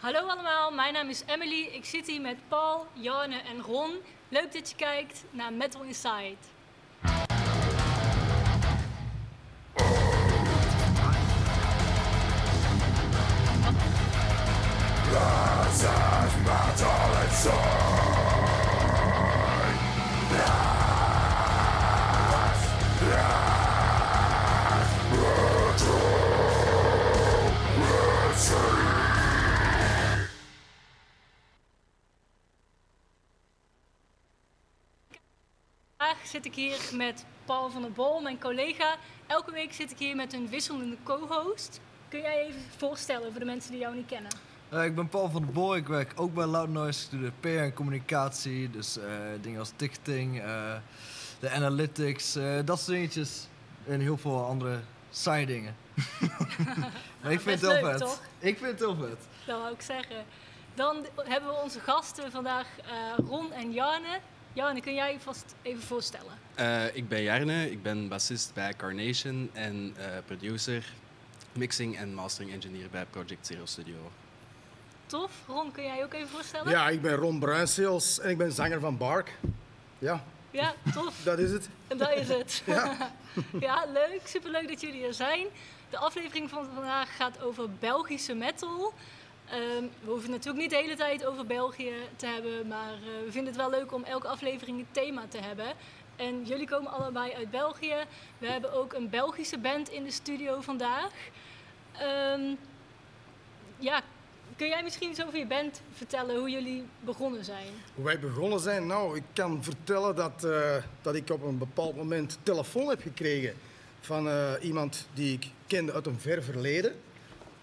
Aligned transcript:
Hallo 0.00 0.18
allemaal, 0.18 0.70
mijn 0.72 0.92
naam 0.92 1.08
is 1.08 1.22
Emily. 1.26 1.68
Ik 1.72 1.84
zit 1.84 2.06
hier 2.06 2.20
met 2.20 2.36
Paul, 2.48 2.86
Jarne 2.92 3.36
en 3.36 3.60
Ron. 3.60 3.90
Leuk 4.28 4.52
dat 4.52 4.70
je 4.70 4.76
kijkt 4.76 5.24
naar 5.30 5.52
Metal 5.52 5.82
Inside. 5.82 6.36
Vandaag 16.30 17.69
zit 36.30 36.44
ik 36.44 36.54
hier 36.54 36.78
met 36.92 37.24
Paul 37.44 37.70
van 37.70 37.82
der 37.82 37.92
Bol, 37.92 38.20
mijn 38.20 38.40
collega. 38.40 38.96
Elke 39.26 39.52
week 39.52 39.72
zit 39.72 39.90
ik 39.90 39.98
hier 39.98 40.16
met 40.16 40.32
een 40.32 40.48
wisselende 40.48 40.96
co-host. 41.02 41.80
Kun 42.08 42.20
jij 42.20 42.46
even 42.46 42.60
voorstellen 42.76 43.30
voor 43.30 43.40
de 43.40 43.46
mensen 43.46 43.70
die 43.70 43.80
jou 43.80 43.94
niet 43.96 44.06
kennen? 44.06 44.30
Eh, 44.68 44.84
ik 44.84 44.94
ben 44.94 45.08
Paul 45.08 45.30
van 45.30 45.42
der 45.42 45.52
Boy, 45.52 45.76
ik 45.76 45.86
werk 45.86 46.12
ook 46.16 46.34
bij 46.34 46.46
Loud 46.46 46.68
Noise. 46.68 47.04
Ik 47.04 47.10
doe 47.10 47.20
de 47.20 47.32
PR 47.40 47.48
en 47.48 47.74
communicatie, 47.74 48.70
dus 48.70 48.98
eh, 48.98 49.04
dingen 49.40 49.58
als 49.58 49.72
ticketing, 49.76 50.40
eh, 50.40 50.74
de 51.40 51.50
analytics, 51.50 52.38
dat 52.64 52.78
soort 52.78 52.86
dingetjes. 52.86 53.46
En 53.86 54.00
heel 54.00 54.18
veel 54.18 54.44
andere 54.44 54.80
side 55.10 55.44
dingen. 55.44 55.76
maar 57.22 57.32
ik 57.32 57.40
vind 57.46 57.60
het 57.60 57.70
heel 57.70 57.82
leuk, 57.82 57.90
vet. 57.90 57.98
toch? 57.98 58.20
Ik 58.38 58.58
vind 58.58 58.70
het 58.70 58.78
heel 58.78 58.96
vet. 58.96 59.18
Dat 59.46 59.60
wou 59.60 59.72
ik 59.72 59.82
zeggen. 59.82 60.24
Dan 60.74 61.06
hebben 61.16 61.50
we 61.50 61.60
onze 61.62 61.80
gasten 61.80 62.30
vandaag 62.30 62.66
Ron 63.16 63.52
en 63.52 63.72
Jarne. 63.72 64.20
Jarne, 64.52 64.80
kun 64.80 64.94
jij 64.94 65.12
je 65.12 65.20
vast 65.20 65.54
even 65.62 65.82
voorstellen? 65.82 66.32
Eh, 66.54 66.96
ik 66.96 67.08
ben 67.08 67.22
Jarne, 67.22 67.70
ik 67.70 67.82
ben 67.82 68.08
bassist 68.08 68.54
bij 68.54 68.74
Carnation 68.76 69.50
en 69.52 69.94
eh, 69.96 70.04
producer, 70.26 70.92
mixing 71.52 71.96
en 71.98 72.14
mastering 72.14 72.52
engineer 72.52 72.88
bij 72.90 73.04
Project 73.10 73.46
Zero 73.46 73.66
Studio. 73.66 74.10
Tof. 75.06 75.30
Ron, 75.46 75.72
kun 75.72 75.82
jij 75.84 75.96
je 75.96 76.04
ook 76.04 76.12
even 76.14 76.28
voorstellen? 76.28 76.70
Ja, 76.70 76.88
ik 76.88 77.02
ben 77.02 77.14
Ron 77.14 77.38
Bruinseels 77.38 78.20
en 78.20 78.30
ik 78.30 78.38
ben 78.38 78.52
zanger 78.52 78.80
van 78.80 78.96
Bark. 78.96 79.38
Ja, 79.98 80.24
Ja, 80.50 80.74
tof. 80.94 81.14
dat 81.24 81.38
is 81.38 81.50
het. 81.50 81.68
En 81.88 81.98
dat 81.98 82.14
is 82.14 82.28
het. 82.28 82.62
Ja. 82.66 83.12
ja, 83.60 83.84
leuk. 83.92 84.20
Superleuk 84.24 84.68
dat 84.68 84.80
jullie 84.80 85.06
er 85.06 85.14
zijn. 85.14 85.46
De 85.90 85.98
aflevering 85.98 86.50
van 86.50 86.66
vandaag 86.74 87.16
gaat 87.16 87.42
over 87.42 87.70
Belgische 87.70 88.34
metal. 88.34 88.92
Ehm, 89.50 89.84
we 90.00 90.10
hoeven 90.10 90.32
het 90.32 90.44
natuurlijk 90.44 90.62
niet 90.62 90.70
de 90.70 90.76
hele 90.76 90.96
tijd 90.96 91.24
over 91.24 91.46
België 91.46 91.92
te 92.16 92.26
hebben, 92.26 92.68
maar 92.68 92.92
eh, 92.92 93.24
we 93.24 93.30
vinden 93.32 93.52
het 93.52 93.62
wel 93.62 93.70
leuk 93.70 93.92
om 93.92 94.04
elke 94.04 94.28
aflevering 94.28 94.78
een 94.78 94.86
thema 94.90 95.22
te 95.28 95.38
hebben. 95.38 95.66
En 96.16 96.44
jullie 96.44 96.66
komen 96.66 96.92
allebei 96.92 97.32
uit 97.32 97.50
België. 97.50 97.94
We 98.38 98.46
hebben 98.46 98.72
ook 98.72 98.92
een 98.92 99.08
Belgische 99.08 99.58
band 99.58 99.88
in 99.88 100.04
de 100.04 100.10
studio 100.10 100.60
vandaag. 100.60 101.12
Ehm, 101.92 102.54
ja, 103.78 104.02
kun 104.56 104.68
jij 104.68 104.82
misschien 104.82 105.08
eens 105.08 105.24
over 105.24 105.38
je 105.38 105.46
band 105.46 105.80
vertellen 105.92 106.38
hoe 106.38 106.50
jullie 106.50 106.84
begonnen 107.00 107.44
zijn? 107.44 107.68
Hoe 107.94 108.04
wij 108.04 108.18
begonnen 108.18 108.60
zijn, 108.60 108.86
nou, 108.86 109.16
ik 109.16 109.24
kan 109.32 109.64
vertellen 109.64 110.16
dat, 110.16 110.44
eh, 110.44 110.76
dat 111.02 111.14
ik 111.14 111.30
op 111.30 111.42
een 111.42 111.58
bepaald 111.58 111.96
moment 111.96 112.38
telefoon 112.42 112.88
heb 112.88 113.00
gekregen 113.00 113.54
van 114.00 114.28
eh, 114.28 114.52
iemand 114.60 115.08
die 115.14 115.32
ik 115.32 115.46
kende 115.66 115.92
uit 115.92 116.06
een 116.06 116.20
ver 116.20 116.42
verleden. 116.42 116.94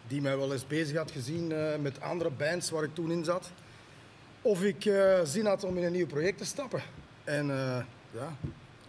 Die 0.07 0.21
mij 0.21 0.37
wel 0.37 0.53
eens 0.53 0.67
bezig 0.67 0.97
had 0.97 1.11
gezien 1.11 1.51
eh, 1.51 1.77
met 1.79 2.01
andere 2.01 2.29
bands 2.29 2.69
waar 2.69 2.83
ik 2.83 2.93
toen 2.93 3.11
in 3.11 3.23
zat. 3.23 3.51
Of 4.41 4.63
ik 4.63 4.85
eh, 4.85 5.19
zin 5.23 5.45
had 5.45 5.63
om 5.63 5.77
in 5.77 5.83
een 5.83 5.91
nieuw 5.91 6.07
project 6.07 6.37
te 6.37 6.45
stappen. 6.45 6.81
En 7.23 7.49
eh, 7.49 7.83
ja, 8.11 8.35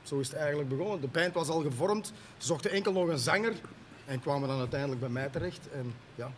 zo 0.03 0.19
is 0.19 0.29
het 0.29 0.37
eigenlijk 0.37 0.69
begonnen. 0.69 1.01
De 1.01 1.07
band 1.07 1.35
was 1.35 1.49
al 1.49 1.61
gevormd, 1.61 2.13
ze 2.37 2.47
zochten 2.47 2.71
enkel 2.71 2.93
nog 2.93 3.09
een 3.09 3.19
zanger 3.19 3.53
en 4.05 4.21
kwamen 4.21 4.49
dan 4.49 4.59
uiteindelijk 4.59 5.01
bij 5.01 5.09
mij 5.09 5.29
terecht. 5.29 5.69
En 5.73 5.95
ja, 6.15 6.31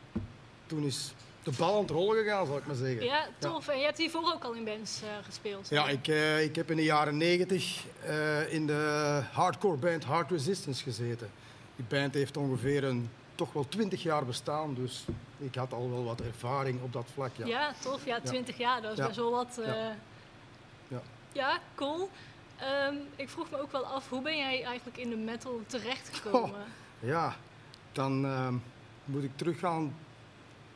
toen 0.66 0.84
is 0.84 1.14
de 1.42 1.50
bal 1.58 1.74
aan 1.74 1.80
het 1.80 1.90
rollen 1.90 2.22
gegaan, 2.22 2.46
zal 2.46 2.56
ik 2.56 2.66
maar 2.66 2.76
zeggen. 2.76 3.04
Ja, 3.04 3.28
tof. 3.38 3.68
En 3.68 3.78
je 3.78 3.84
hebt 3.84 3.98
hiervoor 3.98 4.32
ook 4.34 4.44
al 4.44 4.52
in 4.52 4.64
bands 4.64 5.02
gespeeld. 5.22 5.68
Ja, 5.68 5.88
ik, 5.88 6.06
ik 6.42 6.56
heb 6.56 6.70
in 6.70 6.76
de 6.76 6.84
jaren 6.84 7.16
90 7.16 7.84
eh, 8.04 8.52
in 8.52 8.66
de 8.66 9.20
hardcore 9.32 9.76
band 9.76 10.04
Hard 10.04 10.30
Resistance 10.30 10.82
gezeten. 10.82 11.30
Die 11.76 11.84
band 11.88 12.14
heeft 12.14 12.36
ongeveer 12.36 12.84
een, 12.84 13.10
toch 13.40 13.52
wel 13.52 13.68
20 13.68 14.02
jaar 14.02 14.24
bestaan, 14.24 14.74
dus 14.74 15.04
ik 15.38 15.54
had 15.54 15.72
al 15.72 15.90
wel 15.90 16.04
wat 16.04 16.20
ervaring 16.20 16.82
op 16.82 16.92
dat 16.92 17.06
vlak. 17.14 17.30
Ja. 17.36 17.46
Ja, 17.46 17.72
tof. 17.80 18.04
Ja, 18.04 18.20
20 18.20 18.58
jaar, 18.58 18.82
dat 18.82 18.92
is 18.92 18.98
Ja. 18.98 19.06
best 19.06 19.16
wel 19.18 19.30
wat. 19.30 19.58
eh, 19.58 19.66
Ja. 19.66 19.96
ja. 20.88 21.00
Ja. 21.32 21.58
cool. 21.74 22.10
Ehm, 22.56 22.94
ik 23.16 23.28
vroeg 23.28 23.50
me 23.50 23.60
ook 23.60 23.72
wel 23.72 23.84
af, 23.86 24.08
hoe 24.08 24.22
ben 24.22 24.36
jij 24.36 24.64
eigenlijk 24.64 24.96
in 24.96 25.10
de 25.10 25.16
metal 25.16 25.60
terechtgekomen? 25.66 26.60
Ja, 26.98 27.36
dan 27.92 28.24
ehm, 28.24 28.54
moet 29.04 29.22
ik 29.22 29.36
teruggaan 29.36 29.94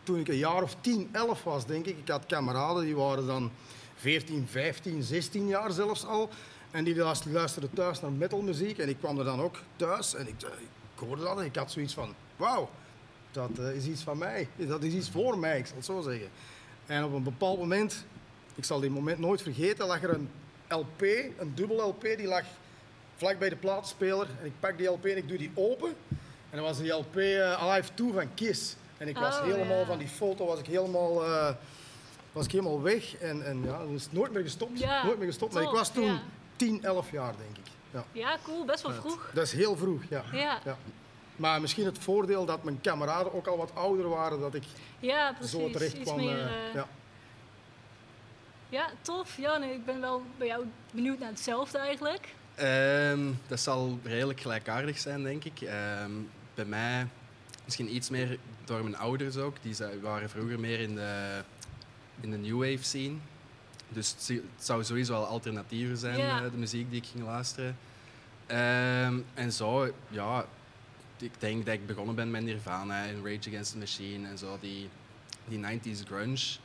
toen 0.02 0.18
ik 0.18 0.28
een 0.28 0.36
jaar 0.36 0.62
of 0.62 0.76
10, 0.80 1.08
11 1.12 1.42
was, 1.44 1.66
denk 1.66 1.86
ik. 1.86 1.98
Ik 1.98 2.08
had 2.08 2.26
kameraden 2.26 2.84
die 2.84 2.96
waren 2.96 3.26
dan 3.26 3.50
14, 3.96 4.46
15, 4.50 5.02
16 5.02 5.46
jaar 5.46 5.70
zelfs 5.70 6.04
al. 6.06 6.28
En 6.70 6.84
die 6.84 6.96
luister- 6.96 7.30
luisterden 7.32 7.70
thuis 7.74 8.00
naar 8.00 8.12
metalmuziek. 8.12 8.78
En 8.78 8.88
ik 8.88 8.98
kwam 8.98 9.18
er 9.18 9.24
dan 9.24 9.40
ook 9.40 9.56
thuis 9.76 10.14
en 10.14 10.28
ik, 10.28 10.42
eh, 10.42 10.50
ik 10.94 11.06
hoorde 11.06 11.22
dat 11.22 11.38
en 11.38 11.44
ik 11.44 11.56
had 11.56 11.70
zoiets 11.70 11.94
van... 11.94 12.14
Wauw, 12.36 12.68
dat 13.32 13.58
eh, 13.58 13.74
is 13.74 13.86
iets 13.86 14.02
van 14.02 14.18
mij. 14.18 14.48
Dat 14.56 14.82
is 14.82 14.92
iets 14.92 15.10
voor 15.10 15.38
mij, 15.38 15.58
ik 15.58 15.66
zal 15.66 15.76
het 15.76 15.84
zo 15.84 16.00
zeggen. 16.00 16.28
En 16.86 17.04
op 17.04 17.12
een 17.12 17.22
bepaald 17.22 17.58
moment, 17.58 18.04
ik 18.54 18.64
zal 18.64 18.80
die 18.80 18.90
moment 18.90 19.18
nooit 19.18 19.42
vergeten, 19.42 19.86
lag 19.86 20.02
er 20.02 20.14
een 20.14 20.30
LP, 20.68 21.02
een 21.38 21.52
dubbel 21.54 21.88
LP, 21.88 22.02
die 22.02 22.26
lag 22.26 22.44
vlak 23.16 23.38
bij 23.38 23.48
de 23.48 23.56
plaatspeler. 23.56 24.26
En 24.40 24.46
ik 24.46 24.52
pak 24.60 24.78
die 24.78 24.86
LP 24.86 25.04
en 25.04 25.16
ik 25.16 25.28
doe 25.28 25.38
die 25.38 25.50
open. 25.54 25.94
En 26.50 26.60
dat 26.60 26.66
was 26.66 26.78
die 26.78 26.92
LP 26.92 27.16
eh, 27.16 27.62
Alive 27.62 27.94
2 27.94 28.12
van 28.12 28.34
Kiss. 28.34 28.76
En 28.96 29.08
ik 29.08 29.18
was 29.18 29.38
Oh, 29.38 29.44
helemaal, 29.44 29.78
ja. 29.78 29.84
van 29.84 29.98
die 29.98 30.08
foto 30.08 30.46
was 30.46 30.58
ik 30.58 30.66
helemaal, 30.66 31.24
eh, 31.24 31.54
was 32.32 32.44
ik 32.44 32.50
helemaal 32.50 32.82
weg. 32.82 33.16
En, 33.16 33.46
en 33.46 33.62
ja, 33.64 33.86
dus 33.86 34.08
nooit 34.10 34.32
meer 34.32 34.42
gestopt. 34.42 34.78
Ja, 34.78 35.04
nooit 35.04 35.18
meer 35.18 35.26
gestopt. 35.26 35.54
Maar 35.54 35.62
ik 35.62 35.68
was 35.68 35.92
toen 35.92 36.04
ja. 36.04 36.22
10, 36.56 36.84
11 36.84 37.10
jaar, 37.10 37.34
denk 37.36 37.56
ik. 37.66 37.72
Ja. 37.94 38.04
Ja, 38.12 38.38
cool. 38.44 38.64
Best 38.64 38.82
wel 38.82 38.92
vroeg. 38.92 39.30
Dat 39.32 39.44
is 39.44 39.52
heel 39.52 39.76
vroeg, 39.76 40.02
ja. 40.08 40.24
Ja, 40.32 40.60
ja. 40.64 40.76
Maar 41.36 41.60
misschien 41.60 41.84
het 41.84 41.98
voordeel 41.98 42.44
dat 42.44 42.64
mijn 42.64 42.80
kameraden 42.80 43.34
ook 43.34 43.46
al 43.46 43.56
wat 43.56 43.74
ouder 43.74 44.08
waren, 44.08 44.40
dat 44.40 44.54
ik 44.54 44.64
ja 44.98 45.32
precies. 45.32 45.50
zo 45.60 45.70
terecht 45.70 45.92
Iets 45.92 46.02
kwam. 46.02 46.16
meer, 46.16 46.38
eh, 46.38 46.68
eh, 46.68 46.74
ja. 46.74 46.88
ja, 48.68 48.90
tof. 49.00 49.36
Ja, 49.36 49.56
nee, 49.56 49.72
ik 49.74 49.84
ben 49.84 50.00
wel 50.00 50.22
bij 50.36 50.46
jou 50.46 50.64
benieuwd 50.92 51.18
naar 51.18 51.28
hetzelfde 51.28 51.78
eigenlijk. 51.78 52.34
Ehm, 52.54 53.32
dat 53.46 53.60
zal 53.60 53.98
redelijk 54.02 54.40
gelijkaardig 54.40 54.98
zijn, 54.98 55.22
denk 55.22 55.44
ik. 55.44 55.60
Ehm, 55.60 56.10
bij 56.54 56.64
mij 56.64 57.06
misschien 57.64 57.94
iets 57.94 58.10
meer 58.10 58.38
door 58.64 58.82
mijn 58.82 58.96
ouders 58.96 59.36
ook. 59.36 59.56
Die 59.62 59.76
waren 60.00 60.30
vroeger 60.30 60.60
meer 60.60 60.80
in 60.80 60.94
de, 60.94 61.42
in 62.20 62.30
de 62.30 62.36
new 62.36 62.58
wave 62.58 62.84
scene. 62.84 63.16
Dus 63.94 64.14
het 64.26 64.40
zou 64.58 64.84
sowieso 64.84 65.14
al 65.14 65.26
alternatiever 65.26 65.96
zijn, 65.96 66.18
Ja. 66.18 66.44
eh, 66.44 66.50
de 66.50 66.56
muziek 66.56 66.90
die 66.90 67.00
ik 67.00 67.06
ging 67.06 67.24
luisteren. 67.24 67.76
Ehm, 68.46 69.18
en 69.34 69.52
zo, 69.52 69.92
ja, 70.08 70.46
ik 71.18 71.32
denk 71.38 71.64
dat 71.66 71.74
ik 71.74 71.86
begonnen 71.86 72.14
ben 72.14 72.30
met 72.30 72.42
Nirvana 72.42 73.06
en 73.06 73.16
Rage 73.24 73.48
Against 73.48 73.72
the 73.72 73.78
Machine 73.78 74.28
en 74.28 74.38
zo, 74.38 74.56
die, 74.60 74.88
die 75.44 75.58
90s 75.58 76.02
grunge. 76.06 76.56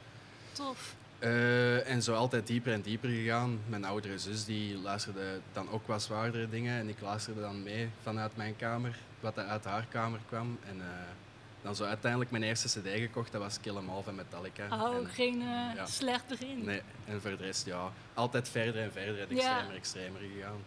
Tof. 0.51 0.95
Eh, 1.19 1.87
en 1.89 2.03
zo 2.03 2.13
altijd 2.13 2.47
dieper 2.47 2.73
en 2.73 2.81
dieper 2.81 3.09
gegaan. 3.09 3.59
Mijn 3.67 3.85
oudere 3.85 4.19
zus 4.19 4.45
die 4.45 4.77
luisterde 4.77 5.39
dan 5.53 5.69
ook 5.69 5.87
wat 5.87 6.01
zwaardere 6.01 6.49
dingen. 6.49 6.79
En 6.79 6.89
ik 6.89 7.01
luisterde 7.01 7.41
dan 7.41 7.63
mee 7.63 7.89
vanuit 8.03 8.35
mijn 8.35 8.55
kamer, 8.55 8.97
wat 9.19 9.37
er 9.37 9.43
uit 9.45 9.63
haar 9.65 9.85
kamer 9.89 10.19
kwam. 10.27 10.57
En 10.67 10.81
eh, 10.81 10.87
dan 11.61 11.75
zo 11.75 11.83
uiteindelijk 11.83 12.31
mijn 12.31 12.43
eerste 12.43 12.79
cd 12.79 12.87
gekocht, 12.99 13.31
dat 13.31 13.41
was 13.41 13.59
Kill 13.61 13.75
'Em 13.75 13.89
All 13.89 14.01
van 14.03 14.15
Metallica. 14.15 14.67
Oh, 14.71 14.95
En- 14.95 15.07
geen 15.07 15.39
ja. 15.75 15.85
slecht 15.85 16.27
begin. 16.27 16.63
Nee, 16.65 16.81
en 17.05 17.21
voor 17.21 17.29
de 17.29 17.35
rest, 17.43 17.65
ja, 17.65 17.91
altijd 18.13 18.49
verder 18.49 18.81
en 18.83 18.91
verder 18.91 19.19
en 19.29 19.35
Ja. 19.35 19.41
extremer, 19.57 19.75
extremer 19.75 20.21
gegaan. 20.35 20.57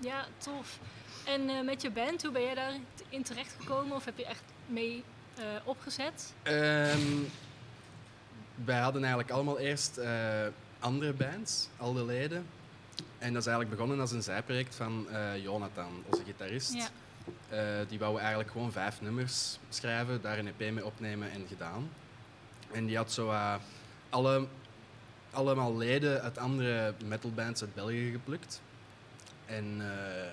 Ja, 0.00 0.26
tof. 0.38 0.78
En 1.24 1.48
eh, 1.48 1.60
met 1.64 1.82
je 1.82 1.90
band, 1.90 2.22
hoe 2.22 2.32
ben 2.32 2.42
jij 2.42 2.54
daarin 2.54 3.22
terechtgekomen? 3.22 3.96
Of 3.96 4.04
heb 4.04 4.18
je 4.18 4.26
echt 4.26 4.42
mee 4.66 5.04
eh, 5.36 5.44
opgezet? 5.64 6.32
Ehm, 6.42 7.00
wij 8.64 8.78
hadden 8.78 9.00
eigenlijk 9.00 9.30
allemaal 9.32 9.58
eerst 9.58 10.00
andere 10.78 11.12
bands, 11.12 11.68
al 11.76 11.92
de 11.92 12.04
leden. 12.04 12.46
En 13.18 13.32
dat 13.32 13.40
is 13.42 13.46
eigenlijk 13.48 13.70
begonnen 13.70 14.00
als 14.00 14.12
een 14.12 14.22
zijproject 14.22 14.74
van 14.74 15.06
Jonathan, 15.42 16.02
onze 16.10 16.24
gitarist. 16.24 16.72
Ja. 16.74 16.88
Eh, 17.48 17.58
die 17.88 17.98
wou 17.98 18.18
eigenlijk 18.18 18.50
gewoon 18.50 18.72
vijf 18.72 19.00
nummers 19.00 19.58
schrijven, 19.68 20.20
daar 20.22 20.38
een 20.38 20.52
EP 20.58 20.72
mee 20.72 20.84
opnemen 20.84 21.30
en 21.30 21.46
gedaan. 21.48 21.90
En 22.72 22.86
die 22.86 22.96
had 22.96 23.12
zo 23.12 23.30
eh, 23.30 23.54
alle, 24.10 24.46
allemaal 25.30 25.76
leden 25.76 26.22
uit 26.22 26.38
andere 26.38 26.94
metalbands 27.04 27.60
uit 27.60 27.74
België 27.74 28.10
geplukt. 28.10 28.60
En 29.46 29.76
eh, 29.80 30.30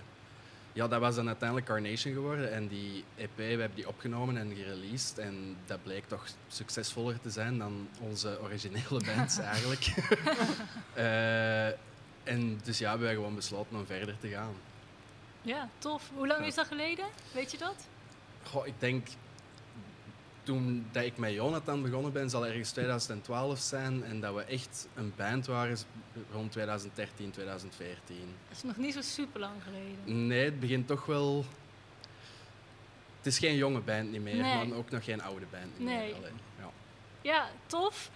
Ja, 0.75 0.87
dat 0.87 0.99
was 0.99 1.15
dan 1.15 1.27
uiteindelijk 1.27 1.67
Carnation 1.67 2.13
geworden. 2.13 2.51
En 2.51 2.67
die 2.67 3.03
EP, 3.15 3.29
we 3.35 3.43
hebben 3.43 3.75
die 3.75 3.87
opgenomen 3.87 4.37
en 4.37 4.55
gereleased. 4.55 5.17
En 5.17 5.57
dat 5.65 5.83
bleek 5.83 6.07
toch 6.07 6.27
succesvoller 6.47 7.21
te 7.21 7.29
zijn 7.29 7.57
dan 7.57 7.87
onze 7.99 8.39
originele 8.41 9.01
bands 9.05 9.37
eigenlijk. 9.53 9.93
En 12.23 12.59
dus 12.63 12.77
ja, 12.77 12.97
we 12.97 13.05
hebben 13.05 13.23
gewoon 13.23 13.35
besloten 13.35 13.77
om 13.77 13.85
verder 13.85 14.15
te 14.19 14.27
gaan. 14.27 14.53
Ja, 15.43 15.69
tof. 15.77 16.09
Hoe 16.15 16.27
lang 16.27 16.39
Ja. 16.39 16.45
is 16.45 16.55
dat 16.55 16.67
geleden? 16.67 17.05
Weet 17.33 17.51
je 17.51 17.57
dat? 17.57 17.87
Goh, 18.43 18.67
ik 18.67 18.73
denk 18.79 19.07
toen 20.43 20.87
dat 20.91 21.03
ik 21.03 21.17
met 21.17 21.31
Jonathan 21.33 21.81
begonnen 21.81 22.11
ben, 22.13 22.29
zal 22.29 22.45
ergens 22.47 22.71
2012 22.71 23.59
zijn. 23.59 24.03
En 24.03 24.19
dat 24.19 24.33
we 24.35 24.43
echt 24.43 24.87
een 24.95 25.13
band 25.15 25.45
waren 25.45 25.71
is 25.71 25.85
rond 26.31 26.51
2013, 26.51 27.31
2014. 27.31 28.15
Dat 28.47 28.57
is 28.57 28.63
nog 28.63 28.77
niet 28.77 28.93
zo 28.93 29.01
super 29.01 29.39
lang 29.39 29.53
geleden. 29.63 30.27
Nee, 30.27 30.45
het 30.45 30.59
begint 30.59 30.87
toch 30.87 31.05
wel. 31.05 31.45
Het 33.17 33.25
is 33.33 33.39
geen 33.39 33.55
jonge 33.55 33.79
band 33.79 34.11
niet 34.11 34.21
meer, 34.21 34.35
Nee. 34.35 34.67
maar 34.67 34.77
ook 34.77 34.89
nog 34.89 35.03
geen 35.03 35.21
oude 35.21 35.45
band 35.51 35.79
niet 35.79 35.87
Nee. 35.87 35.97
meer. 36.07 36.15
Allee, 36.15 36.31
ja. 36.59 36.69
Ja, 37.21 37.49
tof. 37.65 38.09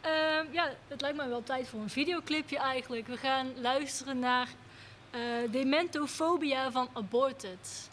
Ehm, 0.00 0.44
ja, 0.52 0.72
het 0.88 1.00
lijkt 1.00 1.16
me 1.16 1.28
wel 1.28 1.42
tijd 1.42 1.68
voor 1.68 1.80
een 1.80 1.90
videoclipje 1.90 2.58
eigenlijk. 2.58 3.06
We 3.06 3.16
gaan 3.16 3.60
luisteren 3.60 4.18
naar 4.18 4.48
Dementofobia 5.50 6.70
van 6.70 6.88
Aborted. 6.92 7.87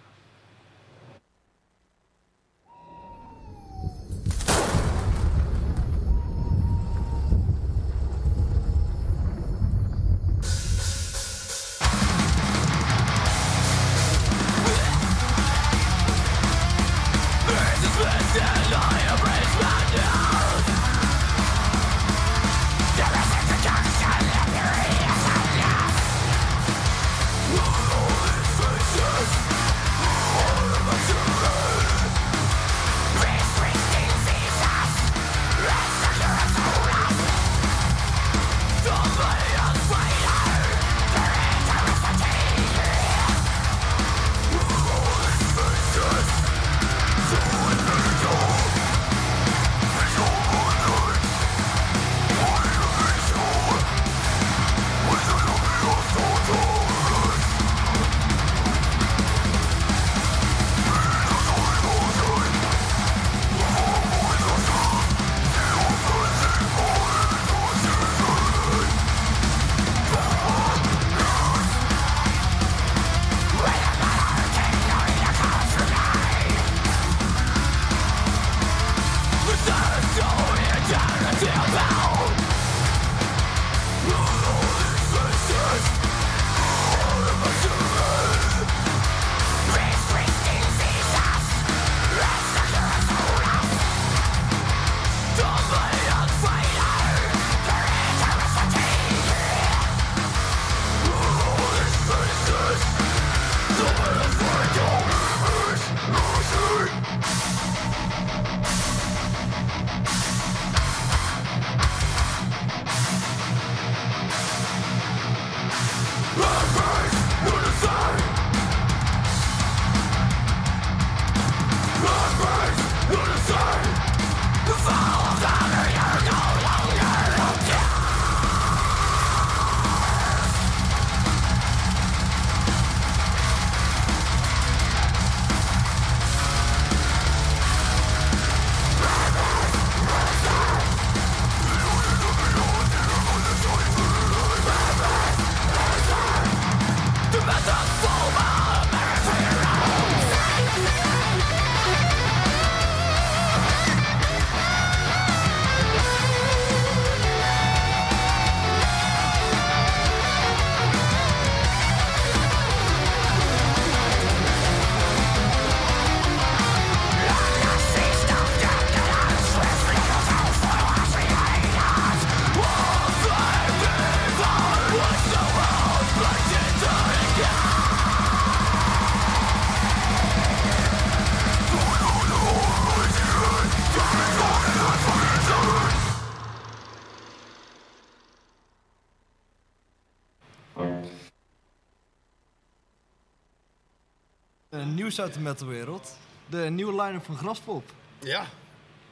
Nieuws 195.15 195.27
uit 195.27 195.33
de 195.33 195.49
metalwereld. 195.49 196.17
De 196.45 196.57
nieuwe 196.57 197.01
line-up 197.03 197.25
van 197.25 197.37
Graspop. 197.37 197.91
Ja, 198.19 198.45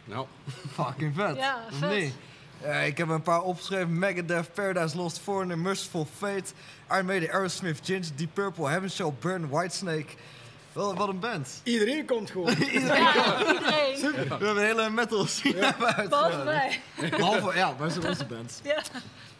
Nou, 0.04 0.26
Fucking 0.74 1.16
vet. 1.16 1.36
Ja, 1.36 1.60
vet. 1.70 1.90
Nee. 1.90 2.14
Eh, 2.62 2.88
ik 2.88 2.98
heb 2.98 3.10
een 3.10 3.22
paar 3.22 3.42
opgeschreven. 3.42 4.00
Megadeth, 4.00 4.54
Paradise 4.54 4.98
Lost, 4.98 5.20
Foreigner, 5.20 5.58
Merciful 5.58 6.08
Fate, 6.18 6.44
Iron 6.92 7.06
Maiden, 7.06 7.32
Aerosmith, 7.32 7.80
Ginger, 7.84 8.16
Deep 8.16 8.34
Purple, 8.34 8.70
Heaven 8.70 8.92
Shall 8.92 9.14
Burn, 9.20 9.50
Whitesnake. 9.50 10.14
Wel, 10.74 10.96
wat 10.96 11.08
een 11.08 11.20
band. 11.20 11.62
iedereen 11.64 12.06
komt 12.06 12.32
gewoon. 12.32 12.56
Ja, 12.60 13.40
iedereen. 13.40 14.02
We 14.02 14.26
hebben 14.28 14.58
een 14.58 14.58
hele 14.58 14.90
metal 14.90 15.26
scene 15.26 15.74
Behalve 16.10 16.44
wij. 16.44 16.82
Behalve, 17.10 17.56
ja, 17.58 17.78
wij 17.78 17.90
zijn 17.90 18.08
onze 18.08 18.26
band. 18.26 18.62
Ja. 18.64 18.84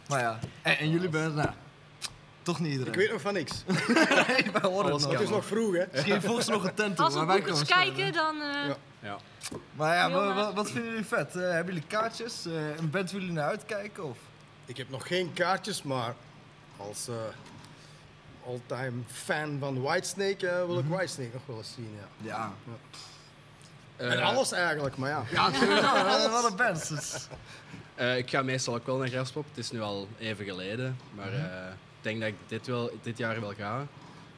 Maar 0.08 0.20
ja, 0.20 0.38
en, 0.62 0.78
en 0.78 0.90
jullie 0.90 1.08
band, 1.08 1.34
nou, 1.34 1.48
toch 2.44 2.58
niet 2.60 2.72
Ik 2.72 2.78
iedereen. 2.78 2.98
weet 3.00 3.10
nog 3.12 3.20
van 3.20 3.32
niks. 3.34 3.52
Nee, 3.66 4.50
horen 4.62 4.62
het 4.62 4.70
Alles 4.90 5.02
nog. 5.02 5.12
Het 5.12 5.20
is 5.20 5.28
nog 5.28 5.44
vroeg, 5.44 5.76
hè. 5.76 5.84
Misschien 5.92 6.22
volgens 6.22 6.46
nog 6.48 6.64
een 6.64 6.74
tent 6.74 6.96
toe, 6.96 7.04
Als 7.04 7.14
we 7.14 7.24
boekers 7.24 7.44
komen 7.50 7.66
kijken, 7.66 8.12
dan... 8.12 8.40
eh, 8.40 8.66
Ja. 8.66 8.76
ja. 9.00 9.16
Maar 9.74 9.94
ja, 9.96 10.52
wat 10.54 10.70
vinden 10.70 10.90
jullie 10.90 11.06
vet? 11.06 11.36
Eh, 11.36 11.42
hebben 11.50 11.74
jullie 11.74 11.88
kaartjes? 11.88 12.46
Eh, 12.46 12.76
een 12.76 12.90
band 12.90 13.10
waar 13.10 13.20
jullie 13.20 13.34
naar 13.36 13.48
uitkijken? 13.48 14.04
Of? 14.04 14.18
Ik 14.66 14.76
heb 14.76 14.90
nog 14.90 15.06
geen 15.06 15.32
kaartjes, 15.32 15.82
maar 15.82 16.14
als 16.76 17.08
eh 17.08 17.14
all-time 18.46 19.02
fan 19.12 19.56
van 19.60 19.82
Whitesnake 19.82 20.48
eh, 20.48 20.66
wil 20.66 20.78
ik 20.78 20.84
Whitesnake 20.88 21.30
nog 21.32 21.42
wel 21.46 21.56
eens 21.56 21.72
zien. 21.74 21.96
Ja. 22.20 22.26
Ja. 22.30 22.52
en 23.96 24.22
alles 24.22 24.52
eigenlijk, 24.52 24.96
maar 24.96 25.10
ja. 25.10 25.24
Ja, 25.32 25.52
sowieso. 25.52 26.30
wat 26.30 26.50
een 26.50 26.56
band. 26.56 26.88
Dus, 26.88 27.26
eh, 27.94 28.16
ik 28.16 28.30
ga 28.30 28.42
meestal 28.42 28.74
ook 28.74 28.86
wel 28.86 28.96
naar 28.96 29.08
Graspop. 29.08 29.44
Het 29.48 29.58
is 29.58 29.70
nu 29.70 29.80
al 29.80 30.08
even 30.18 30.44
geleden, 30.44 30.98
maar 31.14 31.26
Mhm. 31.26 31.34
eh, 31.34 31.68
ik 31.68 31.83
denk 32.04 32.20
dat 32.20 32.28
ik 32.28 32.34
dit, 32.46 32.66
wel, 32.66 32.90
dit 33.02 33.18
jaar 33.18 33.40
wel 33.40 33.52
ga. 33.54 33.86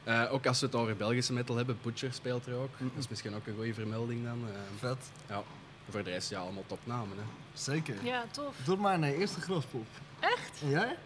Eh, 0.03 0.33
ook 0.33 0.45
als 0.45 0.59
we 0.59 0.65
het 0.65 0.75
over 0.75 0.95
Belgische 0.95 1.33
metal 1.33 1.55
hebben, 1.55 1.77
Butcher 1.81 2.13
speelt 2.13 2.45
er 2.45 2.55
ook. 2.55 2.69
Dat 2.79 2.89
is 2.97 3.07
misschien 3.07 3.35
ook 3.35 3.47
een 3.47 3.55
goede 3.55 3.73
vermelding 3.73 4.23
dan. 4.23 4.39
Eh, 4.47 4.59
Vet. 4.79 4.97
ja. 5.29 5.43
Voor 5.89 6.03
de 6.03 6.09
rest, 6.09 6.29
ja, 6.29 6.39
allemaal 6.39 6.63
topnamen. 6.67 7.17
Hè. 7.17 7.23
Zeker. 7.53 7.95
Ja, 8.03 8.23
tof. 8.31 8.55
Doe 8.65 8.77
mijn 8.77 9.03
eh, 9.03 9.19
eerste 9.19 9.41
graspop. 9.41 9.85
Echt? 10.19 10.61
En 10.61 10.69
jij? 10.69 10.97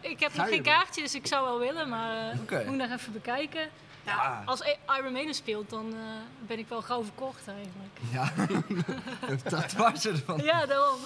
Ik 0.00 0.20
heb 0.20 0.34
nog 0.34 0.48
geen 0.48 0.62
kaartje, 0.62 1.02
dus 1.02 1.14
ik 1.14 1.26
zou 1.26 1.44
wel 1.44 1.58
willen, 1.58 1.88
maar 1.88 2.30
eh, 2.30 2.40
Oké. 2.40 2.62
moet 2.64 2.74
ik 2.74 2.88
nog 2.88 2.98
even 2.98 3.12
bekijken. 3.12 3.68
Ja. 4.04 4.42
Als 4.44 4.60
I- 4.60 4.78
Iron 4.98 5.12
Maiden 5.12 5.34
speelt, 5.34 5.70
dan 5.70 5.92
eh, 5.92 5.98
ben 6.46 6.58
ik 6.58 6.68
wel 6.68 6.82
gauw 6.82 7.02
verkocht 7.04 7.42
eigenlijk. 7.48 7.98
Ja. 8.10 8.32
Een 9.28 9.42
tatoeage 9.42 10.08
ervan. 10.10 10.40
Ja, 10.42 10.66
daarom. 10.66 10.98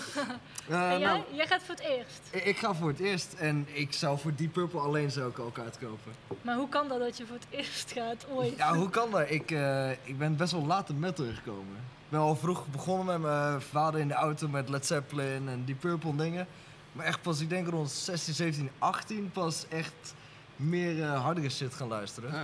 Eh, 0.69 0.90
en 0.93 0.99
jij? 0.99 1.09
nou, 1.09 1.23
jij 1.33 1.47
gaat 1.47 1.62
voor 1.62 1.75
het 1.75 1.85
eerst. 1.85 2.45
ik- 2.47 2.59
ga 2.59 2.75
voor 2.75 2.88
het 2.88 2.99
eerst 3.00 3.33
en 3.33 3.67
ik 3.73 3.93
zou 3.93 4.19
voor 4.19 4.35
Deep 4.35 4.52
Purple 4.52 4.81
alleen 4.81 5.11
zou 5.11 5.31
ik 5.31 5.38
ook 5.38 5.59
uitkopen. 5.59 6.12
Maar 6.43 6.57
hoe 6.57 6.69
kan 6.69 6.88
dat 6.88 6.99
dat 6.99 7.17
je 7.17 7.26
voor 7.26 7.37
het 7.37 7.47
eerst 7.50 7.93
gaat 7.93 8.26
ooit? 8.31 8.57
Ja, 8.57 8.75
hoe 8.75 8.90
kan 8.90 9.11
dat? 9.11 9.31
Ik, 9.31 9.50
eh, 9.50 9.90
ik 9.90 10.19
ben 10.19 10.37
best 10.37 10.52
wel 10.52 10.67
laat 10.67 10.88
in 10.88 10.99
metal 10.99 11.26
gekomen. 11.35 11.76
Ik 11.76 12.09
ben 12.14 12.21
al 12.21 12.37
vroeg 12.37 12.67
begonnen 12.67 13.07
met 13.07 13.31
mijn 13.31 13.61
vader 13.61 14.00
in 14.00 14.09
de 14.09 14.14
auto 14.14 14.49
met 14.49 14.69
Led 14.69 14.87
Zeppelin 14.87 15.49
en 15.49 15.64
Deep 15.64 15.81
Purple 15.81 16.11
en 16.11 16.17
dingen. 16.17 16.47
Maar 16.93 17.07
echt 17.07 17.23
pas, 17.23 17.40
ik 17.40 17.49
denk 17.49 17.69
rond 17.69 17.90
16, 17.90 18.35
17, 18.35 18.71
18 18.78 19.31
pas 19.33 19.67
echt 19.69 20.14
meer 20.57 21.05
hardere 21.05 21.49
shit 21.49 21.75
gaan 21.75 21.88
luisteren. 21.88 22.33
Ah, 22.33 22.40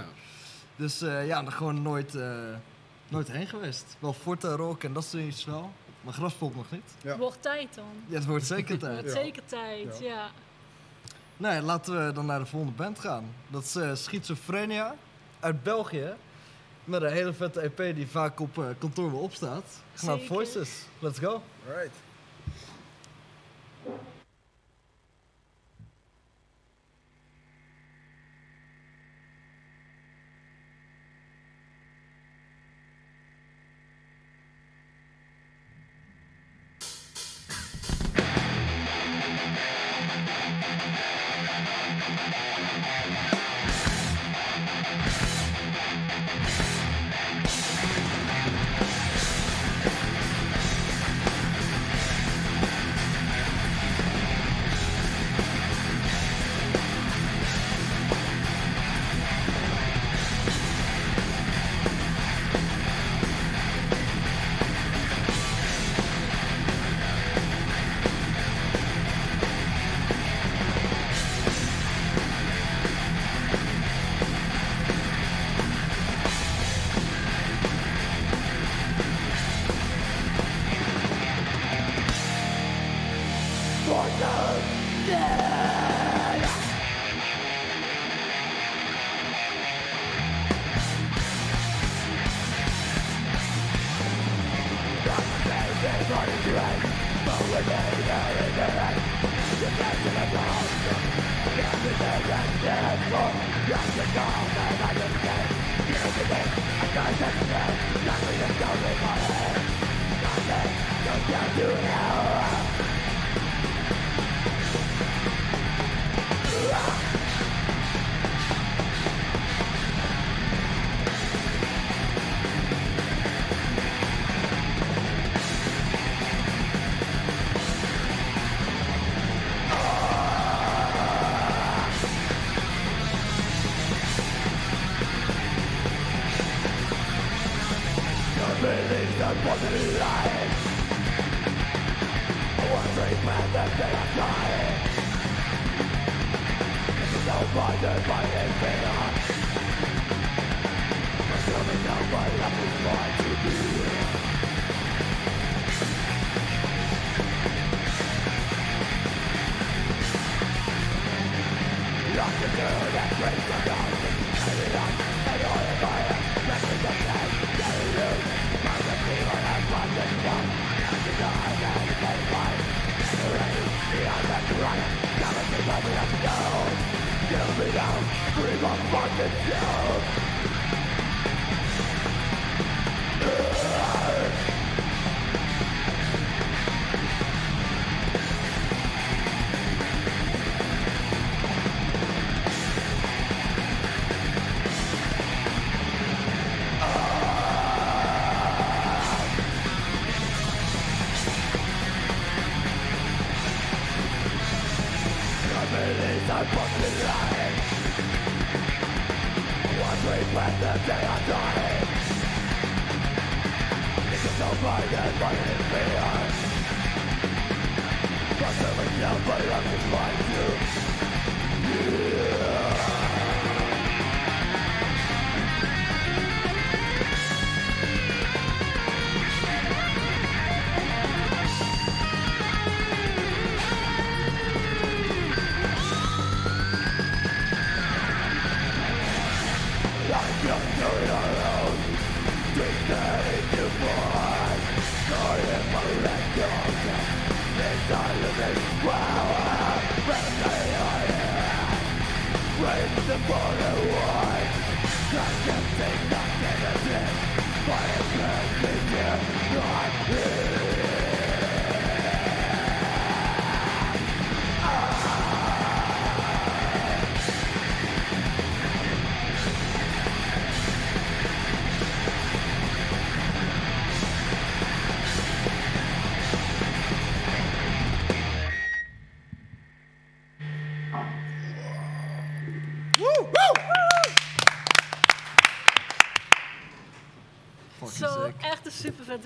Dus 0.76 1.02
eh, 1.02 1.26
ja, 1.26 1.44
er 1.44 1.52
gewoon 1.52 1.82
nooit, 1.82 2.14
eh, 2.14 2.30
nooit 3.08 3.30
heen 3.30 3.46
geweest. 3.46 3.96
Wel 3.98 4.12
Forte 4.12 4.48
Rock 4.56 4.84
en 4.84 4.92
dat 4.92 5.04
soort 5.04 5.22
dingen 5.22 5.34
wel. 5.46 5.72
Maar 6.00 6.12
Graspop 6.12 6.54
nog 6.56 6.70
niet. 6.70 6.90
Ja. 7.02 7.16
Wordt 7.16 7.42
tijd 7.42 7.74
dan. 7.74 7.84
Ja, 8.06 8.14
het 8.14 8.26
wordt 8.26 8.46
zeker 8.46 8.78
tijd. 8.78 8.92
Wordt 8.92 9.16
Ja. 9.16 9.22
zeker 9.22 9.42
tijd, 9.46 9.98
Ja. 10.00 10.06
ja. 10.06 10.28
Nee, 11.36 11.62
laten 11.62 12.06
we 12.06 12.12
dan 12.12 12.26
naar 12.26 12.38
de 12.38 12.46
volgende 12.46 12.74
band 12.76 12.98
gaan. 12.98 13.24
Dat 13.48 13.62
is 13.62 13.76
eh, 13.76 13.94
Schizophrenia 13.94 14.94
uit 15.40 15.62
België. 15.62 16.14
Met 16.84 17.02
een 17.02 17.12
hele 17.12 17.32
vette 17.32 17.60
EP 17.60 17.94
die 17.94 18.06
vaak 18.06 18.40
op 18.40 18.74
kantoor 18.78 19.10
wel 19.12 19.20
opstaat. 19.20 19.64
Genaamd. 19.94 20.22
Voices. 20.26 20.70
Let's 20.98 21.18
go. 21.18 21.42
Right. 21.66 21.90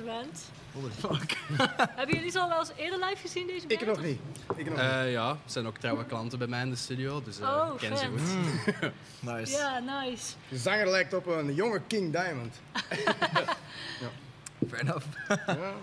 Band. 0.03 0.51
Holy 0.73 0.91
fuck. 0.91 1.37
Hebben 1.99 2.17
jullie 2.17 2.31
ze 2.31 2.41
al 2.41 2.49
wel 2.49 2.59
eens 2.59 2.71
eerder 2.77 2.99
live 2.99 3.17
gezien, 3.21 3.47
deze 3.47 3.67
band? 3.67 3.81
Ik 3.81 3.87
nog 3.87 4.03
niet. 4.03 4.21
Ik 4.57 4.65
nog 4.65 4.75
niet. 4.75 4.87
Eh, 4.87 5.13
ja, 5.13 5.29
er 5.31 5.37
zijn 5.47 5.67
ook 5.67 5.79
trouwe 5.79 6.05
klanten 6.07 6.39
bij 6.39 6.49
mij 6.49 6.63
in 6.63 6.71
de 6.71 6.77
studio, 6.77 7.23
dus 7.23 7.39
eh 7.41 7.49
Oh, 7.49 7.73
ik 7.75 7.89
ken 7.89 7.99
ze 7.99 8.07
goed. 8.07 8.91
Nice. 9.35 9.53
Ja, 9.53 9.79
nice. 9.79 10.35
De 10.49 10.59
zanger 10.59 10.89
lijkt 10.91 11.15
op 11.15 11.27
een 11.27 11.55
jonge 11.55 11.81
King 11.87 12.13
Diamond. 12.13 12.61
Fair 14.69 14.81
enough. 14.81 15.07
Ja. 15.29 15.75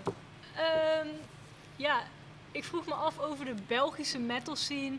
Ehm, 0.56 1.08
ja, 1.76 2.02
ik 2.52 2.64
vroeg 2.64 2.86
me 2.86 2.94
af 2.94 3.18
over 3.18 3.44
de 3.44 3.54
Belgische 3.66 4.18
metal 4.18 4.56
scene. 4.56 4.96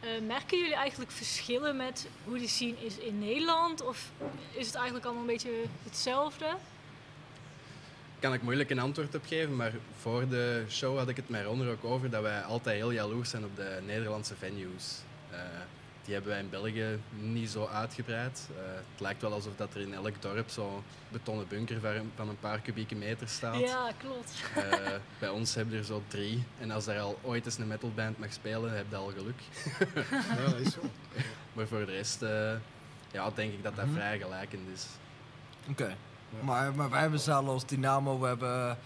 Eh, 0.00 0.08
merken 0.26 0.58
jullie 0.58 0.74
eigenlijk 0.74 1.10
verschillen 1.10 1.76
met 1.76 2.06
hoe 2.24 2.38
die 2.38 2.48
scene 2.48 2.84
is 2.84 2.98
in 2.98 3.18
Nederland? 3.18 3.82
Of 3.82 4.10
is 4.52 4.66
het 4.66 4.74
eigenlijk 4.74 5.04
allemaal 5.04 5.22
een 5.22 5.28
beetje 5.32 5.62
hetzelfde? 5.84 6.46
Kan 8.20 8.32
ik 8.34 8.42
moeilijk 8.42 8.70
een 8.70 8.78
antwoord 8.78 9.14
op 9.14 9.26
geven, 9.26 9.56
maar 9.56 9.72
voor 10.00 10.28
de 10.28 10.64
show 10.70 10.98
had 10.98 11.08
ik 11.08 11.16
het 11.16 11.28
met 11.28 11.44
Ron 11.44 11.62
er 11.62 11.70
ook 11.70 11.84
over 11.84 12.10
dat 12.10 12.22
wij 12.22 12.42
altijd 12.42 12.76
heel 12.76 12.90
jaloers 12.90 13.30
zijn 13.30 13.44
op 13.44 13.56
de 13.56 13.78
Nederlandse 13.86 14.34
venues. 14.36 14.96
Eh, 15.30 15.38
die 16.04 16.14
hebben 16.16 16.32
wij 16.32 16.42
in 16.42 16.50
België 16.50 16.98
niet 17.20 17.50
zo 17.50 17.66
uitgebreid. 17.66 18.48
Eh, 18.56 18.62
het 18.92 19.00
lijkt 19.00 19.20
wel 19.22 19.32
alsof 19.32 19.52
dat 19.56 19.74
er 19.74 19.80
in 19.80 19.94
elk 19.94 20.22
dorp 20.22 20.48
zo'n 20.50 20.82
betonnen 21.08 21.48
bunker 21.48 21.80
van 22.16 22.28
een- 22.28 22.38
paar 22.40 22.60
kubieke 22.60 22.94
meter 22.94 23.28
staat. 23.28 23.58
Ja, 23.60 23.90
klopt. 23.98 24.32
Eh, 24.54 24.92
bij 25.18 25.28
ons 25.28 25.54
hebben 25.54 25.74
we 25.74 25.80
er 25.80 25.86
zo 25.86 26.02
drie. 26.08 26.42
En 26.60 26.70
als 26.70 26.86
er 26.86 27.00
al 27.00 27.18
ooit 27.22 27.44
eens 27.44 27.58
een 27.58 27.66
metalband 27.66 28.18
mag 28.18 28.32
spelen, 28.32 28.76
heb 28.76 28.84
je 28.88 28.96
al 28.96 29.12
geluk. 29.16 29.40
ja, 30.36 30.50
dat 30.50 30.60
is 30.60 30.72
zo. 30.72 30.80
Maar 31.52 31.66
voor 31.66 31.86
de 31.86 31.92
rest 31.92 32.22
eh, 32.22 32.52
ja, 33.10 33.30
denk 33.34 33.52
ik 33.52 33.62
dat 33.62 33.76
dat 33.76 33.84
Mhm. 33.84 33.94
vrij 33.94 34.18
gelijkend 34.18 34.68
is. 34.74 34.86
Oké. 35.70 35.96
Maar, 36.40 36.74
maar 36.74 36.90
wij 36.90 37.00
hebben 37.00 37.20
zalen 37.20 37.52
als 37.52 37.66
Dynamo, 37.66 38.20
we 38.20 38.26
hebben 38.26 38.78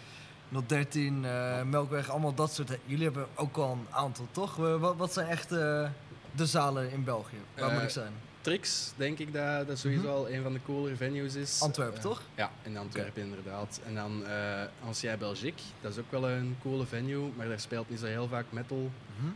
013, 0.66 1.24
eh 1.24 1.62
Melkweg, 1.62 2.10
allemaal 2.10 2.34
dat 2.34 2.52
soort. 2.52 2.78
Jullie 2.84 3.04
hebben 3.04 3.26
ook 3.34 3.56
al 3.56 3.72
een 3.72 3.86
aantal, 3.94 4.26
toch? 4.30 4.58
Eh, 4.58 4.76
Wat, 4.76 4.96
wat 4.96 5.12
zijn 5.12 5.28
echt 5.28 5.52
eh, 5.52 5.88
de 6.32 6.46
zalen 6.46 6.90
in 6.90 7.04
België? 7.04 7.36
Waar 7.56 7.68
Eh, 7.68 7.74
moet 7.74 7.82
ik 7.82 7.90
zijn? 7.90 8.12
Trix, 8.40 8.92
denk 8.96 9.18
ik 9.18 9.32
dat 9.32 9.66
dat 9.66 9.78
sowieso 9.78 10.08
al 10.08 10.30
een 10.30 10.42
van 10.42 10.52
de 10.52 10.60
coolere 10.64 10.96
venues 10.96 11.34
is. 11.34 11.54
Mhm. 11.56 11.64
Antwerpen, 11.64 11.96
Eh, 11.96 12.02
toch? 12.02 12.22
Ja, 12.34 12.50
in 12.62 12.76
Antwerpen 12.76 13.22
inderdaad. 13.22 13.80
En 13.86 13.94
dan 13.94 14.26
eh 14.26 14.62
Ancien 14.86 15.18
Belgique, 15.18 15.62
dat 15.80 15.92
is 15.92 15.98
ook 15.98 16.10
wel 16.10 16.28
een 16.28 16.56
coole 16.62 16.86
venue, 16.86 17.30
maar 17.36 17.48
daar 17.48 17.60
speelt 17.60 17.90
niet 17.90 17.98
zo 17.98 18.06
heel 18.06 18.28
vaak 18.28 18.44
metal. 18.50 18.90
Mhm. 19.16 19.30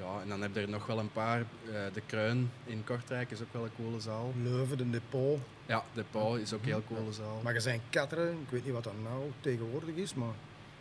Ja, 0.00 0.20
en 0.22 0.28
dan 0.28 0.42
heb 0.42 0.54
je 0.54 0.60
er 0.60 0.68
nog 0.68 0.86
wel 0.86 0.98
een 0.98 1.12
paar. 1.12 1.38
Eh, 1.40 1.46
de 1.92 2.02
Kruin 2.06 2.50
in 2.64 2.84
Kortrijk 2.84 3.30
is 3.30 3.40
ook 3.40 3.52
wel 3.52 3.64
een 3.64 3.70
coole 3.76 4.00
zaal. 4.00 4.32
Leuven, 4.42 4.76
de 4.78 4.90
Depot, 4.90 5.40
Ja, 5.66 5.84
de 5.94 6.04
Pauw 6.10 6.34
is 6.36 6.52
ook 6.52 6.60
een 6.60 6.66
heel 6.66 6.82
coole 6.86 7.12
zaal. 7.12 7.40
magazijn 7.44 7.80
Katteren. 7.90 8.32
Ik 8.32 8.50
weet 8.50 8.64
niet 8.64 8.72
wat 8.74 8.84
dat 8.84 8.92
nou 9.02 9.30
tegenwoordig 9.40 9.94
is, 9.94 10.14
maar, 10.14 10.34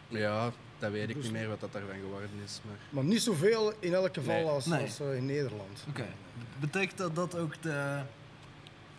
Ja, 0.07 0.51
dat 0.79 0.91
weet 0.91 1.09
ik 1.09 1.15
Dus- 1.15 1.23
niet 1.23 1.33
meer 1.33 1.47
wat 1.47 1.59
dat 1.59 1.71
daarvan 1.73 1.95
geworden 1.99 2.29
is. 2.45 2.61
Maar 2.65 2.75
maar 2.89 3.03
niet 3.03 3.21
zoveel 3.21 3.73
in 3.79 3.93
elk 3.93 4.13
geval 4.13 4.35
Nee. 4.35 4.45
als, 4.45 4.65
Nee. 4.65 4.81
als 4.81 4.99
eh, 4.99 5.15
in 5.15 5.25
Nederland. 5.25 5.85
Oké. 5.89 6.05
Betekent 6.59 6.97
dat 6.97 7.15
dat 7.15 7.37
ook 7.37 7.61
de. 7.61 8.01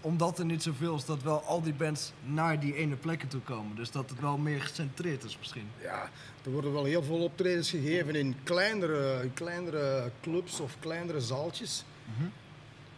Omdat 0.00 0.38
er 0.38 0.44
niet 0.44 0.62
zoveel 0.62 0.94
is, 0.96 1.04
dat 1.04 1.22
wel 1.22 1.42
al 1.42 1.62
die 1.62 1.72
bands 1.72 2.12
naar 2.22 2.60
die 2.60 2.74
ene 2.74 2.96
plekken 2.96 3.28
toe 3.28 3.40
komen. 3.40 3.76
Dus 3.76 3.90
dat 3.90 4.10
het 4.10 4.20
wel 4.20 4.36
meer 4.38 4.60
gecentreerd 4.62 5.24
is 5.24 5.38
misschien. 5.38 5.68
Ja, 5.80 6.08
er 6.44 6.50
worden 6.50 6.72
wel 6.72 6.84
heel 6.84 7.02
veel 7.02 7.22
optredens 7.22 7.70
gegeven 7.70 8.14
in 8.14 8.36
kleinere, 8.42 9.22
in 9.22 9.32
kleinere 9.34 10.10
clubs 10.22 10.60
of 10.60 10.76
kleinere 10.78 11.20
zaaltjes. 11.20 11.84
Mhm. 12.16 12.28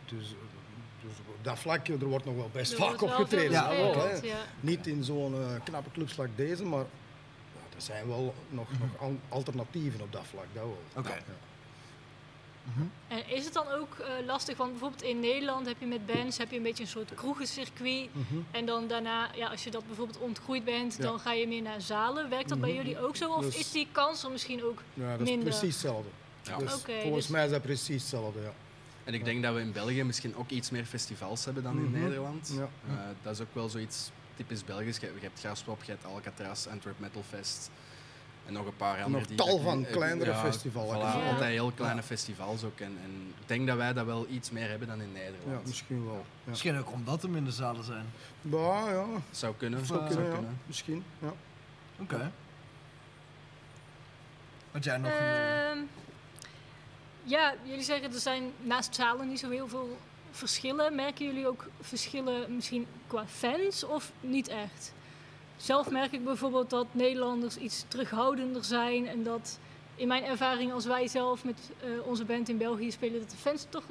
Dus, 0.06 0.28
eh, 0.30 0.36
dus 1.02 1.12
op 1.28 1.44
dat 1.44 1.58
vlak, 1.58 1.88
er 1.88 2.04
wordt 2.04 2.24
nog 2.24 2.34
wel 2.34 2.50
best 2.52 2.72
Er 2.72 2.78
vaak 2.78 3.00
opgetreden. 3.02 3.50
Ja, 3.52 3.70
ja. 4.22 4.36
Niet 4.60 4.86
in 4.86 5.04
zo'n 5.04 5.34
eh, 5.34 5.40
knappe 5.64 5.90
clubs 5.92 6.18
als 6.18 6.28
deze, 6.36 6.64
maar 6.64 6.84
ja, 7.54 7.76
er 7.76 7.82
zijn 7.82 8.06
wel 8.08 8.34
nog, 8.48 8.68
nog 8.80 9.00
al- 9.00 9.18
alternatieven 9.28 10.00
op 10.00 10.12
dat 10.12 10.24
vlak. 10.30 10.46
Dat 10.52 10.62
wel. 10.62 11.04
En 13.08 13.28
is 13.28 13.44
het 13.44 13.54
dan 13.54 13.68
ook 13.68 13.98
eh, 13.98 14.26
lastig, 14.26 14.56
want 14.56 14.70
bijvoorbeeld 14.70 15.02
in 15.02 15.20
Nederland 15.20 15.66
heb 15.66 15.76
je 15.80 15.86
met 15.86 16.06
bands 16.06 16.38
heb 16.38 16.50
je 16.50 16.56
een 16.56 16.62
beetje 16.62 16.82
een 16.82 16.88
soort 16.88 17.14
kroegencircuit. 17.14 18.08
Mhm. 18.14 18.34
En 18.50 18.66
dan 18.66 18.86
daarna, 18.88 19.28
ja, 19.34 19.48
als 19.48 19.64
je 19.64 19.70
dat 19.70 19.86
bijvoorbeeld 19.86 20.18
ontgroeid 20.18 20.64
bent, 20.64 20.94
Ja. 20.96 21.02
dan 21.02 21.20
ga 21.20 21.32
je 21.32 21.46
meer 21.48 21.62
naar 21.62 21.80
zalen. 21.80 22.28
Werkt 22.28 22.48
dat 22.48 22.60
bij 22.60 22.68
Mhm. 22.72 22.78
jullie 22.78 22.98
ook 23.00 23.16
zo? 23.16 23.30
Of 23.32 23.44
Dus- 23.44 23.56
is 23.56 23.70
die 23.72 23.88
kans 23.92 24.24
er 24.24 24.30
misschien 24.30 24.64
ook 24.64 24.82
Ja, 24.94 25.10
dat 25.10 25.20
is 25.20 25.28
minder? 25.28 25.48
precies 25.48 25.74
hetzelfde. 25.74 26.08
Ja. 26.42 26.56
Dus 26.58 26.74
Oké, 26.74 26.92
volgens 27.00 27.22
dus- 27.26 27.34
mij 27.34 27.44
is 27.44 27.50
dat 27.50 27.62
precies 27.62 28.00
hetzelfde. 28.02 28.40
Ja. 28.40 28.52
En 29.04 29.14
ik 29.14 29.24
denk 29.24 29.42
dat 29.42 29.54
we 29.54 29.60
in 29.60 29.72
België 29.72 30.02
misschien 30.04 30.36
ook 30.36 30.50
iets 30.50 30.70
meer 30.70 30.84
festivals 30.84 31.44
hebben 31.44 31.62
dan 31.62 31.76
in 31.76 31.90
Mhm. 31.90 32.00
Nederland. 32.02 32.52
Ja. 32.56 32.68
Eh, 32.88 32.94
dat 33.22 33.32
is 33.34 33.40
ook 33.40 33.54
wel 33.54 33.68
zoiets 33.68 34.10
typisch 34.36 34.64
Belgisch. 34.64 34.96
Je, 34.96 35.06
je 35.06 35.12
hebt 35.20 35.38
Graspop, 35.40 35.82
je 35.84 35.90
hebt 35.90 36.04
Alcatraz, 36.04 36.66
Antwerp 36.66 36.98
Metal 36.98 37.22
Fest. 37.28 37.70
En 38.46 38.52
nog 38.52 38.66
een 38.66 38.76
paar 38.76 39.02
andere. 39.02 39.24
nog 39.28 39.46
tal 39.46 39.58
van 39.58 39.86
eh, 39.86 39.92
kleinere 39.92 40.30
ja, 40.30 40.40
festivals. 40.44 40.92
Voilà, 40.94 40.98
Ja. 40.98 41.30
altijd 41.30 41.50
heel 41.50 41.70
kleine 41.70 42.02
festivals 42.02 42.64
ook. 42.64 42.78
En, 42.80 42.98
en 43.04 43.34
ik 43.40 43.48
denk 43.48 43.66
dat 43.66 43.76
wij 43.76 43.92
dat 43.92 44.06
wel 44.06 44.26
iets 44.30 44.50
meer 44.50 44.68
hebben 44.68 44.88
dan 44.88 45.00
in 45.00 45.12
Ja, 45.12 45.18
Nederland. 45.18 45.66
misschien 45.66 46.04
wel. 46.04 46.14
Ja. 46.44 46.50
Misschien 46.50 46.78
ook 46.78 46.92
omdat 46.92 47.22
er 47.22 47.30
minder 47.30 47.52
zalen 47.52 47.84
zijn. 47.84 48.06
Ja, 48.40 48.90
ja, 48.90 49.04
Zou 49.30 49.54
kunnen. 49.56 49.86
Zou 49.86 49.98
zou 49.98 50.08
kunnen, 50.10 50.26
ja. 50.30 50.34
kunnen. 50.34 50.58
misschien. 50.66 51.04
Ja. 51.18 51.32
Oké. 52.00 52.30
Had 54.70 54.84
jij 54.84 54.96
nog 54.98 55.10
een. 55.12 55.18
eh, 55.18 55.70
Ehm, 55.70 55.78
ja, 57.24 57.54
jullie 57.62 57.84
zeggen 57.84 58.12
er 58.12 58.18
zijn 58.20 58.52
naast 58.60 58.94
zalen 58.94 59.28
niet 59.28 59.38
zo 59.38 59.50
heel 59.50 59.68
veel 59.68 59.98
verschillen. 60.30 60.94
Merken 60.94 61.26
jullie 61.26 61.46
ook 61.46 61.66
verschillen 61.80 62.54
misschien 62.54 62.86
qua 63.06 63.26
fans 63.26 63.84
of 63.84 64.12
niet 64.20 64.48
echt? 64.48 64.92
Zelf 65.62 65.90
merk 65.90 66.12
ik 66.12 66.24
bijvoorbeeld 66.24 66.70
dat 66.70 66.86
Nederlanders 66.92 67.56
iets 67.56 67.84
terughoudender 67.88 68.64
zijn 68.64 69.06
en 69.08 69.22
dat 69.22 69.58
in 69.96 70.08
mijn 70.08 70.24
ervaring 70.24 70.72
als 70.72 70.86
wij 70.86 71.08
zelf 71.08 71.44
met 71.44 71.58
eh, 71.80 71.88
onze 72.06 72.24
band 72.24 72.48
in 72.48 72.58
België 72.58 72.90
spelen, 72.90 73.20
dat 73.20 73.30
de 73.30 73.36
fans 73.36 73.66
toch 73.68 73.82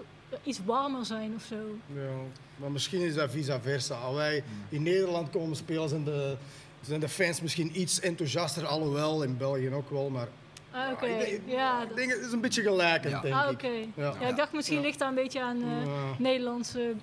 iets 0.43 0.59
warmer 0.65 1.05
zijn 1.05 1.33
of 1.35 1.43
zo. 1.43 1.55
Ja, 1.95 2.09
maar 2.55 2.71
misschien 2.71 3.01
is 3.01 3.13
dat 3.15 3.31
vice 3.31 3.59
versa. 3.61 3.95
Als 3.95 4.15
wij 4.15 4.43
in 4.69 4.83
Nederland 4.83 5.29
komen 5.29 5.55
spelen, 5.55 5.89
zijn 5.89 6.03
de, 6.03 6.35
zijn 6.81 6.99
de 6.99 7.09
fans 7.09 7.41
misschien 7.41 7.79
iets 7.81 7.99
enthousiaster. 7.99 8.65
Alhoewel, 8.65 9.23
in 9.23 9.37
België 9.37 9.73
ook 9.73 9.89
wel. 9.89 10.09
Maar 10.09 10.27
Ah, 10.73 10.91
Oké, 10.91 11.05
ja, 11.45 11.85
dat- 11.85 11.95
denk 11.97 12.11
het 12.11 12.21
is 12.21 12.31
een 12.31 12.41
beetje 12.41 12.61
gelijkend, 12.61 13.13
Ja. 13.13 13.21
denk 13.21 13.35
Ah, 13.35 13.45
ik. 13.51 13.53
oké. 13.53 13.67
Ja. 13.95 14.13
Ja, 14.21 14.27
ik 14.27 14.35
dacht 14.35 14.53
misschien 14.53 14.77
Ja. 14.77 14.81
ligt 14.83 14.99
daar 14.99 15.07
een 15.07 15.15
beetje 15.15 15.41
aan 15.41 15.61
eh, 15.61 15.85
Ja. 15.85 15.91
Nederlandse 16.17 16.93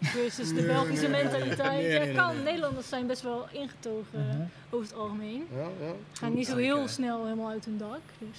versus 0.00 0.48
de 0.48 0.62
Belgische 0.62 1.08
nee, 1.08 1.22
nee, 1.22 1.32
mentaliteit. 1.32 1.70
nee, 1.80 1.90
ja, 1.90 1.98
nee, 1.98 2.06
nee, 2.06 2.14
kan. 2.16 2.42
Nederlanders 2.42 2.88
zijn 2.88 3.06
best 3.06 3.22
wel 3.22 3.48
ingetogen 3.52 4.50
over 4.70 4.86
het 4.86 4.96
algemeen. 4.96 5.46
Ja, 5.54 5.86
ja. 5.86 5.92
Gaan 6.12 6.34
niet 6.34 6.46
zo 6.46 6.56
heel 6.56 6.88
snel 6.88 7.22
helemaal 7.24 7.48
uit 7.50 7.64
hun 7.64 7.78
dak. 7.78 8.00
Dus. 8.18 8.38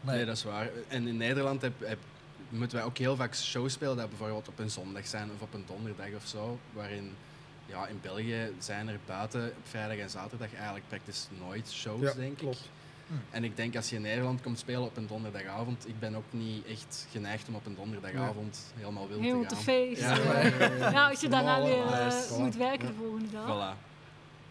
Nee. 0.00 0.24
dat 0.24 0.36
is 0.36 0.44
waar. 0.44 0.68
En 0.88 1.06
in 1.06 1.16
Nederland 1.16 1.62
heb, 1.62 1.72
heb- 1.78 1.98
moeten 2.48 2.76
wij 2.76 2.86
ook 2.86 2.98
heel 2.98 3.16
vaak 3.16 3.34
shows 3.34 3.72
spelen 3.72 3.96
dat 3.96 4.08
bijvoorbeeld 4.08 4.48
op 4.48 4.58
een 4.58 4.70
zondag 4.70 5.06
zijn 5.06 5.30
of 5.34 5.40
op 5.42 5.54
een 5.54 5.64
donderdag 5.66 6.08
of 6.16 6.26
zo. 6.26 6.58
Waarin 6.72 7.14
ja, 7.66 7.86
in 7.86 7.98
België 8.02 8.52
zijn 8.58 8.88
er 8.88 8.98
buiten 9.06 9.44
op 9.46 9.68
vrijdag 9.68 9.96
en 9.96 10.10
zaterdag 10.10 10.54
eigenlijk 10.54 10.84
praktisch 10.88 11.28
nooit 11.46 11.70
shows, 11.72 12.00
Ja, 12.00 12.12
denk 12.12 12.36
klopt. 12.38 12.68
Ik. 13.10 13.20
En 13.30 13.44
ik 13.44 13.56
denk 13.56 13.76
als 13.76 13.90
je 13.90 13.96
in 13.96 14.02
Nederland 14.02 14.40
komt 14.42 14.58
spelen 14.58 14.82
op 14.82 14.96
een 14.96 15.06
donderdagavond, 15.06 15.88
ik 15.88 15.98
ben 15.98 16.14
ook 16.14 16.24
niet 16.30 16.66
echt 16.66 17.06
geneigd 17.10 17.48
om 17.48 17.54
op 17.54 17.66
een 17.66 17.74
donderdagavond 17.74 18.72
helemaal 18.76 19.08
wild 19.08 19.20
Heel 19.20 19.40
te 19.42 19.46
te 19.48 19.54
gaan. 19.54 19.64
feest. 19.64 20.00
Ja. 20.00 20.14
Ja. 20.16 20.90
Nou, 20.90 21.10
als 21.10 21.20
je 21.20 21.28
daarna 21.28 21.62
weer 21.62 21.86
eh, 21.92 22.38
moet 22.38 22.56
werken 22.56 22.86
Ja. 22.86 22.92
de 22.92 22.98
volgende 22.98 23.30
dag. 23.30 23.74
Voilà. 23.76 23.78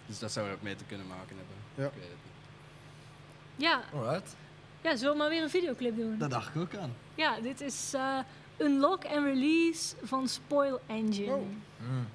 Dus 0.06 0.20
dat 0.20 0.32
zou 0.32 0.48
er 0.48 0.54
ook 0.54 0.62
mee 0.62 0.76
te 0.76 0.84
kunnen 0.84 1.08
maken 1.08 1.36
hebben. 1.38 1.56
Ja. 1.76 1.86
Ik 1.86 1.92
weet 1.94 2.04
het 2.04 2.12
niet. 2.24 3.66
Ja, 3.68 3.82
Alright. 3.94 4.36
ja, 4.82 4.96
zullen 4.96 5.14
we 5.14 5.20
maar 5.20 5.30
weer 5.30 5.44
een 5.44 5.50
videoclip 5.50 5.96
doen? 5.98 6.18
Daar 6.18 6.30
dacht 6.30 6.56
ik 6.56 6.62
ook 6.62 6.76
aan. 6.76 6.94
Ja, 7.16 7.40
dit 7.40 7.62
is 7.62 7.94
eh, 7.94 8.18
Unlock 8.58 9.06
and 9.06 9.26
Release 9.26 9.96
van 10.04 10.28
Spoil 10.28 10.80
Engine. 10.88 11.34
Oh. 11.34 11.42
Mm. 11.78 12.08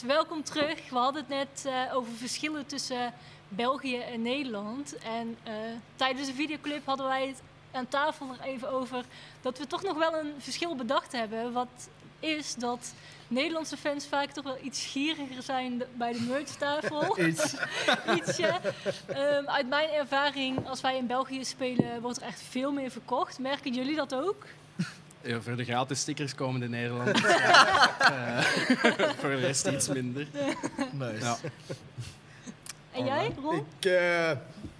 Yes, 0.00 0.08
welkom 0.08 0.42
terug. 0.42 0.88
We 0.90 0.96
hadden 0.96 1.24
het 1.26 1.28
net 1.28 1.64
eh, 1.66 1.96
over 1.96 2.12
verschillen 2.12 2.66
tussen 2.66 3.12
België 3.48 3.96
en 3.98 4.22
Nederland. 4.22 4.96
En 4.98 5.36
eh, 5.42 5.52
tijdens 5.96 6.28
de 6.28 6.34
videoclip 6.34 6.86
hadden 6.86 7.06
wij 7.06 7.26
het 7.26 7.42
aan 7.72 7.88
tafel 7.88 8.26
nog 8.26 8.40
even 8.42 8.70
over 8.70 9.04
dat 9.40 9.58
we 9.58 9.66
toch 9.66 9.82
nog 9.82 9.98
wel 9.98 10.14
een 10.14 10.32
verschil 10.38 10.76
bedacht 10.76 11.12
hebben. 11.12 11.52
Wat 11.52 11.88
is 12.20 12.54
dat 12.54 12.94
Nederlandse 13.28 13.76
fans 13.76 14.06
vaak 14.06 14.30
toch 14.30 14.44
wel 14.44 14.58
iets 14.62 14.86
gieriger 14.86 15.42
zijn 15.42 15.82
bij 15.94 16.12
de 16.12 16.20
merchtafel. 16.20 17.18
Iets. 17.28 17.54
Ietsje. 18.16 18.60
Ehm, 19.06 19.46
uit 19.46 19.68
mijn 19.68 19.88
ervaring, 19.88 20.68
als 20.68 20.80
wij 20.80 20.96
in 20.96 21.06
België 21.06 21.44
spelen, 21.44 22.00
wordt 22.00 22.20
er 22.20 22.26
echt 22.26 22.42
veel 22.48 22.72
meer 22.72 22.90
verkocht. 22.90 23.38
Merken 23.38 23.72
jullie 23.72 23.96
dat 23.96 24.14
ook? 24.14 24.44
Ja, 25.22 25.40
voor 25.40 25.56
de 25.56 25.64
gratis 25.64 26.00
stickers 26.00 26.34
komen 26.34 26.60
de 26.60 26.68
Nederlanders. 26.68 27.22
Eh, 28.00 28.38
voor 29.18 29.28
de 29.28 29.36
rest 29.36 29.66
iets 29.66 29.88
minder. 29.88 30.26
Nice. 30.92 31.24
Ja. 31.24 31.36
En 32.92 33.04
jij, 33.04 33.32
Ron? 33.42 33.66
Ik, 33.78 33.84
eh, 33.84 34.30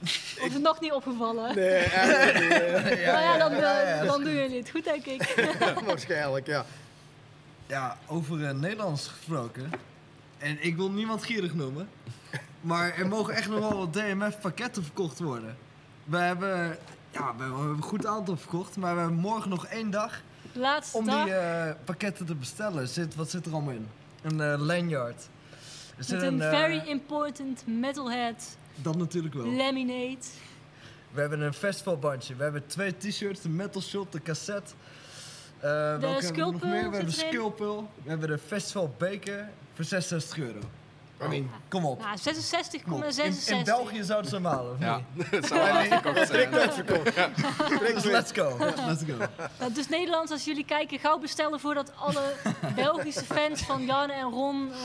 Of 0.02 0.44
is 0.44 0.52
het 0.52 0.62
nog 0.62 0.80
niet 0.80 0.92
opgevallen? 0.92 1.54
nee, 1.54 1.78
eigenlijk 1.78 2.40
niet, 2.40 2.52
eh, 2.52 3.06
nou 3.12 3.22
ja, 3.22 3.38
dan, 3.38 3.52
eh, 3.52 3.58
ja, 3.58 3.80
ja. 3.80 4.04
dan 4.04 4.24
doen 4.24 4.34
jullie 4.34 4.58
het 4.58 4.70
goed, 4.70 4.84
denk 4.84 5.04
ik. 5.06 5.50
waarschijnlijk, 5.86 6.46
ja. 6.46 6.64
Ja, 7.66 7.98
over 8.06 8.54
Nederlands 8.54 9.08
gesproken. 9.08 9.70
En 10.38 10.64
ik 10.64 10.76
wil 10.76 10.90
niemand 10.90 11.24
gierig 11.24 11.54
noemen. 11.54 11.88
Maar 12.60 12.94
er 12.96 13.06
mogen 13.06 13.34
echt 13.34 13.48
nog 13.48 13.58
wel 13.58 13.78
wat 13.78 13.92
DMF-pakketten 13.92 14.84
verkocht 14.84 15.18
worden. 15.18 15.56
We 16.04 16.16
hebben, 16.18 16.78
ja, 17.10 17.34
we 17.36 17.42
hebben 17.42 17.60
een 17.60 17.82
goed 17.82 18.06
aantal 18.06 18.36
verkocht. 18.36 18.76
Maar 18.76 18.94
we 18.94 19.00
hebben 19.00 19.18
morgen 19.18 19.50
nog 19.50 19.66
één 19.66 19.90
dag 19.90 20.22
Laatste 20.52 20.96
om 20.96 21.04
dag 21.06 21.24
die 21.24 21.34
eh, 21.34 21.74
pakketten 21.84 22.26
te 22.26 22.34
bestellen. 22.34 22.88
Zit, 22.88 23.14
wat 23.14 23.30
zit 23.30 23.46
er 23.46 23.52
allemaal 23.52 23.74
in? 23.74 23.88
Een 24.22 24.40
eh, 24.40 24.60
lanyard. 24.60 25.28
Er 25.96 26.04
zit 26.04 26.20
met 26.20 26.26
een 26.26 26.42
eh, 26.42 26.50
very 26.50 26.82
important 26.88 27.66
metalhead 27.66 28.56
Dat 28.74 28.96
natuurlijk 28.96 29.34
wel. 29.34 29.46
laminate. 29.46 30.28
We 31.10 31.20
hebben 31.20 31.40
een 31.40 31.54
festivalbandje. 31.54 32.34
We 32.36 32.42
hebben 32.42 32.66
twee 32.66 32.96
t-shirts, 32.96 33.40
de 33.40 33.48
metal 33.48 33.82
shot, 33.82 34.12
de 34.12 34.22
cassette. 34.22 34.72
Eh 35.60 35.70
welke 35.98 36.24
hebben 36.24 36.34
we 36.34 36.40
nog 36.40 36.62
meer? 36.62 36.90
We 36.90 36.96
hebben 36.96 37.12
zit 37.12 37.22
erin. 37.22 37.32
Skullpul. 37.34 37.88
We 38.02 38.10
hebben 38.10 38.28
de 38.28 38.38
festival 38.38 38.94
beker 38.98 39.48
voor 39.74 39.84
66 39.84 40.38
euro. 40.38 40.58
I 41.22 41.28
mean, 41.28 41.50
Kom 41.68 41.84
op. 41.86 41.98
Nou, 42.02 42.16
Kom 42.84 42.94
op. 42.94 43.04
66,66. 43.04 43.48
In, 43.48 43.56
in 43.56 43.64
België 43.64 44.02
zouden 44.04 44.30
ze 44.30 44.36
hem 44.36 44.44
halen, 44.44 44.72
of 44.72 44.78
Ja, 44.80 45.00
niet? 45.12 45.30
dat 45.30 45.46
zou 45.46 45.60
wel 45.60 45.72
uitverkocht 45.72 46.26
zijn. 46.28 46.54
uitverkocht. 46.54 47.14
Dus 47.94 48.04
let's 48.04 48.32
go. 48.32 48.56
Let's 48.86 49.02
go. 49.06 49.16
Nou, 49.58 49.72
dus 49.72 49.88
Nederlands, 49.88 50.32
als 50.32 50.44
jullie 50.44 50.64
kijken, 50.64 50.98
gauw 50.98 51.18
bestellen 51.18 51.60
voordat 51.60 51.92
alle 51.96 52.32
Belgische 52.74 53.24
fans 53.24 53.62
van 53.62 53.84
Jan 53.84 54.10
en 54.10 54.30
Ron 54.30 54.70
eh, 54.72 54.78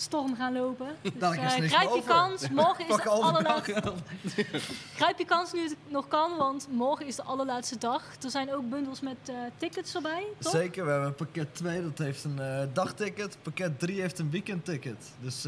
storm 0.00 0.36
gaan 0.36 0.52
lopen. 0.52 0.86
Dus 1.02 1.56
niks 1.58 1.74
grijp 1.74 1.94
je 1.94 2.02
kans. 2.06 2.48
Morgen 2.62 2.88
is 2.88 2.96
de 2.96 3.10
allerlaatste... 3.10 3.92
Grijp 4.96 5.18
je 5.18 5.24
kans 5.24 5.52
nu 5.52 5.62
het 5.62 5.76
nog 5.88 6.08
kan, 6.08 6.36
want 6.36 6.68
morgen 6.70 7.06
is 7.06 7.16
de 7.16 7.22
allerlaatste 7.22 7.78
dag. 7.78 8.02
Er 8.22 8.30
zijn 8.30 8.54
ook 8.54 8.68
bundels 8.68 9.00
met 9.00 9.16
eh, 9.24 9.34
tickets 9.56 9.94
erbij, 9.94 10.26
toch? 10.38 10.52
Zeker, 10.52 10.84
we 10.84 10.90
hebben 10.90 11.14
pakket 11.14 11.54
2, 11.54 11.82
dat 11.82 11.98
heeft 11.98 12.24
een 12.24 12.38
eh, 12.38 12.66
dagticket. 12.72 13.38
Pakket 13.42 13.78
3 13.78 14.00
heeft 14.00 14.18
een 14.18 14.30
weekendticket. 14.30 15.12
Dus 15.20 15.46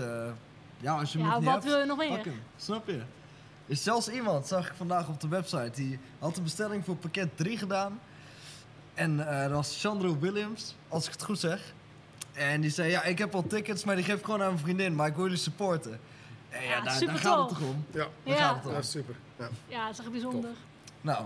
ja, 0.80 0.98
als 0.98 1.12
je 1.12 1.18
hem 1.18 1.26
Ja, 1.26 1.40
wat 1.40 1.64
wil 1.64 1.78
je 1.78 1.84
nog 1.84 1.98
meer? 1.98 2.26
Snap 2.56 2.86
je? 2.86 3.00
Is 3.66 3.82
zelfs 3.82 4.08
iemand, 4.08 4.46
zag 4.46 4.68
ik 4.68 4.74
vandaag 4.76 5.08
op 5.08 5.20
de 5.20 5.28
website, 5.28 5.70
die 5.74 5.98
had 6.18 6.36
een 6.36 6.42
bestelling 6.42 6.84
voor 6.84 6.96
pakket 6.96 7.28
3 7.34 7.58
gedaan. 7.58 8.00
En 8.94 9.16
dat 9.16 9.50
was 9.50 9.80
Chandro 9.80 10.18
Williams, 10.18 10.74
als 10.88 11.06
ik 11.06 11.12
het 11.12 11.22
goed 11.22 11.38
zeg. 11.38 11.74
En 12.38 12.60
die 12.60 12.70
zei, 12.70 12.90
ja, 12.90 13.02
ik 13.02 13.18
heb 13.18 13.34
al 13.34 13.46
tickets, 13.46 13.84
maar 13.84 13.94
die 13.96 14.04
geef 14.04 14.18
ik 14.18 14.24
gewoon 14.24 14.40
aan 14.42 14.46
mijn 14.52 14.58
vriendin. 14.64 14.94
Maar 14.94 15.06
ik 15.08 15.14
wil 15.14 15.24
jullie 15.24 15.38
supporten. 15.38 16.00
En 16.48 16.62
ja, 16.62 16.68
Ja, 16.68 16.80
daar, 16.80 17.00
daar 17.06 17.18
gaat 17.18 17.38
het 17.38 17.48
toch 17.58 17.68
om. 17.68 17.84
Ja, 17.90 17.98
Daar 17.98 18.08
Ja. 18.22 18.36
gaat 18.36 18.56
het 18.56 18.66
om. 18.66 18.72
dat 18.72 18.82
is 18.84 18.90
super. 18.90 19.14
Ja. 19.38 19.48
Ja, 19.68 19.84
dat 19.84 19.92
is 19.92 19.98
echt 20.00 20.10
bijzonder. 20.10 20.50
Nou, 21.00 21.24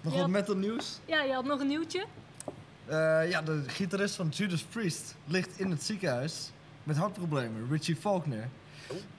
nog 0.00 0.14
Ja. 0.14 0.20
wat 0.20 0.28
metal 0.28 0.54
nieuws? 0.56 0.98
Ja, 1.06 1.22
je 1.22 1.32
had 1.32 1.44
nog 1.44 1.60
een 1.60 1.66
nieuwtje. 1.66 2.04
Eh, 2.86 3.30
ja, 3.30 3.42
de 3.42 3.62
gitarist 3.66 4.14
van 4.14 4.28
Judas 4.28 4.62
Priest 4.62 5.14
ligt 5.24 5.58
in 5.60 5.70
het 5.70 5.82
ziekenhuis 5.82 6.50
met 6.82 6.96
hartproblemen, 6.96 7.66
Richie 7.70 7.96
Faulkner. 7.96 8.48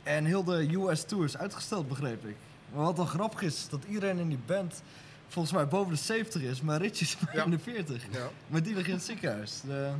En 0.03 0.25
heel 0.25 0.43
de 0.43 0.73
US 0.75 1.03
Tour 1.03 1.23
is 1.25 1.37
uitgesteld, 1.37 1.87
begreep 1.87 2.25
ik. 2.25 2.35
Maar 2.73 2.83
wat 2.83 2.95
dan 2.95 3.07
grappig 3.07 3.41
is, 3.41 3.69
dat 3.69 3.83
iedereen 3.89 4.17
in 4.19 4.27
die 4.29 4.39
band 4.45 4.81
volgens 5.27 5.53
mij 5.53 5.67
boven 5.67 5.91
de 5.93 5.99
70 5.99 6.41
is, 6.41 6.61
maar 6.61 6.81
Richie 6.81 7.07
is 7.07 7.17
maar 7.25 7.35
Ja. 7.35 7.43
in 7.43 7.49
de 7.49 7.59
40. 7.59 8.03
Ja. 8.11 8.29
Maar 8.47 8.63
die 8.63 8.75
ligt 8.75 8.87
in 8.87 8.93
het 8.93 9.03
ziekenhuis. 9.03 9.61
De... 9.61 9.91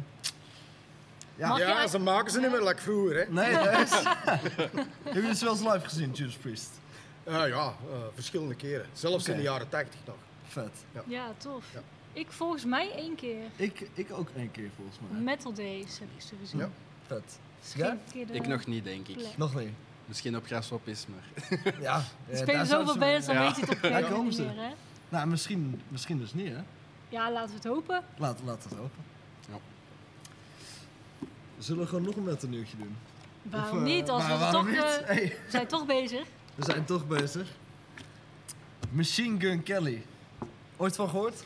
Ja, 1.36 1.58
ja, 1.58 1.88
ze 1.88 2.00
maken 2.00 2.32
ze 2.32 2.39
niet 2.39 2.52
meer 2.52 2.63
like 2.63 2.82
vroeger. 2.82 3.15
Hè. 3.17 3.32
nee, 3.34 3.54
dat 3.54 3.80
is... 3.80 3.91
Heb 5.04 5.13
je 5.13 5.22
het 5.22 5.39
wel 5.39 5.52
eens 5.52 5.62
live 5.62 5.80
gezien, 5.80 6.12
Judas 6.12 6.36
Priest? 6.36 6.69
Eh, 7.24 7.34
ja, 7.34 7.48
eh, 7.65 7.98
verschillende 8.13 8.56
keren. 8.56 8.86
Zelfs 8.93 9.28
in 9.28 9.36
de 9.36 9.41
jaren 9.41 9.69
80 9.69 10.00
nog. 10.06 10.15
Vet. 10.48 10.69
Ja, 11.08 11.32
tof. 11.38 11.65
Ja. 11.74 11.80
Ik 12.13 12.32
volgens 12.32 12.65
mij 12.65 12.91
één 12.91 13.15
keer. 13.15 13.43
Ik, 13.56 13.88
ik 13.93 14.08
ook 14.12 14.30
één 14.36 14.52
keer 14.52 14.69
volgens 14.76 14.98
mij. 15.10 15.22
Metal 15.22 15.54
Days 15.54 16.00
heb 16.00 16.08
ik 16.15 16.22
ze 16.22 16.36
gezien. 16.41 16.60
Ja. 16.60 16.69
Vet. 17.08 17.39
Ja? 17.76 17.98
Ik 18.32 18.48
nog 18.48 18.65
niet, 18.65 18.84
denk 18.84 19.08
ik. 19.08 19.17
plek. 19.17 19.38
Nog 19.38 19.56
niet. 19.56 19.74
Misschien 20.06 20.36
op 20.38 20.46
grasop 20.46 20.88
is, 20.88 21.06
maar... 21.08 21.52
Ja. 21.82 21.96
Er 22.28 22.34
eh, 22.34 22.39
spelen 22.41 22.65
zoveel 22.65 22.93
ze- 22.93 23.00
bands, 23.00 23.26
dan 23.26 23.36
Ja. 23.36 23.41
weet 23.41 23.56
je 23.56 23.62
het 23.88 24.04
op 24.04 24.10
moment 24.10 24.36
ze. 24.36 24.41
meer, 24.41 24.56
hè? 24.56 24.69
Nou, 25.10 25.28
misschien, 25.28 25.82
misschien 25.88 26.17
dus 26.17 26.34
niet, 26.34 26.48
hè? 26.48 26.62
Ja, 27.10 27.32
laten 27.32 27.50
we 27.50 27.56
het 27.56 27.63
hopen. 27.65 28.04
Laat, 28.17 28.39
laat 28.46 28.63
het 28.63 28.74
open. 28.74 29.04
Zullen 31.63 31.82
we 31.82 31.88
gewoon 31.88 32.04
nog 32.04 32.15
een 32.15 32.23
met 32.23 32.43
een 32.43 32.49
nieuwtje 32.49 32.78
doen? 32.78 32.95
Waarom 33.41 33.78
Of, 33.78 33.78
eh, 33.88 33.93
niet? 33.93 34.10
Als 34.10 34.23
we 34.28 34.30
waarom 34.38 34.52
toch, 34.52 34.69
niet? 34.71 34.80
eh, 34.80 35.06
Hey, 35.15 35.28
we 35.45 35.52
zijn 35.52 35.67
toch 35.67 35.86
bezig. 35.86 36.23
we 36.56 36.63
zijn 36.65 36.86
toch 36.86 37.08
bezig. 37.08 37.47
Machine 38.91 39.39
Gun 39.39 39.63
Kelly. 39.63 40.06
Ooit 40.78 40.95
van 40.95 41.10
gehoord? 41.10 41.43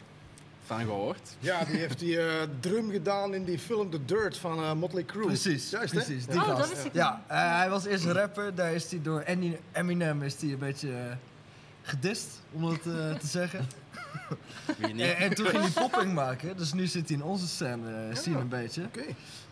Van 0.66 0.80
gehoord. 0.80 1.36
Ja, 1.40 1.64
die 1.66 1.76
heeft 1.76 2.00
die 2.00 2.20
eh, 2.20 2.48
drum 2.60 2.92
gedaan 2.92 3.34
in 3.34 3.44
die 3.44 3.60
film 3.60 3.90
The 3.90 4.06
Dirt 4.06 4.38
van 4.38 4.58
eh, 4.64 4.74
Motley 4.74 5.06
Crue. 5.06 5.26
Precies, 5.26 5.70
Juist, 5.70 5.94
hè? 5.94 6.00
precies. 6.04 6.26
Ja. 6.26 6.32
Die 6.32 6.42
Oh, 6.42 6.58
dat 6.58 6.70
wist 6.70 6.86
ik 6.86 6.94
Ja, 6.94 7.24
eh, 7.28 7.58
hij 7.58 7.70
was 7.70 7.86
eerst 7.86 8.06
rapper. 8.06 8.56
Daar 8.56 8.74
is 8.74 8.92
hij 8.92 9.02
door 9.02 9.24
Eminem 9.74 10.22
is 10.24 10.42
hij 10.42 10.52
een 10.52 10.58
beetje 10.60 11.18
gedist, 11.82 12.28
om 12.52 12.64
het 12.64 12.86
eh, 12.86 13.14
te 13.24 13.28
zeggen. 13.28 13.68
Wie 14.78 14.94
niet? 14.94 15.02
En, 15.06 15.18
en 15.18 15.34
toen 15.36 15.46
ging 15.46 15.62
hij 15.64 15.72
popping 15.72 16.14
maken. 16.14 16.58
Dus 16.58 16.74
nu 16.74 16.88
zit 16.88 17.08
hij 17.08 17.18
in 17.18 17.24
onze 17.24 17.48
scène, 17.48 18.10
scene 18.14 18.38
een 18.40 18.48
beetje. 18.50 18.84
Oké. 18.84 19.04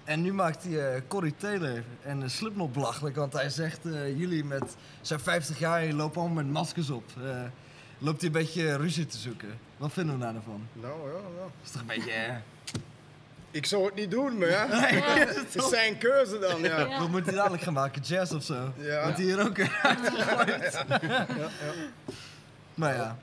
En 0.05 0.21
nu 0.21 0.33
maakt 0.33 0.63
hij 0.63 0.93
eh 0.93 1.01
Corey 1.07 1.33
Taylor 1.37 1.83
en 2.03 2.21
uh, 2.21 2.27
Slipknot 2.27 2.73
belachelijk. 2.73 3.15
Want 3.15 3.33
hij 3.33 3.49
zegt, 3.49 3.85
eh, 3.85 4.17
jullie 4.17 4.43
met 4.43 4.75
zijn 5.01 5.19
50 5.19 5.59
jaar 5.59 5.85
lopen 5.85 6.21
allemaal 6.21 6.43
met 6.43 6.53
maskers 6.53 6.89
op. 6.89 7.03
Loopt 7.97 8.21
hij 8.21 8.29
een 8.29 8.35
beetje 8.35 8.75
ruzie 8.77 9.05
te 9.05 9.17
zoeken. 9.17 9.59
Wat 9.77 9.93
vinden 9.93 10.15
we 10.15 10.21
daar 10.21 10.33
nou 10.33 10.43
van? 10.45 10.67
Nou 10.73 11.09
ja, 11.11 11.17
ja. 11.17 11.41
Dat 11.41 11.51
is 11.63 11.71
toch 11.71 11.81
een 11.81 11.87
beetje... 11.87 12.41
Ik 13.51 13.65
zou 13.65 13.85
het 13.85 13.95
niet 13.95 14.11
doen, 14.11 14.37
maar 14.37 14.49
ja. 14.49 14.65
Ja. 14.91 15.25
Het 15.25 15.55
is 15.55 15.69
zijn 15.69 15.97
keuze 15.97 16.39
dan, 16.39 16.61
ja. 16.61 16.79
Ja. 16.79 16.99
Wat 16.99 17.09
moet 17.09 17.25
hij 17.25 17.35
dadelijk 17.35 17.63
gaan 17.63 17.73
maken? 17.73 18.01
Jazz 18.01 18.33
of 18.33 18.43
zo? 18.43 18.73
Ja. 18.77 19.01
Wordt 19.03 19.17
hij 19.17 19.25
hier 19.25 19.45
ook 19.45 19.59
uitgegooid? 19.81 20.85
Maar 22.73 22.95
ja. 22.95 23.17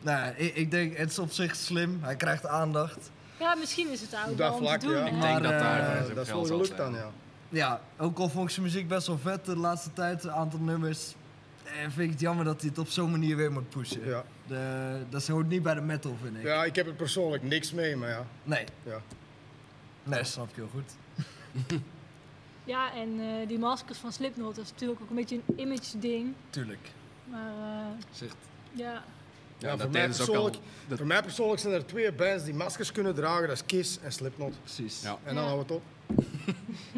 Nou, 0.00 0.18
ja, 0.18 0.32
ik, 0.36 0.54
ik 0.54 0.70
denk, 0.70 0.96
het 0.96 1.10
is 1.10 1.18
op 1.18 1.32
zich 1.32 1.56
slim. 1.56 1.98
Hij 2.02 2.16
krijgt 2.16 2.46
aandacht. 2.46 3.10
Ja, 3.40 3.54
misschien 3.54 3.90
is 3.90 4.00
het 4.00 4.14
oud 4.14 4.38
dat 4.38 4.52
om 4.52 4.58
te 4.58 4.64
vlak, 4.64 4.80
doen. 4.80 4.90
ja. 4.90 4.98
Ik 5.04 5.10
denk 5.10 5.22
Maar, 5.22 5.42
dat 5.42 5.50
daar 5.50 5.96
eh, 5.96 6.08
uh, 6.08 6.14
dat 6.14 6.26
is 6.26 6.32
wel 6.32 6.44
gelukt 6.44 6.76
dan, 6.76 6.94
ja. 6.94 7.10
Ja, 7.48 7.80
ook 7.98 8.18
al 8.18 8.28
vond 8.28 8.44
ik 8.44 8.50
zijn 8.50 8.66
muziek 8.66 8.88
best 8.88 9.06
wel 9.06 9.18
vet 9.18 9.44
de 9.44 9.56
laatste 9.56 9.92
tijd, 9.92 10.24
een 10.24 10.32
aantal 10.32 10.60
nummers. 10.60 11.14
Eh, 11.64 11.72
vind 11.80 11.98
ik 11.98 12.10
het 12.10 12.20
jammer 12.20 12.44
dat 12.44 12.60
hij 12.60 12.68
het 12.70 12.78
op 12.78 12.88
zo'n 12.88 13.10
manier 13.10 13.36
weer 13.36 13.52
moet 13.52 13.68
pushen. 13.68 14.06
Ja. 14.06 14.24
De, 14.46 15.00
dat 15.08 15.26
hoort 15.26 15.48
niet 15.48 15.62
bij 15.62 15.74
de 15.74 15.80
metal, 15.80 16.16
vind 16.22 16.36
ik. 16.36 16.42
ja, 16.42 16.64
ik 16.64 16.74
heb 16.76 16.86
er 16.86 16.92
persoonlijk 16.92 17.42
niks 17.42 17.72
mee, 17.72 17.96
maar 17.96 18.08
ja. 18.08 18.26
Nee. 18.42 18.64
ja. 18.82 19.00
Nee, 20.02 20.24
snap 20.24 20.48
ik 20.48 20.56
heel 20.56 20.70
goed. 20.72 20.92
Ja, 22.64 22.94
en 22.94 23.20
eh, 23.20 23.48
die 23.48 23.58
maskers 23.58 23.98
van 23.98 24.12
Slipknot, 24.12 24.54
dat 24.56 24.64
is 24.64 24.70
natuurlijk 24.70 25.00
ook 25.00 25.10
een 25.10 25.16
beetje 25.16 25.40
een 25.46 25.60
image 25.60 25.98
ding. 25.98 26.34
Tuurlijk. 26.50 26.90
Maar 27.24 27.52
eh, 27.60 27.86
Zegt. 28.10 28.36
ja, 28.72 29.02
Ja, 29.60 29.76
voor 29.78 29.90
mij 29.90 30.02
al. 30.02 30.06
persoonlijk- 30.16 30.56
dat- 30.88 30.98
Voor 30.98 31.06
mij 31.06 31.22
persoonlijk 31.22 31.60
zijn 31.60 31.74
er 31.74 31.86
twee 31.86 32.12
bands 32.12 32.44
die 32.44 32.54
maskers 32.54 32.92
kunnen 32.92 33.14
dragen. 33.14 33.48
Dat 33.48 33.56
is 33.56 33.66
Kiss 33.66 33.98
en 34.02 34.12
Slipknot. 34.12 34.54
Precies. 34.62 35.02
Ja. 35.02 35.18
En 35.24 35.34
dan 35.34 35.44
Ja. 35.44 35.50
houden 35.50 35.66
we 35.66 35.72
het 35.74 35.82
op. 35.82 36.16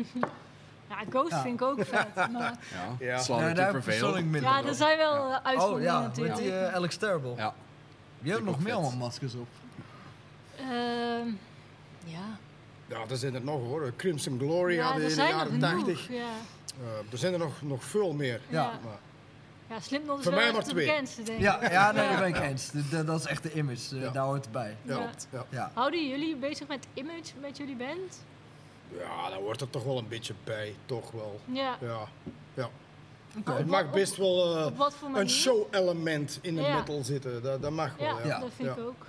ja 0.90 0.96
Ghost 1.10 1.30
Ja. 1.30 1.42
vind 1.42 1.60
ik 1.60 1.66
ook 1.66 1.78
vet. 1.86 2.14
Maar 2.14 2.58
Ja, 2.72 2.96
Ja. 2.98 3.18
Slaughter 3.18 3.48
Ja, 3.48 3.54
to 3.54 3.72
daar 3.72 3.82
persoonlijk 3.82 4.24
minder 4.26 4.50
ja, 4.50 4.64
er 4.64 4.74
zijn 4.74 4.98
wel 4.98 5.14
Ja. 5.28 5.38
eh, 5.40 5.46
uitzonderingen 5.46 5.92
Oh 5.94 6.00
ja, 6.00 6.00
met 6.00 6.08
natuurlijk. 6.08 6.36
die 6.36 6.52
eh, 6.58 6.74
Alex 6.74 6.96
Terrible. 6.96 7.34
Ja. 7.36 7.54
Je 8.18 8.28
hebt 8.28 8.40
ik 8.40 8.46
nog 8.46 8.60
meer 8.60 8.72
allemaal 8.72 8.96
maskers 8.96 9.34
op. 9.34 9.46
Ehm, 10.56 11.26
ja, 12.04 12.38
Ja, 12.86 12.98
er 13.10 13.16
zijn 13.16 13.34
er 13.34 13.44
nog 13.44 13.60
hoor. 13.60 13.92
Crimson 13.96 14.38
Glory 14.38 14.74
ja 14.74 14.82
hadden 14.84 15.02
in 15.02 15.08
de 15.08 15.14
zijn 15.14 15.28
er 15.28 15.34
jaren 15.34 15.52
genoeg. 15.52 15.70
80. 15.86 16.08
Ja. 16.08 16.14
Eh, 16.16 17.12
er 17.12 17.18
zijn 17.18 17.32
er 17.32 17.38
nog, 17.38 17.62
nog 17.62 17.84
veel 17.84 18.12
meer. 18.12 18.40
Ja. 18.48 18.62
Ja. 18.62 18.70
Maar, 18.84 18.98
ja, 19.72 19.80
Slipknot 19.80 20.18
is 20.18 20.22
Voor 20.24 20.32
wel 20.32 20.40
mij 20.40 20.48
echt 20.48 20.56
maar 20.56 20.64
de 20.64 20.70
twee. 20.70 20.86
bekendste, 20.86 21.22
denk 21.22 21.38
ik. 21.38 21.44
Ja, 21.44 21.70
ja 21.70 21.92
nee, 21.92 22.16
ben 22.18 22.28
ik 22.28 22.38
eens. 22.38 22.70
Dat 23.06 23.20
is 23.20 23.26
echt 23.26 23.42
de 23.42 23.52
image. 23.52 23.96
eh, 23.96 24.02
Ja. 24.02 24.10
Daar 24.10 24.24
hoort 24.24 24.44
het 24.44 24.52
bij. 24.52 24.76
ja. 24.82 24.98
Ja. 24.98 25.10
Ja. 25.30 25.44
Ja. 25.48 25.70
Houden 25.74 26.08
jullie 26.08 26.36
bezig 26.36 26.68
met 26.68 26.86
image 26.94 27.32
met 27.40 27.56
jullie 27.56 27.76
band? 27.76 28.22
ja, 28.98 29.30
daar 29.30 29.40
wordt 29.40 29.60
er 29.60 29.70
toch 29.70 29.84
wel 29.84 29.98
een 29.98 30.08
beetje 30.08 30.34
bij. 30.44 30.74
Toch 30.86 31.10
wel. 31.10 31.40
Ja. 31.44 31.76
Ja. 31.80 31.98
ja. 32.54 32.68
Oké. 33.38 33.52
Het 33.52 33.66
mag 33.66 33.90
best 33.90 34.16
wel 34.16 34.56
eh, 34.58 34.66
Op 34.66 34.76
wat 34.76 34.94
voor 34.94 35.08
manier? 35.10 35.22
een 35.24 35.30
show-element 35.30 36.38
in 36.42 36.54
de 36.54 36.60
Ja. 36.62 36.74
metal 36.74 37.04
zitten. 37.04 37.42
Dat, 37.42 37.62
dat 37.62 37.70
mag 37.70 37.96
wel. 37.98 38.06
Ja, 38.06 38.18
Ja. 38.20 38.26
Ja. 38.26 38.38
dat 38.40 38.50
vind 38.56 38.68
Ja. 38.68 38.74
ik 38.82 38.86
ook. 38.88 39.06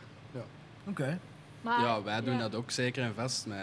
Oké. 0.87 1.19
Maar, 1.61 1.81
Ja, 1.81 2.03
wij 2.03 2.21
doen 2.21 2.33
ja. 2.33 2.39
dat 2.39 2.55
ook 2.55 2.71
zeker 2.71 3.03
en 3.03 3.13
vast. 3.15 3.45
Met 3.45 3.57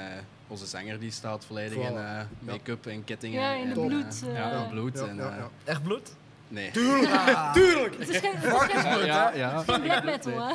onze 0.49 0.67
zanger 0.67 1.01
die 1.01 1.11
staat 1.11 1.45
volledig 1.45 1.79
in 1.79 1.93
Voilà. 1.93 1.97
eh, 1.97 2.21
make-up 2.39 2.87
en 2.87 3.05
kettingen. 3.05 3.41
Ja, 3.41 3.53
in 3.53 3.69
en, 3.69 3.75
de 3.75 3.81
eh, 3.81 3.87
bloed, 3.87 4.23
ja, 4.35 4.51
in 4.65 4.69
bloed. 4.71 4.99
Ja, 4.99 5.07
en, 5.07 5.17
ja, 5.17 5.31
eh, 5.31 5.37
ja. 5.37 5.49
Echt 5.65 5.83
bloed? 5.83 6.15
Nee. 6.51 6.71
Ah, 7.13 7.53
Tuurlijk! 7.53 7.99
Het 7.99 8.09
is 8.09 8.17
geen, 8.19 8.33
het 8.37 8.73
is 8.75 8.81
geen, 8.83 9.05
Ja, 9.07 9.31
ja, 9.31 9.35
ja. 9.35 9.59
geen 9.67 9.81
black 9.83 10.05
metal, 10.05 10.33
hè? 10.33 10.53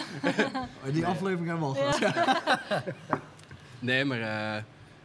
Oh, 0.54 0.64
Die 0.94 1.06
aflevering 1.06 1.48
hebben 1.48 1.72
we 1.74 1.78
al 1.80 1.92
gehad. 1.92 2.84
Nee, 3.80 4.06
maar 4.06 4.22
eh, 4.22 4.64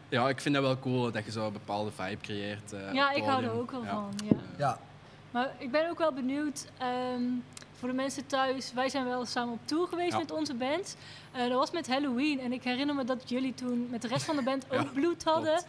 ja, 0.08 0.28
ik 0.28 0.40
vind 0.40 0.54
dat 0.54 0.64
wel 0.64 0.78
cool 0.78 1.10
dat 1.12 1.24
je 1.24 1.30
zo 1.30 1.46
een 1.46 1.52
bepaalde 1.52 1.90
vibe 1.96 2.20
creëert. 2.20 2.72
eh, 2.72 2.92
Ja, 2.92 3.10
ik 3.12 3.22
hou 3.24 3.44
er 3.44 3.52
ook 3.52 3.70
wel 3.70 3.84
Ja. 3.84 3.90
van. 3.90 4.12
Ja. 4.24 4.36
Ja. 4.58 4.78
Maar 5.30 5.50
ik 5.58 5.70
ben 5.70 5.90
ook 5.90 5.98
wel 5.98 6.12
benieuwd, 6.12 6.66
ehm, 6.78 7.22
voor 7.78 7.88
de 7.88 7.94
mensen 7.94 8.26
thuis, 8.26 8.72
wij 8.72 8.88
zijn 8.88 9.04
wel 9.04 9.24
samen 9.26 9.52
op 9.52 9.58
tour 9.64 9.88
geweest 9.88 10.12
Ja. 10.12 10.18
met 10.18 10.30
onze 10.32 10.54
band. 10.54 10.96
Eh, 11.32 11.40
dat 11.48 11.58
was 11.58 11.70
met 11.70 11.88
Halloween 11.88 12.40
en 12.40 12.52
ik 12.52 12.62
herinner 12.62 12.94
me 12.94 13.04
dat 13.04 13.22
jullie 13.28 13.54
toen 13.54 13.88
met 13.90 14.02
de 14.02 14.08
rest 14.08 14.24
van 14.24 14.36
de 14.36 14.42
band 14.42 14.64
ook 14.70 14.80
Ja, 14.82 14.84
bloed 14.94 15.24
hadden. 15.24 15.44
klopt. 15.52 15.66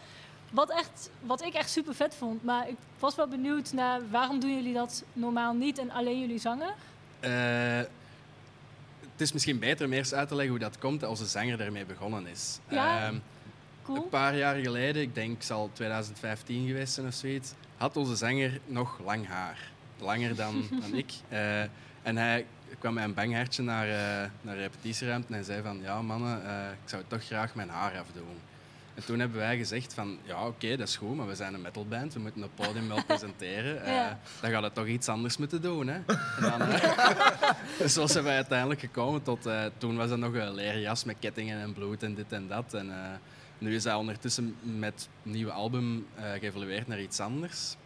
Wat, 0.52 0.70
echt, 0.70 1.10
wat 1.20 1.44
ik 1.44 1.54
echt 1.54 1.70
super 1.70 1.94
vet 1.94 2.14
vond. 2.14 2.44
Maar 2.44 2.68
ik 2.68 2.76
was 2.98 3.14
wel 3.14 3.28
benieuwd 3.28 3.72
naar 3.72 4.00
waarom 4.10 4.40
doen 4.40 4.54
jullie 4.54 4.74
dat 4.74 5.02
normaal 5.12 5.52
niet 5.54 5.78
en 5.78 5.90
alleen 5.90 6.20
jullie 6.20 6.38
zanger? 6.38 6.74
Eh, 7.20 7.30
het 9.12 9.20
is 9.20 9.32
misschien 9.32 9.58
beter 9.58 9.86
om 9.86 9.92
eerst 9.92 10.14
uit 10.14 10.28
te 10.28 10.34
leggen 10.34 10.54
hoe 10.54 10.64
dat 10.64 10.78
komt 10.78 11.00
dat 11.00 11.10
onze 11.10 11.26
zanger 11.26 11.56
daarmee 11.56 11.84
begonnen 11.84 12.26
is. 12.26 12.58
Ja. 12.68 13.06
Ehm, 13.06 13.16
Cool. 13.84 13.96
Een 13.98 14.08
paar 14.08 14.36
jaar 14.36 14.54
geleden, 14.56 15.02
ik 15.02 15.14
denk 15.14 15.42
zal 15.42 15.70
2015 15.72 16.66
geweest 16.66 16.92
zijn 16.92 17.06
of 17.06 17.14
zoiets, 17.14 17.52
had 17.76 17.96
onze 17.96 18.16
zanger 18.16 18.60
nog 18.66 18.98
lang 19.04 19.26
haar. 19.28 19.58
Langer 19.98 20.36
dan, 20.36 20.64
dan 20.82 20.94
ik. 20.94 21.12
Eh, 21.28 21.60
en 22.02 22.16
hij 22.16 22.46
kwam 22.78 22.94
met 22.94 23.04
een 23.04 23.14
banghertje 23.14 23.62
naar, 23.62 23.88
eh 23.88 24.30
naar 24.40 24.54
de 24.54 24.60
repetitieruimte 24.60 25.26
en 25.28 25.34
hij 25.34 25.42
zei 25.42 25.62
van 25.62 25.80
ja 25.82 26.02
mannen, 26.02 26.36
ik 26.82 26.88
zou 26.88 27.02
toch 27.06 27.24
graag 27.24 27.54
mijn 27.54 27.68
haar 27.68 27.98
afdoen. 27.98 28.38
En 28.94 29.04
toen 29.04 29.18
hebben 29.18 29.38
wij 29.38 29.56
gezegd 29.56 29.94
van 29.94 30.18
ja 30.22 30.46
oké, 30.46 30.76
dat 30.76 30.88
is 30.88 30.96
goed, 30.96 31.16
maar 31.16 31.26
we 31.26 31.34
zijn 31.34 31.54
een 31.54 31.62
metalband, 31.62 32.14
we 32.14 32.20
moeten 32.20 32.42
het 32.42 32.54
podium 32.54 32.88
wel 32.88 33.04
presenteren. 33.04 33.82
Eh. 33.92 34.06
Dan 34.40 34.50
gaat 34.50 34.62
het 34.62 34.74
toch 34.74 34.86
iets 34.86 35.08
anders 35.08 35.36
moeten 35.36 35.62
doen. 35.62 35.86
Hè? 35.86 35.94
En 35.94 36.58
dan, 36.58 36.60
eh, 36.60 37.86
zo 37.96 38.06
zijn 38.06 38.24
wij 38.24 38.34
uiteindelijk 38.34 38.80
gekomen 38.80 39.22
tot, 39.22 39.46
eh, 39.46 39.64
toen 39.78 39.96
was 39.96 40.08
dat 40.08 40.18
nog 40.18 40.34
een 40.34 40.54
leren 40.54 40.80
jas 40.80 41.04
met 41.04 41.16
kettingen 41.20 41.60
en 41.60 41.72
bloed 41.72 42.02
en 42.02 42.14
dit 42.14 42.32
en 42.32 42.48
dat. 42.48 42.74
En, 42.74 42.92
Nu 43.58 43.74
is 43.74 43.84
hij 43.84 43.94
ondertussen 43.94 44.56
met 44.62 44.92
het 44.92 45.32
nieuwe 45.32 45.52
album 45.52 46.06
geëvolueerd 46.40 46.86
naar 46.86 47.00
iets 47.00 47.20
anders. 47.20 47.76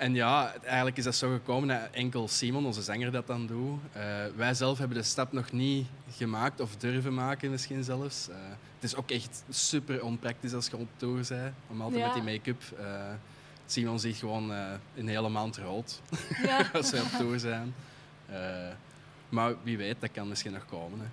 En 0.00 0.14
ja, 0.14 0.54
eigenlijk 0.62 0.96
is 0.96 1.04
dat 1.04 1.14
zo 1.14 1.32
gekomen 1.32 1.68
dat 1.68 1.88
enkel 1.92 2.28
Simon, 2.28 2.66
onze 2.66 2.82
zanger, 2.82 3.10
dat 3.10 3.26
dan 3.26 3.46
doet. 3.46 3.80
Eh, 3.92 4.02
wij 4.36 4.54
zelf 4.54 4.78
hebben 4.78 4.96
de 4.96 5.02
stap 5.02 5.32
nog 5.32 5.52
niet 5.52 5.86
gemaakt 6.10 6.60
of 6.60 6.76
durven 6.76 7.14
maken 7.14 7.50
misschien 7.50 7.84
zelfs. 7.84 8.28
Het 8.80 8.90
is 8.90 8.96
ook 8.96 9.10
echt 9.10 9.42
super 9.48 10.04
onpraktisch 10.04 10.54
als 10.54 10.66
je 10.66 10.76
op 10.76 10.88
tour 10.96 11.24
bent, 11.28 11.54
om 11.70 11.80
altijd 11.80 12.00
Ja. 12.00 12.06
met 12.06 12.14
die 12.14 12.32
make-up. 12.32 12.62
eh, 12.78 13.12
Simon 13.66 14.00
ziet 14.00 14.16
gewoon 14.16 14.52
eh, 14.52 14.64
een 14.96 15.08
hele 15.08 15.28
maand 15.28 15.56
rood 15.56 16.00
Ja. 16.42 16.70
als 16.72 16.90
wij 16.90 17.00
op 17.00 17.06
tour 17.08 17.38
zijn. 17.38 17.74
Eh, 18.26 18.38
maar 19.28 19.54
wie 19.62 19.76
weet, 19.76 19.96
dat 20.00 20.10
kan 20.12 20.28
misschien 20.28 20.52
nog 20.52 20.66
komen. 20.66 20.98
Hè. 21.00 21.06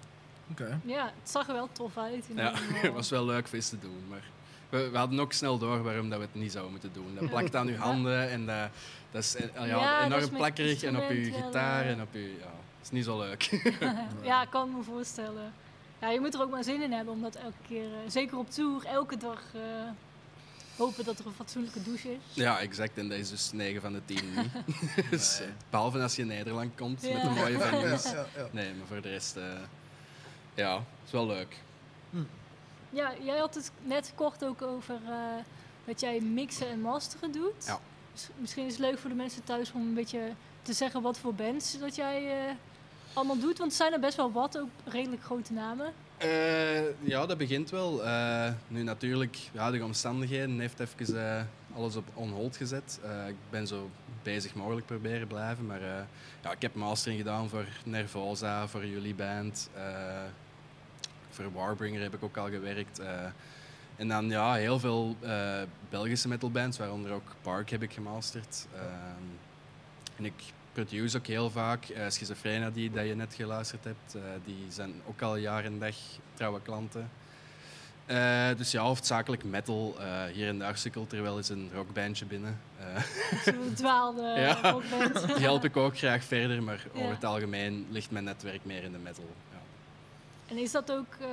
Oké. 0.52 0.80
ja, 0.86 1.06
het 1.06 1.30
zag 1.30 1.48
er 1.48 1.54
wel 1.54 1.70
tof 1.72 1.98
uit. 1.98 2.26
in 2.28 2.36
Ja, 2.36 2.50
ieder 2.52 2.58
geval. 2.66 2.82
het 2.82 2.94
was 2.94 3.10
wel 3.10 3.26
leuk 3.26 3.48
voor 3.48 3.58
iets 3.58 3.70
te 3.70 3.80
doen. 3.80 4.04
Maar 4.10 4.24
we, 4.70 4.90
we 4.90 4.98
hadden 4.98 5.20
ook 5.20 5.34
snel 5.34 5.58
door 5.58 5.84
waarom 5.84 6.10
dat 6.10 6.20
we 6.20 6.26
het 6.26 6.36
niet 6.42 6.52
zouden 6.52 6.72
moeten 6.72 6.94
doen. 6.94 7.16
Dat 7.20 7.30
plakt 7.30 7.56
aan 7.56 7.68
uw 7.68 7.76
handen 7.76 8.30
en 8.30 8.46
dat, 8.46 8.70
dat 9.12 9.24
is 9.24 9.36
ja, 9.56 9.66
Ja, 9.66 9.80
dat 9.84 10.00
is 10.00 10.06
enorm 10.06 10.22
met 10.22 10.32
plakkerig. 10.32 10.84
En 10.84 10.98
op 10.98 11.10
uw 11.10 11.34
gitaar 11.34 11.86
en 11.86 12.02
op 12.02 12.14
uw... 12.14 12.22
Ja, 12.22 12.46
het 12.78 12.84
is 12.86 12.92
niet 12.92 13.04
zo 13.06 13.20
leuk. 13.20 13.50
Ja, 14.22 14.42
ik 14.44 14.50
kan 14.50 14.76
me 14.78 14.84
voorstellen. 14.84 15.54
Ja, 16.02 16.10
je 16.10 16.20
moet 16.20 16.34
er 16.34 16.42
ook 16.42 16.50
maar 16.52 16.64
zin 16.64 16.82
in 16.82 16.92
hebben 16.92 17.14
om 17.14 17.22
dat 17.22 17.36
elke 17.36 17.58
keer, 17.68 17.84
eh, 17.94 18.00
zeker 18.12 18.38
op 18.38 18.50
tour, 18.52 18.86
elke 18.86 19.18
dag 19.18 19.42
eh, 19.54 19.62
hopen 20.78 21.06
dat 21.06 21.20
er 21.20 21.26
een 21.26 21.34
fatsoenlijke 21.34 21.84
douche 21.84 22.12
is. 22.12 22.20
ja, 22.34 22.60
exact. 22.60 22.98
En 22.98 23.10
dat 23.10 23.18
is 23.18 23.30
dus 23.30 23.52
9 23.52 23.82
van 23.82 23.94
de 23.94 24.02
10 24.06 24.20
niet. 24.36 24.52
dus, 25.12 25.40
eh, 25.40 25.48
behalve 25.70 26.00
als 26.02 26.16
je 26.16 26.22
in 26.22 26.28
Nederland 26.28 26.76
komt 26.76 27.02
met 27.02 27.22
de 27.22 27.30
mooie. 27.30 27.58
Ja, 27.58 28.26
ja. 28.36 28.48
Nee, 28.52 28.74
maar 28.74 28.88
voor 28.88 29.02
de 29.02 29.10
rest... 29.10 29.36
eh, 29.36 29.44
ja, 30.54 30.74
het 30.76 30.84
is 31.06 31.12
wel 31.12 31.28
leuk. 31.28 31.58
Ja, 32.90 33.14
jij 33.24 33.38
had 33.38 33.56
het 33.56 33.72
net 33.84 34.12
kort 34.16 34.46
ook 34.46 34.62
over 34.62 34.96
eh, 35.08 35.14
dat 35.86 36.00
jij 36.00 36.20
mixen 36.20 36.70
en 36.70 36.82
masteren 36.82 37.32
doet. 37.32 37.66
Ja. 37.66 37.80
Dus 38.14 38.28
misschien 38.38 38.66
is 38.66 38.72
het 38.72 38.82
leuk 38.82 38.98
voor 39.00 39.10
de 39.10 39.16
mensen 39.16 39.44
thuis 39.44 39.72
om 39.72 39.82
een 39.82 39.94
beetje 39.94 40.32
te 40.62 40.74
zeggen 40.74 41.02
wat 41.02 41.18
voor 41.18 41.34
bands 41.34 41.80
dat 41.80 41.96
jij 41.96 42.48
eh, 42.48 42.54
allemaal 43.14 43.40
doet. 43.40 43.58
Want 43.58 43.72
er 43.72 43.78
zijn 43.78 43.94
er 43.94 44.00
best 44.00 44.18
wel 44.18 44.32
wat, 44.32 44.58
ook 44.60 44.70
redelijk 44.86 45.24
grote 45.24 45.54
namen. 45.54 45.94
Eh, 46.18 47.08
ja, 47.08 47.26
dat 47.26 47.38
begint 47.38 47.70
wel. 47.70 48.06
Eh, 48.06 48.52
nu 48.68 48.84
natuurlijk, 48.84 49.38
ja, 49.52 49.72
de 49.72 49.84
omstandigheden 49.84 50.60
heeft 50.60 50.80
even 50.80 51.38
eh, 51.38 51.44
alles 51.76 51.96
op 51.96 52.06
on 52.14 52.32
hold 52.32 52.58
gezet. 52.58 53.00
Ik 53.28 53.36
ben 53.50 53.68
zo 53.68 53.90
bezig 54.24 54.56
mogelijk 54.56 54.86
proberen 54.86 55.28
blijven. 55.28 55.66
Maar 55.66 55.82
ja, 56.42 56.52
ik 56.52 56.62
heb 56.62 56.76
mastering 56.76 57.20
gedaan 57.20 57.50
voor 57.50 57.66
Nervosa, 57.84 58.68
voor 58.68 58.86
jullie 58.86 59.16
band. 59.16 59.70
voor 61.30 61.52
Warbringer 61.54 62.02
heb 62.02 62.14
ik 62.14 62.24
ook 62.24 62.38
al 62.38 62.50
gewerkt. 62.50 63.02
en 63.96 64.08
dan 64.08 64.30
ja, 64.30 64.54
heel 64.54 64.80
veel 64.80 65.16
Belgische 65.90 66.28
metalbands, 66.28 66.78
waaronder 66.78 67.12
ook 67.12 67.36
Park 67.42 67.70
heb 67.70 67.82
ik 67.84 67.94
gemasterd. 67.94 68.68
Ehm, 68.76 69.24
en 70.16 70.26
ik 70.26 70.44
produce 70.84 71.18
ook 71.18 71.28
heel 71.28 71.50
vaak. 71.50 71.90
Uh, 71.90 71.98
Schizophrenia, 72.08 72.70
die 72.70 72.92
dat 72.92 73.06
je 73.08 73.16
net 73.16 73.34
geluisterd 73.34 73.84
hebt, 73.84 74.16
eh, 74.16 74.22
die 74.46 74.66
zijn 74.70 74.94
ook 75.08 75.22
al 75.22 75.36
jaar 75.36 75.66
en 75.66 75.80
dag 75.80 75.96
trouwe 76.34 76.62
klanten. 76.62 77.10
Eh, 78.06 78.48
dus 78.58 78.72
ja, 78.72 78.82
hoofdzakelijk 78.82 79.44
metal. 79.44 79.96
Eh, 80.00 80.24
hier 80.34 80.48
en 80.48 80.60
daar 80.60 80.78
sukkelt 80.78 81.12
er 81.14 81.22
wel 81.22 81.38
eens 81.38 81.50
een 81.50 81.70
rockbandje 81.74 82.26
binnen. 82.26 82.60
Eh, 82.80 83.04
Zo'n 83.46 83.74
dwaalde 83.76 84.22
Ja. 84.62 84.72
rockband. 84.72 85.26
die 85.28 85.36
help 85.46 85.64
ik 85.64 85.78
ook 85.78 85.98
graag 85.98 86.24
verder, 86.24 86.64
maar 86.64 86.86
Ja. 86.94 87.00
over 87.02 87.14
het 87.14 87.24
algemeen 87.26 87.86
ligt 87.90 88.12
mijn 88.12 88.24
netwerk 88.24 88.66
meer 88.66 88.84
in 88.84 88.92
de 88.92 88.98
metal. 88.98 89.30
Ja. 89.52 89.58
En 90.48 90.58
is 90.58 90.72
dat 90.72 90.92
ook 90.92 91.16
eh, 91.20 91.28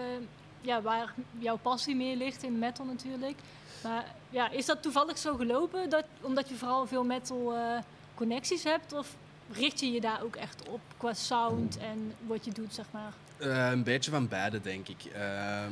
ja, 0.60 0.82
waar 0.82 1.14
jouw 1.38 1.56
passie 1.56 1.96
meer 1.96 2.16
ligt 2.16 2.42
in 2.42 2.58
metal 2.58 2.84
natuurlijk? 2.86 3.38
Maar 3.82 4.04
ja, 4.30 4.50
is 4.50 4.66
dat 4.66 4.82
toevallig 4.82 5.18
zo 5.18 5.34
gelopen 5.36 5.90
dat, 5.90 6.04
omdat 6.20 6.48
je 6.48 6.54
vooral 6.54 6.86
veel 6.86 7.04
metal 7.04 7.54
eh, 7.54 7.78
connecties 8.14 8.64
hebt? 8.64 8.92
Of 8.92 9.16
richt 9.52 9.80
je 9.80 9.90
je 9.92 10.00
daar 10.00 10.22
ook 10.22 10.36
echt 10.36 10.68
op 10.68 10.80
qua 10.96 11.14
sound 11.14 11.78
en 11.78 12.12
wat 12.26 12.44
je 12.44 12.52
doet, 12.52 12.74
zeg 12.74 12.86
maar? 12.90 13.12
Eh, 13.38 13.70
een 13.70 13.82
beetje 13.82 14.10
van 14.10 14.28
beide, 14.28 14.60
denk 14.60 14.88
ik. 14.88 15.04
Eh, 15.04 15.64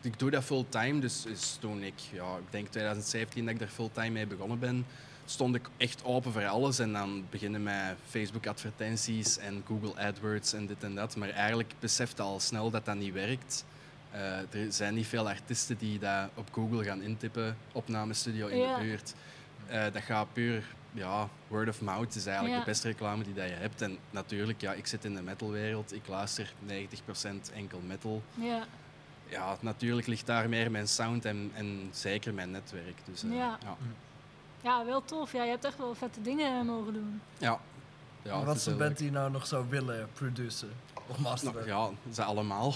ik 0.00 0.18
doe 0.18 0.30
dat 0.30 0.44
fulltime, 0.44 1.00
dus 1.00 1.26
is 1.26 1.56
toen 1.60 1.82
ik, 1.82 1.94
ja, 2.12 2.36
ik 2.36 2.50
denk 2.52 2.68
2017 2.68 3.44
dat 3.44 3.54
ik 3.54 3.60
daar 3.60 3.68
fulltime 3.68 4.10
mee 4.10 4.26
begonnen 4.26 4.58
ben, 4.58 4.86
stond 5.24 5.54
ik 5.54 5.68
echt 5.76 6.04
open 6.04 6.32
voor 6.32 6.46
alles. 6.46 6.78
En 6.78 6.92
dan 6.92 7.24
beginnen 7.30 7.62
met 7.62 7.96
Facebook-advertenties 8.08 9.38
en 9.38 9.62
Google 9.66 10.00
AdWords 10.06 10.52
en 10.52 10.66
dit 10.66 10.82
en 10.84 10.94
dat. 10.94 11.16
Maar 11.16 11.30
eigenlijk 11.30 11.72
besefte 11.80 12.22
al 12.22 12.40
snel 12.40 12.70
dat 12.70 12.84
dat 12.84 12.96
niet 12.96 13.12
werkt. 13.12 13.64
Eh, 14.10 14.38
er 14.38 14.72
zijn 14.72 14.94
niet 14.94 15.06
veel 15.06 15.28
artiesten 15.28 15.78
die 15.78 15.98
dat 15.98 16.28
op 16.34 16.48
Google 16.52 16.84
gaan 16.84 17.02
intippen, 17.02 17.56
opnamestudio 17.72 18.46
in 18.46 18.58
Ja. 18.58 18.76
de 18.76 18.82
buurt. 18.82 19.14
Dat 19.92 20.02
gaat 20.02 20.32
puur, 20.32 20.64
ja, 20.94 21.28
word 21.48 21.68
of 21.68 21.80
mouth 21.80 22.14
is 22.14 22.24
eigenlijk 22.26 22.54
Ja. 22.56 22.60
de 22.64 22.70
beste 22.70 22.88
reclame 22.88 23.24
die 23.24 23.34
dat 23.34 23.48
je 23.48 23.54
hebt. 23.54 23.82
En 23.82 23.98
natuurlijk, 24.10 24.60
ja, 24.60 24.72
ik 24.72 24.86
zit 24.86 25.04
in 25.04 25.14
de 25.14 25.22
metalwereld, 25.22 25.92
ik 25.94 26.08
luister 26.08 26.52
90% 26.66 27.52
enkel 27.54 27.80
metal. 27.86 28.22
Ja, 28.34 28.64
Ja, 29.28 29.56
natuurlijk 29.60 30.06
ligt 30.06 30.26
daar 30.26 30.48
meer 30.48 30.70
mijn 30.70 30.88
sound 30.88 31.24
en, 31.24 31.50
en 31.54 31.88
zeker 31.92 32.34
mijn 32.34 32.50
netwerk. 32.50 32.96
Dus, 33.04 33.22
eh, 33.24 33.30
Ja. 33.36 33.58
ja. 33.62 33.76
ja 34.60 34.84
wel 34.84 35.04
tof. 35.04 35.32
Ja, 35.32 35.42
je 35.44 35.50
hebt 35.50 35.64
echt 35.64 35.78
wel 35.78 35.94
vette 35.94 36.22
dingen 36.22 36.66
mogen 36.66 36.92
doen. 36.92 37.20
Ja. 37.38 37.60
Ja, 38.22 38.44
wat 38.44 38.54
is 38.56 38.60
is 38.60 38.66
een 38.66 38.72
heel 38.76 38.82
band 38.86 38.98
die 38.98 39.10
nou 39.10 39.30
nog 39.30 39.46
zou 39.46 39.64
willen 39.68 40.08
produceren? 40.12 40.76
Of 41.06 41.18
masteren? 41.18 41.66
Nou, 41.68 41.92
ja, 42.06 42.12
ze 42.12 42.22
allemaal. 42.22 42.74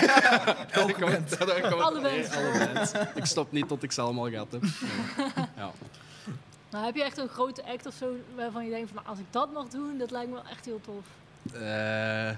Elke 0.70 1.00
band. 1.00 1.38
Alle 1.82 2.00
bands. 2.74 2.92
Ik 3.14 3.24
stop 3.24 3.52
niet 3.52 3.68
tot 3.68 3.82
ik 3.82 3.92
ze 3.92 4.00
allemaal 4.00 4.28
gehad 4.30 4.52
heb. 4.52 4.64
Ja. 5.56 5.72
Maar 6.76 6.84
heb 6.84 6.94
je 6.94 7.04
echt 7.04 7.18
een 7.18 7.28
grote 7.28 7.64
act 7.64 7.86
of 7.86 7.94
zo 7.94 8.14
waarvan 8.34 8.64
je 8.64 8.70
denkt 8.70 8.86
van 8.86 8.96
nou, 8.96 9.08
als 9.08 9.18
ik 9.18 9.24
dat 9.30 9.52
mag 9.52 9.68
doen, 9.68 9.98
dat 9.98 10.10
lijkt 10.10 10.28
me 10.28 10.34
wel 10.34 10.46
echt 10.50 10.64
heel 10.64 10.80
tof. 10.80 11.04
Eh, 11.62 12.30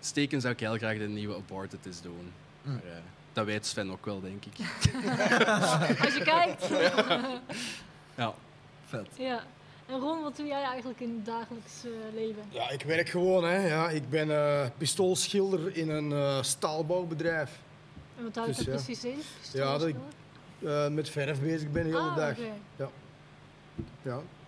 steken 0.00 0.40
zou 0.40 0.52
ik 0.52 0.60
heel 0.60 0.76
graag 0.76 0.98
de 0.98 1.08
nieuwe 1.08 1.34
Aborted 1.34 1.86
eens 1.86 2.02
doen. 2.02 2.32
Mm. 2.62 2.72
Maar, 2.72 2.92
eh, 2.92 2.98
dat 3.32 3.46
weet 3.46 3.66
Sven 3.66 3.90
ook 3.90 4.04
wel, 4.04 4.20
denk 4.20 4.44
ik. 4.44 4.56
Als 6.04 6.14
je 6.14 6.22
kijkt. 6.24 6.68
Ja. 8.16 8.34
Vet. 8.84 9.08
ja. 9.16 9.44
En 9.86 9.98
Ron, 9.98 10.22
wat 10.22 10.36
doe 10.36 10.46
jij 10.46 10.62
eigenlijk 10.62 11.00
in 11.00 11.14
het 11.14 11.26
dagelijks 11.26 11.84
eh, 11.84 11.90
leven? 12.14 12.42
Ja, 12.48 12.70
ik 12.70 12.82
werk 12.82 13.08
gewoon. 13.08 13.44
Hè. 13.44 13.66
Ja, 13.66 13.90
ik 13.90 14.10
ben 14.10 14.30
eh, 14.30 14.66
pistoolschilder 14.78 15.76
in 15.76 15.90
een 15.90 16.12
eh, 16.12 16.42
staalbouwbedrijf. 16.42 17.58
En 18.16 18.24
wat 18.24 18.34
houdt 18.34 18.48
Dus, 18.48 18.56
dat 18.56 18.66
ja. 18.66 18.72
precies 18.72 19.04
in? 19.04 19.18
Ja, 19.52 19.78
dat 19.78 19.88
ik-? 19.88 19.96
Eh, 20.64 20.88
met 20.88 21.08
verf 21.10 21.40
bezig 21.40 21.70
ben 21.70 21.82
de 21.82 21.88
hele 21.88 22.10
ah, 22.10 22.16
dag. 22.16 22.36
Ja, 22.76 22.88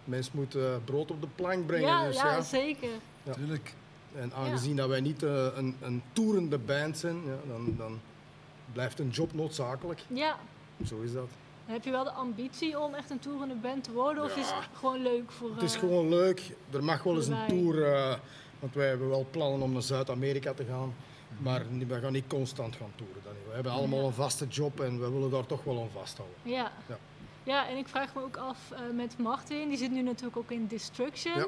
mensen 0.05 0.33
moeten 0.37 0.73
eh, 0.73 0.77
brood 0.85 1.11
op 1.11 1.21
de 1.21 1.29
plank 1.35 1.67
brengen. 1.67 1.89
Ja, 1.89 2.07
dus, 2.07 2.17
ja, 2.17 2.33
ja. 2.33 2.43
zeker. 2.43 2.89
Ja. 3.23 3.33
Tuurlijk. 3.33 3.75
En 4.15 4.33
aangezien 4.35 4.77
dat 4.77 4.89
wij 4.89 5.01
niet 5.01 5.23
eh, 5.23 5.47
een, 5.57 5.77
een 5.81 6.03
toerende 6.13 6.59
band 6.59 6.99
zijn, 6.99 7.17
ja, 7.27 7.37
dan, 7.49 7.75
dan 7.79 8.01
blijft 8.73 8.99
een 8.99 9.09
job 9.09 9.35
noodzakelijk. 9.35 10.05
Ja. 10.09 10.37
Zo 10.87 11.01
is 11.01 11.13
dat. 11.13 11.29
Heb 11.67 11.85
je 11.85 11.91
wel 11.91 12.05
de 12.05 12.11
ambitie 12.11 12.81
om 12.81 12.95
echt 12.95 13.11
een 13.11 13.19
toerende 13.19 13.55
band 13.55 13.85
te 13.85 13.93
worden? 13.93 14.25
Of 14.25 14.35
Ja. 14.35 14.41
is 14.41 14.51
het 14.51 14.69
gewoon 14.79 15.03
leuk 15.03 15.33
voor... 15.33 15.51
Het 15.55 15.63
is 15.63 15.75
eh, 15.75 15.81
gewoon 15.81 16.09
leuk. 16.09 16.43
Er 16.71 16.85
mag 16.85 17.03
wel 17.03 17.17
eens 17.17 17.27
een 17.27 17.47
tour, 17.49 17.93
eh, 17.95 18.15
want 18.61 18.75
wij 18.75 18.89
hebben 18.89 19.09
wel 19.09 19.27
plannen 19.31 19.63
om 19.63 19.73
naar 19.73 19.83
Zuid-Amerika 19.83 20.53
te 20.53 20.65
gaan. 20.65 20.95
Maar 21.39 21.65
niet- 21.71 21.89
we 21.89 22.01
gaan 22.01 22.13
niet 22.13 22.27
constant 22.27 22.77
gaan 22.77 22.93
toeren. 22.95 23.21
Dan 23.25 23.33
niet. 23.33 23.47
We 23.49 23.55
hebben 23.55 23.73
allemaal 23.73 24.01
Ja. 24.01 24.07
een 24.07 24.13
vaste 24.13 24.47
job 24.47 24.81
en 24.81 25.01
we 25.01 25.11
willen 25.11 25.31
daar 25.31 25.47
toch 25.47 25.65
wel 25.65 25.81
aan 25.81 25.91
vasthouden. 25.93 26.37
Ja. 26.43 26.73
Ja. 26.89 26.99
Ja, 27.47 27.69
en 27.69 27.77
ik 27.77 27.89
vraag 27.89 28.15
me 28.15 28.23
ook 28.23 28.37
af 28.37 28.59
eh, 28.71 28.79
met 28.95 29.19
Martin, 29.19 29.69
die 29.69 29.79
zit 29.79 29.91
nu 29.91 30.03
natuurlijk 30.03 30.37
ook 30.37 30.51
in 30.51 30.67
Destruction. 30.67 31.35
Ja. 31.39 31.47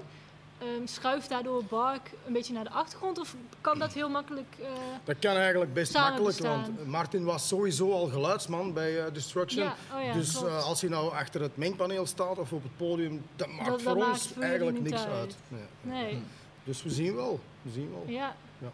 Ehm, 0.59 0.87
schuift 0.87 1.29
daardoor 1.29 1.65
Bark 1.65 2.11
een 2.27 2.33
beetje 2.33 2.53
naar 2.53 2.65
de 2.65 2.71
achtergrond? 2.71 3.19
Of 3.19 3.35
kan 3.61 3.79
dat 3.79 3.93
heel 3.93 4.09
makkelijk... 4.09 4.55
eh, 4.61 4.69
Dat 5.05 5.17
kan 5.19 5.37
eigenlijk 5.37 5.73
best 5.75 5.95
makkelijk, 5.95 6.25
bestaan. 6.25 6.63
want 6.77 6.87
Martin 6.87 7.25
was 7.25 7.49
sowieso 7.49 7.93
al 7.93 8.07
geluidsman 8.07 8.73
bij 8.73 9.05
eh, 9.05 9.13
Destruction. 9.13 9.65
ja, 9.65 9.75
oh 9.97 10.03
ja, 10.05 10.13
dus 10.13 10.43
eh, 10.43 10.65
als 10.65 10.81
hij 10.81 10.91
nou 10.91 11.13
achter 11.15 11.41
het 11.41 11.57
mengpaneel 11.57 12.07
staat 12.07 12.39
of 12.39 12.53
op 12.53 12.63
het 12.63 12.77
podium, 12.77 13.23
dat 13.37 13.49
maakt 13.49 13.69
Dat- 13.69 13.83
voor 13.83 13.97
ons 14.07 14.33
eigenlijk 14.41 14.81
niks 14.81 15.05
uit. 15.05 15.09
uit. 15.11 15.37
Nee. 15.49 16.03
Nee. 16.03 16.23
Dus 16.65 16.83
we 16.83 16.91
zien 16.91 17.15
wel. 17.15 17.41
We 17.63 17.71
zien 17.71 17.91
wel. 17.91 18.05
Ja. 18.07 18.37
Ja. 18.59 18.71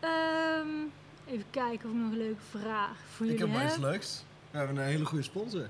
Ehm, 0.00 0.68
even 1.26 1.44
kijken 1.50 1.88
of 1.88 1.94
ik 1.94 2.00
nog 2.02 2.10
een 2.12 2.18
leuke 2.18 2.40
vraag 2.50 2.96
voor 3.16 3.26
Ik 3.26 3.32
jullie 3.32 3.46
heb 3.46 3.56
maar 3.56 3.64
iets 3.64 3.74
heb. 3.74 3.82
leuks. 3.82 4.24
We 4.54 4.60
hebben 4.60 4.76
een 4.76 4.84
hele 4.84 5.04
goede 5.04 5.24
sponsor. 5.24 5.68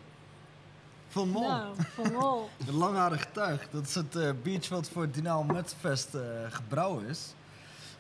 Van 1.09 1.29
Mol. 1.29 1.49
Nou, 1.49 1.75
van 1.95 2.13
Mol. 2.13 2.49
Een 2.69 2.75
langharig 2.75 3.27
tuig. 3.33 3.69
Dat 3.71 3.87
is 3.87 3.95
het 3.95 4.17
eh 4.17 4.31
biertje 4.43 4.75
wat 4.75 4.89
voor 4.89 5.03
het 5.03 5.15
Dinaal 5.15 5.43
Metfest 5.45 6.15
eh 6.15 6.21
gebrouwen 6.49 7.07
is. 7.07 7.35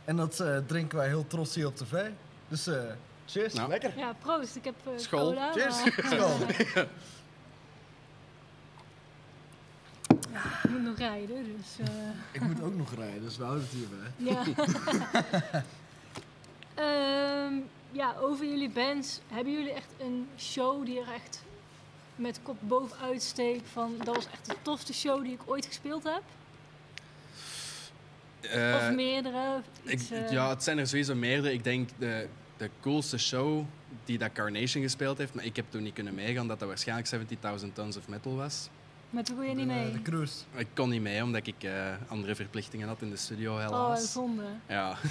En 0.05 0.17
dat 0.17 0.41
eh, 0.41 0.57
drinken 0.67 0.99
wij 0.99 1.07
heel 1.07 1.27
trots 1.27 1.55
hier 1.55 1.67
op 1.67 1.77
tv. 1.77 2.05
Dus 2.49 2.67
eh, 2.67 2.83
cheers. 3.27 3.55
Nou. 3.55 3.69
Lekker. 3.69 3.99
Ja, 3.99 4.13
proost. 4.23 4.57
Ik 4.57 4.65
heb 4.65 4.75
eh, 4.85 4.93
School. 4.97 5.21
cola. 5.29 5.53
Cheers. 5.53 5.85
maar- 5.85 6.05
School. 6.13 6.49
Ik 10.65 10.71
moet 10.71 10.83
nog 10.83 10.99
rijden, 10.99 11.45
dus... 11.57 11.87
eh, 11.89 11.95
Ik 12.33 12.41
moet 12.41 12.63
ook 12.63 12.75
nog 12.75 12.95
rijden, 12.95 13.23
dus 13.23 13.37
we 13.37 13.45
houden 13.45 13.65
het 13.71 13.73
hierbij. 13.73 14.11
ja. 14.17 14.43
Ehm, 16.75 17.55
ja, 17.95 18.15
over 18.21 18.47
jullie 18.47 18.71
bands. 18.71 19.21
Hebben 19.29 19.53
jullie 19.53 19.73
echt 19.73 19.91
een 20.01 20.29
show 20.39 20.85
die 20.85 21.01
er 21.01 21.13
echt 21.13 21.43
met 22.17 22.41
kop 22.43 22.57
bovenuit 22.61 23.23
steekt 23.23 23.69
van... 23.73 23.95
Dat 24.05 24.15
was 24.15 24.27
echt 24.27 24.47
de 24.47 24.57
tofste 24.63 24.95
show 24.95 25.23
die 25.23 25.33
ik 25.33 25.41
ooit 25.45 25.67
gespeeld 25.67 26.05
heb? 26.05 26.23
Eh, 28.41 28.75
of 28.77 28.95
meerdere? 28.95 29.61
ik, 29.83 29.93
Iets, 29.93 30.11
eh, 30.11 30.31
ja, 30.31 30.49
het 30.49 30.63
zijn 30.63 30.79
er 30.79 30.87
sowieso 30.87 31.15
meerdere. 31.15 31.53
Ik 31.53 31.65
denk 31.65 31.89
de, 31.99 32.29
de 32.57 32.71
coolste 32.81 33.19
show 33.19 33.65
die 34.05 34.19
dat 34.19 34.33
Carnation 34.33 34.83
gespeeld 34.83 35.19
heeft, 35.19 35.35
maar 35.35 35.45
ik 35.45 35.57
heb 35.57 35.65
toen 35.69 35.83
niet 35.83 35.95
kunnen 35.95 36.15
meegaan, 36.15 36.49
dat 36.49 36.59
dat 36.59 36.69
waarschijnlijk 36.69 37.31
70.000 37.63 37.73
Tons 37.73 37.97
of 37.97 38.09
Metal 38.09 38.37
was. 38.37 38.69
Met 39.15 39.29
hoe 39.29 39.45
je 39.45 39.55
niet 39.55 39.69
de, 39.69 39.75
mee? 39.75 39.93
de 39.93 40.03
cruise. 40.03 40.35
Ik 40.55 40.67
kon 40.75 40.89
niet 40.89 41.01
mee, 41.03 41.23
omdat 41.23 41.47
ik 41.47 41.55
eh, 41.63 41.73
andere 42.09 42.35
verplichtingen 42.35 42.89
had 42.89 43.03
in 43.03 43.11
de 43.11 43.17
studio, 43.17 43.53
oh, 43.55 43.61
helaas. 43.61 44.13
zonde. 44.13 44.43
ja. 44.69 44.95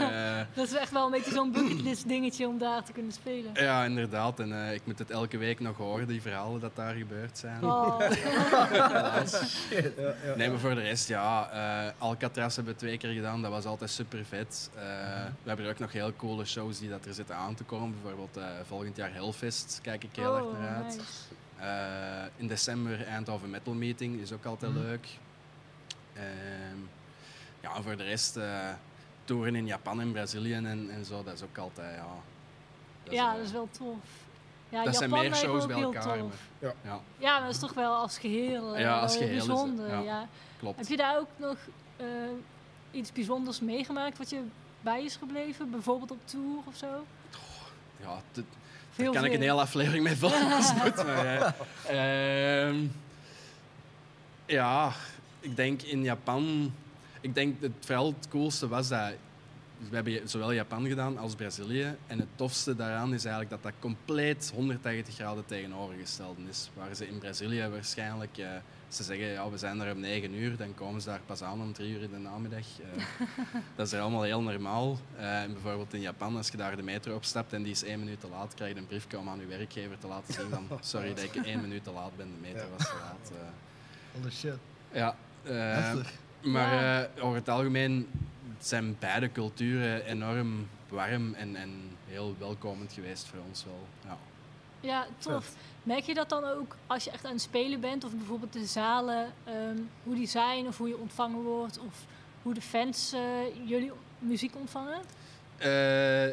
Eh, 0.00 0.40
Dat 0.54 0.66
is 0.66 0.74
echt 0.74 0.90
wel 0.92 1.04
een 1.04 1.10
beetje 1.10 1.30
zo'n 1.32 1.52
bucketlist 1.52 2.08
dingetje 2.08 2.46
om 2.48 2.58
daar 2.58 2.84
te 2.84 2.92
kunnen 2.92 3.12
spelen. 3.12 3.50
ja, 3.54 3.84
inderdaad. 3.84 4.40
En 4.40 4.66
eh, 4.66 4.74
ik 4.74 4.80
moet 4.86 4.98
het 4.98 5.10
elke 5.10 5.38
week 5.38 5.60
nog 5.60 5.76
horen, 5.76 6.06
die 6.06 6.22
verhalen 6.22 6.60
dat 6.60 6.76
daar 6.76 6.94
gebeurd 6.94 7.38
zijn. 7.38 7.64
Oh. 7.64 8.00
Ja, 9.70 10.14
ja. 10.24 10.34
Nee, 10.36 10.50
maar 10.50 10.58
voor 10.58 10.74
de 10.74 10.80
rest, 10.80 11.08
ja. 11.08 11.50
eh 11.50 11.92
Alcatraz 11.98 12.56
hebben 12.56 12.72
we 12.72 12.78
twee 12.78 12.98
keer 12.98 13.12
gedaan. 13.12 13.42
Dat 13.42 13.50
was 13.50 13.64
altijd 13.64 13.90
super 13.90 14.24
vet. 14.24 14.70
we 15.42 15.48
hebben 15.48 15.64
er 15.66 15.70
ook 15.72 15.78
nog 15.78 15.92
heel 15.92 16.12
coole 16.16 16.44
shows 16.44 16.78
die 16.78 16.88
dat 16.88 17.04
er 17.04 17.14
zitten 17.14 17.36
aan 17.36 17.54
te 17.54 17.64
komen. 17.64 17.94
Bijvoorbeeld 18.02 18.36
eh, 18.36 18.44
volgend 18.66 18.96
jaar 18.96 19.12
Hellfest 19.12 19.78
kijk 19.82 20.04
ik 20.04 20.10
heel 20.12 20.30
oh, 20.30 20.36
erg 20.36 20.58
naar 20.58 20.74
uit. 20.84 20.96
nice. 20.96 21.08
Eh, 21.60 22.22
in 22.36 22.46
december 22.46 23.06
Eindhoven 23.06 23.50
Metal 23.50 23.72
Meeting 23.74 24.20
is 24.20 24.32
ook 24.32 24.44
altijd 24.44 24.72
Mhm. 24.72 24.80
leuk. 24.80 25.06
Ehm, 26.14 26.78
ja, 27.60 27.82
voor 27.82 27.96
de 27.96 28.04
rest 28.04 28.36
eh 28.36 28.68
toeren 29.24 29.54
in 29.56 29.66
Japan 29.66 30.00
en 30.00 30.12
Brazilië 30.12 30.54
en, 30.54 30.66
en 30.90 31.04
zo, 31.04 31.22
dat 31.24 31.34
is 31.34 31.42
ook 31.42 31.58
altijd, 31.58 31.94
ja. 31.96 32.06
Dat 33.02 33.12
is, 33.12 33.18
ja, 33.18 33.30
eh, 33.30 33.36
dat 33.36 33.44
is 33.46 33.52
wel 33.52 33.68
tof. 33.70 33.96
Ja, 34.68 34.84
dat 34.84 34.92
Japan 34.94 34.94
zijn 34.94 35.10
meer 35.10 35.34
shows 35.34 35.62
ook 35.62 35.68
bij 35.68 35.76
heel 35.76 35.94
elkaar. 35.94 36.16
Ja. 36.58 36.72
ja, 36.84 37.00
Ja, 37.18 37.32
maar 37.32 37.42
dat 37.46 37.50
is 37.54 37.58
toch 37.60 37.72
wel 37.74 37.94
als 37.94 38.18
geheel 38.18 38.74
eh, 38.74 38.80
Ja, 38.80 38.98
als 39.00 39.16
geheel 39.16 39.36
is 39.36 39.46
het, 39.78 39.88
ja. 39.88 39.98
ja. 40.00 40.28
klopt. 40.58 40.78
Heb 40.78 40.86
je 40.88 40.96
daar 40.96 41.18
ook 41.18 41.28
nog 41.36 41.56
eh, 41.96 42.06
iets 42.90 43.12
bijzonders 43.12 43.60
meegemaakt 43.60 44.18
wat 44.18 44.30
je 44.30 44.42
bij 44.80 45.04
is 45.04 45.16
gebleven? 45.16 45.70
Bijvoorbeeld 45.70 46.10
op 46.10 46.18
tour 46.24 46.58
of 46.66 46.76
zo? 46.76 47.04
Ja, 47.96 48.20
Veel 49.00 49.12
Daar 49.12 49.22
kan 49.22 49.30
ik 49.30 49.36
een 49.36 49.42
hele 49.42 49.60
aflevering 49.60 50.04
mee 50.04 50.16
vullen 50.16 50.52
als 50.52 50.72
het 50.72 50.82
moet. 50.84 51.04
Maar, 51.06 51.54
eh, 51.86 52.62
ehm, 52.68 52.76
ja, 54.46 54.92
ik 55.40 55.56
denk 55.56 55.82
in 55.82 56.02
Japan... 56.02 56.72
Ik 57.20 57.34
denk 57.34 57.60
het 57.60 57.72
vooral 57.80 58.06
het 58.06 58.28
coolste 58.28 58.68
was 58.68 58.88
dat... 58.88 59.12
We 59.88 59.94
hebben 59.94 60.28
zowel 60.28 60.52
Japan 60.52 60.86
gedaan 60.88 61.18
als 61.18 61.34
Brazilië. 61.34 61.96
En 62.06 62.18
het 62.18 62.28
tofste 62.34 62.76
daaraan 62.76 63.14
is 63.14 63.24
eigenlijk 63.24 63.50
dat 63.50 63.62
dat 63.72 63.80
compleet 63.80 64.52
180 64.54 65.14
graden 65.14 65.44
tegenovergesteld 65.46 66.38
is. 66.48 66.70
Waar 66.74 66.94
ze 66.94 67.08
in 67.08 67.18
Brazilië 67.18 67.68
waarschijnlijk... 67.68 68.38
eh, 68.38 68.48
ze 68.88 69.02
zeggen, 69.02 69.26
ja, 69.26 69.50
we 69.50 69.58
zijn 69.58 69.80
er 69.80 69.92
om 69.94 70.00
9 70.00 70.34
uur, 70.34 70.56
dan 70.56 70.74
komen 70.74 71.00
ze 71.00 71.08
daar 71.08 71.20
pas 71.26 71.42
aan 71.42 71.60
om 71.60 71.72
3 71.72 71.90
uur 71.92 72.02
in 72.02 72.10
de 72.10 72.18
namiddag. 72.18 72.66
Eh, 72.80 73.02
dat 73.76 73.86
is 73.86 73.92
er 73.92 74.00
allemaal 74.00 74.22
heel 74.22 74.42
normaal. 74.42 74.98
Eh, 75.16 75.42
en 75.42 75.52
bijvoorbeeld 75.52 75.94
in 75.94 76.00
Japan, 76.00 76.36
als 76.36 76.48
je 76.48 76.56
daar 76.56 76.76
de 76.76 76.82
metro 76.82 77.14
opstapt 77.14 77.52
en 77.52 77.62
die 77.62 77.72
is 77.72 77.82
één 77.84 77.98
minuut 77.98 78.20
te 78.20 78.28
laat, 78.28 78.54
krijg 78.54 78.72
je 78.74 78.78
een 78.78 78.86
briefje 78.86 79.18
om 79.18 79.28
aan 79.28 79.40
je 79.40 79.46
werkgever 79.46 79.98
te 79.98 80.06
laten 80.06 80.34
zien 80.34 80.48
van 80.50 80.66
sorry 80.80 81.14
dat 81.14 81.24
ik 81.24 81.34
één 81.36 81.60
minuut 81.60 81.84
te 81.84 81.90
laat 81.90 82.16
ben, 82.16 82.26
de 82.26 82.40
metro 82.48 82.62
Ja. 82.64 82.70
was 82.76 82.86
te 82.88 82.94
laat. 83.02 83.30
eh. 83.34 84.18
Holy 84.20 84.30
shit. 84.30 84.56
ja, 84.92 85.16
eh, 85.42 85.52
Heftig. 85.54 86.12
maar 86.42 87.00
eh, 87.02 87.24
over 87.24 87.36
het 87.36 87.48
algemeen 87.48 88.06
zijn 88.66 88.96
beide 88.98 89.32
culturen 89.32 90.04
enorm 90.04 90.68
warm 90.88 91.34
en, 91.34 91.56
en 91.56 91.70
heel 92.06 92.34
welkomend 92.38 92.92
geweest 92.92 93.26
voor 93.26 93.38
ons 93.48 93.64
wel. 93.64 93.86
Ja. 94.04 94.18
Ja, 94.80 95.06
tof. 95.18 95.52
Merk 95.82 96.04
je 96.04 96.14
dat 96.14 96.28
dan 96.28 96.44
ook 96.44 96.76
als 96.86 97.04
je 97.04 97.10
echt 97.10 97.24
aan 97.24 97.32
het 97.32 97.40
spelen 97.40 97.80
bent? 97.80 98.04
Of 98.04 98.12
bijvoorbeeld 98.14 98.52
de 98.52 98.64
zalen, 98.66 99.32
ehm, 99.44 99.76
hoe 100.02 100.14
die 100.14 100.26
zijn 100.26 100.66
of 100.66 100.78
hoe 100.78 100.88
je 100.88 100.98
ontvangen 100.98 101.42
wordt? 101.42 101.78
Of 101.78 102.04
hoe 102.42 102.54
de 102.54 102.60
fans 102.60 103.12
eh, 103.12 103.20
jullie 103.68 103.92
muziek 104.18 104.56
ontvangen? 104.56 105.00
Eh, 105.56 106.28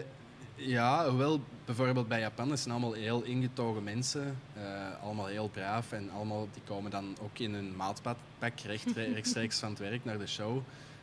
ja, 0.55 1.09
hoewel 1.09 1.39
bijvoorbeeld 1.65 2.07
bij 2.07 2.19
Japan 2.19 2.51
is 2.51 2.61
zijn 2.61 2.73
allemaal 2.73 2.93
heel 2.93 3.23
ingetogen 3.23 3.83
mensen. 3.83 4.37
eh, 4.53 5.03
allemaal 5.03 5.25
heel 5.25 5.49
braaf 5.49 5.91
en 5.91 6.09
allemaal, 6.11 6.47
die 6.53 6.61
komen 6.65 6.91
dan 6.91 7.15
ook 7.21 7.39
in 7.39 7.53
een 7.53 7.75
maatpak 7.75 8.17
recht, 8.65 8.91
rechtstreeks 9.13 9.59
van 9.59 9.69
het 9.69 9.79
werk 9.79 10.05
naar 10.05 10.17
de 10.17 10.27
show. 10.27 10.61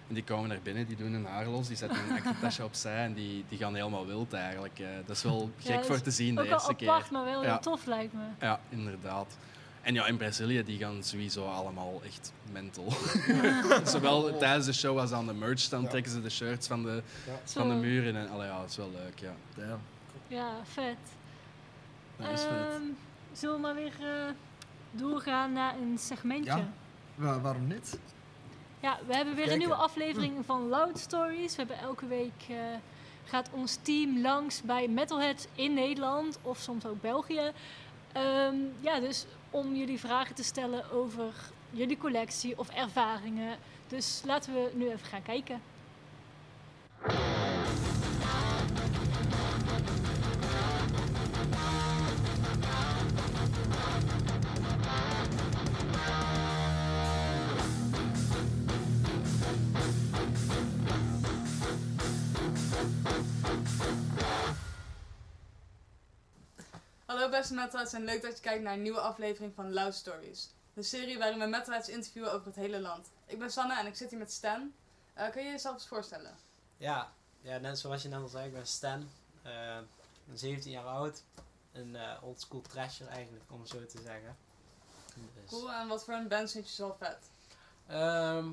En 0.08 0.14
die 0.14 0.24
komen 0.24 0.48
naar 0.48 0.58
binnen, 0.62 0.86
die 0.86 0.96
doen 0.96 1.12
hun 1.12 1.26
haar 1.26 1.46
los, 1.46 1.68
die 1.68 1.76
zetten 1.76 1.98
hun 2.06 2.16
actetasje 2.16 2.64
opzij 2.70 3.04
en 3.04 3.14
die, 3.14 3.44
die 3.48 3.58
gaan 3.58 3.74
helemaal 3.74 4.06
wild 4.06 4.32
eigenlijk. 4.32 4.78
eh. 4.78 4.86
dat 5.06 5.16
is 5.16 5.22
wel 5.22 5.50
Ja, 5.56 5.74
gek 5.74 5.84
voor 5.84 6.00
te 6.00 6.10
zien 6.10 6.34
de 6.34 6.40
eerste 6.40 6.54
apart, 6.72 6.76
keer. 6.76 7.12
maar 7.12 7.24
wel 7.24 7.42
Ja. 7.42 7.48
heel 7.50 7.58
tof 7.60 7.86
lijkt 7.86 8.12
me. 8.12 8.22
Ja, 8.40 8.60
inderdaad. 8.68 9.36
En 9.82 9.94
ja, 9.94 10.06
in 10.06 10.16
Brazilië 10.16 10.64
die 10.64 10.78
gaan 10.78 11.02
sowieso 11.02 11.46
allemaal 11.46 12.00
echt 12.04 12.32
mental. 12.52 12.92
Zowel 13.84 14.38
tijdens 14.38 14.66
de 14.66 14.72
show 14.72 14.98
als 14.98 15.12
aan 15.12 15.26
de 15.26 15.32
merch, 15.34 15.68
dan 15.68 15.82
Ja. 15.82 15.88
trekken 15.88 16.12
ze 16.12 16.22
de 16.22 16.30
shirts 16.30 16.66
van 16.66 16.82
de, 16.82 17.02
Ja. 17.26 17.32
van 17.44 17.68
de 17.68 17.74
muren. 17.74 18.16
En 18.16 18.28
allee, 18.30 18.46
ja, 18.48 18.60
dat 18.60 18.70
is 18.70 18.76
wel 18.76 18.90
leuk, 18.94 19.18
ja. 19.18 19.32
Damn. 19.56 19.80
Ja, 20.28 20.50
vet. 20.62 20.96
Dat 22.16 22.30
is 22.32 22.40
vet. 22.40 22.50
Ehm, 22.50 22.82
zullen 23.32 23.54
we 23.54 23.60
maar 23.60 23.74
weer 23.74 23.92
eh, 24.00 24.30
doorgaan 24.90 25.52
naar 25.52 25.74
een 25.82 25.98
segmentje? 25.98 26.50
Ja. 26.50 26.68
Wa- 27.14 27.40
waarom 27.40 27.66
niet? 27.66 27.98
Ja, 28.84 28.98
we 29.06 29.14
hebben 29.14 29.34
weer 29.34 29.52
een 29.52 29.58
nieuwe 29.58 29.74
aflevering 29.74 30.44
van 30.44 30.68
Loud 30.68 30.98
Stories. 30.98 31.50
We 31.50 31.56
hebben 31.56 31.78
elke 31.78 32.06
week 32.06 32.44
eh, 32.48 32.56
gaat 33.24 33.48
ons 33.52 33.78
team 33.82 34.20
langs 34.20 34.62
bij 34.62 34.88
metalheads 34.88 35.46
in 35.54 35.74
Nederland 35.74 36.38
of 36.42 36.58
soms 36.58 36.86
ook 36.86 37.00
België. 37.00 37.52
Ehm, 38.12 38.56
ja, 38.80 39.00
dus 39.00 39.26
om 39.50 39.74
jullie 39.74 40.00
vragen 40.00 40.34
te 40.34 40.44
stellen 40.44 40.90
over 40.90 41.32
jullie 41.70 41.96
collectie 41.96 42.58
of 42.58 42.68
ervaringen. 42.68 43.58
Dus 43.88 44.22
laten 44.24 44.52
we 44.52 44.70
nu 44.74 44.86
even 44.90 45.06
gaan 45.06 45.22
kijken. 45.22 45.60
Hallo 67.14 67.28
beste 67.28 67.54
metalheads 67.54 67.92
en 67.92 68.04
leuk 68.04 68.22
dat 68.22 68.36
je 68.36 68.42
kijkt 68.42 68.62
naar 68.62 68.72
een 68.72 68.82
nieuwe 68.82 69.00
aflevering 69.00 69.54
van 69.54 69.72
Loud 69.72 69.94
Stories. 69.94 70.50
De 70.72 70.82
serie 70.82 71.18
waarin 71.18 71.38
we 71.38 71.46
metalheads 71.46 71.88
interviewen 71.88 72.32
over 72.32 72.46
het 72.46 72.56
hele 72.56 72.80
land. 72.80 73.10
Ik 73.26 73.38
ben 73.38 73.50
Sanne 73.50 73.78
en 73.78 73.86
ik 73.86 73.96
zit 73.96 74.10
hier 74.10 74.18
met 74.18 74.32
Stan. 74.32 74.74
Eh, 75.12 75.30
kun 75.30 75.42
je 75.44 75.50
jezelf 75.50 75.74
eens 75.74 75.86
voorstellen? 75.86 76.36
Ja, 76.76 77.12
ja, 77.40 77.58
net 77.58 77.78
zoals 77.78 78.02
je 78.02 78.08
net 78.08 78.20
al 78.20 78.28
zei, 78.28 78.46
ik 78.46 78.52
ben 78.52 78.66
Stan. 78.66 79.08
eh, 79.42 79.78
ik 80.12 80.26
ben 80.26 80.38
17 80.38 80.70
jaar 80.70 80.84
oud. 80.84 81.22
Een 81.72 81.96
eh 81.96 82.22
oldschool 82.22 82.60
trasher 82.60 83.06
eigenlijk, 83.08 83.44
om 83.50 83.60
het 83.60 83.68
zo 83.68 83.86
te 83.86 84.00
zeggen. 84.02 84.36
Dus, 85.14 85.50
Cool, 85.50 85.72
en 85.72 85.88
wat 85.88 86.04
voor 86.04 86.14
een 86.14 86.28
band 86.28 86.50
vind 86.50 86.68
je 86.68 86.74
zo 86.74 86.96
vet? 86.98 87.18
ehm, 87.86 88.48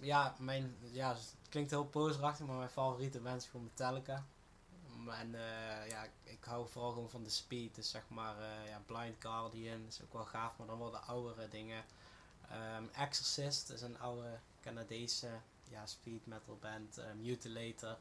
ja, 0.00 0.34
mijn, 0.38 0.76
ja, 0.92 1.08
het 1.14 1.34
klinkt 1.48 1.70
heel 1.70 1.84
poserachtig, 1.86 2.46
maar 2.46 2.56
mijn 2.56 2.68
favoriete 2.70 3.20
band 3.20 3.42
is 3.42 3.48
gewoon 3.48 3.64
Metallica. 3.66 4.24
En 5.08 5.34
eh, 5.34 5.88
ja, 5.88 6.06
ik, 6.44 6.50
hou 6.50 6.68
vooral 6.68 6.92
gewoon 6.92 7.10
van 7.10 7.22
de 7.22 7.30
speed. 7.30 7.74
Dus 7.74 7.90
zeg 7.90 8.02
maar, 8.08 8.38
eh, 8.38 8.68
ja, 8.68 8.80
Blind 8.86 9.16
Guardian 9.18 9.84
is 9.88 10.00
ook 10.02 10.12
wel 10.12 10.24
gaaf, 10.24 10.56
maar 10.58 10.66
dan 10.66 10.78
wel 10.78 10.90
de 10.90 10.98
oudere 10.98 11.48
dingen. 11.48 11.84
Ehm, 12.50 12.84
Exorcist 12.92 13.70
is 13.70 13.82
een 13.82 13.98
oude 13.98 14.38
Canadese 14.62 15.28
ja, 15.68 15.86
speed 15.86 16.26
metal 16.26 16.58
band. 16.60 16.98
eh, 16.98 17.04
Mutilator. 17.20 17.96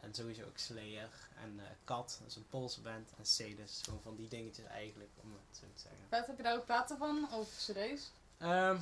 En 0.00 0.14
sowieso 0.14 0.44
ook 0.44 0.58
Slayer. 0.58 1.10
En 1.42 1.60
eh 1.60 1.66
Kat, 1.84 2.16
dat 2.20 2.28
is 2.28 2.36
een 2.36 2.48
Poolse 2.48 2.80
band. 2.80 3.10
En 3.18 3.26
Sadis, 3.26 3.80
gewoon 3.84 4.00
van 4.02 4.16
die 4.16 4.28
dingetjes 4.28 4.66
eigenlijk, 4.66 5.10
om 5.22 5.32
het 5.32 5.56
zo 5.58 5.66
te 5.74 5.80
zeggen. 5.80 6.00
Vet, 6.08 6.26
heb 6.26 6.36
je 6.36 6.42
daar 6.42 6.56
ook 6.56 6.64
platen 6.64 6.98
van? 6.98 7.28
Of 7.32 7.48
cd's? 7.56 8.10
Ehm, 8.38 8.76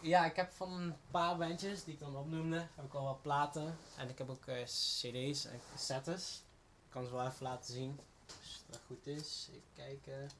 ja, 0.00 0.24
ik 0.24 0.36
heb 0.36 0.52
van 0.52 0.72
een 0.72 0.96
paar 1.10 1.36
bandjes 1.36 1.84
die 1.84 1.94
ik 1.94 2.00
dan 2.00 2.16
opnoemde, 2.16 2.66
heb 2.74 2.84
ik 2.84 2.94
al 2.94 3.04
wat 3.04 3.22
platen. 3.22 3.76
En 3.96 4.08
ik 4.08 4.18
heb 4.18 4.30
ook 4.30 4.44
cd's 4.64 5.44
en 5.44 5.60
cassettes. 5.72 6.42
Ik 6.84 6.90
kan 6.90 7.04
ze 7.04 7.10
wel 7.12 7.26
even 7.26 7.42
laten 7.42 7.74
zien, 7.74 8.00
als 8.40 8.62
dat 8.66 8.80
goed 8.86 9.06
is. 9.06 9.48
Even 9.50 9.62
kijken. 9.74 10.30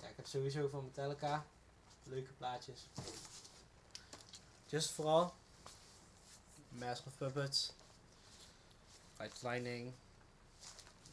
Ja, 0.00 0.08
ik 0.08 0.16
heb 0.16 0.26
sowieso 0.26 0.68
van 0.68 0.84
Metallica 0.84 1.44
leuke 2.02 2.32
plaatjes. 2.32 2.86
Just 4.66 4.90
for 4.90 5.06
All. 5.06 5.30
Master 6.68 7.06
of 7.06 7.16
Puppets. 7.16 7.72
White. 9.16 9.92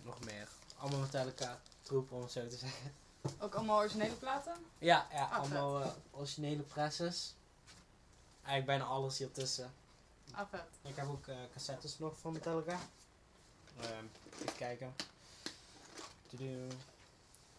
Nog 0.04 0.20
meer. 0.20 0.48
Allemaal 0.78 1.00
Metallica 1.00 1.60
troep 1.82 2.12
om 2.12 2.22
het 2.22 2.32
zo 2.32 2.48
te 2.48 2.58
zeggen. 2.58 2.94
Ook 3.40 3.56
allemaal 3.56 3.78
originele 3.78 4.16
platen? 4.16 4.54
Ja, 4.78 5.08
ja 5.12 5.24
Ah, 5.24 5.38
allemaal 5.38 5.82
eh, 5.82 5.92
originele 6.12 6.62
presses. 6.64 7.34
Eigenlijk 8.44 8.66
bijna 8.66 8.84
alles 8.84 9.18
hier 9.18 9.32
tussen. 9.32 9.74
Ah, 10.32 10.50
vet. 10.50 10.66
Ik 10.82 10.96
heb 10.96 11.08
ook 11.08 11.28
eh, 11.28 11.36
cassettes 11.54 12.00
nog 12.00 12.18
van 12.18 12.34
Metallica. 12.34 12.80
Ehm, 13.82 14.06
even 14.42 14.56
kijken. 14.58 14.96
Tudu. 16.30 16.68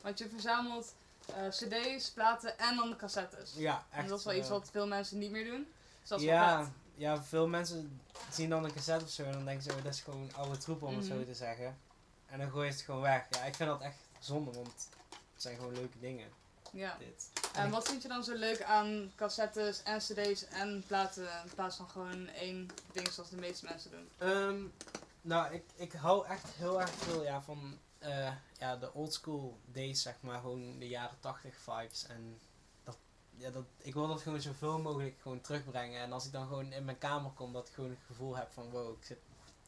Want 0.00 0.18
je 0.18 0.28
verzamelt 0.28 0.94
eh, 1.34 1.48
cd's, 1.48 2.10
platen 2.10 2.58
en 2.58 2.76
dan 2.76 2.96
cassettes. 2.96 3.52
Ja, 3.56 3.84
echt. 3.90 4.02
en 4.02 4.08
dat 4.08 4.18
is 4.18 4.24
wel 4.24 4.32
eh, 4.34 4.38
iets 4.40 4.48
wat 4.48 4.68
veel 4.70 4.86
mensen 4.86 5.18
niet 5.18 5.30
meer 5.30 5.44
doen. 5.44 5.66
Dus 6.00 6.08
dat 6.08 6.18
is 6.20 6.24
wel 6.26 6.34
ja, 6.34 6.70
ja, 6.94 7.22
veel 7.22 7.46
mensen 7.48 8.00
zien 8.32 8.50
dan 8.50 8.64
een 8.64 8.72
cassette 8.72 9.04
of 9.04 9.10
zo 9.10 9.22
en 9.24 9.32
dan 9.32 9.44
denken 9.44 9.62
ze, 9.64 9.70
oh, 9.76 9.82
dat 9.84 9.94
is 9.94 10.00
gewoon 10.00 10.30
oude 10.34 10.58
troep 10.58 10.82
om 10.82 10.96
het 10.96 11.08
Mhm. 11.08 11.18
zo 11.18 11.24
te 11.24 11.34
zeggen. 11.34 11.78
En 12.26 12.38
dan 12.38 12.50
gooi 12.50 12.66
je 12.66 12.72
het 12.72 12.80
gewoon 12.80 13.00
weg. 13.00 13.26
Ja, 13.30 13.44
ik 13.44 13.54
vind 13.54 13.68
dat 13.68 13.80
echt 13.80 13.96
zonde, 14.18 14.50
want 14.52 14.66
het 15.34 15.42
zijn 15.42 15.56
gewoon 15.56 15.72
leuke 15.74 15.98
dingen, 16.00 16.28
Ja. 16.72 16.96
dit. 16.98 17.28
En 17.54 17.70
wat 17.70 17.88
vind 17.88 18.02
je 18.02 18.08
dan 18.08 18.24
zo 18.24 18.34
leuk 18.34 18.62
aan 18.62 19.12
cassettes 19.16 19.82
en 19.82 19.98
cd's 19.98 20.44
en 20.48 20.84
platen 20.86 21.22
in 21.44 21.50
plaats 21.54 21.76
van 21.76 21.88
gewoon 21.90 22.28
één 22.28 22.68
ding 22.92 23.08
zoals 23.12 23.30
de 23.30 23.36
meeste 23.36 23.64
mensen 23.64 23.90
doen? 23.90 24.08
Ehm, 24.18 24.62
nou, 25.20 25.54
ik, 25.54 25.64
ik 25.74 25.92
hou 25.92 26.26
echt 26.26 26.46
heel 26.50 26.80
erg 26.80 26.90
veel 26.90 27.22
ja, 27.22 27.42
van 27.42 27.78
eh, 27.98 28.32
ja, 28.58 28.76
de 28.76 28.92
old 28.92 29.12
school 29.12 29.58
days, 29.64 30.02
zeg 30.02 30.20
maar. 30.20 30.40
Gewoon 30.40 30.78
de 30.78 30.88
jaren 30.88 31.20
80 31.20 31.56
vibes. 31.56 32.06
En 32.06 32.40
dat, 32.84 32.98
ja, 33.36 33.50
dat, 33.50 33.64
ik 33.76 33.94
wil 33.94 34.08
dat 34.08 34.22
gewoon 34.22 34.40
zoveel 34.40 34.78
mogelijk 34.78 35.20
gewoon 35.20 35.40
terugbrengen. 35.40 36.00
En 36.00 36.12
als 36.12 36.26
ik 36.26 36.32
dan 36.32 36.46
gewoon 36.46 36.72
in 36.72 36.84
mijn 36.84 36.98
kamer 36.98 37.30
kom, 37.30 37.52
dat 37.52 37.68
ik 37.68 37.74
gewoon 37.74 37.90
het 37.90 37.98
gevoel 38.06 38.36
heb 38.36 38.50
van 38.52 38.70
wow, 38.70 38.96
ik, 38.96 39.04
zit, 39.04 39.18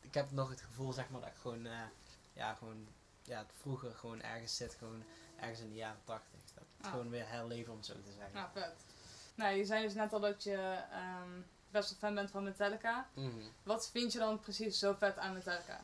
ik 0.00 0.14
heb 0.14 0.30
nog 0.30 0.50
het 0.50 0.60
gevoel 0.60 0.92
zeg 0.92 1.10
maar 1.10 1.20
dat 1.20 1.30
ik 1.30 1.36
gewoon, 1.36 1.66
eh, 1.66 1.80
ja, 2.32 2.54
gewoon 2.54 2.86
ja, 3.22 3.38
het 3.38 3.52
vroeger 3.60 3.94
gewoon 3.94 4.22
ergens 4.22 4.56
zit, 4.56 4.74
gewoon 4.74 5.02
ergens 5.40 5.60
in 5.60 5.68
de 5.68 5.74
jaren 5.74 6.00
80. 6.04 6.30
Dat 6.54 6.64
Ah. 6.82 6.90
gewoon 6.90 7.10
weer 7.10 7.28
herleven 7.28 7.72
om 7.72 7.82
zo 7.82 7.92
te 7.92 8.12
zeggen. 8.16 8.34
Nou, 8.34 8.48
vet. 8.52 8.74
Nou, 9.34 9.54
je 9.56 9.64
zei 9.64 9.82
dus 9.82 9.94
net 9.94 10.12
al 10.12 10.20
dat 10.20 10.42
je 10.42 10.56
ehm, 10.90 11.40
best 11.72 11.90
wel 11.90 11.98
fan 11.98 12.14
bent 12.14 12.30
van 12.30 12.44
Metallica. 12.44 13.08
Mhm. 13.14 13.42
Wat 13.62 13.90
vind 13.90 14.12
je 14.12 14.18
dan 14.18 14.40
precies 14.40 14.78
zo 14.78 14.94
vet 14.98 15.18
aan 15.18 15.32
Metallica? 15.32 15.80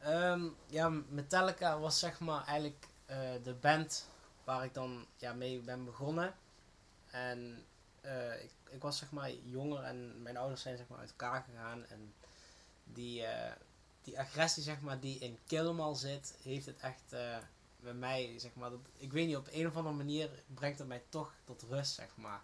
Ehm, 0.00 0.48
ja, 0.66 0.88
Metallica 0.88 1.78
was 1.78 1.98
zeg 1.98 2.20
maar 2.20 2.44
eigenlijk 2.44 2.86
eh, 3.06 3.30
de 3.42 3.54
band 3.54 4.08
waar 4.44 4.64
ik 4.64 4.74
dan 4.74 5.06
ja, 5.16 5.32
mee 5.32 5.60
ben 5.60 5.84
begonnen. 5.84 6.34
En 7.10 7.64
eh, 8.00 8.42
ik, 8.42 8.50
ik 8.70 8.82
was 8.82 8.98
zeg 8.98 9.10
maar 9.10 9.32
jonger 9.32 9.82
en 9.82 10.22
mijn 10.22 10.36
ouders 10.36 10.62
zijn 10.62 10.76
zeg 10.76 10.88
maar 10.88 10.98
uit 10.98 11.10
elkaar 11.10 11.42
gegaan. 11.42 11.86
En 11.86 12.14
die, 12.84 13.24
eh, 13.24 13.52
die 14.02 14.18
agressie 14.18 14.62
zeg 14.62 14.80
maar 14.80 15.00
die 15.00 15.18
in 15.18 15.38
Kill 15.46 15.66
'Em 15.66 15.80
All 15.80 15.94
zit, 15.94 16.34
heeft 16.42 16.66
het 16.66 16.80
echt 16.80 17.14
bij 17.82 17.94
mij 17.94 18.38
zeg 18.38 18.54
maar, 18.54 18.70
dat, 18.70 18.78
ik 18.96 19.12
weet 19.12 19.26
niet, 19.26 19.36
op 19.36 19.48
een 19.50 19.66
of 19.66 19.76
andere 19.76 19.94
manier 19.94 20.30
brengt 20.54 20.78
het 20.78 20.88
mij 20.88 21.02
toch 21.08 21.32
tot 21.44 21.64
rust 21.68 21.94
zeg 21.94 22.08
maar. 22.14 22.40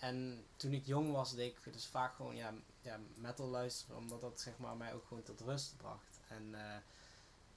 En 0.00 0.44
toen 0.56 0.72
ik 0.72 0.86
jong 0.86 1.12
was, 1.12 1.34
deed 1.34 1.56
ik 1.56 1.72
dus 1.72 1.86
vaak 1.86 2.14
gewoon 2.14 2.36
ja, 2.36 2.54
ja, 2.80 2.98
metal 3.14 3.46
luisteren, 3.46 3.96
omdat 3.96 4.20
dat 4.20 4.40
zeg 4.40 4.58
maar, 4.58 4.76
mij 4.76 4.94
ook 4.94 5.06
gewoon 5.06 5.22
tot 5.22 5.40
rust 5.40 5.76
bracht. 5.76 6.20
En 6.28 6.54
eh 6.54 6.76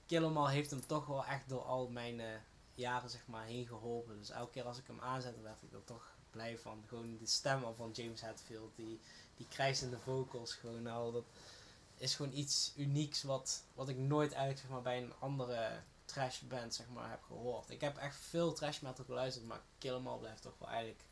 Kill 0.05 0.23
'Em 0.23 0.37
All 0.37 0.51
heeft 0.51 0.69
hem 0.69 0.85
toch 0.87 1.05
wel 1.05 1.25
echt 1.25 1.49
door 1.49 1.61
al 1.61 1.87
mijn 1.87 2.19
eh, 2.19 2.27
jaren 2.75 3.09
zeg 3.09 3.27
maar, 3.27 3.45
heen 3.45 3.67
geholpen. 3.67 4.17
Dus 4.17 4.29
elke 4.29 4.51
keer 4.51 4.63
als 4.63 4.77
ik 4.77 4.87
hem 4.87 4.99
aanzette, 4.99 5.41
werd 5.41 5.61
ik 5.61 5.73
er 5.73 5.83
toch 5.83 6.15
blij 6.31 6.57
van. 6.57 6.83
Gewoon 6.87 7.17
de 7.17 7.25
stem 7.25 7.75
van 7.75 7.91
James 7.91 8.21
Hetfield, 8.21 8.75
die, 8.75 8.99
die 9.37 9.47
krijzende 9.47 9.99
vocals, 9.99 10.53
gewoon 10.53 10.87
al, 10.87 11.11
dat 11.11 11.23
is 11.97 12.15
gewoon 12.15 12.33
iets 12.33 12.73
unieks 12.75 13.23
wat, 13.23 13.63
wat 13.73 13.89
ik 13.89 13.97
nooit 13.97 14.31
eigenlijk 14.31 14.59
zeg 14.59 14.69
maar, 14.69 14.81
bij 14.81 15.01
een 15.01 15.13
andere 15.19 15.81
trash 16.05 16.39
band 16.39 16.73
zeg 16.73 16.89
maar, 16.89 17.09
heb 17.09 17.23
gehoord. 17.23 17.69
Ik 17.69 17.81
heb 17.81 17.97
echt 17.97 18.15
veel 18.15 18.53
trash 18.53 18.79
metal 18.79 19.05
geluisterd, 19.05 19.45
maar 19.45 19.61
Kill 19.77 19.95
'Em 19.95 20.07
All 20.07 20.19
blijft 20.19 20.41
toch 20.41 20.57
wel 20.57 20.69
eigenlijk 20.69 21.03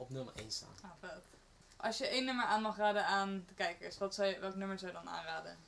op 0.00 0.10
nummer 0.10 0.34
1 0.34 0.50
staan. 0.50 0.74
Vet. 1.00 1.24
Als 1.76 1.98
je 1.98 2.06
één 2.06 2.24
nummer 2.24 2.44
aan 2.44 2.62
mag 2.62 2.76
raden 2.76 3.06
aan 3.06 3.44
de 3.46 3.54
kijkers, 3.54 3.98
wat 3.98 4.14
zou 4.14 4.28
je, 4.28 4.38
welk 4.38 4.54
nummer 4.54 4.78
zou 4.78 4.90
je 4.92 4.96
dan 4.96 5.08
aanraden? 5.08 5.58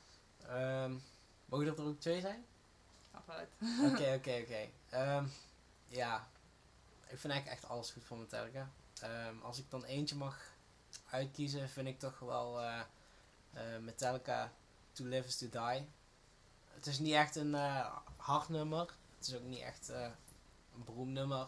Ehm 0.47 0.95
mogen 1.45 1.65
dat 1.65 1.79
er 1.79 1.85
ook 1.85 1.99
twee 1.99 2.21
zijn? 2.21 2.45
Oké, 3.81 4.13
oké, 4.17 4.39
oké. 4.43 4.69
Ehm, 4.89 5.25
Ja, 5.87 6.27
ik 7.07 7.19
vind 7.19 7.33
eigenlijk 7.33 7.47
echt 7.61 7.71
alles 7.71 7.91
goed 7.91 8.03
van 8.03 8.19
Metallica. 8.19 8.69
Ehm, 9.01 9.39
als 9.41 9.57
ik 9.59 9.69
dan 9.69 9.83
eentje 9.83 10.15
mag 10.15 10.37
uitkiezen, 11.09 11.69
vind 11.69 11.87
ik 11.87 11.99
toch 11.99 12.19
wel 12.19 12.61
eh, 12.61 12.79
eh, 13.53 13.79
Metallica 13.81 14.51
To 14.91 15.03
Live 15.05 15.27
Is 15.27 15.37
To 15.37 15.49
Die. 15.49 15.87
Het 16.73 16.85
is 16.85 16.99
niet 16.99 17.13
echt 17.13 17.35
een 17.35 17.55
eh, 17.55 17.95
hard 18.17 18.49
nummer. 18.49 18.93
Het 19.17 19.27
is 19.27 19.35
ook 19.35 19.43
niet 19.43 19.61
echt 19.61 19.87
een 19.89 20.83
beroemd 20.85 21.11
nummer. 21.13 21.47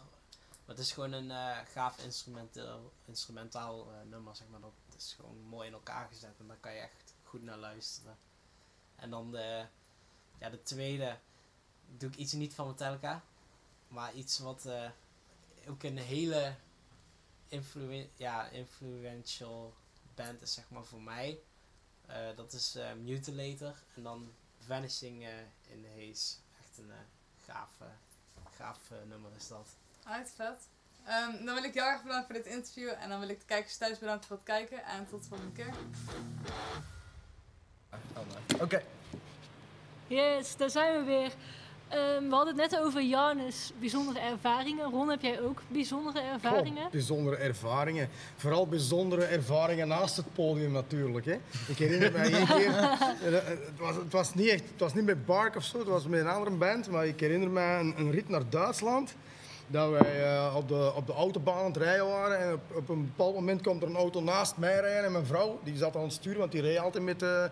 Maar 0.66 0.76
het 0.76 0.84
is 0.84 0.92
gewoon 0.92 1.12
een 1.12 1.30
eh, 1.30 1.58
gaaf 1.72 1.98
instrumentaal, 1.98 2.92
instrumentaal 3.04 3.92
eh, 3.92 4.02
nummer, 4.02 4.36
zeg 4.36 4.48
maar. 4.48 4.60
Dat 4.60 4.72
is 4.96 5.12
gewoon 5.12 5.40
mooi 5.40 5.66
in 5.66 5.72
elkaar 5.72 6.08
gezet 6.08 6.38
en 6.38 6.46
daar 6.46 6.56
kan 6.56 6.74
je 6.74 6.80
echt 6.80 7.14
goed 7.22 7.42
naar 7.42 7.58
luisteren. 7.58 8.18
En 8.96 9.10
dan 9.10 9.30
de, 9.30 9.66
ja, 10.38 10.50
de 10.50 10.62
tweede 10.62 11.18
doe 11.96 12.10
ik 12.10 12.16
iets 12.16 12.32
niet 12.32 12.54
van 12.54 12.66
Metallica. 12.66 13.22
Maar 13.88 14.14
iets 14.14 14.38
wat 14.38 14.66
eh, 14.66 14.90
ook 15.68 15.82
een 15.82 15.98
hele 15.98 16.54
influen 17.48 18.10
ja, 18.16 18.48
influential 18.48 19.74
band 20.14 20.42
is, 20.42 20.54
zeg 20.54 20.70
maar, 20.70 20.84
voor 20.84 21.02
mij. 21.02 21.40
Dat 22.36 22.52
is 22.52 22.78
Mutilator. 23.02 23.82
En 23.94 24.02
dan 24.02 24.32
Vanishing 24.58 25.26
in 25.68 25.82
the 25.82 25.88
Haze. 25.88 26.34
Echt 26.60 26.78
een 26.78 26.92
gaaf, 27.44 27.80
gaaf 28.56 28.90
nummer 29.06 29.30
is 29.36 29.48
dat. 29.48 29.76
Uit, 30.08 30.32
vet. 30.36 30.68
Ehm, 31.04 31.44
dan 31.44 31.54
wil 31.54 31.64
ik 31.64 31.74
jou 31.74 31.90
erg 31.90 32.02
bedanken 32.02 32.26
voor 32.26 32.42
dit 32.42 32.52
interview. 32.52 32.88
En 33.00 33.08
dan 33.08 33.20
wil 33.20 33.28
ik 33.28 33.38
de 33.38 33.46
kijkers 33.46 33.76
thuis 33.76 33.98
bedanken 33.98 34.26
voor 34.26 34.36
het 34.36 34.44
kijken. 34.44 34.84
En 34.84 35.06
tot 35.10 35.22
de 35.22 35.28
volgende 35.28 35.52
keer. 35.52 35.74
Oké. 38.60 38.82
Yes, 40.06 40.56
daar 40.56 40.70
zijn 40.70 40.98
we 40.98 41.04
weer. 41.04 41.32
Ehm, 41.88 42.28
we 42.28 42.34
hadden 42.34 42.58
het 42.58 42.70
net 42.70 42.80
over 42.80 43.02
Janus 43.02 43.72
bijzondere 43.78 44.18
ervaringen. 44.18 44.90
Ron, 44.90 45.08
heb 45.08 45.22
jij 45.22 45.40
ook 45.40 45.62
bijzondere 45.68 46.20
ervaringen? 46.20 46.82
Goh, 46.82 46.90
bijzondere 46.90 47.36
ervaringen. 47.36 48.08
Vooral 48.36 48.66
bijzondere 48.66 49.24
ervaringen 49.24 49.88
naast 49.88 50.16
het 50.16 50.32
podium 50.34 50.72
natuurlijk. 50.72 51.26
Hè. 51.26 51.38
Ik 51.68 51.78
herinner 51.78 52.12
me 52.12 52.18
één 52.18 52.46
keer, 52.46 52.76
eh, 52.76 53.36
eh, 53.36 53.46
het 53.46 53.78
was, 53.78 53.96
het, 53.96 54.12
was 54.12 54.34
niet 54.34 54.48
echt, 54.48 54.62
het 54.70 54.80
was 54.80 54.94
niet 54.94 55.04
met 55.04 55.26
Bark 55.26 55.56
of 55.56 55.64
zo, 55.64 55.78
het 55.78 55.88
was 55.88 56.06
met 56.06 56.20
een 56.20 56.28
andere 56.28 56.56
band, 56.56 56.90
maar 56.90 57.06
ik 57.06 57.20
herinner 57.20 57.50
me 57.50 57.60
een, 57.60 57.94
een 57.96 58.10
rit 58.10 58.28
naar 58.28 58.48
Duitsland. 58.48 59.14
Dat 59.66 59.90
wij 59.90 60.24
eh, 60.24 60.54
op, 60.56 60.68
de, 60.68 60.92
op 60.94 61.06
de 61.06 61.12
autobaan 61.12 61.58
aan 61.58 61.64
het 61.64 61.76
rijden 61.76 62.06
waren 62.06 62.38
en 62.38 62.52
op, 62.52 62.76
op 62.76 62.88
een 62.88 63.04
bepaald 63.04 63.34
moment 63.34 63.62
komt 63.62 63.82
er 63.82 63.88
een 63.88 63.96
auto 63.96 64.20
naast 64.20 64.56
mij 64.56 64.80
rijden 64.80 65.04
en 65.04 65.12
mijn 65.12 65.26
vrouw, 65.26 65.60
die 65.64 65.76
zat 65.76 65.96
aan 65.96 66.02
het 66.02 66.12
sturen, 66.12 66.38
want 66.38 66.52
die 66.52 66.60
reed 66.60 66.78
altijd 66.78 67.04
met, 67.04 67.20
de 67.20 67.50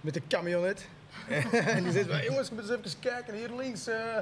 met 0.00 0.14
de 0.14 0.22
camionet. 0.28 0.86
en 1.66 1.82
die 1.82 1.92
zei, 1.92 2.24
jongens, 2.24 2.50
moet 2.50 2.60
eens 2.60 2.70
even 2.70 3.00
kijken, 3.00 3.34
hier 3.34 3.50
links, 3.56 3.86
eh, 3.86 4.16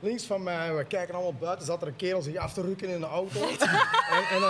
links 0.00 0.24
van 0.24 0.42
mij. 0.42 0.74
We 0.74 0.84
kijken 0.84 1.14
allemaal 1.14 1.34
buiten, 1.34 1.66
zat 1.66 1.82
er 1.82 1.88
een 1.88 1.96
kerel 1.96 2.22
zich 2.22 2.36
af 2.36 2.52
te 2.52 2.62
rukken 2.62 2.88
in 2.88 3.00
de 3.00 3.06
auto. 3.06 3.40
en, 3.48 4.24
en. 4.30 4.44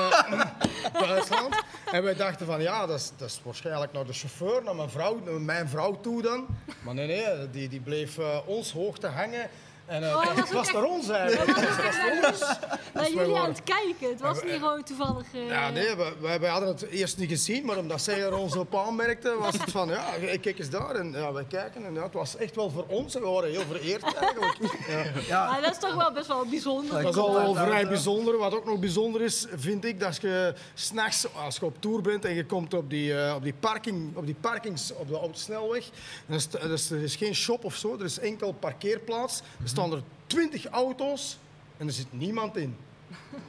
En 1.92 2.02
wij 2.02 2.14
dachten 2.14 2.46
van, 2.46 2.62
ja, 2.62 2.86
dat 2.86 2.98
is, 2.98 3.12
dat 3.16 3.28
is 3.28 3.40
waarschijnlijk 3.44 3.92
naar 3.92 4.06
de 4.06 4.12
chauffeur, 4.12 4.62
naar 4.62 4.76
mijn 4.76 4.90
vrouw, 4.90 5.20
naar 5.24 5.40
mijn 5.40 5.68
vrouw 5.68 6.00
toe 6.00 6.22
dan. 6.22 6.46
Maar 6.82 6.94
nee, 6.94 7.06
nee, 7.06 7.50
die, 7.50 7.68
die 7.68 7.80
bleef 7.80 8.18
ons 8.44 8.72
hoog 8.72 8.98
te 8.98 9.06
hangen. 9.06 9.50
En 9.86 10.02
eh, 10.02 10.14
Oh, 10.16 10.36
het 10.36 10.52
was 10.52 10.72
naar 10.72 10.82
ons 10.84 11.08
eigenlijk. 11.08 11.56
Het 11.58 11.66
was 11.76 11.84
echt 11.84 11.96
naar 11.96 12.28
ons. 12.30 12.40
Naar 12.40 12.78
wij 12.92 13.12
jullie 13.12 13.36
aan 13.36 13.48
het 13.48 13.62
kijken. 13.62 14.08
Het 14.08 14.20
was 14.20 14.36
Ja, 14.38 14.44
we- 14.44 14.50
niet 14.50 14.60
gewoon 14.60 14.82
toevallig. 14.82 15.26
eh, 15.34 15.48
Ja, 15.48 15.70
nee, 15.70 15.94
we, 15.96 16.12
we, 16.20 16.38
wij 16.38 16.50
hadden 16.50 16.68
het 16.68 16.82
eerst 16.88 17.18
niet 17.18 17.28
gezien, 17.28 17.64
maar 17.64 17.76
omdat 17.78 18.02
zij 18.02 18.22
er 18.22 18.34
ons 18.36 18.56
op 18.56 18.74
aanmerkte, 18.76 19.36
was 19.38 19.52
het 19.54 19.70
van, 19.70 19.88
ja, 19.88 20.04
kijk 20.40 20.58
eens 20.58 20.70
daar. 20.70 20.94
En 20.94 21.12
ja, 21.12 21.32
wij 21.32 21.44
kijken 21.48 21.84
en 21.84 21.94
ja, 21.94 22.02
het 22.02 22.12
was 22.12 22.36
echt 22.36 22.54
wel 22.56 22.70
voor 22.70 22.84
ons 22.88 23.14
en 23.14 23.20
we 23.22 23.28
waren 23.28 23.50
heel 23.50 23.62
vereerd 23.70 24.02
eigenlijk. 24.02 24.56
Ja. 24.88 25.04
Ja, 25.26 25.50
Maar 25.50 25.60
dat 25.60 25.70
is 25.72 25.78
toch 25.78 25.94
wel 25.94 26.12
best 26.12 26.26
wel 26.26 26.46
bijzonder. 26.46 27.02
Dat 27.02 27.12
is 27.14 27.20
al 27.20 27.54
vrij 27.54 27.88
bijzonder. 27.88 28.38
Wat 28.38 28.54
ook 28.54 28.64
nog 28.64 28.78
bijzonder 28.78 29.22
is, 29.22 29.46
vind 29.56 29.84
ik, 29.84 30.00
dat 30.00 30.20
je 30.20 30.54
s'nachts, 30.74 31.26
als 31.34 31.56
je 31.56 31.64
op 31.64 31.76
tour 31.80 32.00
bent 32.00 32.24
en 32.24 32.34
je 32.34 32.46
komt 32.46 32.74
op 32.74 32.90
die, 32.90 33.18
eh, 33.20 33.34
op 33.34 33.42
die, 33.42 33.54
parking, 33.60 34.16
op 34.16 34.26
die 34.26 34.36
parkings 34.40 34.92
op 34.94 35.08
de, 35.08 35.18
op 35.18 35.32
de 35.34 35.40
snelweg, 35.40 35.84
dan 36.26 36.36
is, 36.36 36.48
dus 36.48 36.90
er 36.90 37.02
is 37.02 37.16
geen 37.16 37.34
shop 37.34 37.64
of 37.64 37.74
zo, 37.76 37.94
er 37.98 38.04
is 38.04 38.18
enkel 38.18 38.52
parkeerplaats. 38.52 39.38
Er 39.62 39.68
staan 39.76 39.92
er 39.92 40.02
twintig 40.26 40.66
auto's 40.66 41.38
en 41.76 41.86
er 41.86 41.92
zit 41.92 42.06
niemand 42.12 42.56
in. 42.56 42.76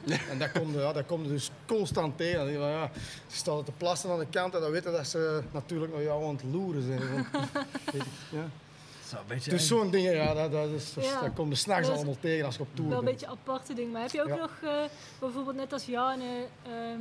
En 0.30 0.38
dat 0.38 0.52
komt, 0.52 0.74
ja, 0.74 0.92
dat 0.92 1.06
komt 1.06 1.28
dus 1.28 1.50
constant 1.66 2.16
tegen. 2.16 2.38
Van, 2.40 2.68
ja, 2.68 2.90
ze 3.26 3.36
staan 3.36 3.64
te 3.64 3.72
plassen 3.72 4.10
aan 4.10 4.18
de 4.18 4.26
kant 4.30 4.54
en 4.54 4.60
dan 4.60 4.70
weten 4.70 4.92
dat 4.92 5.06
ze 5.06 5.42
natuurlijk 5.52 5.92
naar 5.92 6.02
jou 6.02 6.24
aan 6.24 6.34
het 6.34 6.42
loeren 6.52 6.82
zijn. 6.82 7.12
Want, 7.12 7.26
weet 7.92 8.02
ik, 8.02 8.08
ja. 8.30 8.48
zo 9.08 9.16
beetje 9.26 9.50
Dus 9.50 9.66
zo'n 9.66 9.90
dingen, 9.90 10.12
ja, 10.14 10.34
dat, 10.34 10.52
dat, 10.52 10.68
is, 10.68 10.94
dat, 10.94 11.04
Ja. 11.04 11.20
dat 11.20 11.32
komt 11.34 11.50
er 11.52 11.56
s'nachts 11.58 11.86
Dat 11.88 11.96
allemaal 11.96 12.16
tegen 12.20 12.44
als 12.46 12.56
je 12.56 12.60
op 12.62 12.68
tour 12.74 12.88
wel 12.90 12.98
een 12.98 13.04
bent. 13.04 13.16
beetje 13.20 13.32
aparte 13.34 13.74
ding. 13.74 13.92
Maar 13.92 14.02
heb 14.02 14.10
je 14.10 14.22
ook 14.22 14.28
Ja. 14.28 14.36
nog 14.36 14.52
eh, 14.62 14.70
bijvoorbeeld 15.20 15.56
net 15.56 15.72
als 15.72 15.84
Janne 15.86 16.44
ehm, 16.62 17.00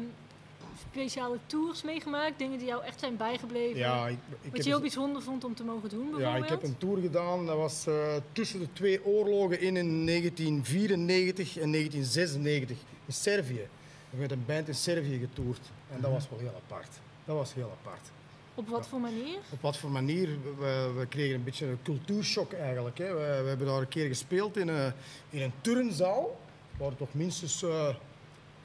speciale 0.90 1.38
tours 1.46 1.84
meegemaakt? 1.84 2.38
Dingen 2.38 2.58
die 2.58 2.68
jou 2.68 2.84
echt 2.84 3.00
zijn 3.00 3.18
bijgebleven? 3.18 3.78
Ja, 3.78 4.08
ik, 4.08 4.14
ik 4.14 4.18
wat 4.30 4.54
heb 4.54 4.62
je 4.62 4.70
heel 4.70 4.80
bijzonder 4.80 5.22
vond 5.22 5.44
om 5.44 5.56
te 5.56 5.64
mogen 5.64 5.90
doen 5.90 6.06
ja, 6.06 6.16
bijvoorbeeld? 6.16 6.44
ik 6.44 6.50
heb 6.50 6.64
een 6.64 6.78
tour 6.78 7.02
gedaan. 7.02 7.46
Dat 7.46 7.58
was 7.58 7.88
eh, 7.88 8.16
tussen 8.32 8.60
de 8.60 8.74
twee 8.74 9.06
oorlogen 9.06 9.60
in, 9.60 9.78
in 9.78 10.06
1994 10.06 11.58
en 11.58 11.72
1996 11.72 12.78
in 13.06 13.14
Servië. 13.14 13.68
Heb 14.10 14.20
met 14.20 14.32
een 14.32 14.44
band 14.46 14.68
in 14.68 14.76
Servië 14.76 15.20
getoerd. 15.20 15.72
En 15.94 16.02
dat 16.02 16.12
was 16.12 16.30
wel 16.30 16.40
heel 16.40 16.62
apart. 16.66 17.00
Dat 17.26 17.36
was 17.36 17.54
heel 17.54 17.72
apart. 17.82 18.12
Op 18.56 18.68
wat 18.68 18.88
voor 18.88 19.00
manier? 19.00 19.38
Op 19.50 19.62
wat 19.62 19.78
voor 19.78 19.90
manier? 19.90 20.30
We, 20.60 20.94
we 20.98 21.06
kregen 21.06 21.36
een 21.36 21.44
beetje 21.44 21.66
een 21.66 21.80
cultuurshock 21.84 22.54
eigenlijk. 22.54 22.98
Hè. 22.98 23.14
We, 23.14 23.42
we 23.42 23.48
hebben 23.48 23.68
daar 23.68 23.80
een 23.80 23.88
keer 23.88 24.08
gespeeld 24.08 24.58
in 24.58 24.68
een, 24.68 24.94
in 25.30 25.42
een 25.42 25.54
turnzaal, 25.62 26.40
waar 26.78 26.96
toch 26.96 27.14
minstens 27.14 27.64
eh 27.64 27.96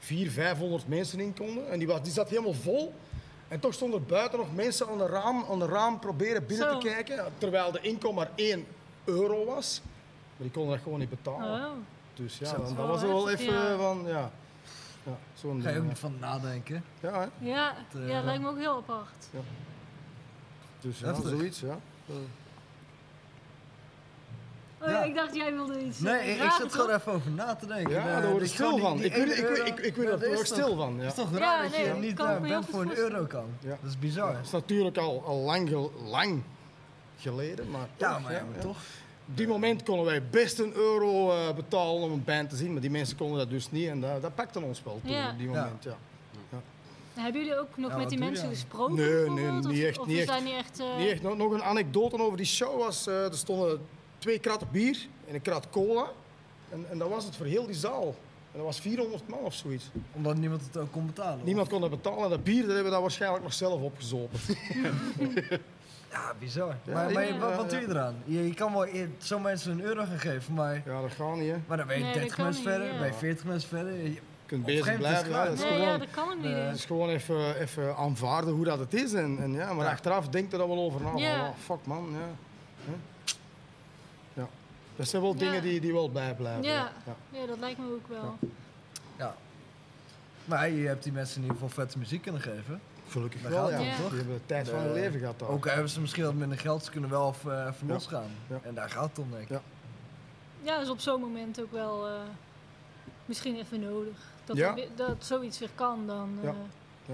400, 0.03 0.35
500 0.35 0.87
mensen 0.87 1.19
in 1.19 1.33
konden. 1.33 1.71
En 1.71 1.79
die, 1.79 1.87
was, 1.87 2.01
die 2.01 2.11
zat 2.11 2.29
helemaal 2.29 2.53
vol. 2.53 2.93
En 3.47 3.59
toch 3.59 3.73
stonden 3.73 3.99
er 3.99 4.05
buiten 4.05 4.39
nog 4.39 4.55
mensen 4.55 4.87
aan 4.87 4.97
de 4.97 5.05
raam, 5.05 5.45
aan 5.49 5.59
de 5.59 5.65
raam 5.65 5.99
proberen 5.99 6.45
binnen 6.45 6.71
Zo. 6.71 6.77
te 6.79 6.87
kijken. 6.87 7.25
Terwijl 7.37 7.71
de 7.71 7.79
inkom 7.81 8.15
maar 8.15 8.29
1 8.35 8.65
euro 9.03 9.45
was. 9.45 9.81
Maar 9.83 10.47
die 10.47 10.51
konden 10.51 10.71
dat 10.73 10.83
gewoon 10.83 10.99
niet 10.99 11.09
betalen. 11.09 11.65
Oh. 11.65 11.71
Dus 12.13 12.37
ja, 12.37 12.51
dan, 12.51 12.75
dat 12.75 12.87
was 12.87 13.01
er 13.01 13.07
wel 13.07 13.29
even 13.29 13.53
ja. 13.53 13.77
van, 13.77 14.03
ja. 14.07 14.31
ja 15.03 15.17
zo'n 15.33 15.61
Ga 15.61 15.69
je 15.69 15.79
ook 15.79 15.87
niet 15.87 15.99
van 15.99 16.15
nadenken. 16.19 16.83
ja. 16.99 17.11
Ja, 17.11 17.19
hè. 17.19 17.47
Ja, 17.47 17.75
eh, 17.93 18.07
ja, 18.07 18.21
lijkt 18.21 18.41
me 18.41 18.49
ook 18.49 18.57
heel 18.57 18.75
apart. 18.75 19.27
dus 20.79 20.99
ja, 20.99 21.05
Heftig. 21.05 21.29
zoiets, 21.29 21.59
ja. 21.59 21.77
Oh, 24.83 24.89
ja. 24.89 24.97
Ja. 24.99 25.03
ik 25.03 25.15
dacht 25.15 25.35
jij 25.35 25.53
wilde 25.53 25.85
iets 25.85 25.99
Nee, 25.99 26.13
eh, 26.19 26.29
ik, 26.35 26.41
ik 26.43 26.49
toch? 26.49 26.71
gewoon 26.71 26.89
even 26.89 27.11
over 27.11 27.31
na 27.31 27.55
te 27.55 27.65
denken. 27.65 27.93
Ja, 27.93 28.15
De- 28.15 28.21
daar 28.21 28.31
word 28.31 28.43
ik 28.43 28.49
stil 28.49 28.77
van. 28.77 29.03
Ik 29.03 29.15
euro, 29.15 30.11
er 30.11 30.19
dat 30.19 30.25
ook 30.29 30.41
is 30.41 30.47
stil 30.47 30.67
toch- 30.67 30.77
van. 30.77 30.93
Ja. 30.95 31.01
Het 31.01 31.09
is 31.09 31.23
toch 31.23 31.31
Ja, 31.31 31.37
raar 31.39 31.61
dat 31.63 31.75
je 31.75 31.93
niet 31.99 32.15
band 32.15 32.55
goed 32.55 32.65
voor 32.69 32.81
een 32.81 32.95
euro 32.97 33.25
kan. 33.25 33.45
Ja. 33.59 33.69
Dat 33.81 33.89
is 33.89 33.99
bizar. 33.99 34.33
Dat 34.33 34.45
is 34.45 34.51
natuurlijk 34.51 34.97
al, 34.97 35.23
al 35.25 35.37
lang, 35.37 35.89
lang 36.09 36.41
geleden, 37.17 37.69
maar, 37.71 37.87
Ja, 37.97 38.13
toch, 38.13 38.21
maar, 38.23 38.31
ja, 38.33 38.43
maar 38.51 38.61
toch. 38.61 38.77
Op 39.29 39.37
die 39.37 39.47
moment 39.47 39.83
konden 39.83 40.05
wij 40.05 40.23
best 40.29 40.59
een 40.59 40.73
euro 40.75 41.31
eh, 41.31 41.53
betalen 41.55 42.01
om 42.03 42.11
een 42.11 42.23
band 42.23 42.49
te 42.49 42.55
zien, 42.55 42.71
maar 42.71 42.81
die 42.81 42.89
mensen 42.91 43.17
konden 43.17 43.37
dat 43.37 43.49
dus 43.49 43.71
niet 43.71 43.87
en 43.87 44.01
dat, 44.01 44.21
dat 44.21 44.35
pakte 44.35 44.61
ons 44.61 44.83
wel 44.83 44.99
toen 45.03 45.11
Ja. 45.11 45.29
op 45.31 45.37
die 45.37 45.49
Ja. 45.49 45.53
moment. 45.61 45.83
Ja. 45.83 45.95
Hebben 47.13 47.41
jullie 47.41 47.59
ook 47.59 47.67
nog 47.77 47.91
Ja, 47.91 47.97
met 47.97 48.09
die 48.09 48.19
mensen 48.19 48.49
gesproken? 48.49 48.95
Nee, 48.95 49.29
nee, 49.29 49.51
niet 49.51 49.65
Of- 49.65 49.71
echt, 49.79 49.99
Of 49.99 50.07
niet 50.07 50.29
echt. 50.29 50.43
niet 50.43 50.53
echt... 50.53 50.79
eh, 50.79 50.97
Niet 50.97 51.07
echt, 51.09 51.21
nog, 51.21 51.37
nog 51.37 51.51
een 51.51 51.63
anekdote 51.63 52.19
over 52.19 52.37
die 52.37 52.45
show 52.45 52.79
was, 52.79 53.07
eh, 53.07 53.23
er 53.25 53.33
stonden 53.37 53.79
twee 54.23 54.39
kratten 54.39 54.67
bier 54.71 54.97
en 55.27 55.33
een 55.35 55.41
krat 55.41 55.69
cola 55.69 56.05
en, 56.69 56.85
en 56.89 56.97
dat 56.97 57.09
was 57.09 57.25
het 57.25 57.35
voor 57.35 57.45
heel 57.45 57.65
die 57.65 57.75
zaal. 57.75 58.05
En 58.51 58.59
dat 58.59 58.65
was 58.67 58.79
400 58.79 59.27
man 59.27 59.39
of 59.39 59.53
zoiets. 59.53 59.89
Omdat 60.13 60.37
niemand 60.37 60.61
het 60.65 60.77
ook 60.77 60.91
kon 60.91 61.05
betalen. 61.05 61.45
Niemand 61.45 61.69
kon 61.69 61.81
dat 61.81 61.89
betalen 61.89 62.23
en 62.23 62.29
dat 62.29 62.43
bier 62.43 62.57
dat 62.61 62.65
hebben 62.67 62.83
we 62.85 62.89
dan 62.91 63.01
waarschijnlijk 63.01 63.43
nog 63.43 63.53
zelf 63.53 63.81
opgezopen. 63.81 64.39
Ja, 66.11 66.33
bizar. 66.39 66.75
Ja, 66.85 66.93
maar 66.93 67.11
maar 67.11 67.27
ja, 67.27 67.55
wat, 67.55 67.69
doe 67.69 67.79
je 67.79 67.89
eraan? 67.89 68.15
Je, 68.25 68.47
je 68.47 68.53
kan 68.53 68.73
wel 68.73 68.87
zo 69.17 69.39
mensen 69.39 69.71
een 69.71 69.81
euro 69.81 70.03
gaan 70.05 70.19
geven, 70.19 70.53
maar, 70.53 70.81
Ja, 70.85 71.01
dat 71.01 71.11
gaat 71.11 71.35
niet 71.35 71.51
hè. 71.51 71.57
maar 71.67 71.77
dan 71.77 71.87
ben 71.87 71.97
je 71.97 72.03
Nee, 72.03 72.11
dat 72.13 72.21
30 72.21 72.35
kan 72.35 72.45
mensen 72.45 72.63
niet, 72.63 72.73
verder, 72.73 72.93
ja. 72.93 72.99
ben 72.99 73.07
je 73.07 73.13
40 73.13 73.45
mensen 73.45 73.69
verder. 73.69 73.93
Je- 73.93 74.03
Je 74.13 74.19
kunt 74.45 74.65
bezig 74.65 74.97
blijven. 74.97 75.29
Ja, 75.29 75.39
het 75.39 75.47
dat 75.49 75.53
is 75.57 75.63
Nee, 75.63 75.71
gewoon, 75.73 75.87
ja, 75.87 75.97
dat 75.97 76.07
kan 76.11 76.29
ook 76.29 76.37
niet. 76.41 76.53
Het 76.53 76.75
is 76.75 76.85
gewoon 76.85 77.09
even, 77.09 77.55
even 77.59 77.95
aanvaarden 77.95 78.53
hoe 78.53 78.65
dat 78.65 78.79
het 78.79 78.93
is. 78.93 79.13
En, 79.13 79.37
en 79.39 79.53
ja, 79.53 79.73
maar 79.73 79.85
Ja. 79.85 79.91
achteraf 79.91 80.27
denkt 80.29 80.51
er 80.53 80.59
dan 80.59 80.67
wel 80.67 80.77
over 80.79 81.01
na. 81.01 81.09
oh, 81.11 81.49
fuck 81.63 81.85
man. 81.85 82.07
Ja. 82.11 82.17
Hè? 82.85 82.93
Ja. 84.93 84.97
Dat 84.99 85.07
zijn 85.07 85.21
wel 85.21 85.33
Ja. 85.33 85.39
dingen 85.39 85.61
die, 85.61 85.79
die 85.81 85.93
wel 85.93 86.11
bijblijven. 86.11 86.63
Ja. 86.63 86.91
Ja. 87.05 87.39
Ja, 87.39 87.45
dat 87.45 87.59
lijkt 87.59 87.79
me 87.79 87.85
ook 87.93 88.07
wel. 88.07 88.37
Ja. 89.17 89.35
Maar 90.45 90.69
je 90.69 90.87
hebt 90.87 91.03
die 91.03 91.11
mensen 91.11 91.35
in 91.35 91.41
ieder 91.41 91.57
geval 91.57 91.69
vette 91.83 91.97
muziek 91.97 92.21
kunnen 92.21 92.41
geven. 92.41 92.81
Gelukkig 93.09 93.41
Daar 93.41 93.51
wel, 93.51 93.71
ja. 93.71 93.79
om, 93.79 93.85
toch? 94.01 94.09
Die 94.09 94.17
hebben 94.17 94.35
de 94.35 94.45
tijd 94.45 94.69
van 94.69 94.79
hun 94.79 94.93
leven 94.93 95.19
gehad 95.19 95.39
daar. 95.39 95.49
Ook 95.49 95.65
hebben 95.65 95.89
ze 95.89 96.01
misschien 96.01 96.23
wat 96.23 96.33
minder 96.33 96.57
geld, 96.59 96.83
ze 96.85 96.91
kunnen 96.91 97.09
wel 97.09 97.29
even, 97.29 97.67
even 97.67 97.87
Ja. 97.87 97.93
losgaan. 97.93 98.29
Ja. 98.47 98.59
En 98.63 98.73
daar 98.73 98.89
gaat 98.89 99.09
het 99.09 99.19
om, 99.19 99.31
denk 99.31 99.43
ik. 99.43 99.49
Ja. 99.49 99.61
Ja, 100.61 100.81
is 100.81 100.89
op 100.89 100.99
zo'n 100.99 101.21
moment 101.21 101.61
ook 101.61 101.71
wel 101.71 102.07
eh, 102.07 102.13
misschien 103.25 103.55
even 103.57 103.79
nodig. 103.79 104.17
Dat, 104.45 104.57
Ja. 104.57 104.77
er 104.77 104.87
dat 104.95 105.15
zoiets 105.25 105.59
weer 105.59 105.69
kan 105.75 106.07
dan. 106.07 106.37
Ja. 106.41 106.49
eh, 106.49 107.13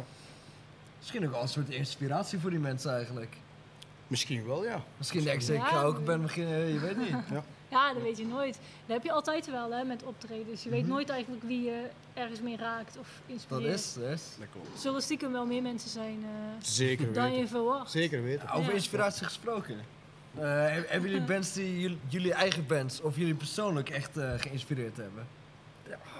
Misschien 1.00 1.26
ook 1.26 1.32
wel 1.32 1.42
een 1.42 1.48
soort 1.48 1.70
inspiratie 1.70 2.40
voor 2.40 2.50
die 2.50 2.60
mensen 2.60 2.94
eigenlijk. 2.94 3.38
Misschien 4.08 4.46
wel, 4.48 4.64
ja. 4.64 4.82
Misschien 4.98 5.24
denk 5.24 5.42
ze, 5.42 5.54
Ja, 5.54 5.60
ik 5.60 5.66
ga 5.68 5.82
ook 5.82 6.06
band 6.06 6.22
beginnen, 6.22 6.58
je 6.74 6.80
weet 6.80 6.98
niet. 6.98 7.16
Ja, 7.70 7.94
dat 7.94 8.02
weet 8.02 8.18
je 8.18 8.26
nooit. 8.26 8.54
Dat 8.86 8.96
heb 8.96 9.04
je 9.04 9.12
altijd 9.12 9.52
wel 9.52 9.72
hè, 9.72 9.84
met 9.84 10.04
optredens. 10.04 10.64
Je 10.64 10.70
weet 10.70 10.82
Mhm. 10.82 10.90
nooit 10.92 11.10
eigenlijk 11.10 11.44
wie 11.44 11.62
je 11.64 11.82
ergens 12.14 12.42
mee 12.42 12.58
raakt 12.58 12.98
of 13.00 13.08
Dat 13.26 13.34
inspireert. 13.36 13.74
is, 13.80 13.94
dat 13.94 14.04
is. 14.04 14.22
Dat 14.40 14.48
klopt. 14.52 14.68
Er 14.74 14.80
zullen 14.80 15.02
stiekem 15.02 15.32
wel 15.32 15.46
meer 15.46 15.62
mensen 15.62 15.90
zijn 15.90 16.20
eh, 16.24 16.64
Zeker 16.66 17.14
dan 17.14 17.24
weten. 17.24 17.40
je 17.40 17.48
verwacht. 17.48 17.92
Zeker 17.92 18.24
weten. 18.24 18.46
Ja, 18.48 18.54
over 18.54 18.70
Ja. 18.70 18.76
inspiratie 18.76 19.26
gesproken. 19.26 19.76
Eh, 20.40 20.44
heb- 20.74 20.90
hebben 20.90 21.10
jullie 21.10 21.26
bands 21.26 21.54
die 21.54 21.80
jullie, 21.80 22.00
jullie 22.08 22.34
eigen 22.34 22.66
bands 22.68 23.02
of 23.02 23.18
jullie 23.18 23.36
persoonlijk 23.36 23.90
echt 23.90 24.18
eh, 24.18 24.32
geïnspireerd 24.38 24.98
hebben? 24.98 25.28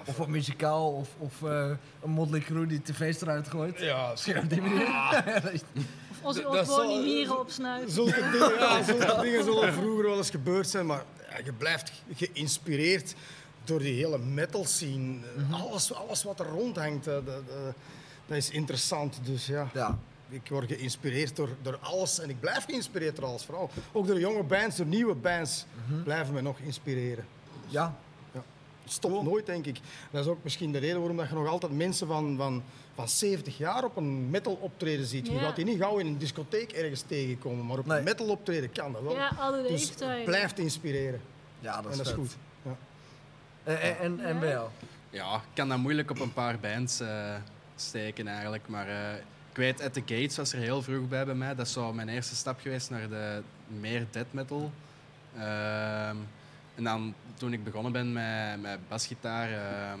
Of 0.06 0.16
wat 0.16 0.28
muzikaal, 0.28 0.92
of, 0.92 1.08
of 1.18 1.42
eh, 1.42 1.70
een 2.02 2.10
Motley 2.10 2.40
Crue 2.40 2.66
die 2.66 2.82
tv's 2.82 3.20
eruit 3.20 3.48
gooit? 3.48 3.78
Ja, 3.78 4.10
op 4.42 4.48
die 4.50 4.60
manier. 4.62 4.86
Of 4.86 6.22
als 6.22 6.36
je 6.36 6.42
Dat- 6.42 6.50
ook 6.50 6.56
dat 6.56 6.68
gewoon 6.68 6.88
die 6.88 7.02
mieren 7.14 7.38
opsnuift. 7.40 7.92
Zulke 7.92 8.30
dingen, 8.32 8.58
ja, 8.58 8.82
zulke 8.82 9.18
dingen 9.22 9.44
zullen 9.44 9.72
vroeger 9.72 10.04
wel 10.06 10.16
eens 10.16 10.30
gebeurd 10.30 10.68
zijn, 10.68 10.86
maar 10.86 11.02
ja, 11.18 11.19
je 11.44 11.52
blijft 11.52 11.92
geïnspireerd 12.14 13.14
door 13.64 13.78
die 13.78 13.94
hele 13.94 14.18
metal 14.18 14.64
scene. 14.64 15.16
alles, 15.50 15.94
alles 15.94 16.22
wat 16.22 16.40
er 16.40 16.46
rondhangt, 16.46 17.06
eh, 17.06 17.12
dat, 17.14 17.26
dat- 17.26 17.74
dat 18.26 18.36
is 18.36 18.50
interessant. 18.50 19.18
Dus 19.22 19.46
ja, 19.46 19.70
ja. 19.74 19.98
ik 20.28 20.48
word 20.48 20.72
geïnspireerd 20.72 21.36
door, 21.36 21.48
door 21.62 21.78
alles 21.80 22.20
en 22.20 22.30
ik 22.30 22.40
blijf 22.40 22.64
geïnspireerd 22.64 23.16
door 23.16 23.24
alles. 23.24 23.44
Vooral 23.44 23.70
ook 23.92 24.06
door 24.06 24.20
jonge 24.20 24.42
bands, 24.42 24.76
door 24.76 24.86
nieuwe 24.86 25.14
bands 25.14 25.64
blijven 26.04 26.34
me 26.34 26.40
nog 26.40 26.58
inspireren. 26.58 27.26
ja, 27.68 27.98
Stop 28.90 29.10
Cool. 29.10 29.22
nooit, 29.22 29.46
denk 29.46 29.66
ik. 29.66 29.78
Dat 30.10 30.24
is 30.24 30.30
ook 30.30 30.42
misschien 30.42 30.72
de 30.72 30.78
reden 30.78 30.98
waarom 30.98 31.16
dat 31.16 31.28
je 31.28 31.34
nog 31.34 31.48
altijd 31.48 31.72
mensen 31.72 32.06
van, 32.06 32.36
van, 32.36 32.62
van 32.94 33.08
70 33.08 33.58
jaar 33.58 33.84
op 33.84 33.96
een 33.96 34.30
metal 34.30 34.58
optreden 34.60 35.06
ziet. 35.06 35.26
Je 35.26 35.38
gaat 35.38 35.56
die 35.56 35.64
niet 35.64 35.78
gauw 35.78 35.98
in 35.98 36.06
een 36.06 36.18
discotheek 36.18 36.72
ergens 36.72 37.00
tegenkomen, 37.00 37.66
maar 37.66 37.78
op 37.78 37.86
Nee. 37.86 37.98
een 37.98 38.04
metal 38.04 38.26
optreden 38.28 38.72
kan 38.72 38.92
dat 38.92 39.02
wel. 39.02 39.14
Ja, 39.14 39.32
alle 39.38 39.62
dus 39.68 39.92
blijft 40.24 40.58
inspireren. 40.58 41.20
ja, 41.60 41.76
dat 41.76 41.84
en 41.84 41.90
is, 41.90 41.96
dat 41.96 42.06
is 42.06 42.12
goed. 42.12 42.36
Ja. 42.62 42.76
Eh, 43.64 43.88
En, 43.88 43.98
en, 43.98 44.20
en 44.20 44.34
Ja. 44.34 44.40
bij 44.40 44.48
jou? 44.48 44.68
Ja, 45.10 45.34
ik 45.34 45.40
kan 45.54 45.68
dat 45.68 45.78
moeilijk 45.78 46.10
op 46.10 46.18
een 46.20 46.32
paar 46.32 46.58
bands 46.58 47.00
eh, 47.00 47.34
steken 47.76 48.26
eigenlijk. 48.28 48.68
Maar 48.68 48.88
eh, 48.88 49.14
ik 49.50 49.56
weet, 49.56 49.82
At 49.82 49.92
The 49.92 50.00
Gates 50.00 50.36
was 50.36 50.52
er 50.52 50.58
heel 50.58 50.82
vroeg 50.82 51.08
bij 51.08 51.24
bij 51.24 51.34
mij. 51.34 51.54
Dat 51.54 51.66
is 51.66 51.72
zo 51.72 51.92
mijn 51.92 52.08
eerste 52.08 52.34
stap 52.34 52.60
geweest 52.60 52.90
naar 52.90 53.08
de 53.08 53.42
meer 53.66 54.06
death 54.10 54.32
metal. 54.32 54.70
Ehm, 55.38 56.16
en 56.74 56.84
dan 56.84 57.14
toen 57.34 57.52
ik 57.52 57.64
begonnen 57.64 57.92
ben 57.92 58.12
met, 58.12 58.60
met 58.60 58.88
basgitaar, 58.88 59.52
ehm 59.52 60.00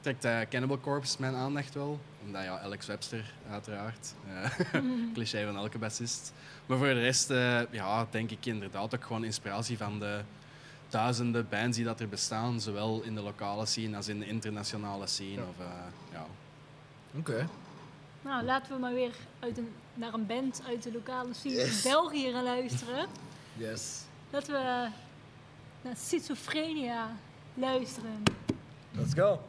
trekt 0.00 0.24
eh, 0.24 0.40
Cannibal 0.50 0.80
Corpse 0.80 1.16
mijn 1.20 1.34
aandacht 1.34 1.74
wel. 1.74 2.00
Omdat 2.24 2.42
ja, 2.42 2.58
Alex 2.58 2.86
Webster 2.86 3.32
uiteraard. 3.50 4.14
eh, 4.26 4.80
cliché 5.14 5.44
van 5.44 5.56
elke 5.56 5.78
bassist. 5.78 6.32
Maar 6.66 6.78
voor 6.78 6.86
de 6.86 7.00
rest 7.00 7.30
eh, 7.30 7.60
ja, 7.70 8.06
denk 8.10 8.30
ik 8.30 8.46
inderdaad 8.46 8.94
ook 8.94 9.04
gewoon 9.04 9.24
inspiratie 9.24 9.76
van 9.76 9.98
de 9.98 10.20
duizenden 10.88 11.48
bands 11.48 11.76
die 11.76 11.84
dat 11.84 12.00
er 12.00 12.08
bestaan, 12.08 12.60
zowel 12.60 13.02
in 13.02 13.14
de 13.14 13.20
lokale 13.20 13.66
scene 13.66 13.96
als 13.96 14.08
in 14.08 14.18
de 14.18 14.26
internationale 14.26 15.06
scene. 15.06 15.30
Ja. 15.30 15.42
Of, 15.42 15.58
eh, 15.58 16.12
ja. 16.12 16.26
Oké. 17.18 17.48
Nou, 18.22 18.44
laten 18.44 18.72
we 18.72 18.78
maar 18.78 18.94
weer 18.94 19.14
uit 19.38 19.58
een, 19.58 19.72
naar 19.94 20.14
een 20.14 20.26
band 20.26 20.62
uit 20.66 20.82
de 20.82 20.92
lokale 20.92 21.34
scene 21.34 21.62
in 21.62 21.80
België 21.82 22.32
gaan 22.32 22.44
luisteren. 22.44 23.06
Yes. 23.56 24.02
Laten 24.30 24.52
we 24.52 24.88
naar 25.82 25.96
Schizophrenia 25.96 27.16
luisteren. 27.54 28.22
Let's 28.90 29.14
go. 29.14 29.40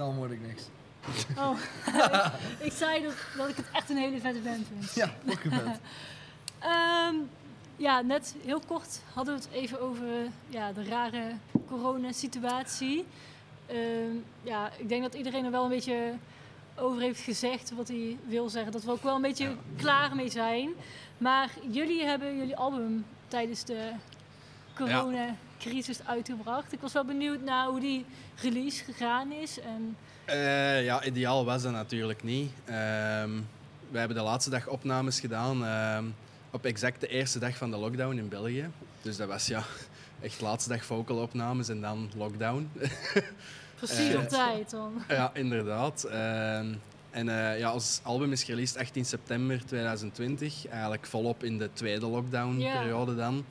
Dan 0.00 0.16
word 0.16 0.30
ik 0.30 0.40
niks. 0.46 0.62
Oh, 1.38 1.58
ik 2.68 2.72
zei 2.72 3.02
dat, 3.02 3.14
dat 3.36 3.48
ik 3.48 3.56
het 3.56 3.66
echt 3.72 3.90
een 3.90 3.96
hele 3.96 4.20
vette 4.20 4.40
band 4.40 4.66
vind. 4.66 4.94
Ja, 4.94 5.14
fucking 5.26 5.54
vet. 5.64 5.80
Ehm, 6.58 7.14
ja, 7.76 8.00
net 8.00 8.34
heel 8.44 8.60
kort 8.66 9.00
hadden 9.12 9.34
we 9.34 9.40
het 9.40 9.50
even 9.52 9.80
over 9.80 10.06
ja, 10.48 10.72
de 10.72 10.84
rare 10.84 11.32
coronasituatie. 11.66 13.06
Ehm 13.66 14.16
ja, 14.42 14.70
ik 14.76 14.88
denk 14.88 15.02
dat 15.02 15.14
iedereen 15.14 15.44
er 15.44 15.50
wel 15.50 15.62
een 15.62 15.68
beetje 15.68 16.12
over 16.76 17.00
heeft 17.00 17.20
gezegd 17.20 17.72
wat 17.74 17.88
hij 17.88 18.18
wil 18.26 18.48
zeggen. 18.48 18.72
Dat 18.72 18.84
we 18.84 18.90
ook 18.90 19.02
wel 19.02 19.14
een 19.14 19.22
beetje 19.22 19.56
klaar 19.76 20.16
mee 20.16 20.30
zijn. 20.30 20.70
Maar 21.18 21.50
jullie 21.70 22.04
hebben 22.04 22.36
jullie 22.36 22.56
album 22.56 23.06
tijdens 23.28 23.64
de 23.64 23.90
coronacrisis 24.86 26.06
uitgebracht. 26.06 26.72
Ik 26.72 26.80
was 26.80 26.92
wel 26.92 27.04
benieuwd 27.04 27.42
naar 27.42 27.66
hoe 27.66 27.80
die 27.80 28.04
release 28.42 28.84
gegaan 28.84 29.32
is. 29.32 29.60
En 29.60 29.96
Eh, 30.24 30.84
ja, 30.84 31.04
ideaal 31.04 31.44
was 31.44 31.62
dat 31.62 31.72
natuurlijk 31.72 32.22
niet. 32.22 32.50
Ehm 32.64 33.30
we 33.90 33.98
hebben 33.98 34.16
de 34.16 34.22
laatste 34.22 34.50
dag 34.50 34.66
opnames 34.66 35.20
gedaan 35.20 35.64
ehm, 35.64 36.04
op 36.50 36.64
exact 36.64 37.00
de 37.00 37.06
eerste 37.06 37.38
dag 37.38 37.56
van 37.56 37.70
de 37.70 37.76
lockdown 37.76 38.16
in 38.16 38.28
België. 38.28 38.70
Dus 39.02 39.16
dat 39.16 39.28
was 39.28 39.46
ja, 39.46 39.62
echt 40.20 40.40
laatste 40.40 40.68
dag 40.70 40.84
vocal 40.84 41.16
opnames 41.16 41.68
en 41.68 41.80
dan 41.80 42.10
lockdown. 42.16 42.70
precies 43.78 44.14
Eh, 44.14 44.20
op 44.20 44.28
tijd 44.28 44.70
dan. 44.70 45.02
ja, 45.08 45.30
inderdaad. 45.34 46.04
Ehm, 46.04 46.74
en 47.10 47.28
eh, 47.28 47.58
ja, 47.58 47.72
ons 47.72 48.00
album 48.02 48.32
is 48.32 48.42
gereleased 48.42 48.76
18 48.76 49.04
september 49.04 49.66
2020, 49.66 50.66
eigenlijk 50.66 51.06
volop 51.06 51.44
in 51.44 51.58
de 51.58 51.70
tweede 51.72 52.06
lockdown-periode 52.06 53.16
dan. 53.16 53.44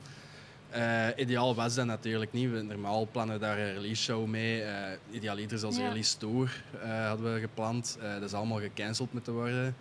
Eh, 0.70 1.06
ideaal 1.16 1.54
was 1.54 1.74
dat 1.74 1.86
natuurlijk 1.86 2.32
niet. 2.32 2.50
We, 2.50 2.62
normaal 2.62 3.08
plannen 3.12 3.34
we 3.34 3.40
daar 3.40 3.58
een 3.58 3.72
release 3.74 4.02
show 4.02 4.26
mee. 4.26 4.62
Eh 4.62 4.92
idealiter 5.10 5.58
zelfs 5.58 5.76
een 5.76 5.82
Ja. 5.82 5.88
release 5.88 6.16
tour 6.16 6.62
eh, 6.82 7.06
hadden 7.08 7.34
we 7.34 7.40
gepland. 7.40 7.98
Dat 8.14 8.22
is 8.22 8.32
allemaal 8.32 8.60
gecanceld 8.60 9.12
moeten 9.12 9.32
worden. 9.32 9.76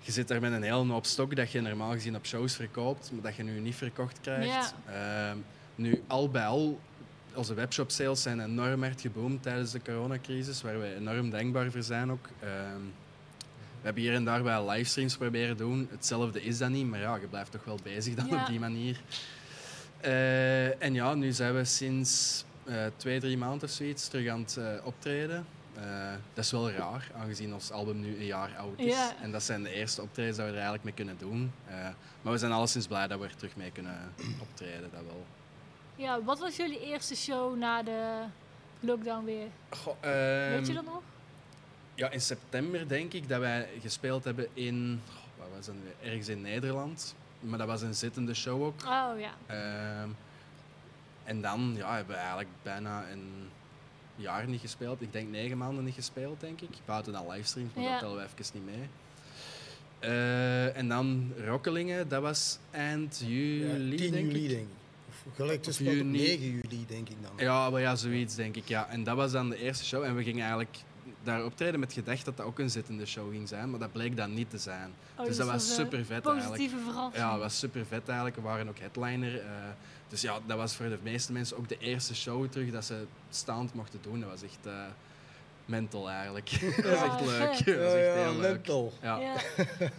Je 0.00 0.12
zit 0.12 0.28
daar 0.28 0.40
met 0.40 0.52
een 0.52 0.62
hele 0.62 0.92
hoop 0.92 1.06
stok 1.06 1.36
dat 1.36 1.52
je 1.52 1.60
normaal 1.60 1.92
gezien 1.92 2.16
op 2.16 2.26
shows 2.26 2.54
verkoopt, 2.56 3.10
maar 3.12 3.22
dat 3.22 3.34
je 3.36 3.42
nu 3.42 3.60
niet 3.60 3.74
verkocht 3.74 4.20
krijgt. 4.20 4.74
Ehm, 4.92 5.36
nu, 5.74 6.02
al 6.06 6.28
bij 6.30 6.46
al, 6.46 6.80
onze 7.34 7.54
webshop 7.54 7.90
sales 7.90 8.22
zijn 8.22 8.40
enorm 8.40 8.82
hard 8.82 9.00
geboomd 9.00 9.42
tijdens 9.42 9.70
de 9.70 9.82
coronacrisis, 9.82 10.62
waar 10.62 10.78
wij 10.78 10.96
enorm 10.96 11.30
dankbaar 11.30 11.70
voor 11.70 11.82
zijn 11.82 12.10
ook. 12.10 12.28
Ehm, 12.40 12.80
we 13.80 13.86
hebben 13.86 14.02
hier 14.02 14.14
en 14.14 14.24
daar 14.24 14.42
wel 14.42 14.68
livestreams 14.70 15.16
proberen 15.16 15.56
doen. 15.56 15.88
Hetzelfde 15.90 16.42
is 16.42 16.58
dat 16.58 16.70
niet, 16.70 16.86
maar 16.86 17.00
ja, 17.00 17.16
je 17.16 17.26
blijft 17.26 17.50
toch 17.52 17.64
wel 17.64 17.78
bezig 17.82 18.14
dan 18.14 18.26
Ja. 18.26 18.40
op 18.40 18.46
die 18.46 18.60
manier. 18.60 19.00
Eh, 20.00 20.82
en 20.82 20.94
ja, 20.94 21.14
nu 21.14 21.32
zijn 21.32 21.54
we 21.54 21.64
sinds 21.64 22.44
eh, 22.64 22.74
twee, 22.96 23.20
drie 23.20 23.36
maanden 23.36 23.68
of 23.68 23.74
zoiets 23.74 24.08
terug 24.08 24.28
aan 24.28 24.40
het 24.40 24.56
eh, 24.56 24.86
optreden. 24.86 25.46
Dat 26.34 26.44
is 26.44 26.50
wel 26.50 26.70
raar, 26.70 27.10
aangezien 27.16 27.54
ons 27.54 27.70
album 27.70 28.00
nu 28.00 28.16
een 28.16 28.24
jaar 28.24 28.56
oud 28.58 28.78
is. 28.78 28.96
En 29.22 29.32
dat 29.32 29.42
zijn 29.42 29.62
de 29.62 29.70
eerste 29.70 30.02
optredens 30.02 30.36
dat 30.36 30.46
we 30.46 30.50
er 30.50 30.58
eigenlijk 30.58 30.84
mee 30.84 30.94
kunnen 30.94 31.18
doen. 31.18 31.52
Maar 32.22 32.32
we 32.32 32.38
zijn 32.38 32.52
alleszins 32.52 32.86
blij 32.86 33.06
dat 33.06 33.18
we 33.18 33.24
er 33.24 33.36
terug 33.36 33.56
mee 33.56 33.70
kunnen 33.70 34.12
optreden, 34.50 34.90
dat 34.92 35.02
wel. 35.06 35.26
Ja, 35.96 36.22
wat 36.22 36.38
was 36.38 36.56
jullie 36.56 36.80
eerste 36.80 37.16
show 37.16 37.56
na 37.56 37.82
de 37.82 38.24
lockdown 38.80 39.24
weer? 39.24 39.46
Goh, 39.70 39.94
Weet 40.00 40.12
ehm, 40.12 40.64
je 40.64 40.72
dat 40.72 40.84
nog? 40.84 41.02
Ja, 41.94 42.10
in 42.10 42.20
september 42.20 42.88
denk 42.88 43.12
ik 43.12 43.28
dat 43.28 43.40
wij 43.40 43.68
gespeeld 43.80 44.24
hebben 44.24 44.48
in, 44.52 45.00
waar 45.38 45.48
was 45.56 45.66
dat 45.66 45.74
nu? 45.74 46.08
ergens 46.08 46.28
in 46.28 46.40
Nederland. 46.40 47.14
Maar 47.40 47.58
dat 47.58 47.66
was 47.66 47.82
een 47.82 47.94
zittende 47.94 48.34
show 48.34 48.62
ook. 48.62 48.80
Oh 48.86 49.12
ja. 49.18 49.30
Ehm, 49.46 50.08
en 51.24 51.40
dan 51.40 51.72
ja, 51.76 51.94
hebben 51.96 52.14
we 52.14 52.20
eigenlijk 52.20 52.48
bijna 52.62 53.10
een 53.10 53.48
jaar 54.16 54.46
niet 54.48 54.60
gespeeld. 54.60 55.02
Ik 55.02 55.12
denk 55.12 55.30
negen 55.30 55.58
maanden 55.58 55.84
niet 55.84 55.94
gespeeld, 55.94 56.40
denk 56.40 56.60
ik. 56.60 56.68
Buiten 56.84 57.12
dan 57.12 57.28
livestreams, 57.30 57.74
maar 57.74 57.84
Ja. 57.84 57.90
dat 57.90 57.98
tellen 58.00 58.16
we 58.16 58.22
even 58.40 58.54
niet 58.54 58.64
mee. 58.64 58.88
Eh, 59.98 60.76
en 60.76 60.88
dan 60.88 61.32
Rokkelingen, 61.46 62.08
dat 62.08 62.22
was 62.22 62.58
eind 62.70 63.22
juli, 63.26 63.96
10 63.96 64.10
denk 64.12 64.26
juli, 64.26 64.42
ik. 64.44 64.48
denk 64.50 64.62
ik. 64.66 64.74
Of 65.08 65.34
gelijk 65.34 65.64
juni. 65.64 66.18
9 66.18 66.50
juli, 66.50 66.84
denk 66.86 67.08
ik 67.08 67.16
dan. 67.22 67.30
Ja, 67.46 67.70
maar 67.70 67.80
ja, 67.80 67.94
zoiets 67.96 68.34
denk 68.34 68.56
ik. 68.56 68.68
Ja. 68.68 68.88
En 68.88 69.04
dat 69.04 69.16
was 69.16 69.32
dan 69.32 69.48
de 69.48 69.56
eerste 69.56 69.84
show. 69.84 70.02
En 70.04 70.16
we 70.16 70.22
gingen 70.22 70.42
eigenlijk 70.42 70.76
daar 71.22 71.44
optreden 71.44 71.80
met 71.80 71.92
gedacht 71.92 72.24
dat 72.24 72.36
dat 72.36 72.46
ook 72.46 72.58
een 72.58 72.70
zittende 72.70 73.06
show 73.06 73.30
ging 73.30 73.48
zijn. 73.48 73.70
Maar 73.70 73.78
dat 73.80 73.92
bleek 73.92 74.16
dan 74.16 74.34
niet 74.34 74.50
te 74.50 74.58
zijn. 74.58 74.92
Oh, 75.18 75.24
dus 75.26 75.36
dat 75.36 75.46
was 75.46 75.68
een 75.68 75.74
super 75.74 75.98
vet 76.04 76.10
eigenlijk. 76.26 76.46
Positieve 76.46 76.76
verrassing. 76.84 77.24
Ja, 77.24 77.30
dat 77.30 77.40
was 77.40 77.58
super 77.58 77.86
vet 77.86 78.06
eigenlijk. 78.06 78.36
We 78.36 78.42
waren 78.42 78.68
ook 78.68 78.78
headliner. 78.78 79.40
eh, 79.40 79.46
dus 80.08 80.20
ja, 80.20 80.38
dat 80.46 80.56
was 80.56 80.74
voor 80.76 80.88
de 80.88 80.98
meeste 81.02 81.32
mensen 81.32 81.56
ook 81.56 81.68
de 81.68 81.78
eerste 81.78 82.14
show 82.14 82.46
terug 82.50 82.70
dat 82.70 82.84
ze 82.84 83.04
staand 83.30 83.74
mochten 83.74 83.98
doen. 84.02 84.20
Dat 84.20 84.28
was 84.30 84.42
echt 84.42 84.66
eh, 84.66 84.72
mental 85.64 86.10
eigenlijk. 86.10 86.50
dat 86.76 86.84
was 86.84 87.02
echt 87.02 87.20
leuk. 87.20 87.54
vet. 87.54 87.66
Dat 87.66 87.92
echt 87.94 88.14
ja, 88.16 88.22
heel 88.22 88.32
leuk. 88.40 88.52
mental. 88.52 88.92
Ja. 89.02 89.16
Ja. 89.18 89.34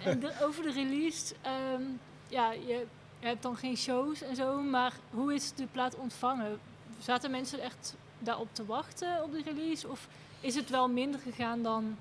En 0.03 0.19
de- 0.19 0.34
over 0.43 0.63
de 0.63 0.72
release, 0.72 1.34
ehm, 1.41 1.82
ja, 2.28 2.51
je, 2.51 2.86
je 3.19 3.28
hebt 3.28 3.41
dan 3.41 3.55
geen 3.57 3.78
shows 3.78 4.22
en 4.22 4.36
zo, 4.36 4.61
maar 4.61 4.93
hoe 5.09 5.34
is 5.34 5.53
de 5.53 5.65
plaat 5.72 5.95
ontvangen? 5.95 6.59
Zaten 6.99 7.32
mensen 7.32 7.59
echt 7.59 7.95
daarop 8.19 8.47
te 8.51 8.65
wachten 8.65 9.24
op 9.24 9.32
de 9.32 9.41
release? 9.45 9.88
Of 9.88 10.07
is 10.41 10.55
het 10.55 10.69
wel 10.69 10.87
minder 10.87 11.19
gegaan 11.19 11.63
dan 11.63 11.97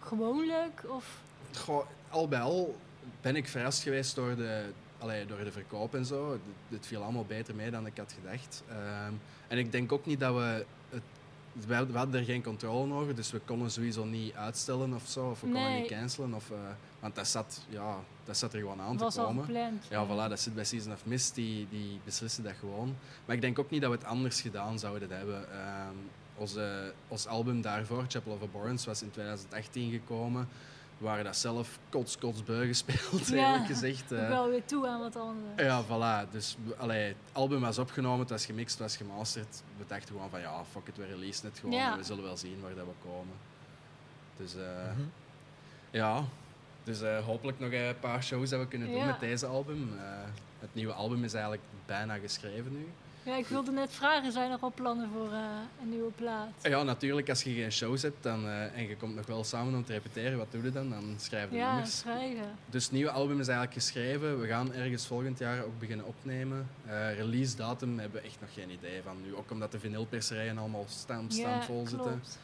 gewoonlijk? 0.00 0.82
Of, 0.86 1.18
Goh, 1.58 1.86
al 2.10 2.28
bij 2.28 2.40
al 2.40 2.76
ben 3.20 3.36
ik 3.36 3.48
verrast 3.48 3.82
geweest 3.82 4.14
door 4.14 4.36
de, 4.36 4.64
allee, 4.98 5.26
door 5.26 5.44
de 5.44 5.52
verkoop 5.52 5.94
en 5.94 6.04
zo. 6.06 6.38
Het, 6.68 6.86
viel 6.86 7.02
allemaal 7.02 7.24
beter 7.24 7.54
mee 7.54 7.70
dan 7.70 7.86
ik 7.86 7.96
had 7.96 8.14
gedacht. 8.22 8.62
Ehm, 8.68 9.12
en 9.48 9.58
ik 9.58 9.72
denk 9.72 9.92
ook 9.92 10.06
niet 10.06 10.20
dat 10.20 10.34
we... 10.34 10.64
Het, 10.90 11.66
we 11.66 11.74
hadden 11.74 12.14
er 12.20 12.24
geen 12.24 12.42
controle 12.42 12.94
over, 12.94 13.14
dus 13.14 13.30
we 13.30 13.40
konden 13.44 13.70
sowieso 13.70 14.04
niet 14.04 14.34
uitstellen 14.34 14.94
of 14.94 15.02
zo. 15.08 15.30
Of 15.30 15.40
we 15.40 15.46
konden 15.46 15.62
Nee. 15.70 15.80
niet 15.80 15.90
cancelen. 15.90 16.34
Of, 16.34 16.50
eh, 16.50 16.56
want 17.00 17.14
dat 17.14 17.28
zat, 17.28 17.60
ja, 17.68 17.96
dat 18.24 18.36
zat 18.36 18.52
er 18.52 18.58
gewoon 18.58 18.80
aan 18.80 18.96
was 18.98 19.14
te 19.14 19.20
al 19.20 19.26
komen. 19.26 19.44
gepland? 19.44 19.84
Ja, 19.90 20.06
voilà, 20.06 20.28
dat 20.28 20.40
zit 20.40 20.54
bij 20.54 20.64
Season 20.64 20.92
of 20.92 21.04
Mist, 21.06 21.34
die, 21.34 21.66
die 21.70 22.00
beslissen 22.04 22.44
dat 22.44 22.52
gewoon. 22.60 22.96
Maar 23.24 23.34
ik 23.36 23.40
denk 23.42 23.58
ook 23.58 23.70
niet 23.70 23.80
dat 23.80 23.90
we 23.90 23.96
het 23.96 24.06
anders 24.06 24.40
gedaan 24.40 24.78
zouden 24.78 25.10
hebben. 25.10 25.52
Ehm, 25.52 25.94
onze, 26.36 26.92
ons 27.08 27.26
album 27.26 27.60
daarvoor, 27.62 28.04
Chapel 28.08 28.32
of 28.32 28.42
Abhorrence, 28.42 28.86
was 28.86 29.02
in 29.02 29.10
2018 29.10 29.90
gekomen. 29.90 30.48
We 30.98 31.04
waren 31.08 31.24
dat 31.24 31.36
zelf 31.36 31.78
kots, 31.88 32.18
kots 32.18 32.44
beu 32.44 32.66
gespeeld, 32.66 33.26
Ja, 33.28 33.34
eerlijk 33.52 33.66
gezegd. 33.66 34.12
Eh. 34.12 34.28
wel 34.28 34.48
weer 34.48 34.64
toe 34.64 34.88
aan 34.88 35.00
wat 35.00 35.16
anders. 35.16 35.62
ja, 35.62 35.84
voilà. 35.84 36.30
Dus 36.30 36.56
allee, 36.76 37.04
het 37.06 37.16
album 37.32 37.60
was 37.60 37.78
opgenomen, 37.78 38.20
het 38.20 38.30
was 38.30 38.46
gemixt, 38.46 38.70
het 38.72 38.80
was 38.82 38.96
gemasterd. 38.96 39.62
We 39.78 39.84
dachten 39.86 40.08
gewoon 40.08 40.30
van 40.30 40.40
ja, 40.40 40.64
fuck 40.70 40.86
it, 40.88 40.96
we 40.96 41.06
releasen 41.06 41.46
het 41.48 41.58
gewoon. 41.58 41.74
Ja. 41.74 41.92
en 41.92 41.98
We 41.98 42.04
zullen 42.04 42.22
wel 42.24 42.36
zien 42.36 42.60
waar 42.60 42.74
dat 42.74 42.84
we 42.86 43.08
komen. 43.08 43.34
Dus 44.36 44.54
eh, 44.54 44.60
Mhm. 44.92 45.02
ja, 45.90 46.24
dus 46.84 47.00
eh, 47.00 47.24
hopelijk 47.24 47.58
nog 47.58 47.72
een 47.72 47.98
paar 48.00 48.22
shows 48.22 48.50
dat 48.50 48.60
we 48.60 48.66
kunnen 48.68 48.88
doen 48.88 48.96
Ja. 48.96 49.04
met 49.06 49.20
deze 49.20 49.46
album. 49.46 49.90
Eh, 49.98 50.04
het 50.60 50.74
nieuwe 50.74 50.92
album 50.92 51.24
is 51.24 51.32
eigenlijk 51.32 51.62
bijna 51.86 52.16
geschreven 52.18 52.72
nu. 52.72 52.88
Ja, 53.24 53.36
ik 53.36 53.46
wilde 53.46 53.70
net 53.70 53.90
vragen, 53.92 54.32
zijn 54.32 54.50
er 54.50 54.58
al 54.60 54.72
plannen 54.74 55.08
voor 55.12 55.32
eh, 55.32 55.38
een 55.82 55.88
nieuwe 55.90 56.10
plaat? 56.10 56.48
Ja, 56.62 56.82
natuurlijk, 56.82 57.28
als 57.28 57.42
je 57.42 57.54
geen 57.54 57.72
shows 57.72 58.02
hebt 58.02 58.22
dan, 58.22 58.46
eh, 58.46 58.76
en 58.78 58.88
je 58.88 58.96
komt 58.96 59.14
nog 59.14 59.26
wel 59.26 59.44
samen 59.44 59.74
om 59.74 59.84
te 59.84 59.92
repeteren, 59.92 60.38
wat 60.38 60.46
doe 60.52 60.62
je 60.62 60.70
dan? 60.72 60.90
Dan 60.90 61.14
schrijf 61.18 61.50
je 61.50 61.56
Ja, 61.56 61.70
nummers. 61.72 61.98
schrijven. 61.98 62.54
Dus 62.66 62.84
het 62.84 62.92
nieuwe 62.92 63.10
album 63.10 63.40
is 63.40 63.48
eigenlijk 63.48 63.76
geschreven. 63.78 64.40
We 64.40 64.46
gaan 64.46 64.72
ergens 64.72 65.06
volgend 65.06 65.38
jaar 65.38 65.64
ook 65.64 65.78
beginnen 65.78 66.06
opnemen. 66.06 66.68
Eh, 66.86 67.14
release 67.14 67.56
datum 67.56 67.98
hebben 67.98 68.20
we 68.20 68.26
echt 68.26 68.40
nog 68.40 68.52
geen 68.54 68.70
idee 68.70 69.00
van 69.04 69.16
nu. 69.22 69.34
Ook 69.34 69.50
omdat 69.50 69.72
de 69.72 69.78
vinylperserijen 69.78 70.58
allemaal 70.58 70.84
staan, 70.88 71.24
staan 71.30 71.50
Ja, 71.50 71.62
vol 71.62 71.86
zitten. 71.86 72.10
klopt. 72.10 72.38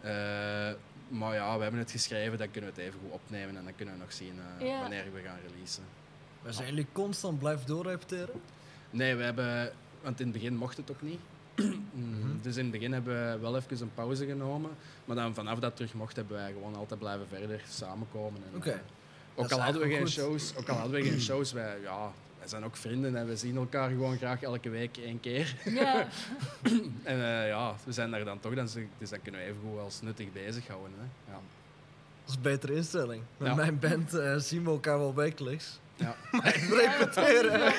Eh, 0.00 0.10
maar 1.08 1.34
ja, 1.34 1.56
we 1.56 1.62
hebben 1.62 1.80
het 1.80 1.90
geschreven, 1.90 2.38
dan 2.38 2.50
kunnen 2.50 2.70
we 2.74 2.80
het 2.80 2.88
even 2.88 3.00
goed 3.02 3.12
opnemen 3.12 3.56
en 3.56 3.64
dan 3.64 3.74
kunnen 3.76 3.94
we 3.94 4.00
nog 4.00 4.12
zien 4.12 4.34
eh, 4.58 4.66
Ja. 4.66 4.80
wanneer 4.80 5.04
we 5.12 5.20
gaan 5.20 5.38
releasen. 5.52 5.82
Maar 6.42 6.52
zijn 6.52 6.68
jullie 6.68 6.86
constant 6.92 7.38
blijven 7.38 7.66
doorrepeteren? 7.66 8.40
Nee, 8.90 9.14
we 9.14 9.22
hebben, 9.22 9.72
want 10.02 10.20
in 10.20 10.24
het 10.26 10.34
begin 10.34 10.56
mocht 10.56 10.76
het 10.76 10.90
ook 10.90 11.02
niet. 11.02 11.18
Mm, 11.92 12.38
Dus 12.42 12.56
in 12.56 12.62
het 12.62 12.72
begin 12.72 12.92
hebben 12.92 13.32
we 13.32 13.38
wel 13.38 13.56
even 13.56 13.80
een 13.80 13.94
pauze 13.94 14.26
genomen. 14.26 14.70
Maar 15.04 15.16
dan 15.16 15.34
vanaf 15.34 15.58
dat 15.58 15.76
terug 15.76 15.94
mocht, 15.94 16.16
hebben 16.16 16.36
wij 16.36 16.52
gewoon 16.52 16.74
altijd 16.74 17.00
blijven 17.00 17.26
verder 17.28 17.60
samenkomen. 17.68 18.40
En, 18.52 18.56
Oké. 18.56 18.70
eh, 18.70 18.78
ook 19.34 19.50
al 19.52 19.60
hadden 19.60 19.82
we 19.82 19.88
geen 19.88 19.98
goed. 20.00 20.10
shows, 20.10 20.56
ook 20.56 20.68
al 20.68 20.76
hadden 20.76 21.00
we 21.02 21.08
geen 21.08 21.20
shows, 21.20 21.52
wij, 21.52 21.80
ja, 21.82 22.12
wij 22.38 22.48
zijn 22.48 22.64
ook 22.64 22.76
vrienden 22.76 23.16
en 23.16 23.26
we 23.26 23.36
zien 23.36 23.56
elkaar 23.56 23.88
gewoon 23.90 24.16
graag 24.16 24.42
elke 24.42 24.68
week 24.70 24.96
één 24.96 25.20
keer. 25.20 25.56
Ja, 25.64 26.06
En 27.02 27.22
eh, 27.24 27.48
ja, 27.48 27.74
we 27.84 27.92
zijn 27.92 28.10
daar 28.10 28.24
dan 28.24 28.40
toch, 28.40 28.54
dan, 28.54 28.68
dus 28.98 29.10
dan 29.10 29.22
kunnen 29.22 29.40
we 29.40 29.46
even 29.46 29.60
goed 29.70 29.78
als 29.78 30.00
nuttig 30.02 30.32
bezighouden. 30.32 30.92
Hè. 30.98 31.32
Ja. 31.32 31.38
Dat 32.24 32.28
is 32.28 32.34
een 32.34 32.42
betere 32.42 32.74
instelling. 32.74 33.22
Met 33.36 33.48
Ja. 33.48 33.54
mijn 33.54 33.78
band 33.78 34.14
eh, 34.14 34.36
zien 34.36 34.64
we 34.64 34.70
elkaar 34.70 34.98
wel 34.98 35.14
wekelijks. 35.14 35.78
Ja. 35.96 36.14
repeteren. 36.80 37.72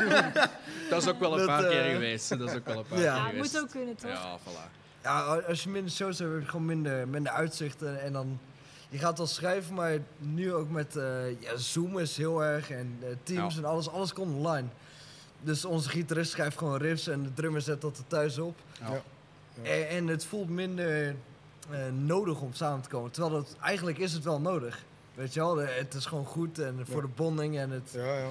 Dat 0.90 1.02
is 1.02 1.08
ook 1.08 1.18
wel 1.18 1.32
een 1.32 1.38
Dat, 1.38 1.46
paar 1.46 1.68
keer 1.68 1.84
eh, 1.86 1.92
geweest. 1.92 2.28
Dat 2.38 2.40
is 2.50 2.54
ook 2.56 2.66
wel 2.66 2.78
een 2.78 2.86
paar 2.86 2.98
Ja. 2.98 3.14
keer 3.14 3.22
ja 3.22 3.28
geweest. 3.28 3.52
moet 3.52 3.62
ook 3.62 3.70
kunnen, 3.70 3.96
toch? 3.96 4.10
Ja, 4.10 4.38
voilà. 4.38 4.70
Ja, 5.02 5.20
als 5.48 5.62
je 5.62 5.68
minder 5.68 5.92
shows 5.92 6.18
hebt, 6.18 6.32
heb 6.32 6.40
je 6.42 6.48
gewoon 6.48 6.66
minder, 6.66 7.08
minder 7.08 7.32
uitzicht. 7.32 7.82
En, 7.82 8.12
dan 8.12 8.40
je 8.88 8.98
gaat 8.98 9.18
wel 9.18 9.26
schrijven, 9.26 9.74
maar 9.74 9.98
nu 10.18 10.52
ook 10.54 10.70
met 10.70 10.96
eh, 10.96 11.40
ja, 11.40 11.56
Zoom 11.56 11.98
is 11.98 12.16
heel 12.16 12.44
erg 12.44 12.70
en 12.70 12.98
eh, 13.02 13.08
Teams 13.22 13.54
Ja. 13.54 13.60
en 13.60 13.66
alles, 13.68 13.88
alles 13.88 14.12
komt 14.12 14.34
online. 14.36 14.68
Dus 15.40 15.64
onze 15.64 15.88
gitarist 15.88 16.30
schrijft 16.30 16.58
gewoon 16.58 16.76
riffs 16.78 17.06
en 17.06 17.22
de 17.22 17.32
drummer 17.34 17.60
zet 17.60 17.80
dat 17.80 17.96
er 17.98 18.06
thuis 18.06 18.38
op. 18.38 18.58
Ja. 18.80 19.02
Ja. 19.62 19.70
En, 19.70 19.88
en 19.88 20.06
het 20.06 20.24
voelt 20.24 20.48
minder 20.48 21.06
eh, 21.70 21.78
nodig 21.92 22.40
om 22.40 22.52
samen 22.54 22.80
te 22.82 22.88
komen. 22.88 23.10
Terwijl 23.10 23.34
dat, 23.34 23.56
eigenlijk 23.62 23.98
is 23.98 24.12
het 24.12 24.24
wel 24.24 24.40
nodig. 24.40 24.84
Weet 25.16 25.34
je 25.34 25.40
wel, 25.40 25.56
het 25.56 25.94
is 25.94 26.06
gewoon 26.06 26.24
goed 26.24 26.58
en 26.58 26.78
voor 26.86 26.94
Ja. 26.96 27.00
de 27.02 27.12
bonding 27.16 27.58
en 27.58 27.70
het... 27.70 27.90
Ja, 27.94 28.18
ja. 28.18 28.28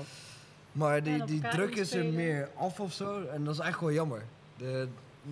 Maar 0.72 1.04
die, 1.04 1.26
die 1.26 1.42
druk 1.42 1.76
is 1.76 1.94
er 1.94 2.06
meer 2.06 2.50
af 2.56 2.80
of 2.80 2.94
zo. 2.94 3.14
En 3.16 3.44
dat 3.44 3.54
is 3.54 3.60
eigenlijk 3.60 3.78
gewoon 3.78 3.94
jammer. 3.94 4.24
De, 4.58 4.88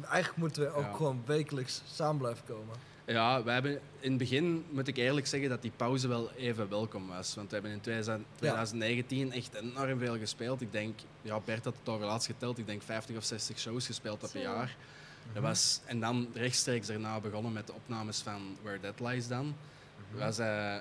eigenlijk 0.10 0.38
moeten 0.38 0.62
we 0.64 0.70
ook 0.74 0.84
Ja. 0.84 0.94
gewoon 0.94 1.22
wekelijks 1.26 1.82
samen 1.92 2.18
blijven 2.18 2.46
komen. 2.46 2.76
Ja, 3.06 3.44
we 3.44 3.52
hebben 3.52 3.72
in 4.00 4.10
het 4.10 4.18
begin 4.18 4.66
moet 4.70 4.88
ik 4.88 4.98
eerlijk 4.98 5.28
zeggen 5.28 5.50
dat 5.50 5.62
die 5.62 5.72
pauze 5.76 6.08
wel 6.08 6.32
even 6.32 6.70
welkom 6.70 7.08
was. 7.08 7.36
Want 7.36 7.48
we 7.48 7.54
hebben 7.54 7.72
in 7.74 7.82
2000 7.82 8.26
2019 8.36 9.32
echt 9.32 9.54
enorm 9.54 10.00
veel 10.00 10.18
gespeeld. 10.18 10.62
Ik 10.62 10.72
denk, 10.72 11.00
ja, 11.22 11.40
Bert 11.46 11.64
had 11.66 11.76
het 11.80 11.90
over 11.94 12.06
laatst 12.06 12.28
geteld, 12.28 12.58
ik 12.58 12.66
denk 12.66 12.82
50 12.82 13.18
of 13.18 13.24
60 13.24 13.60
shows 13.60 13.86
gespeeld 13.86 14.16
op 14.24 14.34
een 14.34 14.42
Zo. 14.42 14.52
jaar. 14.52 14.76
Dat 15.34 15.44
was, 15.44 15.82
en 15.86 16.00
dan 16.00 16.28
rechtstreeks 16.34 16.88
daarna 16.88 17.20
begonnen 17.20 17.54
met 17.54 17.68
de 17.68 17.74
opnames 17.74 18.20
van 18.22 18.58
Where 18.62 18.80
That 18.80 19.00
Lies 19.00 19.28
dan. 19.28 19.56
Was, 20.12 20.38
eh, 20.40 20.76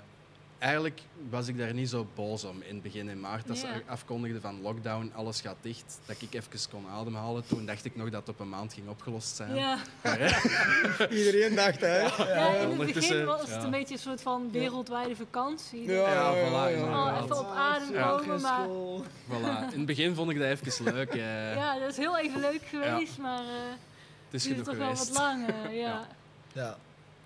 eigenlijk 0.62 1.00
was 1.30 1.48
ik 1.48 1.58
daar 1.58 1.74
niet 1.74 1.88
zo 1.88 2.06
boos 2.14 2.44
om 2.44 2.62
in 2.62 2.74
het 2.74 2.82
begin 2.82 3.08
in 3.08 3.20
maart. 3.20 3.46
Dat 3.46 3.60
Ja. 3.60 3.74
ze 3.74 3.82
afkondigden 3.86 4.40
van 4.40 4.60
lockdown, 4.60 5.12
alles 5.14 5.40
gaat 5.40 5.56
dicht. 5.60 6.00
Dat 6.06 6.16
ik 6.20 6.34
even 6.34 6.70
kon 6.70 6.86
ademhalen. 6.88 7.46
Toen 7.46 7.66
dacht 7.66 7.84
ik 7.84 7.96
nog 7.96 8.10
dat 8.10 8.20
het 8.20 8.28
op 8.28 8.40
een 8.40 8.48
maand 8.48 8.72
ging 8.72 8.88
opgelost 8.88 9.36
zijn. 9.36 9.54
Ja. 9.54 9.78
Maar, 10.02 10.18
Iedereen 11.18 11.54
dacht, 11.54 11.80
hè? 11.80 11.96
Ja, 11.98 12.54
in 12.54 12.80
het 12.80 12.92
begin 12.94 13.24
was 13.24 13.40
het 13.40 13.48
ja. 13.48 13.62
een 13.62 13.70
beetje 13.70 13.94
een 13.94 14.00
soort 14.00 14.22
van 14.22 14.50
wereldwijde 14.50 15.16
vakantie. 15.16 15.82
Ja, 15.82 15.92
Ja, 15.92 16.12
ja, 16.12 16.34
voilà, 16.34 16.50
ja, 16.52 16.68
ja. 16.68 17.12
Oh, 17.16 17.22
even 17.24 17.38
op 17.38 17.50
adem 17.50 18.40
maar 18.40 18.66
Voilà. 19.28 19.72
In 19.72 19.78
het 19.78 19.86
begin 19.86 20.14
vond 20.14 20.30
ik 20.30 20.38
dat 20.38 20.46
even 20.48 20.84
leuk. 20.84 21.14
eh. 21.14 21.54
ja, 21.54 21.78
dat 21.78 21.90
is 21.90 21.96
heel 21.96 22.18
even 22.18 22.40
leuk 22.40 22.62
geweest, 22.62 23.18
maar 23.18 23.40
eh 23.40 23.46
het 24.30 24.40
is 24.40 24.46
genoeg 24.46 24.64
toch 24.64 24.76
wel 24.76 24.88
geweest. 24.90 25.08
wat 25.08 25.18
lang. 25.18 25.46
ja. 25.84 26.06
Ja. 26.52 26.76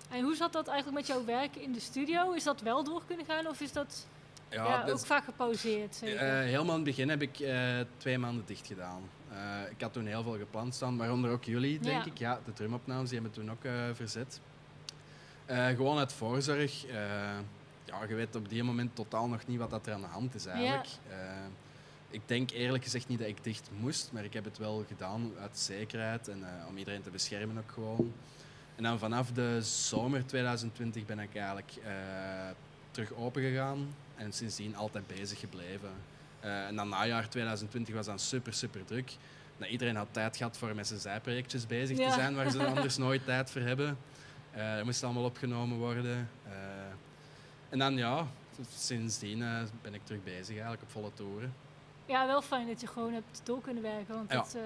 En 0.09 0.23
hoe 0.23 0.35
zat 0.35 0.53
dat 0.53 0.67
eigenlijk 0.67 0.97
met 0.97 1.07
jouw 1.07 1.25
werk 1.25 1.55
in 1.55 1.71
de 1.71 1.79
studio? 1.79 2.31
Is 2.31 2.43
dat 2.43 2.61
wel 2.61 2.83
door 2.83 3.01
kunnen 3.07 3.25
gaan 3.25 3.47
of 3.47 3.61
is 3.61 3.71
dat 3.71 4.07
ja, 4.49 4.63
Ja, 4.65 4.83
dat 4.83 4.99
ook 4.99 5.05
vaak 5.05 5.23
gepauzeerd? 5.23 6.01
Eh, 6.03 6.19
helemaal 6.19 6.63
in 6.65 6.71
het 6.71 6.83
begin 6.83 7.09
heb 7.09 7.21
ik 7.21 7.39
eh, 7.39 7.79
twee 7.97 8.17
maanden 8.17 8.43
dicht 8.45 8.67
gedaan. 8.67 9.01
Eh, 9.31 9.37
ik 9.71 9.81
had 9.81 9.93
toen 9.93 10.05
heel 10.05 10.23
veel 10.23 10.37
gepland 10.37 10.75
staan, 10.75 10.97
waaronder 10.97 11.31
ook 11.31 11.43
jullie, 11.43 11.79
denk 11.79 12.05
Ja. 12.05 12.11
ik. 12.11 12.17
Ja, 12.17 12.39
de 12.45 12.53
drumopnames 12.53 13.09
die 13.09 13.19
hebben 13.19 13.37
toen 13.37 13.51
ook 13.51 13.93
verzet. 13.93 14.39
Gewoon 15.47 15.97
uit 15.97 16.13
voorzorg. 16.13 16.85
ja, 17.85 18.03
je 18.07 18.15
weet 18.15 18.35
op 18.35 18.49
die 18.49 18.63
moment 18.63 18.95
totaal 18.95 19.27
nog 19.27 19.47
niet 19.47 19.59
wat 19.59 19.69
dat 19.69 19.87
er 19.87 19.93
aan 19.93 20.01
de 20.01 20.07
hand 20.07 20.35
is 20.35 20.45
eigenlijk. 20.45 20.87
Ik 22.09 22.21
denk 22.25 22.51
eerlijk 22.51 22.83
gezegd 22.83 23.07
niet 23.07 23.19
dat 23.19 23.27
ik 23.27 23.43
dicht 23.43 23.69
moest, 23.79 24.09
maar 24.11 24.23
ik 24.23 24.33
heb 24.33 24.43
het 24.45 24.57
wel 24.57 24.83
gedaan 24.87 25.31
uit 25.41 25.57
zekerheid 25.57 26.27
en 26.27 26.45
om 26.69 26.77
iedereen 26.77 27.01
te 27.01 27.09
beschermen 27.09 27.57
ook 27.57 27.71
gewoon. 27.71 28.13
En 28.77 28.83
dan 28.83 28.99
vanaf 28.99 29.31
de 29.31 29.61
zomer 29.61 30.25
2020 30.25 31.05
ben 31.05 31.19
ik 31.19 31.35
eigenlijk 31.35 31.71
eh, 31.83 31.91
terug 32.91 33.13
open 33.13 33.41
gegaan 33.41 33.95
en 34.15 34.33
sindsdien 34.33 34.75
altijd 34.75 35.07
bezig 35.07 35.39
gebleven. 35.39 35.89
Eh, 36.39 36.65
en 36.67 36.75
dan 36.75 36.89
najaar 36.89 37.29
2020 37.29 37.95
was 37.95 38.05
dan 38.05 38.19
super, 38.19 38.53
super 38.53 38.85
druk. 38.85 39.15
Nou, 39.57 39.71
iedereen 39.71 39.95
had 39.95 40.07
tijd 40.11 40.37
gehad 40.37 40.57
voor 40.57 40.75
met 40.75 40.87
zijn 40.87 40.99
zijprojectjes 40.99 41.67
bezig 41.67 41.97
Ja. 41.97 42.07
te 42.07 42.13
zijn, 42.13 42.35
waar 42.35 42.51
ze 42.51 42.65
anders 42.75 42.97
nooit 42.97 43.25
tijd 43.25 43.49
voor 43.51 43.61
hebben. 43.61 43.97
Eh 44.51 44.75
dat 44.75 44.85
moest 44.85 45.03
allemaal 45.03 45.23
opgenomen 45.23 45.77
worden. 45.77 46.29
Eh, 46.45 46.51
en 47.69 47.79
dan 47.79 47.97
ja, 47.97 48.27
sindsdien 48.75 49.39
ben 49.81 49.93
ik 49.93 50.01
terug 50.03 50.23
bezig 50.23 50.49
eigenlijk 50.49 50.81
op 50.81 50.91
volle 50.91 51.11
toeren. 51.13 51.53
Ja, 52.05 52.27
wel 52.27 52.41
fijn 52.41 52.67
dat 52.67 52.81
je 52.81 52.87
gewoon 52.87 53.13
hebt 53.13 53.41
door 53.43 53.61
kunnen 53.61 53.83
werken. 53.83 54.15
Want 54.15 54.31
Ja. 54.31 54.35
dat, 54.37 54.55
eh, 54.55 54.61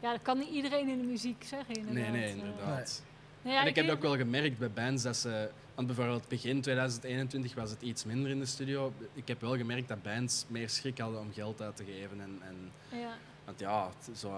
ja, 0.00 0.12
dat 0.12 0.22
kan 0.22 0.38
niet 0.38 0.48
iedereen 0.50 0.88
in 0.88 0.98
de 1.00 1.06
muziek 1.06 1.44
zeggen. 1.44 1.74
Nee, 1.74 1.84
Inderdaad. 1.86 2.12
nee, 2.12 2.30
inderdaad. 2.36 3.02
Ja, 3.42 3.60
en 3.60 3.66
ik 3.66 3.74
heb 3.76 3.88
ook 3.90 4.02
wel 4.02 4.16
gemerkt 4.16 4.58
bij 4.58 4.70
bands 4.70 5.02
dat 5.02 5.16
ze... 5.16 5.50
Want 5.74 5.86
bijvoorbeeld 5.86 6.28
begin 6.28 6.60
2021 6.60 7.54
was 7.54 7.70
het 7.70 7.82
iets 7.82 8.04
minder 8.04 8.30
in 8.30 8.38
de 8.38 8.46
studio. 8.46 8.92
Ik 9.12 9.28
heb 9.28 9.40
wel 9.40 9.56
gemerkt 9.56 9.88
dat 9.88 10.02
bands 10.02 10.44
meer 10.48 10.68
schrik 10.68 10.98
hadden 10.98 11.20
om 11.20 11.32
geld 11.32 11.62
uit 11.62 11.76
te 11.76 11.84
geven. 11.84 12.20
En, 12.20 12.38
en, 12.48 12.70
Ja. 12.98 13.12
want 13.44 13.60
ja, 13.60 13.90
het- 14.06 14.18
zo, 14.18 14.32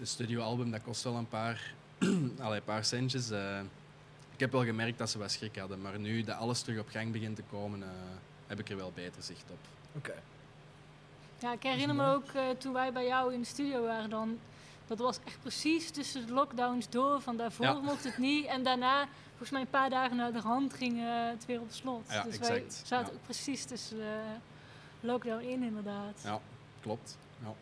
een 0.00 0.06
studioalbum 0.06 0.70
dat 0.70 0.82
kost 0.82 1.02
wel 1.04 1.14
een 1.14 1.28
paar, 1.28 1.74
allee, 2.40 2.58
een 2.58 2.64
paar 2.64 2.84
centjes. 2.84 3.30
eh. 3.30 3.60
ik 4.34 4.40
heb 4.40 4.52
wel 4.52 4.64
gemerkt 4.64 4.98
dat 4.98 5.10
ze 5.10 5.18
wat 5.18 5.30
schrik 5.30 5.56
hadden. 5.56 5.80
Maar 5.80 5.98
nu 5.98 6.22
dat 6.22 6.36
alles 6.36 6.62
terug 6.62 6.80
op 6.80 6.88
gang 6.88 7.12
begint 7.12 7.36
te 7.36 7.42
komen, 7.50 7.82
eh, 7.82 7.88
heb 8.46 8.58
ik 8.60 8.68
er 8.70 8.76
wel 8.76 8.92
beter 8.94 9.22
zicht 9.22 9.44
op. 9.50 9.58
Oké. 9.96 10.14
Ja, 11.38 11.52
ik 11.52 11.62
herinner 11.62 11.96
me 11.96 12.06
ook 12.14 12.30
eh, 12.34 12.42
toen 12.58 12.72
wij 12.72 12.92
bij 12.92 13.06
jou 13.06 13.32
in 13.34 13.40
de 13.40 13.46
studio 13.46 13.82
waren 13.82 14.10
dan. 14.10 14.38
Dat 14.88 14.98
was 14.98 15.18
echt 15.24 15.40
precies 15.40 15.90
tussen 15.90 16.26
de 16.26 16.32
lockdowns 16.32 16.88
door. 16.90 17.20
Van 17.20 17.36
daarvoor 17.36 17.64
Ja. 17.66 17.72
mocht 17.72 18.04
het 18.04 18.18
niet. 18.18 18.46
En 18.46 18.62
daarna, 18.62 19.08
volgens 19.28 19.50
mij 19.50 19.60
een 19.60 19.70
paar 19.70 19.90
dagen 19.90 20.16
na 20.16 20.30
de 20.30 20.40
hand, 20.40 20.74
ging 20.74 20.98
eh, 20.98 21.04
het 21.28 21.46
weer 21.46 21.60
op 21.60 21.70
slot. 21.70 22.02
Ja, 22.08 22.22
dus 22.22 22.38
wij 22.38 22.64
zaten 22.84 23.06
Ja. 23.12 23.18
ook 23.18 23.22
precies 23.24 23.64
tussen 23.64 23.96
de 23.98 24.20
lockdown 25.00 25.42
in, 25.44 25.62
inderdaad. 25.62 26.20
Ja, 26.24 26.40
klopt. 26.80 27.16
Ja. 27.42 27.54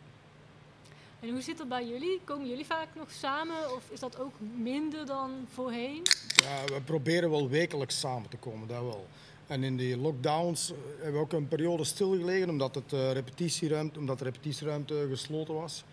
En 1.19 1.29
hoe 1.29 1.41
zit 1.41 1.57
dat 1.57 1.67
bij 1.67 1.87
jullie? 1.87 2.21
Komen 2.23 2.47
jullie 2.47 2.65
vaak 2.65 2.87
nog 2.95 3.11
samen? 3.11 3.75
Of 3.75 3.89
is 3.89 3.99
dat 3.99 4.19
ook 4.19 4.33
minder 4.55 5.05
dan 5.05 5.31
voorheen? 5.53 6.01
Ja, 6.35 6.73
we 6.75 6.81
proberen 6.85 7.29
wel 7.29 7.49
wekelijks 7.49 7.99
samen 7.99 8.29
te 8.29 8.37
komen, 8.37 8.67
dat 8.67 8.81
wel. 8.81 9.07
En 9.47 9.63
in 9.63 9.77
die 9.77 9.97
lockdowns 9.97 10.71
eh, 10.71 10.77
hebben 10.95 11.13
we 11.13 11.19
ook 11.19 11.31
een 11.33 11.47
periode 11.47 11.83
stilgelegen 11.83 12.49
omdat, 12.49 12.75
het, 12.75 12.93
eh, 12.93 13.11
repetitieruimte, 13.11 13.99
omdat 13.99 14.17
de 14.17 14.23
repetitieruimte 14.23 15.05
gesloten 15.09 15.53
was. 15.53 15.83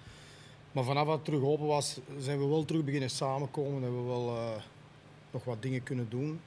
Maar 0.74 0.84
vanaf 0.84 1.04
dat 1.06 1.14
het 1.14 1.24
terug 1.24 1.42
open 1.42 1.66
was, 1.66 1.98
zijn 2.18 2.38
we 2.38 2.46
wel 2.46 2.64
terug 2.64 2.84
beginnen 2.84 3.10
samenkomen. 3.10 3.82
Hebben 3.82 4.00
we 4.02 4.08
wel 4.10 4.28
eh, 4.28 4.62
nog 5.30 5.44
wat 5.44 5.62
dingen 5.62 5.82
kunnen 5.82 6.06
doen. 6.08 6.40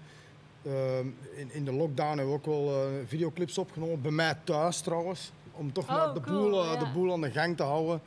Ehm, 0.65 1.07
in, 1.35 1.51
in 1.51 1.65
de 1.65 1.71
lockdown 1.73 2.17
hebben 2.17 2.27
we 2.27 2.33
ook 2.33 2.45
wel 2.45 2.73
eh, 2.73 2.87
videoclips 3.05 3.57
opgenomen. 3.57 4.01
Bij 4.01 4.11
mij 4.11 4.35
thuis 4.43 4.81
trouwens. 4.81 5.31
Om 5.51 5.71
toch 5.73 5.83
Oh, 5.89 5.95
maar 5.95 6.13
de, 6.13 6.21
cool, 6.21 6.49
boel, 6.49 6.63
eh, 6.63 6.71
ja. 6.73 6.79
de 6.79 6.91
boel 6.93 7.11
aan 7.13 7.21
de 7.21 7.31
gang 7.31 7.57
te 7.57 7.63
houden. 7.63 8.01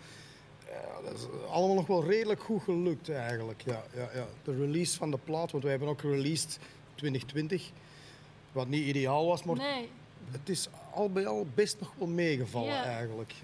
Ja, 0.67 1.11
dat 1.11 1.19
is 1.19 1.27
allemaal 1.51 1.75
nog 1.77 1.87
wel 1.87 2.05
redelijk 2.05 2.43
goed 2.43 2.63
gelukt 2.63 3.09
eigenlijk. 3.09 3.63
Ja, 3.67 3.83
ja, 3.95 4.11
ja. 4.15 4.27
De 4.45 4.57
release 4.57 4.97
van 4.97 5.11
de 5.11 5.19
plaat, 5.25 5.51
want 5.51 5.63
wij 5.63 5.73
hebben 5.73 5.89
ook 5.91 6.01
released 6.03 6.59
2020. 6.95 7.71
Wat 8.53 8.69
niet 8.69 8.87
ideaal 8.87 9.27
was, 9.27 9.43
maar 9.45 9.57
Nee. 9.57 9.89
het 10.31 10.49
is 10.49 10.69
al 10.95 11.11
bij 11.11 11.27
al 11.27 11.47
best 11.55 11.81
nog 11.81 11.93
wel 11.99 12.09
meegevallen 12.09 12.69
Ja. 12.73 12.85
eigenlijk. 12.85 13.35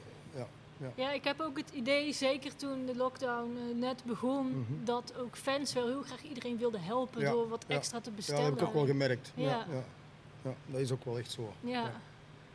Ja. 0.78 0.86
Ja, 0.94 1.12
ik 1.12 1.24
heb 1.24 1.40
ook 1.40 1.56
het 1.56 1.70
idee, 1.72 2.12
zeker 2.12 2.56
toen 2.56 2.86
de 2.86 2.96
lockdown 2.96 3.56
eh, 3.56 3.78
net 3.80 4.02
begon, 4.04 4.46
Mhm. 4.48 4.84
dat 4.84 5.12
ook 5.18 5.36
fans 5.36 5.72
wel 5.72 5.86
heel 5.86 6.02
graag 6.02 6.22
iedereen 6.22 6.58
wilden 6.58 6.82
helpen 6.82 7.20
Ja, 7.20 7.30
door 7.30 7.48
wat 7.48 7.64
extra 7.66 7.90
te 7.98 8.04
ja, 8.04 8.04
dat 8.04 8.16
bestellen. 8.16 8.44
heb 8.44 8.54
ik 8.60 8.62
ook 8.66 8.74
wel 8.74 8.86
gemerkt. 8.86 9.32
Ja. 9.34 9.66
Ja. 10.42 10.54
Dat 10.66 10.80
is 10.80 10.92
ook 10.92 11.04
wel 11.04 11.18
echt 11.18 11.30
zo. 11.30 11.52
Ja. 11.60 11.92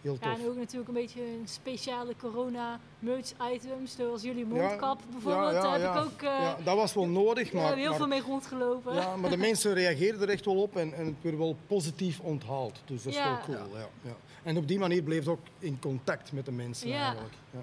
Heel 0.01 0.17
Ja, 0.21 0.29
tof. 0.31 0.39
en 0.39 0.47
ook 0.49 0.55
natuurlijk 0.55 0.87
een 0.87 0.93
beetje 0.93 1.21
een 1.21 1.47
speciale 1.47 2.15
corona 2.19 2.79
merch 2.99 3.31
items, 3.53 3.95
zoals 3.95 4.21
jullie 4.21 4.45
mondkap 4.45 4.99
bijvoorbeeld. 5.11 5.51
Daar 5.51 5.79
heb 5.81 5.91
ik 5.95 6.01
ook 6.11 6.21
ja, 6.21 6.57
dat 6.63 6.75
was 6.75 6.93
wel 6.93 7.07
nodig, 7.07 7.51
ja, 7.51 7.61
maar, 7.61 7.75
heel 7.75 7.87
maar, 7.89 7.97
veel 7.97 8.07
mee 8.07 8.21
rondgelopen. 8.21 8.93
ja, 8.95 9.15
maar 9.15 9.29
de 9.29 9.37
mensen 9.47 9.73
reageerden 9.73 10.21
er 10.21 10.29
echt 10.29 10.45
wel 10.45 10.61
op 10.61 10.75
en, 10.75 10.93
en 10.93 11.05
het 11.05 11.15
werd 11.21 11.37
wel 11.37 11.55
positief 11.67 12.19
onthaald. 12.19 12.81
Dus 12.85 13.03
dat 13.03 13.13
is 13.13 13.19
wel 13.23 13.37
cool. 13.45 13.57
Ja. 13.77 13.87
Ja, 14.01 14.15
En 14.43 14.57
op 14.57 14.67
die 14.67 14.79
manier 14.79 15.03
bleef 15.03 15.19
het 15.19 15.27
ook 15.27 15.39
in 15.59 15.79
contact 15.79 16.31
met 16.31 16.45
de 16.45 16.51
mensen 16.51 16.91
eigenlijk. 16.93 17.33
Ja. 17.51 17.59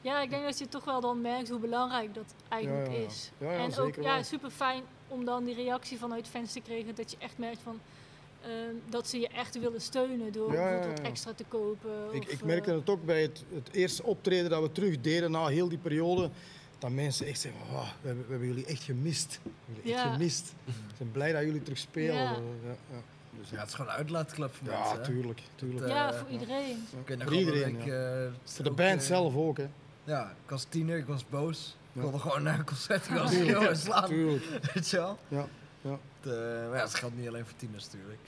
Ja, 0.00 0.22
ik 0.22 0.30
denk 0.30 0.42
dat 0.44 0.58
je 0.58 0.68
toch 0.68 0.84
wel 0.84 1.00
dan 1.00 1.20
merkt 1.20 1.48
hoe 1.48 1.58
belangrijk 1.58 2.14
dat 2.14 2.34
eigenlijk 2.48 2.86
Ja, 2.86 2.92
ja, 2.92 2.98
ja. 3.00 3.06
is. 3.06 3.30
Ja, 3.38 3.52
ja, 3.52 3.58
en 3.64 3.78
ook 3.78 3.94
ja, 3.94 4.22
super 4.22 4.50
fijn 4.50 4.82
om 5.08 5.24
dan 5.24 5.44
die 5.44 5.54
reactie 5.54 5.98
vanuit 5.98 6.26
fans 6.28 6.52
te 6.52 6.60
krijgen. 6.60 6.94
Dat 6.94 7.10
je 7.10 7.16
echt 7.18 7.38
merkt 7.38 7.60
van, 7.62 7.80
ehm, 8.42 8.74
dat 8.88 9.08
ze 9.08 9.20
je 9.20 9.28
echt 9.28 9.58
willen 9.58 9.80
steunen 9.80 10.32
door 10.32 10.52
Ja, 10.52 10.58
ja, 10.58 10.64
bijvoorbeeld 10.64 10.96
wat 10.98 11.06
ja. 11.06 11.10
extra 11.10 11.32
te 11.32 11.44
kopen. 11.48 11.90
Ik, 12.12 12.22
of, 12.22 12.28
ik 12.28 12.40
eh, 12.40 12.46
merkte 12.46 12.70
het 12.72 12.90
ook 12.90 13.04
bij 13.04 13.22
het, 13.22 13.44
het 13.54 13.68
eerste 13.72 14.02
optreden 14.02 14.50
dat 14.50 14.62
we 14.62 14.72
terug 14.72 15.00
deden 15.00 15.30
na 15.30 15.46
heel 15.46 15.68
die 15.68 15.78
periode. 15.78 16.30
Dat 16.78 16.90
mensen 16.90 17.26
echt 17.26 17.40
zeggen, 17.40 17.60
"Wauw, 17.72 17.82
we, 18.00 18.06
hebben, 18.06 18.24
we 18.24 18.30
hebben 18.30 18.48
jullie 18.48 18.64
echt 18.66 18.82
gemist. 18.82 19.40
We 19.42 19.50
echt 19.74 19.84
Ja. 19.88 20.12
gemist. 20.12 20.52
We 20.64 20.72
zijn 20.96 21.10
blij 21.12 21.32
dat 21.32 21.42
jullie 21.42 21.62
terug 21.62 21.78
spelen. 21.78 22.14
Ja. 22.14 22.22
Ja, 22.22 22.30
ja, 22.64 22.76
ja. 22.90 23.00
Dus, 23.38 23.50
Ja, 23.50 23.58
het 23.58 23.68
is 23.68 23.74
gewoon 23.74 23.90
een 23.90 23.96
uitlaatklep 23.96 24.54
voor 24.54 24.68
ja, 24.68 24.78
mensen. 24.78 24.98
hè. 24.98 25.04
tuurlijk. 25.04 25.40
tuurlijk. 25.54 25.80
Dat, 25.80 25.88
ja, 25.90 26.12
eh, 26.12 26.18
voor 26.18 26.28
iedereen. 26.28 26.86
Voor 27.18 27.34
iedereen, 27.34 27.76
ik, 27.78 27.84
ja. 27.84 28.24
eh, 28.24 28.30
Voor 28.44 28.64
de 28.64 28.70
band 28.70 29.00
eh, 29.00 29.06
zelf 29.06 29.34
ook, 29.36 29.56
hè. 29.56 29.66
Ja, 30.08 30.22
ik 30.44 30.50
was 30.50 30.64
tiener, 30.68 30.98
ik 30.98 31.06
was 31.06 31.28
boos. 31.28 31.76
Ik 31.88 31.94
Ja. 31.94 32.00
wilde 32.00 32.18
gewoon 32.18 32.42
naar 32.42 32.58
een 32.58 32.64
concert 32.64 33.06
gaan 33.06 33.28
schreeuwen 33.28 33.68
en 33.68 33.76
slaan. 33.76 34.06
Tuurlijk. 34.08 34.44
Weet 34.74 34.88
je 34.90 34.96
wel? 34.96 35.18
Ja, 35.28 35.44
ja. 35.80 35.90
Het, 36.20 36.32
eh, 36.32 36.68
maar 36.68 36.76
ja, 36.76 36.82
het 36.82 36.94
geldt 36.94 37.16
niet 37.16 37.28
alleen 37.28 37.44
voor 37.44 37.56
tieners 37.56 37.84
natuurlijk. 37.84 38.20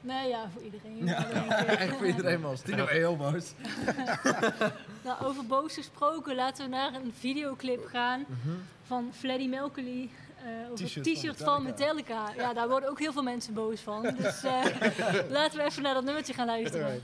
Nee, 0.00 0.28
ja, 0.28 0.50
voor 0.52 0.62
iedereen. 0.62 1.06
Ja, 1.06 1.30
eigenlijk 1.66 1.96
voor 1.96 2.06
iedereen, 2.06 2.40
maar 2.40 2.50
als 2.50 2.60
tiener 2.60 2.84
ben 2.84 2.94
je 2.94 3.00
heel 3.00 3.16
boos. 3.16 3.52
Nou, 5.04 5.24
over 5.24 5.46
boos 5.46 5.74
gesproken, 5.74 6.34
laten 6.34 6.64
we 6.64 6.70
naar 6.70 6.94
een 6.94 7.14
videoclip 7.18 7.86
gaan 7.86 8.24
van 8.86 9.10
Freddie 9.18 9.48
Mercury. 9.48 10.10
Eh, 10.44 10.62
eh, 10.64 10.70
over 10.70 10.86
T-shirt 10.86 10.94
het 11.06 11.14
van 11.14 11.14
t-shirt 11.14 11.42
van 11.42 11.62
Metallica. 11.62 12.32
Ja, 12.36 12.52
daar 12.52 12.68
worden 12.68 12.88
ook 12.88 12.98
heel 12.98 13.12
veel 13.12 13.22
mensen 13.22 13.54
boos 13.54 13.80
van. 13.80 14.02
Dus 14.02 14.42
eh, 14.42 14.64
laten 15.28 15.58
we 15.58 15.64
even 15.64 15.82
naar 15.82 15.94
dat 15.94 16.04
nummertje 16.04 16.34
gaan 16.34 16.46
luisteren. 16.46 17.02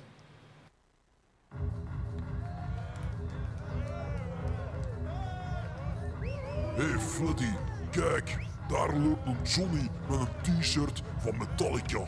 Hey 6.75 6.99
Freddy, 6.99 7.53
kijk, 7.91 8.39
daar 8.69 8.97
loopt 8.97 9.27
een 9.27 9.37
Johnny 9.43 9.91
met 10.09 10.19
een 10.19 10.61
t-shirt 10.61 11.03
van 11.19 11.37
Metallica. 11.39 11.99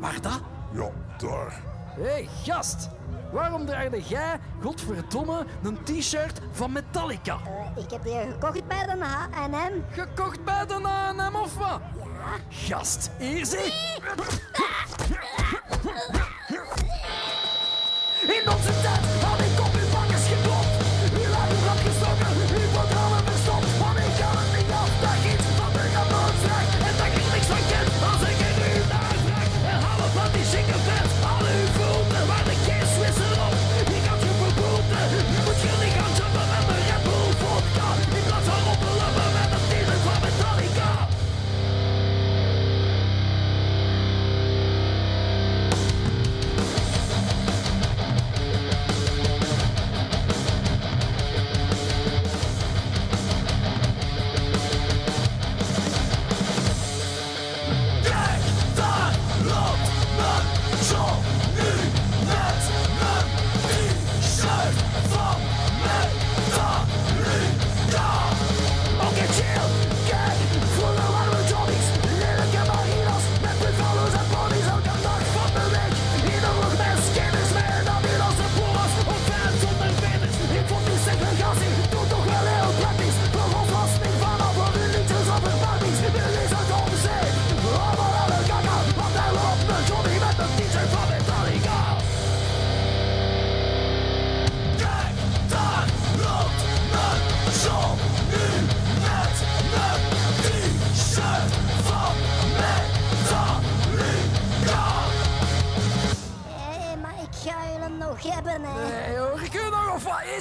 Waar 0.00 0.20
dat? 0.20 0.40
Ja, 0.72 0.90
daar. 1.18 1.62
Hé, 1.94 2.02
hey, 2.02 2.28
gast. 2.44 2.88
Waarom 3.32 3.66
draagde 3.66 4.02
jij, 4.02 4.38
godverdomme, 4.62 5.46
een 5.62 5.78
t-shirt 5.84 6.40
van 6.52 6.72
Metallica? 6.72 7.38
Eh, 7.76 7.82
ik 7.82 7.90
heb 7.90 8.02
die 8.02 8.14
gekocht 8.14 8.66
bij 8.66 8.86
de 8.86 9.04
H&M. 9.04 9.72
Gekocht 9.90 10.44
bij 10.44 10.66
de 10.66 10.80
H&M 10.82 11.34
of 11.36 11.56
wat? 11.56 11.80
Gast, 12.48 13.10
hier 13.18 13.46
zie. 13.46 13.58
In 18.26 18.52
onze 18.52 18.80
tijd 18.82 19.22
had 19.22 19.40
ik 19.40 19.55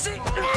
nog 0.03 0.54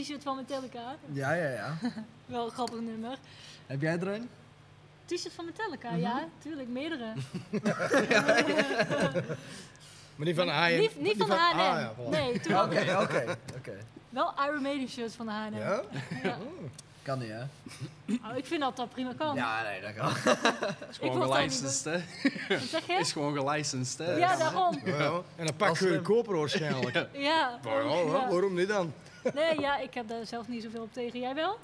t-shirt 0.00 0.22
van 0.22 0.36
Metallica. 0.36 0.96
Ja, 1.12 1.32
ja, 1.32 1.48
ja. 1.48 1.76
Wel 2.26 2.44
een 2.44 2.50
grappig 2.50 2.80
nummer. 2.80 3.16
Heb 3.66 3.80
jij 3.80 3.98
er 3.98 4.08
een? 4.08 4.28
T-shirt 5.04 5.32
van 5.34 5.44
Metallica, 5.44 5.90
Mhm. 5.90 6.00
ja, 6.00 6.28
tuurlijk, 6.42 6.68
meerdere. 6.68 7.12
Maar 10.16 10.26
die 10.26 10.34
van 10.34 10.48
H&M. 10.48 10.78
Niet, 10.78 11.00
niet 11.00 11.16
van 11.18 11.30
Ah, 11.30 11.50
H&M. 11.50 11.58
ja, 11.58 11.92
voilà. 11.94 12.08
nee, 12.10 12.40
toen 12.40 12.60
Oké, 12.60 12.96
oké, 13.00 13.36
oké. 13.56 13.72
wel 14.08 14.32
Iron 14.46 14.62
Maiden 14.62 14.88
shirts 14.88 15.14
van 15.14 15.26
de 15.26 15.32
H&M. 15.32 15.56
Ja? 15.56 15.82
Ja. 16.22 16.36
Kan 17.02 17.18
niet, 17.18 17.28
hè? 17.30 17.42
Oh, 18.30 18.36
ik 18.36 18.46
vind 18.46 18.60
dat 18.60 18.76
dat 18.76 18.90
prima 18.90 19.12
kan. 19.18 19.34
Ja, 19.34 19.62
nee, 19.62 19.80
dat 19.80 19.94
kan. 19.94 20.08
Is 20.90 20.96
gewoon 20.98 21.18
niet 21.18 21.32
gelicensed, 21.34 21.84
hè? 21.84 22.00
Wat 22.56 22.66
zeg 22.68 22.86
je? 22.86 22.92
Is 22.92 23.12
gewoon 23.12 23.34
gelicensed, 23.36 24.06
hè? 24.06 24.12
Ja, 24.16 24.36
daarom. 24.36 24.80
Ja, 24.84 24.96
ja. 24.96 25.20
En 25.36 25.46
een 25.48 25.56
pak 25.56 25.68
Als 25.68 25.78
we- 25.80 25.88
goedkoper 25.94 26.38
waarschijnlijk. 26.38 26.94
Ja. 26.94 27.06
Ja. 27.12 27.58
Ja, 27.64 27.80
ja. 27.80 28.04
waarom 28.28 28.54
niet 28.54 28.68
dan? 28.68 28.92
Nee, 29.34 29.60
ja, 29.60 29.78
ik 29.78 29.94
heb 29.94 30.08
daar 30.08 30.26
zelf 30.26 30.48
niet 30.48 30.62
zoveel 30.62 30.82
op 30.82 30.92
tegen. 30.92 31.20
Jij 31.20 31.34
wel? 31.34 31.58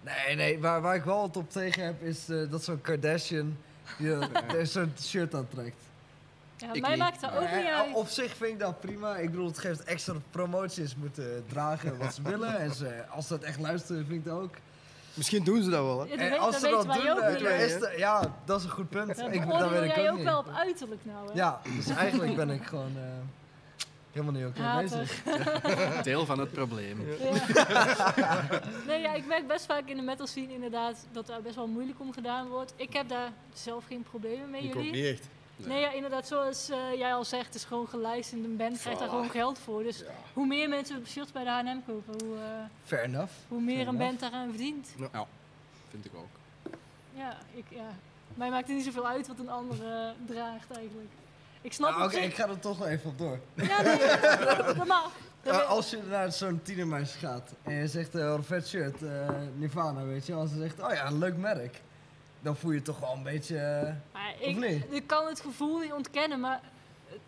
Nee, 0.00 0.36
nee, 0.36 0.58
waar, 0.60 0.80
waar 0.80 0.94
ik 0.94 1.04
wel 1.04 1.20
wat 1.20 1.36
op 1.36 1.50
tegen 1.50 1.84
heb, 1.84 2.02
is 2.02 2.28
eh, 2.28 2.50
dat 2.50 2.64
zo'n 2.64 2.80
Kardashian 2.80 3.56
die, 3.98 4.12
eh, 4.58 4.64
zo'n 4.64 4.92
shirt 5.00 5.34
aantrekt. 5.34 5.76
Ja, 6.56 6.72
Ik 6.72 6.80
mij 6.80 6.90
niet. 6.90 6.98
maakt 6.98 7.20
dat 7.20 7.30
ook 7.34 7.40
Eh, 7.42 7.56
niet 7.56 7.66
uit. 7.66 7.94
Op 7.94 8.08
zich 8.08 8.36
vind 8.36 8.52
ik 8.52 8.58
dat 8.58 8.80
prima. 8.80 9.16
Ik 9.16 9.30
bedoel, 9.30 9.46
het 9.46 9.58
geeft 9.58 9.84
extra 9.84 10.14
promoties 10.30 10.96
moeten 10.96 11.44
dragen 11.48 11.98
wat 11.98 12.14
ze 12.14 12.22
willen. 12.32 12.58
En 12.58 12.74
ze, 12.74 13.04
als 13.08 13.26
ze 13.26 13.32
het 13.32 13.42
echt 13.42 13.60
luisteren, 13.60 14.06
vind 14.06 14.18
ik 14.18 14.24
dat 14.24 14.38
ook. 14.40 14.54
Misschien 15.14 15.44
doen 15.44 15.62
ze 15.62 15.70
dat 15.70 15.84
wel, 15.84 16.00
hè? 16.00 16.04
Ja, 16.04 16.10
dat 16.10 16.18
En 16.18 16.30
weet, 16.30 16.38
als 16.38 16.50
dat 16.52 16.60
ze 16.60 16.68
dat 16.70 16.82
doen, 16.94 17.10
ook 17.10 17.18
eh, 17.18 17.32
niet. 17.32 17.40
wij, 17.42 17.64
is 17.64 17.78
de- 17.78 17.94
ja, 17.96 18.32
dat 18.44 18.58
is 18.58 18.64
een 18.64 18.70
goed 18.70 18.88
punt. 18.90 19.16
Dan 19.16 19.32
ik, 19.32 19.48
dat 19.48 19.70
weet 19.70 19.82
ik 19.90 19.94
jij 19.96 20.04
ook 20.04 20.10
ook 20.10 20.16
niet. 20.16 20.24
wel 20.24 20.38
op 20.38 20.48
uiterlijk 20.54 21.00
nou, 21.04 21.26
hè? 21.28 21.32
Ja, 21.34 21.60
dus 21.76 21.88
eigenlijk 21.88 22.36
ben 22.36 22.50
ik 22.50 22.64
gewoon 22.66 22.92
eh, 22.96 23.02
helemaal 24.12 24.40
niet 24.40 24.46
oké 24.50 24.60
Hater. 24.62 24.98
bezig. 24.98 25.22
Deel 26.02 26.26
van 26.26 26.38
het 26.38 26.52
probleem. 26.52 27.00
Ja. 27.00 28.44
nee, 28.86 29.00
ja, 29.00 29.12
ik 29.14 29.26
merk 29.26 29.46
best 29.46 29.66
vaak 29.66 29.86
in 29.88 29.96
de 29.96 30.02
metal 30.02 30.26
scene 30.26 30.52
inderdaad 30.52 31.06
dat 31.12 31.26
daar 31.26 31.42
best 31.42 31.54
wel 31.54 31.66
moeilijk 31.66 32.00
om 32.00 32.12
gedaan 32.12 32.48
wordt. 32.48 32.72
Ik 32.76 32.92
heb 32.92 33.08
daar 33.08 33.32
zelf 33.54 33.84
geen 33.86 34.02
problemen 34.02 34.50
mee, 34.50 34.62
Ik 34.62 34.68
ook 34.76 34.82
jullie? 34.82 34.92
niet 35.02 35.12
echt. 35.12 35.26
Nee, 35.56 35.80
ja, 35.80 35.90
inderdaad, 35.92 36.26
zoals 36.26 36.68
eh, 36.70 36.78
jij 36.98 37.14
al 37.14 37.24
zegt, 37.24 37.46
het 37.46 37.54
is 37.54 37.64
gewoon 37.64 37.88
gelicensed. 37.88 38.44
Een 38.44 38.56
band 38.56 38.78
krijgt 38.80 38.98
daar 39.00 39.08
gewoon 39.08 39.30
geld 39.30 39.58
voor. 39.58 39.82
Dus 39.82 40.02
hoe 40.32 40.46
meer 40.46 40.68
mensen 40.68 41.06
shirts 41.06 41.32
bij 41.32 41.44
de 41.44 41.50
H&M 41.50 41.78
kopen, 41.86 42.26
hoe, 42.26 42.36
eh, 42.36 42.42
Fair 42.84 43.02
enough. 43.02 43.32
hoe 43.48 43.60
meer 43.60 43.74
Fair 43.76 43.88
een 43.88 43.94
enough. 43.94 44.08
band 44.08 44.20
daaraan 44.20 44.48
verdient. 44.48 44.94
Vind 45.90 46.04
ik 46.04 46.12
ook. 46.14 46.72
Ja, 47.14 47.36
ik, 47.54 47.64
ja. 47.68 47.88
Mij 48.34 48.50
maakt 48.50 48.66
het 48.66 48.76
niet 48.76 48.84
zoveel 48.84 49.06
uit 49.08 49.26
wat 49.26 49.38
een 49.38 49.50
andere 49.50 50.12
draagt 50.26 50.70
eigenlijk. 50.70 51.10
Ik 51.62 51.72
snap 51.72 51.90
Nou, 51.90 52.02
het. 52.02 52.14
Oké, 52.14 52.24
ik 52.24 52.34
ga 52.34 52.48
er 52.48 52.58
toch 52.58 52.78
wel 52.78 52.88
even 52.88 53.10
op 53.10 53.18
door. 53.18 53.38
Ja, 53.54 53.82
nee, 53.82 53.98
dat 54.76 54.86
mag. 54.86 55.10
Weet- 55.42 55.64
als 55.66 55.90
je 55.90 55.98
naar 56.10 56.32
zo'n 56.32 56.60
tienermeisje 56.62 57.18
gaat 57.18 57.52
en 57.62 57.74
je 57.74 57.86
zegt, 57.88 58.14
eh, 58.14 58.28
wat 58.28 58.36
een 58.38 58.44
vet 58.44 58.68
shirt, 58.68 59.02
eh, 59.02 59.28
Nirvana, 59.56 60.04
weet 60.04 60.26
je. 60.26 60.34
Als 60.34 60.50
ze 60.50 60.56
zegt, 60.58 60.82
oh 60.82 60.92
ja, 60.92 61.06
een 61.06 61.18
leuk 61.18 61.36
merk. 61.36 61.80
Dan 62.40 62.56
voel 62.56 62.70
je 62.70 62.76
je 62.76 62.82
toch 62.82 62.98
wel 63.00 63.12
een 63.12 63.22
beetje... 63.22 63.56
eh, 63.58 63.92
Maar 64.12 64.32
Of 64.40 64.46
ik, 64.46 64.56
niet? 64.56 64.84
ik 64.90 65.06
kan 65.06 65.26
het 65.26 65.40
gevoel 65.40 65.78
niet 65.78 65.92
ontkennen, 65.92 66.40
maar... 66.40 66.60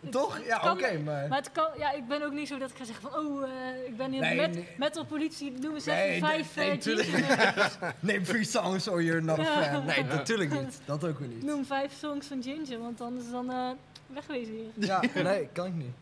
het- 0.01 0.11
toch? 0.11 0.35
het 0.37 0.45
Ja, 0.45 0.71
oké, 0.71 0.97
maar... 0.99 1.27
Maar 1.27 1.37
het 1.37 1.51
kan, 1.51 1.67
ja, 1.77 1.91
ik 1.91 2.07
ben 2.07 2.21
ook 2.23 2.31
niet 2.31 2.47
zo 2.47 2.57
dat 2.57 2.69
ik 2.69 2.77
ga 2.77 2.83
zeggen 2.85 3.09
van, 3.11 3.19
oh, 3.25 3.43
eh, 3.43 3.85
ik 3.87 3.97
ben 3.97 4.11
hier 4.11 4.21
Nee, 4.21 4.35
met, 4.35 4.53
nee. 4.53 4.67
met 4.77 4.93
de 4.93 5.05
politie, 5.05 5.51
noem 5.51 5.73
eens 5.75 5.85
Nee, 5.85 6.09
even 6.09 6.27
vijf 6.27 6.55
nee, 6.55 6.65
eh, 6.65 6.71
nee, 6.71 6.79
tuurlijk 6.81 7.07
Ginger. 7.07 7.93
Name 7.99 8.21
three 8.21 8.43
songs 8.43 8.87
or 8.87 9.03
you're 9.03 9.21
not 9.21 9.39
a 9.39 9.43
fan. 9.43 9.85
Nee, 9.85 10.03
natuurlijk 10.03 10.51
niet. 10.51 10.79
Dat 10.85 11.03
ook 11.03 11.19
weer 11.19 11.27
niet. 11.27 11.43
Noem 11.43 11.65
vijf 11.65 11.93
songs 11.99 12.27
van 12.27 12.43
Ginger, 12.43 12.79
want 12.79 13.01
anders 13.01 13.29
dan 13.31 13.51
eh 13.51 13.69
wegwezen 14.15 14.53
hier. 14.53 14.87
Ja, 14.87 15.03
nee, 15.23 15.47
kan 15.53 15.65
ik 15.65 15.73
niet. 15.73 15.93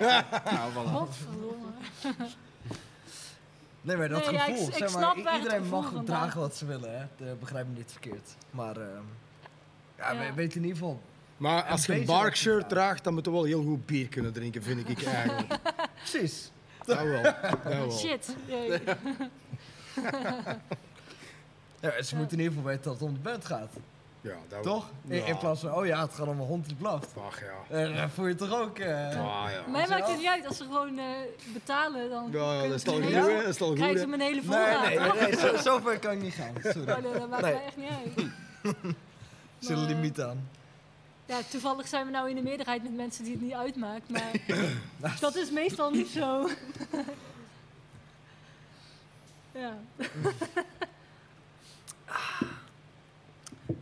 Nou, 0.00 0.72
voilà. 0.74 0.90
Godverdomme. 0.92 1.66
Nee, 3.82 3.96
maar 3.96 4.08
dat 4.08 4.24
Nee, 4.24 4.32
ja, 4.34 4.46
ik- 4.46 4.52
gevoel, 4.52 4.68
ik 4.68 4.74
zeg 4.74 4.92
maar, 4.92 5.16
iedereen 5.36 5.68
mag 5.68 5.92
dragen 6.04 6.40
wat 6.40 6.56
ze 6.56 6.66
willen, 6.66 6.98
hè. 6.98 7.04
De- 7.16 7.36
begrijp 7.40 7.66
me 7.66 7.74
niet 7.76 7.90
verkeerd. 7.92 8.34
Maar, 8.50 8.76
ehm 8.76 9.02
ja, 9.98 10.12
Ja. 10.12 10.18
we 10.28 10.32
weten 10.34 10.56
in 10.56 10.62
ieder 10.66 10.78
geval 10.78 11.00
Maar 11.36 11.62
als 11.62 11.86
je 11.86 11.92
een 11.94 12.06
je 12.58 12.64
draagt, 12.68 13.04
dan 13.04 13.14
moet 13.14 13.24
je 13.24 13.30
wel 13.30 13.44
heel 13.44 13.62
goed 13.62 13.86
bier 13.86 14.08
kunnen 14.08 14.32
drinken, 14.32 14.62
vind 14.62 14.88
ik 14.88 15.02
eigenlijk. 15.04 15.58
Precies. 16.10 16.50
Dat 16.84 17.02
wel. 17.02 17.22
Dat 17.22 17.62
wel. 17.64 17.90
Shit. 17.92 18.36
Ja, 18.46 18.78
Ja, 21.80 22.02
ze 22.02 22.16
moeten 22.16 22.38
in 22.38 22.42
ieder 22.44 22.56
geval 22.56 22.62
weten 22.70 22.82
dat 22.84 22.92
het 22.92 23.02
om 23.02 23.14
de 23.14 23.20
band 23.20 23.44
gaat. 23.44 23.72
Ja, 24.22 24.34
dat 24.48 24.62
Toch? 24.62 24.90
In, 25.08 25.16
Ja. 25.16 25.24
in 25.24 25.38
plaats 25.38 25.60
van, 25.60 25.74
oh 25.74 25.86
ja, 25.86 26.00
het 26.02 26.12
gaat 26.14 26.26
om 26.26 26.40
een 26.40 26.46
hond 26.46 26.66
die 26.66 26.74
blaft. 26.74 27.08
Ach 27.26 27.40
ja. 27.68 27.86
Dan 27.94 28.10
voel 28.10 28.26
je 28.26 28.34
toch 28.34 28.60
ook... 28.60 28.78
eh, 28.78 29.06
Ah, 29.08 29.50
ja. 29.50 29.62
Mij 29.70 29.86
maakt 29.88 30.06
het 30.08 30.16
niet 30.16 30.26
uit 30.26 30.46
als 30.46 30.56
ze 30.56 30.64
gewoon 30.64 30.98
eh, 30.98 31.04
betalen. 31.52 32.10
Dan 32.10 32.28
Ja, 32.32 32.52
ja, 32.52 32.68
dat 32.68 32.76
is 32.76 32.84
me 32.84 32.92
goed, 33.66 33.74
Krijgen 33.74 33.98
ze 34.00 34.06
mijn 34.06 34.20
hele 34.20 34.34
Nee, 34.34 34.44
voorraad. 34.44 34.84
nee, 34.88 34.98
hoor. 34.98 35.14
nee, 35.14 35.36
zo, 35.36 35.56
zo 35.56 35.78
ver 35.78 35.98
kan 35.98 36.12
ik 36.12 36.22
niet 36.22 36.34
gaan. 36.34 36.54
Sorry. 36.74 36.90
Oh, 36.90 36.96
nee, 36.98 37.12
dat 37.12 37.28
maakt 37.28 37.42
Nee. 37.42 37.52
mij 37.54 37.64
echt 37.64 37.76
niet 37.76 37.88
uit. 37.90 38.18
Er 38.62 38.94
zit 39.66 39.76
een 39.76 39.86
limiet 39.86 40.20
aan. 40.20 40.48
Ja, 41.26 41.38
toevallig 41.50 41.88
zijn 41.88 42.04
we 42.06 42.10
nou 42.12 42.28
in 42.28 42.34
de 42.36 42.42
meerderheid 42.42 42.82
met 42.82 42.94
mensen 42.96 43.24
die 43.24 43.32
het 43.32 43.42
niet 43.42 43.52
uitmaakt, 43.52 44.08
maar 44.10 44.30
dat 45.20 45.36
is 45.36 45.50
meestal 45.50 45.90
niet 45.90 46.08
zo. 46.08 46.48
ja. 49.52 49.74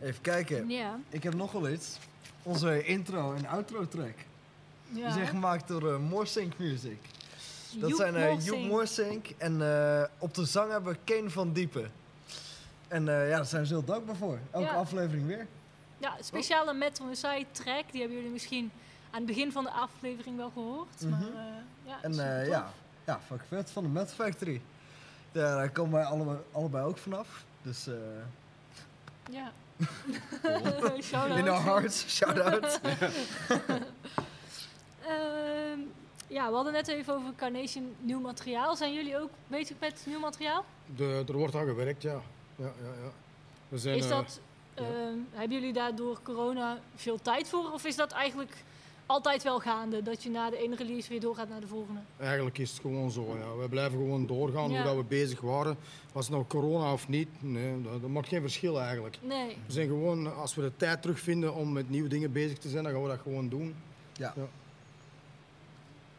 Even 0.00 0.20
kijken. 0.20 0.68
Ja. 0.68 0.98
Ik 1.08 1.22
heb 1.22 1.34
nog 1.34 1.52
wel 1.52 1.68
iets. 1.68 1.98
Onze 2.42 2.84
intro 2.84 3.34
en 3.34 3.46
outro 3.46 3.88
track. 3.88 4.14
Die 4.88 5.10
zijn 5.10 5.26
gemaakt 5.26 5.68
door 5.68 5.82
uh, 5.92 5.98
Moorsync 5.98 6.58
Music. 6.58 6.98
Dat 7.78 7.90
Joep 7.90 7.98
zijn 7.98 8.14
eh 8.16 8.28
Morsing. 8.30 8.44
Joep 8.44 8.68
Moorsync 8.70 9.26
en 9.38 9.62
eh, 9.62 10.02
op 10.18 10.34
de 10.34 10.44
zang 10.44 10.70
hebben 10.70 10.92
we 10.92 10.98
Kane 11.14 11.30
van 11.30 11.52
Diepen. 11.52 11.90
En 12.88 13.08
eh, 13.08 13.28
ja, 13.28 13.36
daar 13.36 13.44
zijn 13.46 13.66
ze 13.66 13.72
heel 13.74 13.84
dankbaar 13.84 14.16
voor. 14.16 14.38
Elke 14.50 14.66
Ja. 14.66 14.72
aflevering 14.74 15.26
weer. 15.26 15.46
Ja, 15.98 16.16
speciale 16.20 16.74
Metal 16.74 17.06
Side 17.14 17.46
track, 17.52 17.84
die 17.90 18.00
hebben 18.00 18.16
jullie 18.18 18.32
misschien 18.32 18.70
aan 19.10 19.16
het 19.18 19.26
begin 19.26 19.52
van 19.52 19.64
de 19.64 19.70
aflevering 19.70 20.36
wel 20.36 20.50
gehoord. 20.50 21.00
Maar 21.10 21.20
eh, 21.20 21.26
ja, 21.84 21.98
En 22.02 22.40
eh, 22.40 22.46
ja, 22.48 22.72
ja, 23.06 23.20
fuck 23.26 23.40
vet 23.48 23.70
van 23.70 23.82
de 23.82 23.88
Metal 23.88 24.14
Factory. 24.14 24.60
Daar, 25.32 25.70
komen 25.70 25.92
wij 25.92 26.04
allebei, 26.04 26.38
allebei 26.52 26.84
ook 26.84 26.98
vanaf. 26.98 27.44
Dus 27.62 27.86
eh 27.86 27.94
Ja. 29.30 29.52
Shout 31.02 31.38
in 31.38 31.48
our 31.48 31.60
hearts, 31.60 32.16
shout 32.16 32.40
out. 32.40 32.80
Ehm, 35.08 35.80
ja, 36.26 36.48
we 36.48 36.54
hadden 36.54 36.72
net 36.72 36.88
even 36.88 37.14
over 37.14 37.32
Carnation 37.36 37.94
nieuw 38.00 38.20
materiaal. 38.20 38.76
Zijn 38.76 38.92
jullie 38.92 39.18
ook 39.18 39.30
bezig 39.46 39.76
met 39.80 40.02
nieuw 40.06 40.18
materiaal? 40.18 40.64
De, 40.96 41.24
er 41.28 41.36
wordt 41.36 41.54
aan 41.54 41.66
gewerkt, 41.66 42.02
ja. 42.02 42.20
ja, 42.56 42.64
ja, 42.64 43.02
ja. 43.02 43.10
We 43.68 43.78
zijn, 43.78 43.96
Is 43.96 44.04
eh, 44.04 44.10
dat, 44.10 44.40
ja. 44.74 44.82
ehm, 44.82 45.18
hebben 45.30 45.58
jullie 45.58 45.72
daar 45.72 45.94
door 45.94 46.18
corona 46.22 46.78
veel 46.94 47.22
tijd 47.22 47.48
voor? 47.48 47.72
Of 47.72 47.84
is 47.84 47.96
dat 47.96 48.12
eigenlijk 48.12 48.64
altijd 49.08 49.42
wel 49.42 49.60
gaande? 49.60 50.02
Dat 50.02 50.22
je 50.22 50.30
na 50.30 50.50
de 50.50 50.56
ene 50.58 50.76
release 50.76 51.08
weer 51.08 51.20
doorgaat 51.20 51.48
naar 51.48 51.60
de 51.60 51.66
volgende? 51.66 52.00
Eigenlijk 52.16 52.58
is 52.58 52.70
het 52.70 52.80
gewoon 52.80 53.10
zo. 53.10 53.36
Ja. 53.38 53.56
We 53.62 53.68
blijven 53.68 53.98
gewoon 53.98 54.26
doorgaan 54.26 54.70
Ja. 54.70 54.76
hoe 54.76 54.84
dat 54.86 54.96
we 54.96 55.02
bezig 55.04 55.40
waren. 55.40 55.76
Was 56.12 56.24
het 56.26 56.34
nou 56.34 56.46
corona 56.48 56.92
of 56.92 57.08
niet, 57.08 57.28
nee, 57.38 57.82
dat, 57.82 58.00
dat 58.00 58.10
maakt 58.10 58.28
geen 58.28 58.40
verschil 58.40 58.80
eigenlijk. 58.80 59.18
Nee. 59.22 59.56
We 59.66 59.72
zijn 59.72 59.86
gewoon, 59.86 60.36
als 60.36 60.54
we 60.54 60.62
de 60.62 60.72
tijd 60.76 61.02
terugvinden 61.02 61.54
om 61.54 61.72
met 61.72 61.90
nieuwe 61.90 62.08
dingen 62.08 62.32
bezig 62.32 62.58
te 62.58 62.68
zijn, 62.68 62.84
dan 62.84 62.92
gaan 62.92 63.02
we 63.02 63.08
dat 63.08 63.20
gewoon 63.22 63.48
doen. 63.48 63.74
Ja. 64.12 64.34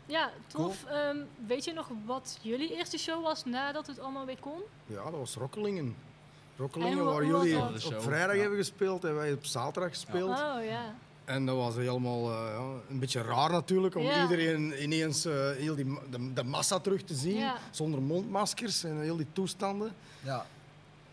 Ja, 0.05 0.31
tof. 0.47 0.83
Ehm, 0.85 1.17
weet 1.47 1.65
je 1.65 1.73
nog 1.73 1.87
wat 2.05 2.37
jullie 2.41 2.75
eerste 2.75 2.97
show 2.97 3.23
was 3.23 3.45
nadat 3.45 3.87
het 3.87 3.99
allemaal 3.99 4.25
weer 4.25 4.39
kon? 4.39 4.59
Ja, 4.85 5.03
dat 5.03 5.11
was 5.19 5.35
Rokkelingen. 5.35 5.95
Rokkelingen, 6.57 7.05
waar 7.05 7.25
jullie 7.25 7.57
op 7.57 8.01
vrijdag 8.01 8.35
Ja. 8.35 8.41
hebben 8.41 8.57
gespeeld 8.57 9.03
en 9.03 9.15
wij 9.15 9.33
op 9.33 9.45
zaterdag 9.45 9.91
gespeeld. 9.91 10.29
Oh 10.29 10.63
ja. 10.63 10.95
En 11.29 11.45
dat 11.45 11.55
was 11.55 11.75
helemaal 11.75 12.31
eh, 12.31 12.37
ja, 12.53 12.63
een 12.89 12.99
beetje 12.99 13.21
raar 13.21 13.51
natuurlijk, 13.51 13.95
om 13.95 14.03
Ja. 14.03 14.21
iedereen 14.21 14.83
ineens 14.83 15.25
eh, 15.25 15.33
heel 15.51 15.75
die, 15.75 15.85
de, 16.09 16.33
de 16.33 16.43
massa 16.43 16.79
terug 16.79 17.03
te 17.03 17.13
zien, 17.15 17.35
Ja. 17.35 17.55
zonder 17.71 18.01
mondmaskers 18.01 18.83
en 18.83 19.01
heel 19.01 19.17
die 19.17 19.25
toestanden. 19.33 19.91
Ja. 20.21 20.45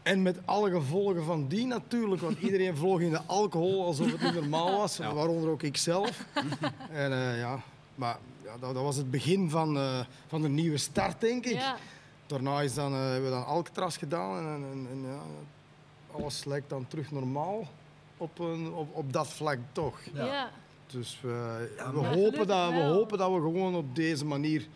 En 0.02 0.22
met 0.22 0.38
alle 0.44 0.70
gevolgen 0.70 1.24
van 1.24 1.48
die 1.48 1.66
natuurlijk, 1.66 2.22
want 2.22 2.38
iedereen 2.38 2.76
vloog 2.82 3.00
in 3.00 3.10
de 3.10 3.20
alcohol 3.26 3.84
alsof 3.84 4.12
het 4.12 4.22
niet 4.22 4.34
normaal 4.34 4.76
was, 4.76 4.96
Ja. 4.96 5.14
waaronder 5.14 5.50
ook 5.50 5.62
ik 5.62 5.76
zelf. 5.76 6.24
en 7.04 7.12
eh, 7.12 7.38
ja, 7.38 7.60
maar 7.94 8.18
ja, 8.44 8.56
dat, 8.60 8.74
dat 8.74 8.82
was 8.82 8.96
het 8.96 9.10
begin 9.10 9.50
van, 9.50 9.76
eh, 9.76 10.00
van 10.26 10.42
de 10.42 10.48
nieuwe 10.48 10.76
start, 10.78 11.20
denk 11.20 11.44
ik. 11.44 11.54
Ja. 11.54 11.76
Daarna 12.26 12.60
is 12.62 12.74
dan, 12.74 12.92
hebben 12.92 13.24
we 13.24 13.30
dan 13.36 13.46
Alcatraz 13.46 13.98
gedaan 13.98 14.38
en, 14.38 14.64
en, 14.72 14.86
en 14.90 15.10
ja, 15.10 15.20
alles 16.12 16.44
lijkt 16.44 16.68
dan 16.70 16.86
terug 16.88 17.10
normaal 17.10 17.68
op, 18.16 18.38
een, 18.38 18.72
op, 18.72 18.94
op 18.94 19.12
dat 19.12 19.28
vlak 19.28 19.58
toch. 19.72 19.98
Ja. 20.12 20.24
Ja. 20.24 20.50
Dus 20.86 21.18
we, 21.22 21.68
Ja, 21.76 21.92
we, 21.92 22.00
maar 22.00 22.14
hopen 22.14 22.46
dat, 22.46 22.70
we 22.70 22.82
hopen 22.82 23.18
dat 23.18 23.28
we 23.30 23.40
gewoon 23.40 23.74
op 23.74 23.94
deze 23.94 24.24
manier 24.24 24.66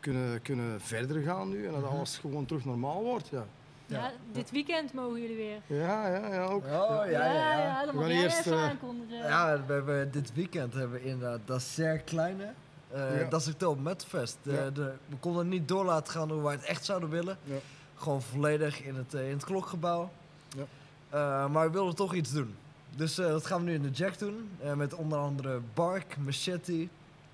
kunnen, 0.00 0.42
kunnen 0.42 0.80
verder 0.80 1.22
gaan 1.22 1.48
nu 1.48 1.66
en 1.66 1.72
Mhm. 1.72 1.80
dat 1.80 1.90
alles 1.90 2.18
gewoon 2.18 2.46
terug 2.46 2.64
normaal 2.64 3.02
wordt. 3.02 3.28
Ja, 3.28 3.44
Ja. 3.86 3.98
Ja. 3.98 4.12
dit 4.32 4.50
weekend 4.50 4.92
mogen 4.92 5.20
jullie 5.20 5.36
weer. 5.36 5.78
ja, 5.78 6.08
ja, 6.08 6.34
ja 6.34 6.44
ook. 6.44 6.64
Oh, 6.64 6.70
ja, 6.70 7.04
ja, 7.10 7.58
ja. 7.58 7.84
dan 7.84 7.94
We 7.94 8.00
mag 8.00 8.04
gaan 8.04 8.14
jij 8.14 8.22
eerst, 8.22 8.38
even 8.38 8.52
eh, 8.52 8.62
aankondigen. 8.68 9.16
Ja, 9.16 9.64
we 9.66 9.72
hebben, 9.72 10.10
dit 10.12 10.34
weekend 10.34 10.74
hebben 10.74 11.00
we 11.00 11.04
inderdaad 11.08 11.40
dat 11.44 11.62
zeer 11.62 11.98
kleine. 11.98 12.52
eh, 12.90 13.20
Ja. 13.20 13.28
Dat 13.28 13.40
is 13.40 13.46
het 13.46 13.62
op 13.62 13.80
Metfest. 13.80 14.38
De, 14.42 14.52
Ja. 14.52 14.70
de, 14.70 14.92
we 15.08 15.16
konden 15.20 15.40
het 15.40 15.50
niet 15.50 15.68
door 15.68 15.84
laten 15.84 16.12
gaan 16.12 16.30
hoe 16.30 16.42
wij 16.42 16.52
het 16.52 16.64
echt 16.64 16.84
zouden 16.84 17.08
willen. 17.08 17.38
Ja. 17.44 17.54
Gewoon 17.94 18.22
volledig 18.22 18.82
in 18.82 18.94
het, 18.94 19.14
eh, 19.14 19.26
in 19.28 19.32
het 19.34 19.44
klokgebouw. 19.44 20.10
Ja. 20.56 20.64
Eh, 21.08 21.48
maar 21.50 21.66
we 21.66 21.72
wilden 21.72 21.94
toch 21.94 22.14
iets 22.14 22.32
doen. 22.32 22.54
Dus 22.96 23.18
eh, 23.18 23.26
dat 23.26 23.46
gaan 23.46 23.58
we 23.58 23.64
nu 23.70 23.74
in 23.74 23.82
de 23.82 23.90
Jack 23.90 24.18
doen. 24.18 24.50
eh, 24.62 24.72
met 24.72 24.94
onder 24.94 25.18
andere 25.18 25.60
Bark, 25.74 26.16
Machete 26.18 26.88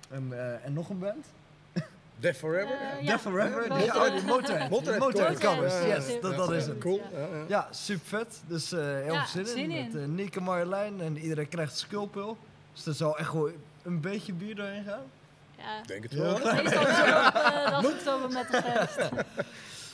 en, 0.09 0.27
eh, 0.31 0.65
en 0.65 0.73
nog 0.73 0.89
een 0.89 0.99
band. 0.99 1.25
Death 2.19 2.37
Forever. 2.37 2.77
Death 3.05 3.21
Forever. 3.21 3.59
Motorhead. 3.59 3.93
Die, 3.93 4.01
oh, 4.01 4.11
die 4.15 4.23
Motorhead. 4.33 4.69
Motorhead 4.69 4.99
Motorhead 4.99 5.37
Covers. 5.37 5.73
Ja, 5.73 5.85
Yes, 5.85 6.07
ja, 6.07 6.19
dat, 6.21 6.31
ja. 6.31 6.37
dat 6.37 6.51
is 6.51 6.63
Ja, 6.65 6.69
het. 6.69 6.79
Cool. 6.79 7.01
Ja. 7.13 7.19
Ja, 7.19 7.27
ja. 7.37 7.43
Ja, 7.47 7.67
super 7.71 8.05
vet. 8.07 8.41
Dus 8.47 8.71
eh 8.71 8.79
heel 8.79 9.13
Ja, 9.13 9.25
veel 9.25 9.45
zin, 9.45 9.55
zin 9.55 9.71
in. 9.71 9.91
in. 9.91 9.91
Met 9.99 10.07
Nieke 10.09 10.41
Marjolein 10.41 11.01
en 11.01 11.17
iedereen 11.17 11.49
krijgt 11.49 11.77
skullpil. 11.77 12.37
Dus 12.73 12.85
er 12.85 12.93
zal 12.93 13.17
echt 13.17 13.29
gewoon 13.29 13.51
een 13.83 13.99
beetje 14.01 14.33
bier 14.33 14.55
doorheen 14.55 14.83
gaan. 14.83 15.01
Ja. 15.57 15.77
Ik 15.81 15.87
denk 15.87 16.03
het 16.03 16.11
Ja. 16.11 16.19
wel. 16.21 16.33
Dat 16.43 16.53
is 16.53 16.61
meestal 16.63 16.85
eh, 16.85 17.81
de 17.81 17.87
oktober 17.87 18.29
met 18.31 18.47
de 18.51 18.61
fest. 18.61 19.09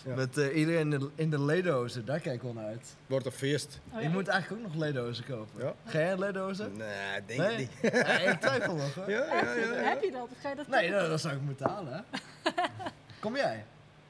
Ja. 0.05 0.15
Met 0.15 0.37
eh, 0.37 0.57
iedereen 0.57 0.93
in 0.93 0.99
de, 0.99 1.09
in 1.15 1.29
de 1.29 1.41
ledozen, 1.41 2.05
daar 2.05 2.19
kijk 2.19 2.35
ik 2.35 2.41
wel 2.41 2.53
naar 2.53 2.65
uit. 2.65 2.95
Wordt 3.07 3.25
een 3.25 3.31
feest. 3.31 3.79
Oh, 3.93 4.01
je 4.01 4.09
moet 4.09 4.27
eigenlijk 4.27 4.61
ook 4.65 4.67
nog 4.73 4.81
ledozen 4.83 5.25
kopen. 5.25 5.63
Ja. 5.65 5.73
Ga 5.85 5.99
jij 5.99 6.11
een 6.11 6.19
ledozen? 6.19 6.77
Nee, 6.77 7.21
denk 7.25 7.39
Nee? 7.39 7.51
ik 7.51 7.57
niet. 7.57 7.91
Ja, 7.93 8.17
ik 8.19 8.39
twijfel 8.39 8.75
nog 8.75 8.95
hoor. 8.95 9.09
Ja, 9.09 9.25
ja, 9.25 9.53
ja. 9.53 9.55
ja. 9.65 9.73
Heb 9.73 10.03
je 10.03 10.11
dat? 10.11 10.21
Of 10.21 10.29
ga 10.41 10.49
je 10.49 10.55
dat 10.55 10.67
Nee, 10.67 10.89
nou, 10.89 11.09
dat 11.09 11.21
zou 11.21 11.35
ik 11.35 11.41
moeten 11.41 11.69
halen. 11.69 11.93
hè. 11.93 12.51
Kom 13.19 13.35
jij? 13.35 13.65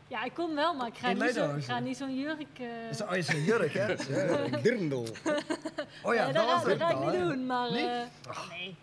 Ja, 0.07 0.23
ik 0.23 0.33
kom 0.33 0.55
wel, 0.55 0.73
maar 0.73 0.87
ik 0.87 0.97
ga 0.97 1.11
niet 1.11 1.33
zo- 1.33 1.55
ik 1.55 1.63
ga 1.63 1.79
niet 1.79 1.97
zo'n 1.97 2.15
jurk... 2.19 2.39
eh 2.59 2.67
Dat 2.89 2.91
is, 2.91 3.01
oh, 3.01 3.11
je 3.11 3.17
is 3.17 3.27
een 3.27 3.43
jurk, 3.43 3.73
hè? 3.73 3.87
Ja, 4.51 4.57
Dirndl. 4.61 5.05
Oh 6.03 6.13
ja, 6.13 6.23
nee, 6.25 6.33
dat 6.33 6.63
ga- 6.77 6.89
ik 6.89 6.99
niet 7.11 7.21
doen, 7.21 7.45
maar... 7.45 7.67
Eh, 7.67 7.73
nee, 7.73 8.75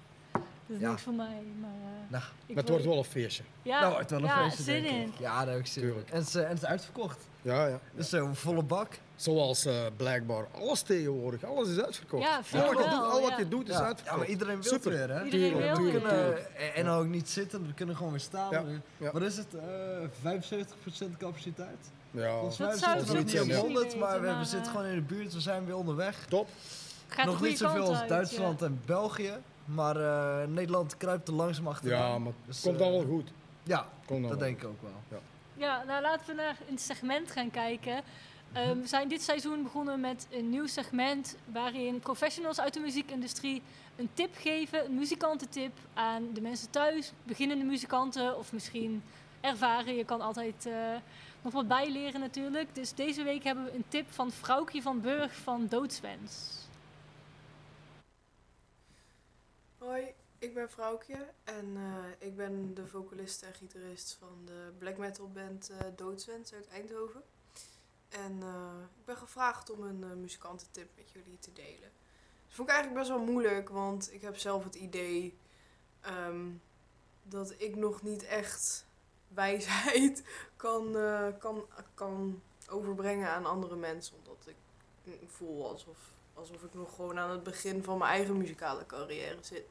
dat 0.66 0.76
is 0.76 0.82
Ja. 0.82 0.90
niet 0.90 1.00
voor 1.00 1.12
mij. 1.12 1.42
Maar, 1.60 1.70
Nou, 2.08 2.22
ik 2.46 2.54
Maar 2.54 2.56
het 2.56 2.68
wordt 2.68 2.84
wel 2.84 2.98
een 2.98 3.04
feestje. 3.04 3.42
Ja, 3.62 3.80
nou, 3.80 3.98
het 3.98 4.10
wel 4.10 4.18
een 4.20 4.26
ja, 4.26 4.42
feestje, 4.44 4.62
zin 4.62 4.82
denk 4.82 4.94
in. 4.94 5.02
ik. 5.08 5.18
Ja, 5.18 5.44
daar 5.44 5.52
heb 5.54 5.58
ik 5.60 5.66
zin 5.66 5.82
in. 5.82 5.88
Tuurlijk. 5.88 6.10
En 6.10 6.18
het, 6.18 6.26
is, 6.26 6.34
en 6.34 6.48
het 6.48 6.58
is 6.58 6.64
uitverkocht. 6.64 7.18
Ja, 7.42 7.66
ja. 7.66 7.80
Dus 7.94 8.12
eh, 8.12 8.28
volle 8.32 8.62
bak. 8.62 8.98
Zoals 9.16 9.64
eh, 9.64 9.86
blijkbaar 9.96 10.46
alles 10.54 10.82
tegenwoordig. 10.82 11.44
Alles 11.44 11.68
is 11.68 11.80
uitverkocht. 11.80 12.22
Ja, 12.22 12.44
veel 12.44 12.60
al 12.62 12.66
wat, 12.74 12.84
je 12.84 12.90
wel, 12.90 13.00
doet, 13.00 13.10
al 13.10 13.20
wat 13.20 13.30
ja. 13.30 13.38
je 13.38 13.48
doet 13.48 13.68
is 13.68 13.74
Ja, 13.74 13.80
ja, 13.80 13.86
uitverkocht. 13.86 14.18
maar 14.18 14.28
iedereen 14.28 14.62
wil 14.62 14.72
Super. 14.72 14.90
weer, 14.90 15.08
hè? 15.10 15.24
Iedereen 15.24 15.50
Tuurlijk, 15.52 15.76
wil 15.76 15.84
tuurlijk, 15.84 16.08
tuurlijk. 16.08 16.72
en 16.74 16.88
ook 16.88 17.06
niet 17.06 17.28
zitten, 17.30 17.66
we 17.66 17.74
kunnen 17.74 17.96
gewoon 17.96 18.10
weer 18.12 18.20
staan. 18.20 18.50
Ja, 18.50 18.64
ja. 18.96 19.12
Wat 19.12 19.22
is 19.22 19.36
het? 19.36 19.54
eh 19.54 20.34
75% 21.10 21.16
capaciteit? 21.18 21.90
Ja, 22.10 22.30
Volgens 22.38 22.58
mij 22.58 22.68
we 22.68 22.78
niet 22.78 23.08
op 23.10 23.24
precies 23.24 23.56
100, 23.56 23.86
niet 23.86 23.96
maar 23.98 24.20
we, 24.38 24.44
zitten 24.44 24.70
gewoon 24.70 24.86
in 24.86 24.94
de 24.94 25.00
buurt, 25.00 25.32
we 25.32 25.40
zijn 25.40 25.64
weer 25.64 25.76
onderweg. 25.76 26.24
top. 26.28 26.48
Gaat 27.08 27.24
de 27.24 27.30
nog 27.30 27.40
niet 27.40 27.58
zoveel 27.58 27.88
als 27.88 27.98
uit, 27.98 28.08
Duitsland 28.08 28.60
ja. 28.60 28.66
en 28.66 28.80
België, 28.84 29.32
maar 29.66 29.96
eh, 29.96 30.46
Nederland 30.48 30.96
kruipt 30.96 31.28
er 31.28 31.34
langzaam 31.34 31.68
achteraan. 31.68 32.10
Ja, 32.12 32.18
maar 32.18 32.32
Dus, 32.46 32.56
het 32.56 32.64
komt 32.64 32.76
eh, 32.76 32.82
dan 32.82 32.92
wel 32.92 33.04
goed. 33.16 33.30
Ja, 33.62 33.86
Komt 34.06 34.20
dat 34.22 34.30
wel. 34.30 34.38
denk 34.38 34.62
ik 34.62 34.68
ook 34.68 34.82
wel. 34.82 35.20
Ja, 35.54 35.82
nou 35.84 36.02
laten 36.02 36.26
we 36.26 36.32
naar 36.42 36.56
een 36.70 36.78
segment 36.78 37.30
gaan 37.30 37.50
kijken. 37.50 38.02
Ehm, 38.52 38.80
we 38.80 38.86
zijn 38.86 39.08
dit 39.08 39.22
seizoen 39.22 39.62
begonnen 39.62 40.00
met 40.00 40.26
een 40.30 40.50
nieuw 40.50 40.66
segment 40.66 41.36
waarin 41.52 41.98
professionals 41.98 42.60
uit 42.60 42.74
de 42.74 42.80
muziekindustrie 42.80 43.62
een 43.96 44.08
tip 44.14 44.34
geven, 44.36 44.84
een 44.84 44.94
muzikantentip 44.94 45.72
aan 45.94 46.22
de 46.32 46.40
mensen 46.40 46.70
thuis, 46.70 47.12
beginnende 47.22 47.64
muzikanten 47.64 48.38
of 48.38 48.52
misschien 48.52 49.02
ervaren. 49.40 49.94
Je 49.96 50.04
kan 50.04 50.20
altijd 50.20 50.66
eh, 50.66 50.72
nog 51.42 51.52
wat 51.52 51.68
bijleren 51.68 52.20
natuurlijk. 52.20 52.74
Dus 52.74 52.94
deze 52.94 53.22
week 53.22 53.44
hebben 53.44 53.64
we 53.64 53.74
een 53.74 53.84
tip 53.88 54.06
van 54.12 54.30
Vrouwtje 54.30 54.82
van 54.82 55.00
Burg 55.00 55.34
van 55.36 55.66
Doodswens. 55.68 56.55
Hoi, 59.86 60.14
ik 60.38 60.54
ben 60.54 60.70
Vrouwkje 60.70 61.32
en 61.44 61.76
eh, 61.76 62.28
ik 62.28 62.36
ben 62.36 62.74
de 62.74 62.86
vocalist 62.86 63.42
en 63.42 63.54
gitarist 63.54 64.16
van 64.18 64.44
de 64.44 64.72
black 64.78 64.96
metal 64.96 65.30
band 65.30 65.70
eh 65.70 65.86
Doodswens 65.96 66.52
uit 66.52 66.68
Eindhoven. 66.68 67.22
En 68.08 68.42
eh, 68.42 68.72
ik 68.98 69.04
ben 69.04 69.16
gevraagd 69.16 69.70
om 69.70 69.82
een 69.82 70.02
eh, 70.02 70.16
muzikantentip 70.16 70.88
met 70.96 71.10
jullie 71.10 71.38
te 71.38 71.52
delen. 71.52 71.90
Dat 72.46 72.54
vond 72.54 72.68
ik 72.68 72.74
eigenlijk 72.74 73.06
best 73.06 73.18
wel 73.18 73.32
moeilijk, 73.32 73.68
want 73.68 74.12
ik 74.12 74.22
heb 74.22 74.36
zelf 74.36 74.64
het 74.64 74.74
idee 74.74 75.38
ehm, 76.00 76.50
dat 77.22 77.54
ik 77.58 77.76
nog 77.76 78.02
niet 78.02 78.22
echt 78.22 78.86
wijsheid 79.28 80.24
kan, 80.56 80.96
kan, 81.38 81.66
kan 81.94 82.42
overbrengen 82.68 83.28
aan 83.28 83.46
andere 83.46 83.76
mensen. 83.76 84.16
Omdat 84.16 84.46
ik 85.02 85.30
voel 85.30 85.68
alsof, 85.68 85.98
alsof 86.36 86.62
ik 86.62 86.74
nog 86.74 86.94
gewoon 86.94 87.18
aan 87.18 87.30
het 87.30 87.42
begin 87.42 87.84
van 87.84 87.98
mijn 87.98 88.10
eigen 88.10 88.36
muzikale 88.36 88.86
carrière 88.86 89.38
zit. 89.40 89.64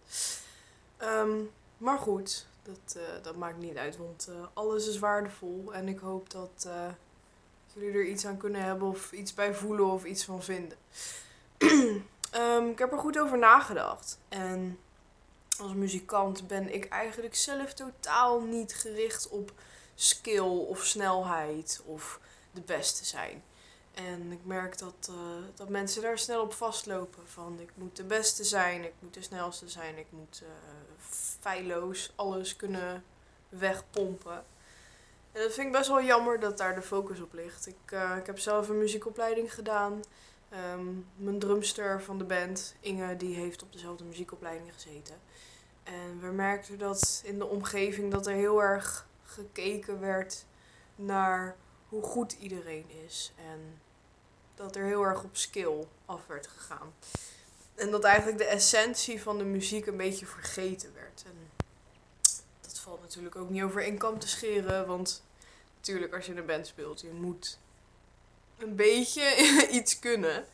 Ehm, 0.97 1.41
maar 1.77 1.97
goed, 1.97 2.47
dat, 2.63 2.95
eh, 2.95 3.23
dat 3.23 3.35
maakt 3.35 3.57
niet 3.57 3.77
uit, 3.77 3.97
want 3.97 4.27
eh, 4.27 4.35
alles 4.53 4.87
is 4.87 4.99
waardevol. 4.99 5.73
En 5.73 5.87
ik 5.87 5.99
hoop 5.99 6.29
dat 6.29 6.65
eh, 6.67 6.87
jullie 7.73 7.93
er 7.93 8.05
iets 8.05 8.25
aan 8.25 8.37
kunnen 8.37 8.63
hebben 8.63 8.87
of 8.87 9.11
iets 9.11 9.33
bij 9.33 9.53
voelen 9.53 9.85
of 9.85 10.05
iets 10.05 10.25
van 10.25 10.43
vinden. 10.43 10.77
Ehm, 12.31 12.65
ik 12.65 12.79
heb 12.79 12.91
er 12.91 12.97
goed 12.97 13.19
over 13.19 13.37
nagedacht. 13.37 14.19
En 14.29 14.79
als 15.59 15.73
muzikant 15.73 16.47
ben 16.47 16.73
ik 16.73 16.85
eigenlijk 16.85 17.35
zelf 17.35 17.73
totaal 17.73 18.41
niet 18.41 18.73
gericht 18.73 19.29
op 19.29 19.53
skill 19.95 20.65
of 20.67 20.85
snelheid 20.85 21.81
of 21.85 22.19
de 22.51 22.61
beste 22.61 23.05
zijn. 23.05 23.43
En 23.95 24.31
ik 24.31 24.45
merk 24.45 24.77
dat, 24.77 25.09
eh, 25.09 25.15
dat 25.55 25.69
mensen 25.69 26.01
daar 26.01 26.17
snel 26.17 26.41
op 26.41 26.53
vastlopen. 26.53 27.27
Van 27.27 27.59
ik 27.59 27.72
moet 27.76 27.95
de 27.95 28.03
beste 28.03 28.43
zijn, 28.43 28.84
ik 28.84 28.93
moet 28.99 29.13
de 29.13 29.22
snelste 29.22 29.69
zijn, 29.69 29.97
ik 29.97 30.07
moet 30.09 30.43
eh, 30.43 30.49
feilloos 31.39 32.13
alles 32.15 32.55
kunnen 32.55 33.03
wegpompen. 33.49 34.43
En 35.31 35.41
dat 35.41 35.53
vind 35.53 35.67
ik 35.67 35.73
best 35.73 35.88
wel 35.88 36.03
jammer 36.03 36.39
dat 36.39 36.57
daar 36.57 36.76
de 36.76 36.81
focus 36.81 37.19
op 37.19 37.34
ligt. 37.34 37.67
Ik, 37.67 37.91
eh, 37.91 38.17
ik 38.17 38.26
heb 38.26 38.39
zelf 38.39 38.69
een 38.69 38.77
muziekopleiding 38.77 39.53
gedaan. 39.53 40.01
Ehm, 40.49 40.85
mijn 41.15 41.39
drumster 41.39 42.01
van 42.01 42.17
de 42.17 42.23
band, 42.23 42.76
Inge, 42.80 43.17
die 43.17 43.35
heeft 43.35 43.63
op 43.63 43.72
dezelfde 43.72 44.03
muziekopleiding 44.03 44.73
gezeten. 44.73 45.15
En 45.84 46.19
we 46.19 46.27
merkten 46.27 46.77
dat 46.77 47.22
in 47.26 47.38
de 47.38 47.45
omgeving 47.45 48.11
dat 48.11 48.27
er 48.27 48.34
heel 48.34 48.61
erg 48.63 49.07
gekeken 49.23 49.99
werd 49.99 50.45
naar 50.95 51.55
hoe 51.89 52.03
goed 52.03 52.31
iedereen 52.31 52.89
is. 53.05 53.34
En 53.35 53.81
dat 54.56 54.76
er 54.76 54.84
heel 54.84 55.03
erg 55.03 55.23
op 55.23 55.38
skill 55.38 55.86
af 56.06 56.27
werd 56.27 56.48
gegaan. 56.48 56.94
En 57.76 57.91
dat 57.91 58.03
eigenlijk 58.03 58.38
de 58.38 58.45
essentie 58.45 59.22
van 59.22 59.38
de 59.38 59.44
muziek 59.44 59.86
een 59.86 59.98
beetje 59.98 60.26
vergeten 60.26 60.94
werd. 60.94 61.23
En 61.26 61.49
dat 62.61 62.80
valt 62.80 63.02
natuurlijk 63.02 63.36
ook 63.36 63.49
niet 63.49 63.64
over 63.64 63.82
één 63.82 63.98
kam 63.98 64.19
te 64.19 64.27
scheren. 64.27 64.88
Want 64.88 65.23
natuurlijk, 65.76 66.14
als 66.14 66.26
je 66.26 66.32
in 66.32 66.38
een 66.38 66.45
band 66.45 66.68
speelt, 66.68 67.02
je 67.02 67.11
moet 67.11 67.60
een 68.57 68.76
beetje 68.76 69.36
iets 69.80 69.99
kunnen. 69.99 70.45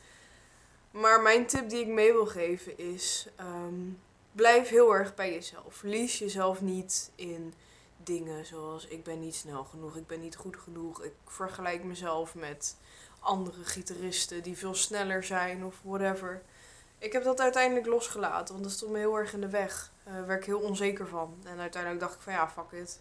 Maar 0.92 1.22
mijn 1.22 1.48
tip 1.48 1.70
die 1.70 1.82
ik 1.82 1.88
mee 1.88 2.12
wil 2.12 2.26
geven 2.26 2.78
is: 2.78 3.28
ehm, 3.36 3.90
blijf 4.32 4.70
heel 4.70 4.94
erg 4.94 5.16
bij 5.16 5.34
jezelf. 5.34 5.76
Verlies 5.76 6.20
jezelf 6.20 6.62
niet 6.62 7.12
in 7.16 7.54
dingen 7.98 8.46
zoals 8.46 8.86
ik 8.86 9.04
ben 9.04 9.20
niet 9.20 9.36
snel 9.36 9.64
genoeg, 9.64 9.96
ik 9.96 10.08
ben 10.08 10.22
niet 10.22 10.36
goed 10.36 10.58
genoeg. 10.58 11.04
Ik 11.04 11.14
vergelijk 11.26 11.84
mezelf 11.84 12.36
met 12.36 12.76
andere 13.22 13.64
gitaristen 13.64 14.44
die 14.44 14.58
veel 14.58 14.76
sneller 14.76 15.24
zijn 15.24 15.66
of 15.66 15.76
whatever. 15.84 16.42
Ik 16.98 17.14
heb 17.14 17.24
dat 17.24 17.40
uiteindelijk 17.40 17.86
losgelaten, 17.86 18.54
want 18.54 18.66
dat 18.66 18.74
stond 18.74 18.92
me 18.92 18.98
heel 18.98 19.18
erg 19.18 19.34
in 19.34 19.42
de 19.42 19.50
weg. 19.50 19.92
Daar 20.04 20.28
werd 20.28 20.40
ik 20.40 20.46
heel 20.46 20.60
onzeker 20.60 21.08
van. 21.08 21.36
En 21.44 21.60
uiteindelijk 21.60 22.02
dacht 22.02 22.16
ik 22.16 22.22
van 22.22 22.34
ja, 22.34 22.50
fuck 22.50 22.80
it. 22.82 23.00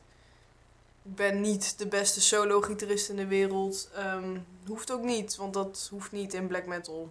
Ik 1.02 1.14
ben 1.14 1.40
niet 1.40 1.78
de 1.78 1.86
beste 1.86 2.20
solo-gitarist 2.20 3.08
in 3.08 3.16
de 3.16 3.26
wereld. 3.26 3.90
Ehm, 3.94 4.38
hoeft 4.66 4.92
ook 4.92 5.02
niet, 5.02 5.36
want 5.36 5.54
dat 5.54 5.88
hoeft 5.90 6.12
niet 6.12 6.34
in 6.34 6.46
black 6.46 6.66
metal. 6.66 7.10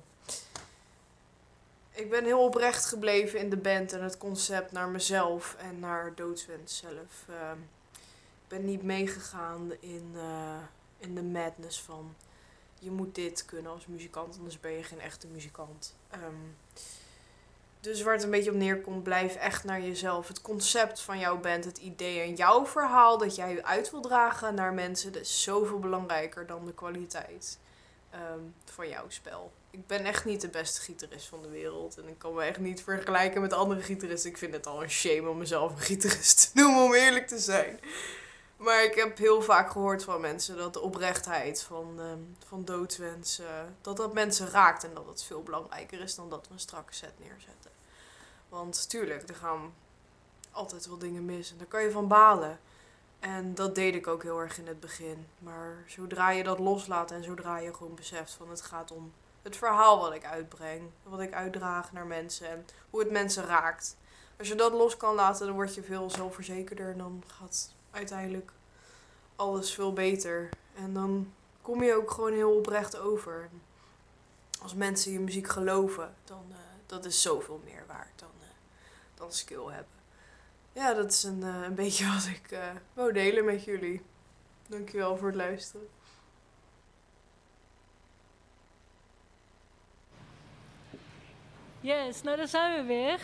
Ik 1.91 2.09
ben 2.09 2.25
heel 2.25 2.43
oprecht 2.43 2.85
gebleven 2.85 3.39
in 3.39 3.49
de 3.49 3.57
band 3.57 3.93
en 3.93 4.03
het 4.03 4.17
concept 4.17 4.71
naar 4.71 4.89
mezelf 4.89 5.55
en 5.59 5.79
naar 5.79 6.15
Doodswens 6.15 6.77
zelf. 6.77 7.25
Ehm, 7.29 7.57
ik 8.43 8.47
ben 8.47 8.65
niet 8.65 8.83
meegegaan 8.83 9.71
in, 9.79 10.11
eh, 10.15 10.57
in 10.97 11.15
de 11.15 11.23
madness 11.23 11.81
van 11.81 12.15
je 12.79 12.91
moet 12.91 13.15
dit 13.15 13.45
kunnen 13.45 13.71
als 13.71 13.87
muzikant, 13.87 14.37
anders 14.37 14.59
ben 14.59 14.71
je 14.71 14.83
geen 14.83 14.99
echte 14.99 15.27
muzikant. 15.27 15.95
Ehm, 16.09 16.23
dus 17.79 18.01
waar 18.01 18.13
het 18.13 18.23
een 18.23 18.29
beetje 18.29 18.51
op 18.51 18.55
neerkomt, 18.55 19.03
blijf 19.03 19.35
echt 19.35 19.63
naar 19.63 19.81
jezelf. 19.81 20.27
Het 20.27 20.41
concept 20.41 21.01
van 21.01 21.19
jouw 21.19 21.39
band, 21.39 21.65
het 21.65 21.77
idee 21.77 22.19
en 22.19 22.35
jouw 22.35 22.65
verhaal 22.65 23.17
dat 23.17 23.35
jij 23.35 23.63
uit 23.63 23.91
wil 23.91 24.01
dragen 24.01 24.55
naar 24.55 24.73
mensen, 24.73 25.11
dat 25.11 25.21
is 25.21 25.43
zoveel 25.43 25.79
belangrijker 25.79 26.47
dan 26.47 26.65
de 26.65 26.73
kwaliteit 26.73 27.59
ehm, 28.09 28.39
van 28.65 28.89
jouw 28.89 29.09
spel. 29.09 29.51
Ik 29.71 29.87
ben 29.87 30.05
echt 30.05 30.25
niet 30.25 30.41
de 30.41 30.49
beste 30.49 30.81
gitarist 30.81 31.27
van 31.27 31.41
de 31.41 31.49
wereld. 31.49 31.97
En 31.97 32.07
ik 32.07 32.17
kan 32.17 32.33
me 32.33 32.43
echt 32.43 32.59
niet 32.59 32.83
vergelijken 32.83 33.41
met 33.41 33.53
andere 33.53 33.81
gitaristen. 33.81 34.29
Ik 34.29 34.37
vind 34.37 34.53
het 34.53 34.67
al 34.67 34.83
een 34.83 34.89
shame 34.89 35.29
om 35.29 35.37
mezelf 35.37 35.71
een 35.71 35.79
gitarist 35.79 36.39
te 36.39 36.49
noemen, 36.59 36.83
om 36.83 36.93
eerlijk 36.93 37.27
te 37.27 37.39
zijn. 37.39 37.79
Maar 38.59 38.83
ik 38.83 38.95
heb 38.95 39.17
heel 39.17 39.41
vaak 39.41 39.71
gehoord 39.71 40.03
van 40.03 40.21
mensen 40.21 40.57
dat 40.57 40.73
de 40.73 40.79
oprechtheid 40.79 41.61
van, 41.61 41.99
ehm, 41.99 42.19
van 42.47 42.65
doodswens, 42.65 43.39
eh, 43.39 43.47
dat 43.81 43.97
dat 43.97 44.13
mensen 44.13 44.49
raakt 44.49 44.83
en 44.83 44.93
dat 44.93 45.05
het 45.07 45.23
veel 45.23 45.43
belangrijker 45.43 46.01
is 46.01 46.15
dan 46.15 46.29
dat 46.29 46.47
we 46.47 46.53
een 46.53 46.59
strakke 46.59 46.93
set 46.93 47.13
neerzetten. 47.19 47.71
Want 48.49 48.89
tuurlijk, 48.89 49.29
er 49.29 49.35
gaan 49.35 49.73
altijd 50.51 50.87
wel 50.87 50.97
dingen 50.97 51.25
mis 51.25 51.51
en 51.51 51.57
daar 51.57 51.67
kan 51.67 51.83
je 51.83 51.91
van 51.91 52.07
balen. 52.07 52.59
En 53.19 53.55
dat 53.55 53.75
deed 53.75 53.95
ik 53.95 54.07
ook 54.07 54.23
heel 54.23 54.39
erg 54.39 54.57
in 54.57 54.67
het 54.67 54.79
begin. 54.79 55.27
Maar 55.39 55.83
zodra 55.87 56.29
je 56.29 56.43
dat 56.43 56.59
loslaat 56.59 57.11
en 57.11 57.23
zodra 57.23 57.57
je 57.57 57.73
gewoon 57.73 57.95
beseft 57.95 58.33
van 58.33 58.49
het 58.49 58.61
gaat 58.61 58.91
om 58.91 59.13
het 59.41 59.57
verhaal 59.57 59.99
wat 59.99 60.13
ik 60.13 60.25
uitbreng, 60.25 60.89
wat 61.03 61.19
ik 61.19 61.33
uitdraag 61.33 61.91
naar 61.91 62.05
mensen 62.05 62.49
en 62.49 62.65
hoe 62.89 62.99
het 62.99 63.11
mensen 63.11 63.45
raakt. 63.45 63.97
Als 64.37 64.47
je 64.47 64.55
dat 64.55 64.71
los 64.71 64.97
kan 64.97 65.15
laten, 65.15 65.45
dan 65.45 65.55
word 65.55 65.75
je 65.75 65.83
veel 65.83 66.09
zelfverzekerder 66.09 66.91
en 66.91 66.97
dan 66.97 67.23
gaat 67.27 67.77
uiteindelijk 67.91 68.51
alles 69.35 69.73
veel 69.73 69.93
beter. 69.93 70.49
En 70.75 70.93
dan 70.93 71.33
kom 71.61 71.83
je 71.83 71.95
ook 71.95 72.11
gewoon 72.11 72.33
heel 72.33 72.55
oprecht 72.55 72.97
over. 72.97 73.49
Als 74.61 74.73
mensen 74.73 75.11
je 75.11 75.19
muziek 75.19 75.47
geloven, 75.47 76.15
dan 76.23 76.45
uh, 76.49 76.57
dat 76.85 77.05
is 77.05 77.21
zoveel 77.21 77.61
meer 77.63 77.83
waard 77.87 78.19
dan, 78.19 78.31
uh, 78.41 78.47
dan 79.15 79.31
skill 79.31 79.65
hebben. 79.65 79.97
Ja, 80.73 80.93
dat 80.93 81.11
is 81.11 81.23
een, 81.23 81.41
uh, 81.41 81.61
een 81.63 81.75
beetje 81.75 82.07
wat 82.13 82.25
ik 82.25 82.59
wou 82.93 83.13
delen 83.13 83.45
met 83.45 83.63
jullie. 83.63 84.01
Dankjewel 84.67 85.17
voor 85.17 85.27
het 85.27 85.35
luisteren. 85.35 85.87
Yes, 91.81 92.21
nou 92.21 92.37
daar 92.37 92.47
zijn 92.47 92.81
we 92.81 92.93
weer. 92.93 93.19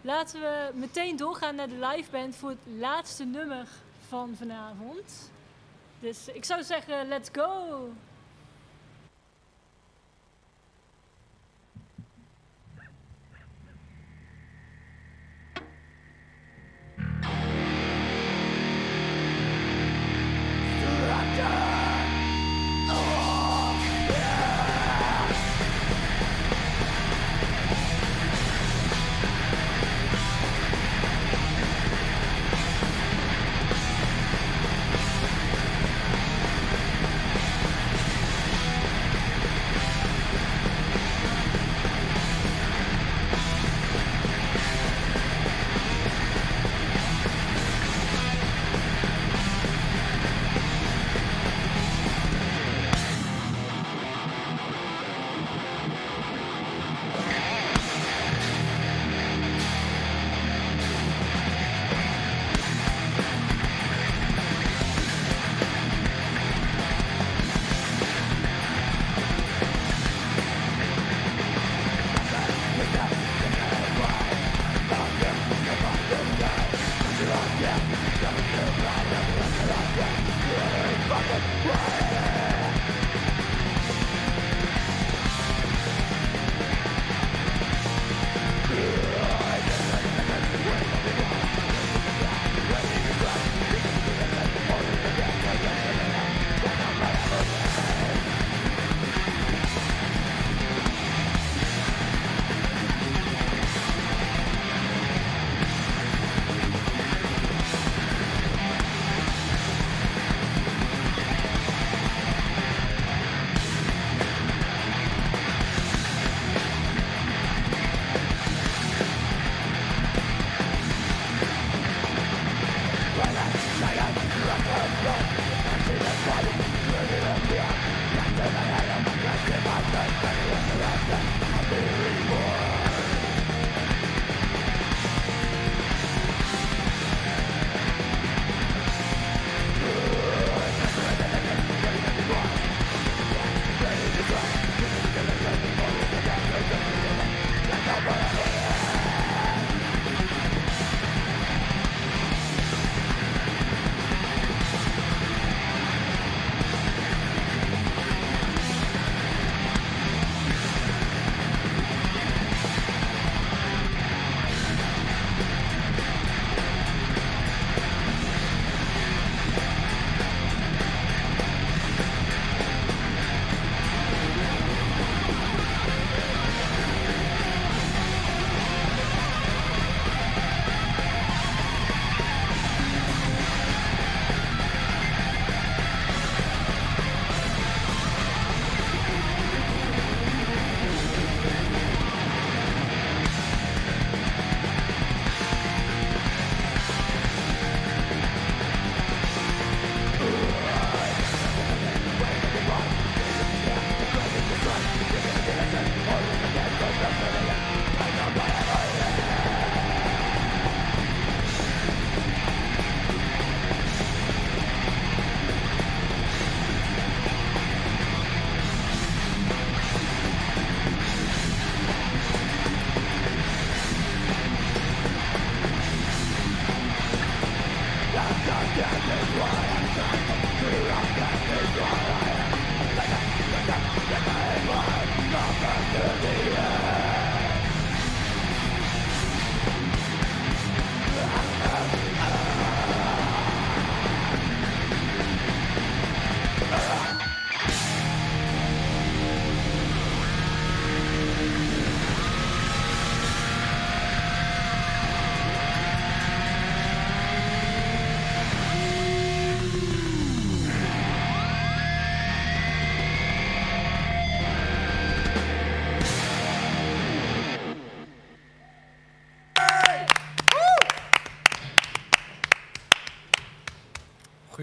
Laten 0.00 0.40
we 0.40 0.70
meteen 0.74 1.16
doorgaan 1.16 1.54
naar 1.54 1.68
de 1.68 1.86
live 1.86 2.10
band 2.10 2.36
voor 2.36 2.50
het 2.50 2.78
laatste 2.78 3.24
nummer 3.24 3.68
van 4.08 4.34
vanavond. 4.36 5.30
Dus 6.00 6.28
ik 6.28 6.44
zou 6.44 6.62
zeggen, 6.62 7.08
let's 7.08 7.28
go! 7.32 7.88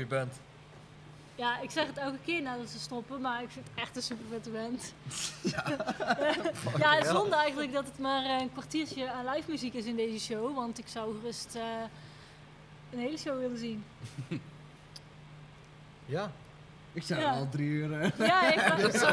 Band. 0.07 0.33
Ja, 1.35 1.59
ik 1.59 1.71
zeg 1.71 1.87
het 1.87 1.97
elke 1.97 2.17
keer 2.25 2.41
nadat 2.41 2.69
ze 2.69 2.79
stoppen, 2.79 3.21
maar 3.21 3.41
ik 3.41 3.49
vind 3.49 3.65
het 3.73 3.83
echt 3.83 3.95
een 3.95 4.01
super 4.01 4.25
vette 4.31 4.49
band. 4.49 4.93
ja, 6.81 6.95
het 6.95 7.05
is 7.05 7.11
zonde 7.11 7.35
eigenlijk 7.35 7.73
dat 7.73 7.85
het 7.85 7.99
maar 7.99 8.25
een 8.41 8.51
kwartiertje 8.51 9.11
aan 9.11 9.29
live 9.29 9.51
muziek 9.51 9.73
is 9.73 9.85
in 9.85 9.95
deze 9.95 10.19
show, 10.25 10.55
want 10.55 10.77
ik 10.79 10.87
zou 10.87 11.15
gerust 11.19 11.55
eh, 11.55 11.63
een 12.91 12.99
hele 12.99 13.17
show 13.17 13.39
willen 13.39 13.57
zien. 13.57 13.83
Ja. 16.05 16.31
Ik 16.93 17.03
zou 17.03 17.19
Ja. 17.21 17.31
al 17.31 17.49
drie 17.49 17.67
uur... 17.67 18.01
eh, 18.01 18.09
Ja, 18.27 18.53
ik, 18.53 18.59
zou 18.59 18.81
best 18.81 19.03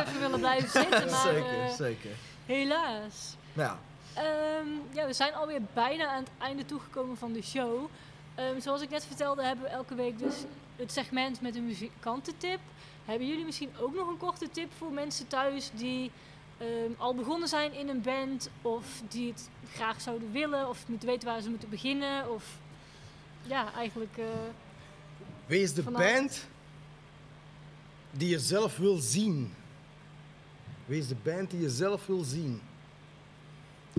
even 0.08 0.20
willen 0.20 0.38
blijven 0.38 0.68
zitten, 0.70 1.10
maar 1.10 1.20
zeker, 1.20 1.60
eh, 1.64 1.70
zeker. 1.72 2.10
helaas. 2.46 3.36
Nou 3.52 3.68
ja, 3.68 3.78
Ehm, 4.22 4.68
ja, 4.92 5.06
we 5.06 5.12
zijn 5.12 5.34
alweer 5.34 5.60
bijna 5.72 6.06
aan 6.06 6.18
het 6.22 6.30
einde 6.38 6.64
toegekomen 6.64 7.16
van 7.16 7.32
de 7.32 7.42
show. 7.42 7.88
Ehm, 8.38 8.60
zoals 8.60 8.82
ik 8.82 8.90
net 8.90 9.04
vertelde, 9.06 9.42
hebben 9.42 9.64
we 9.64 9.70
elke 9.70 9.94
week 9.94 10.18
dus 10.18 10.34
het 10.76 10.92
segment 10.92 11.40
met 11.40 11.56
een 11.56 11.66
muzikantentip. 11.66 12.58
Hebben 13.04 13.26
jullie 13.28 13.44
misschien 13.44 13.70
ook 13.80 13.94
nog 13.94 14.08
een 14.08 14.16
korte 14.16 14.50
tip 14.50 14.72
voor 14.78 14.92
mensen 14.92 15.26
thuis 15.26 15.70
die 15.74 16.10
ehm, 16.58 16.90
al 16.96 17.14
begonnen 17.14 17.48
zijn 17.48 17.72
in 17.72 17.88
een 17.88 18.00
band 18.02 18.50
of 18.62 19.02
die 19.08 19.28
het 19.32 19.48
graag 19.72 20.00
zouden 20.00 20.32
willen 20.32 20.68
of 20.68 20.88
niet 20.88 21.04
weten 21.04 21.28
waar 21.28 21.40
ze 21.40 21.48
moeten 21.50 21.68
beginnen? 21.68 22.30
Of 22.30 22.44
ja, 23.42 23.72
eigenlijk. 23.74 24.16
eh, 24.18 24.24
Wees 25.46 25.74
de 25.74 25.82
band 25.82 26.46
die 28.10 28.28
je 28.28 28.38
zelf 28.38 28.76
wil 28.76 28.96
zien. 28.96 29.54
Wees 30.86 31.08
de 31.08 31.16
band 31.22 31.50
die 31.50 31.60
je 31.60 31.70
zelf 31.70 32.06
wil 32.06 32.22
zien. 32.22 32.60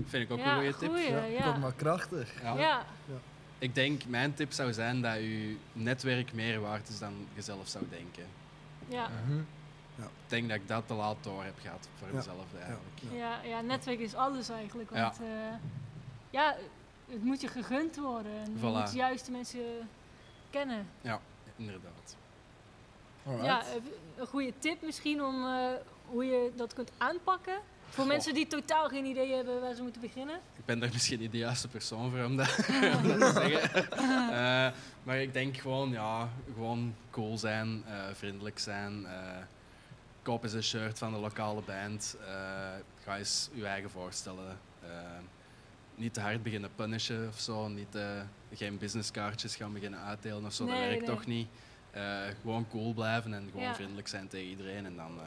Vind 0.06 0.24
ik 0.24 0.30
ook 0.30 0.38
ja, 0.38 0.52
een 0.56 0.62
goede 0.62 0.78
tip. 0.78 0.88
goeie, 0.88 1.10
ja, 1.10 1.24
ja. 1.24 1.52
kom 1.52 1.60
maar 1.60 1.74
krachtig. 1.74 2.42
Ja. 2.42 2.56
Ja. 2.58 2.86
Ik 3.60 3.74
denk, 3.74 4.04
mijn 4.06 4.34
tip 4.34 4.52
zou 4.52 4.72
zijn 4.72 5.02
dat 5.02 5.14
je 5.14 5.56
netwerk 5.72 6.32
meer 6.32 6.60
waard 6.60 6.88
is 6.88 6.98
dan 6.98 7.26
je 7.34 7.42
zelf 7.42 7.68
zou 7.68 7.84
denken. 7.90 8.24
Ja. 8.88 9.08
Mhm. 9.26 9.38
Ik 9.96 10.06
denk 10.26 10.48
dat 10.48 10.56
ik 10.56 10.68
dat 10.68 10.86
te 10.86 10.94
laat 10.94 11.16
door 11.20 11.44
heb 11.44 11.58
gehad 11.60 11.88
voor 11.98 12.08
Ja. 12.08 12.14
mezelf 12.14 12.46
eigenlijk. 12.54 13.00
Ja, 13.12 13.40
ja, 13.42 13.60
netwerk 13.60 13.98
is 13.98 14.14
alles 14.14 14.48
eigenlijk. 14.48 14.90
Ja. 14.94 15.02
Want 15.02 15.16
ja, 15.18 15.60
ja 16.30 16.56
het 17.10 17.24
moet 17.24 17.40
je 17.40 17.48
gegund 17.48 17.96
worden. 17.96 18.32
En 18.32 18.50
je 18.52 18.58
Voilà. 18.58 18.62
moet 18.62 18.90
de 18.90 18.96
juiste 18.96 19.30
mensen 19.30 19.88
kennen. 20.50 20.86
Inderdaad. 21.56 22.16
Alright. 23.26 23.46
Ja, 23.46 23.60
eh, 23.62 23.74
een 24.16 24.26
goede 24.26 24.52
tip 24.58 24.82
misschien 24.82 25.22
om 25.24 25.44
eh, 25.46 25.68
hoe 26.06 26.24
je 26.24 26.52
dat 26.56 26.74
kunt 26.74 26.90
aanpakken. 26.98 27.58
Voor 27.90 28.06
mensen 28.06 28.34
die 28.34 28.46
totaal 28.46 28.88
geen 28.88 29.04
idee 29.04 29.32
hebben 29.34 29.60
waar 29.60 29.74
ze 29.74 29.82
moeten 29.82 30.00
beginnen. 30.00 30.36
Ik 30.56 30.64
ben 30.64 30.78
daar 30.78 30.90
misschien 30.92 31.18
niet 31.20 31.32
de 31.32 31.38
juiste 31.38 31.68
persoon 31.68 32.10
voor 32.10 32.24
om 32.24 32.36
dat, 32.36 32.56
om 33.02 33.08
dat 33.08 33.34
te 33.34 33.40
zeggen. 33.40 33.90
Eh, 34.30 34.72
maar 35.02 35.20
ik 35.20 35.32
denk 35.32 35.56
gewoon, 35.56 35.90
ja, 35.90 36.28
gewoon 36.52 36.94
cool 37.10 37.38
zijn, 37.38 37.82
eh, 37.86 38.04
vriendelijk 38.12 38.58
zijn. 38.58 39.06
eh 39.06 39.36
koop 40.22 40.42
eens 40.44 40.52
een 40.52 40.62
shirt 40.62 40.98
van 40.98 41.12
de 41.12 41.18
lokale 41.18 41.62
band. 41.62 42.16
ga 43.04 43.18
eens 43.18 43.50
je 43.52 43.66
eigen 43.66 43.90
voorstellen. 43.90 44.58
niet 45.94 46.14
te 46.14 46.20
hard 46.20 46.42
beginnen 46.42 46.70
punishen 46.74 47.28
of 47.28 47.40
zo. 47.40 47.68
Niet, 47.68 47.98
geen 48.54 48.78
businesskaartjes 48.78 49.56
gaan 49.56 49.72
beginnen 49.72 50.00
uitdelen 50.00 50.44
of 50.44 50.52
zo. 50.52 50.66
dat 50.66 50.78
werkt 50.78 50.98
nee. 50.98 51.08
toch 51.08 51.26
niet. 51.26 51.48
Gewoon 52.40 52.68
cool 52.68 52.92
blijven 52.94 53.34
en 53.34 53.48
gewoon 53.50 53.66
Ja. 53.66 53.74
vriendelijk 53.74 54.08
zijn 54.08 54.28
tegen 54.28 54.48
iedereen. 54.48 54.86
En 54.86 54.96
dan, 54.96 55.20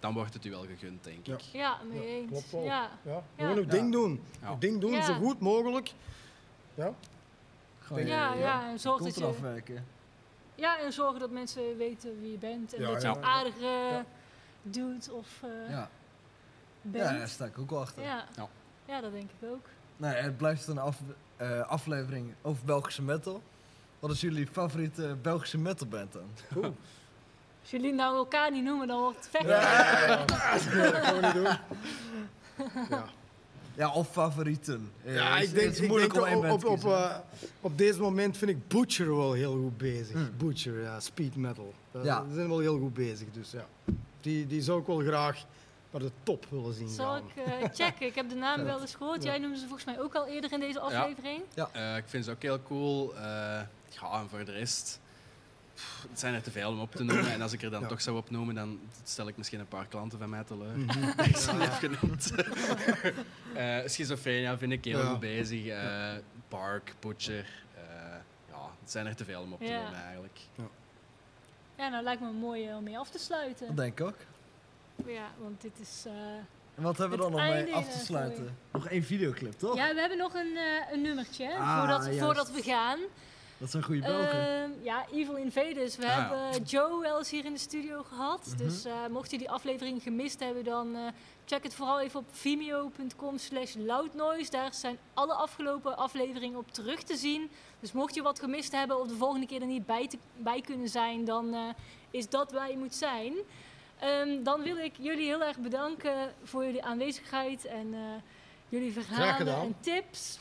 dan 0.00 0.14
wordt 0.14 0.34
het 0.34 0.44
u 0.44 0.50
wel 0.50 0.64
gegund, 0.66 1.04
denk 1.04 1.26
Ja. 1.26 1.34
ik. 1.34 1.40
Ja, 1.40 1.78
mee 1.90 2.06
eens. 2.06 2.30
klopt 2.30 2.50
wel. 2.50 2.62
Ja. 2.62 2.90
Ja, 3.02 3.12
Ja. 3.12 3.22
Gewoon 3.36 3.56
uw 3.56 3.66
ding 3.66 3.92
doen. 3.92 4.22
Ja. 4.42 4.50
Uw 4.50 4.58
ding 4.58 4.80
doen, 4.80 4.92
Ja. 4.92 5.02
zo 5.04 5.14
goed 5.14 5.40
mogelijk. 5.40 5.92
Ja. 6.74 6.92
Gewoon 7.80 8.06
Ja, 8.06 8.32
je- 8.32 8.38
ja, 8.40 8.68
en 8.68 8.78
zorg 8.80 9.02
dat 9.02 9.14
je, 9.14 9.20
eraf 9.20 9.40
werken. 9.40 9.86
ja, 10.54 10.78
en 10.80 10.92
zorgen 10.92 11.20
dat 11.20 11.30
mensen 11.30 11.76
weten 11.76 12.20
wie 12.20 12.30
je 12.30 12.38
bent. 12.38 12.74
En 12.74 12.82
Ja, 12.82 12.90
dat 12.92 13.02
je 13.02 13.08
ja. 13.08 13.16
een 13.16 13.24
aardige 13.24 13.64
Ja. 13.64 14.04
dude 14.62 15.12
of 15.12 15.42
eh, 15.42 15.48
Ja. 15.70 15.78
ja, 15.78 15.88
bent. 16.82 17.04
daar 17.18 17.28
sta 17.28 17.44
ik 17.44 17.58
ook 17.58 17.70
wel 17.70 17.80
achter. 17.80 18.02
Ja. 18.02 18.24
Ja. 18.36 18.48
ja, 18.84 19.00
dat 19.00 19.12
denk 19.12 19.30
ik 19.40 19.48
ook. 19.48 19.66
Nou, 19.96 20.16
ja, 20.16 20.22
het 20.22 20.36
blijft 20.36 20.66
een 20.66 20.78
af, 20.78 20.98
eh, 21.36 21.60
aflevering 21.60 22.34
over 22.42 22.64
Belgische 22.64 23.02
metal. 23.02 23.42
Wat 23.98 24.10
is 24.10 24.20
jullie 24.20 24.46
favoriete 24.46 25.16
Belgische 25.22 25.58
metalband 25.58 26.12
dan? 26.12 26.28
Als 27.60 27.70
jullie 27.70 27.92
nou 27.92 28.16
elkaar 28.16 28.50
niet 28.52 28.64
noemen, 28.64 28.86
dan 28.88 29.00
wordt 29.00 29.16
het 29.16 29.28
vechten. 29.30 29.50
Ja, 29.50 30.16
dat 30.24 30.36
gaan 30.94 31.14
we 31.20 31.20
niet 31.26 31.34
doen. 31.34 31.58
Ja. 32.90 33.04
Ja, 33.74 33.92
of 33.92 34.10
favorieten. 34.10 34.90
Ja, 35.04 35.38
ik 35.38 35.54
denk, 35.54 35.66
het 35.66 35.74
is 35.76 35.80
ik 35.80 35.88
moeilijk 35.88 36.12
denk 36.14 36.26
op, 36.26 36.50
op, 36.50 36.60
te 36.60 36.68
op, 36.68 36.72
kiezen. 36.72 36.90
eh, 37.10 37.16
op 37.60 37.78
deze 37.78 38.00
moment 38.00 38.36
vind 38.36 38.50
ik 38.50 38.68
Butcher 38.68 39.16
wel 39.16 39.32
heel 39.32 39.52
goed 39.52 39.76
bezig. 39.78 40.12
Hmm. 40.12 40.30
Butcher, 40.36 40.82
ja, 40.82 41.00
speed 41.00 41.36
metal. 41.36 41.74
Dat- 41.90 42.04
Ja. 42.04 42.22
Die 42.24 42.34
zijn 42.34 42.48
wel 42.48 42.58
heel 42.58 42.78
goed 42.78 42.94
bezig, 42.94 43.26
dus 43.32 43.50
ja. 43.50 43.66
Die, 44.20 44.46
die 44.46 44.62
zou 44.62 44.80
ik 44.80 44.86
wel 44.86 44.98
graag 44.98 45.44
naar 45.90 46.00
de 46.00 46.10
top 46.22 46.46
willen 46.50 46.74
zien 46.74 46.88
Zal 46.88 47.06
gaan. 47.06 47.22
ik 47.36 47.44
eh, 47.44 47.68
checken? 47.74 48.06
Ik 48.06 48.14
heb 48.14 48.28
de 48.28 48.34
naam 48.34 48.64
wel 48.72 48.80
eens 48.80 48.94
gehoord. 48.94 49.22
Ja. 49.22 49.30
Jij 49.30 49.38
noemde 49.38 49.56
ze 49.58 49.64
volgens 49.66 49.84
mij 49.84 50.00
ook 50.00 50.14
al 50.14 50.26
eerder 50.26 50.52
in 50.52 50.60
deze 50.60 50.80
aflevering. 50.80 51.42
Eh, 51.72 51.96
ik 51.96 52.04
vind 52.06 52.24
ze 52.24 52.30
ook 52.30 52.42
heel 52.42 52.62
cool. 52.62 53.14
Eh, 53.16 53.22
ja, 53.88 54.12
en 54.20 54.28
voor 54.28 54.44
de 54.44 54.52
rest... 54.52 55.00
pff, 55.80 56.06
Het 56.10 56.18
zijn 56.20 56.34
er 56.34 56.42
te 56.42 56.50
veel 56.50 56.70
om 56.70 56.80
op 56.80 56.94
te 56.94 57.04
noemen. 57.04 57.32
En 57.32 57.42
als 57.42 57.52
ik 57.52 57.62
er 57.62 57.70
dan 57.70 57.80
Ja. 57.80 57.86
toch 57.86 58.00
zou 58.00 58.16
opnoemen, 58.16 58.54
dan 58.54 58.78
stel 59.04 59.28
ik 59.28 59.36
misschien 59.36 59.60
een 59.60 59.68
paar 59.68 59.86
klanten 59.86 60.18
van 60.18 60.30
mij. 60.30 60.44
Mhm. 60.48 61.20
Ik 61.28 61.36
ze 61.36 61.52
niet 61.52 61.62
heb 61.62 61.72
genoemd. 61.72 62.32
Eh, 63.54 63.78
Schizofrenia 63.86 64.58
vind 64.58 64.72
ik 64.72 64.84
heel 64.84 64.98
Ja. 64.98 65.10
goed 65.10 65.20
bezig. 65.20 65.66
Eh, 65.66 66.12
Park, 66.48 66.94
Butcher. 67.00 67.46
eh, 67.74 67.82
ja, 68.48 68.70
het 68.80 68.90
zijn 68.90 69.06
er 69.06 69.14
te 69.16 69.24
veel 69.24 69.40
om 69.42 69.52
op 69.52 69.58
te 69.60 69.64
Ja. 69.66 69.80
noemen 69.80 70.02
eigenlijk. 70.02 70.38
Ja, 71.76 71.88
nou 71.88 72.02
lijkt 72.04 72.20
me 72.22 72.30
mooi 72.32 72.74
om 72.74 72.82
mee 72.82 72.98
af 72.98 73.10
te 73.10 73.18
sluiten. 73.18 73.66
Dat 73.66 73.76
denk 73.76 74.00
ik 74.00 74.06
ook. 74.06 74.16
Ja, 75.06 75.26
want 75.38 75.60
dit 75.60 75.72
is... 75.80 76.04
eh, 76.06 76.12
En 76.74 76.82
wat 76.82 76.98
hebben 76.98 77.16
we 77.18 77.22
dan 77.24 77.32
nog 77.32 77.40
mee 77.40 77.74
af 77.74 77.88
te 77.88 77.98
sluiten? 78.04 78.56
Nog 78.72 78.88
één 78.88 79.02
videoclip, 79.02 79.58
toch? 79.58 79.76
Ja, 79.76 79.94
we 79.94 80.00
hebben 80.00 80.18
nog 80.18 80.34
een, 80.34 80.56
eh, 80.56 80.92
een 80.92 81.00
nummertje 81.02 81.54
Ah, 81.56 81.78
voordat, 81.78 82.08
voordat 82.18 82.50
we 82.52 82.62
gaan. 82.62 82.98
Dat 83.60 83.70
zijn 83.70 83.82
goede 83.82 84.00
Belgen. 84.00 84.62
Ehm, 84.62 84.70
ja, 84.82 85.04
Evil 85.12 85.36
Invaders. 85.36 85.96
We 85.96 86.02
Ah, 86.06 86.08
ja. 86.16 86.28
hebben 86.34 86.62
Joe 86.62 87.00
wel 87.00 87.18
eens 87.18 87.30
hier 87.30 87.44
in 87.44 87.52
de 87.52 87.58
studio 87.58 88.02
gehad. 88.02 88.46
Mhm. 88.46 88.56
Dus 88.56 88.84
eh, 88.84 88.92
mocht 89.10 89.30
je 89.30 89.38
die 89.38 89.50
aflevering 89.50 90.02
gemist 90.02 90.40
hebben, 90.40 90.64
dan 90.64 90.94
eh, 90.96 91.02
check 91.44 91.62
het 91.62 91.74
vooral 91.74 92.00
even 92.00 92.20
op 92.20 92.26
vimeo.com 92.30 93.38
slash 93.38 93.74
loudnoise. 93.74 94.50
Daar 94.50 94.74
zijn 94.74 94.98
alle 95.14 95.34
afgelopen 95.34 95.96
afleveringen 95.96 96.58
op 96.58 96.72
terug 96.72 97.02
te 97.02 97.16
zien. 97.16 97.50
Dus 97.80 97.92
mocht 97.92 98.14
je 98.14 98.22
wat 98.22 98.38
gemist 98.40 98.72
hebben 98.72 99.00
of 99.00 99.08
de 99.08 99.14
volgende 99.16 99.46
keer 99.46 99.60
er 99.60 99.66
niet 99.66 99.86
bij, 99.86 100.08
te- 100.08 100.18
bij 100.36 100.60
kunnen 100.60 100.88
zijn, 100.88 101.24
dan 101.24 101.54
eh, 101.54 101.60
is 102.10 102.28
dat 102.28 102.52
waar 102.52 102.70
je 102.70 102.76
moet 102.78 102.94
zijn. 102.94 103.34
Ehm, 103.98 104.42
dan 104.42 104.62
wil 104.62 104.76
ik 104.76 104.92
jullie 104.98 105.26
heel 105.26 105.42
erg 105.44 105.58
bedanken 105.58 106.34
voor 106.44 106.64
jullie 106.64 106.84
aanwezigheid 106.84 107.64
en 107.64 107.94
eh, 107.94 108.00
jullie 108.68 108.92
verhalen 108.92 109.54
en 109.60 109.74
tips. 109.80 110.38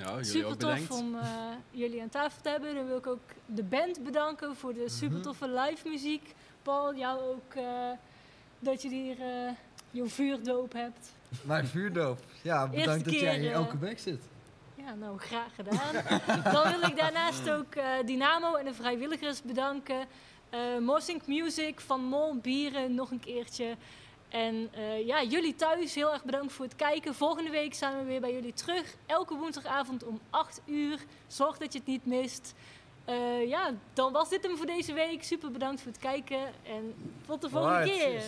Ja, 0.00 0.10
jullie 0.10 0.24
Super 0.24 0.46
ook 0.46 0.58
tof 0.58 0.70
bedankt. 0.70 0.90
om 0.90 1.14
eh, 1.14 1.28
jullie 1.70 2.02
aan 2.02 2.08
tafel 2.08 2.42
te 2.42 2.48
hebben. 2.48 2.74
Dan 2.74 2.86
wil 2.86 2.96
ik 2.96 3.06
ook 3.06 3.22
de 3.46 3.62
band 3.62 4.04
bedanken 4.04 4.56
voor 4.56 4.74
de 4.74 4.88
super 4.88 5.20
toffe 5.20 5.48
live 5.48 5.88
muziek. 5.88 6.34
Paul, 6.62 6.94
jou 6.94 7.20
ook 7.20 7.54
eh, 7.54 7.64
dat 8.58 8.82
je 8.82 8.88
hier 8.88 9.20
eh 9.20 9.52
je 9.90 10.08
vuurdoop 10.08 10.72
hebt. 10.72 11.12
Mijn 11.42 11.66
vuurdoop. 11.66 12.18
Ja, 12.42 12.68
bedankt 12.68 13.04
dat 13.04 13.14
keer, 13.14 13.22
jij 13.22 13.38
in 13.38 13.52
elke 13.52 13.78
week 13.78 13.98
zit. 13.98 14.22
Ja, 14.74 14.94
nou 14.94 15.18
graag 15.18 15.54
gedaan. 15.54 15.94
Dan 16.52 16.78
wil 16.78 16.88
ik 16.88 16.96
daarnaast 16.96 17.50
ook 17.50 17.74
eh, 17.74 17.84
Dynamo 18.06 18.54
en 18.54 18.64
de 18.64 18.74
vrijwilligers 18.74 19.42
bedanken. 19.42 20.06
Eh 20.50 20.60
Mossink 20.80 21.26
Music 21.26 21.80
van 21.80 22.04
Mol 22.04 22.36
Bieren 22.36 22.94
nog 22.94 23.10
een 23.10 23.20
keertje. 23.20 23.76
En 24.30 24.68
eh, 24.72 25.06
ja, 25.06 25.22
jullie 25.22 25.54
thuis 25.54 25.94
heel 25.94 26.12
erg 26.12 26.24
bedankt 26.24 26.52
voor 26.52 26.64
het 26.64 26.76
kijken. 26.76 27.14
Volgende 27.14 27.50
week 27.50 27.74
zijn 27.74 27.98
we 27.98 28.04
weer 28.04 28.20
bij 28.20 28.32
jullie 28.32 28.52
terug. 28.52 28.94
Elke 29.06 29.34
woensdagavond 29.34 30.04
om 30.04 30.20
8 30.30 30.60
uur. 30.66 30.98
Zorg 31.26 31.58
dat 31.58 31.72
je 31.72 31.78
het 31.78 31.88
niet 31.88 32.06
mist. 32.06 32.54
Eh, 33.04 33.48
ja, 33.48 33.74
dan 33.92 34.12
was 34.12 34.28
dit 34.28 34.42
hem 34.42 34.56
voor 34.56 34.66
deze 34.66 34.92
week. 34.92 35.22
Super 35.24 35.50
bedankt 35.50 35.80
voor 35.82 35.92
het 35.92 36.00
kijken. 36.00 36.40
En 36.62 36.94
tot 37.26 37.40
de 37.40 37.48
volgende 37.48 37.84
keer. 37.84 38.22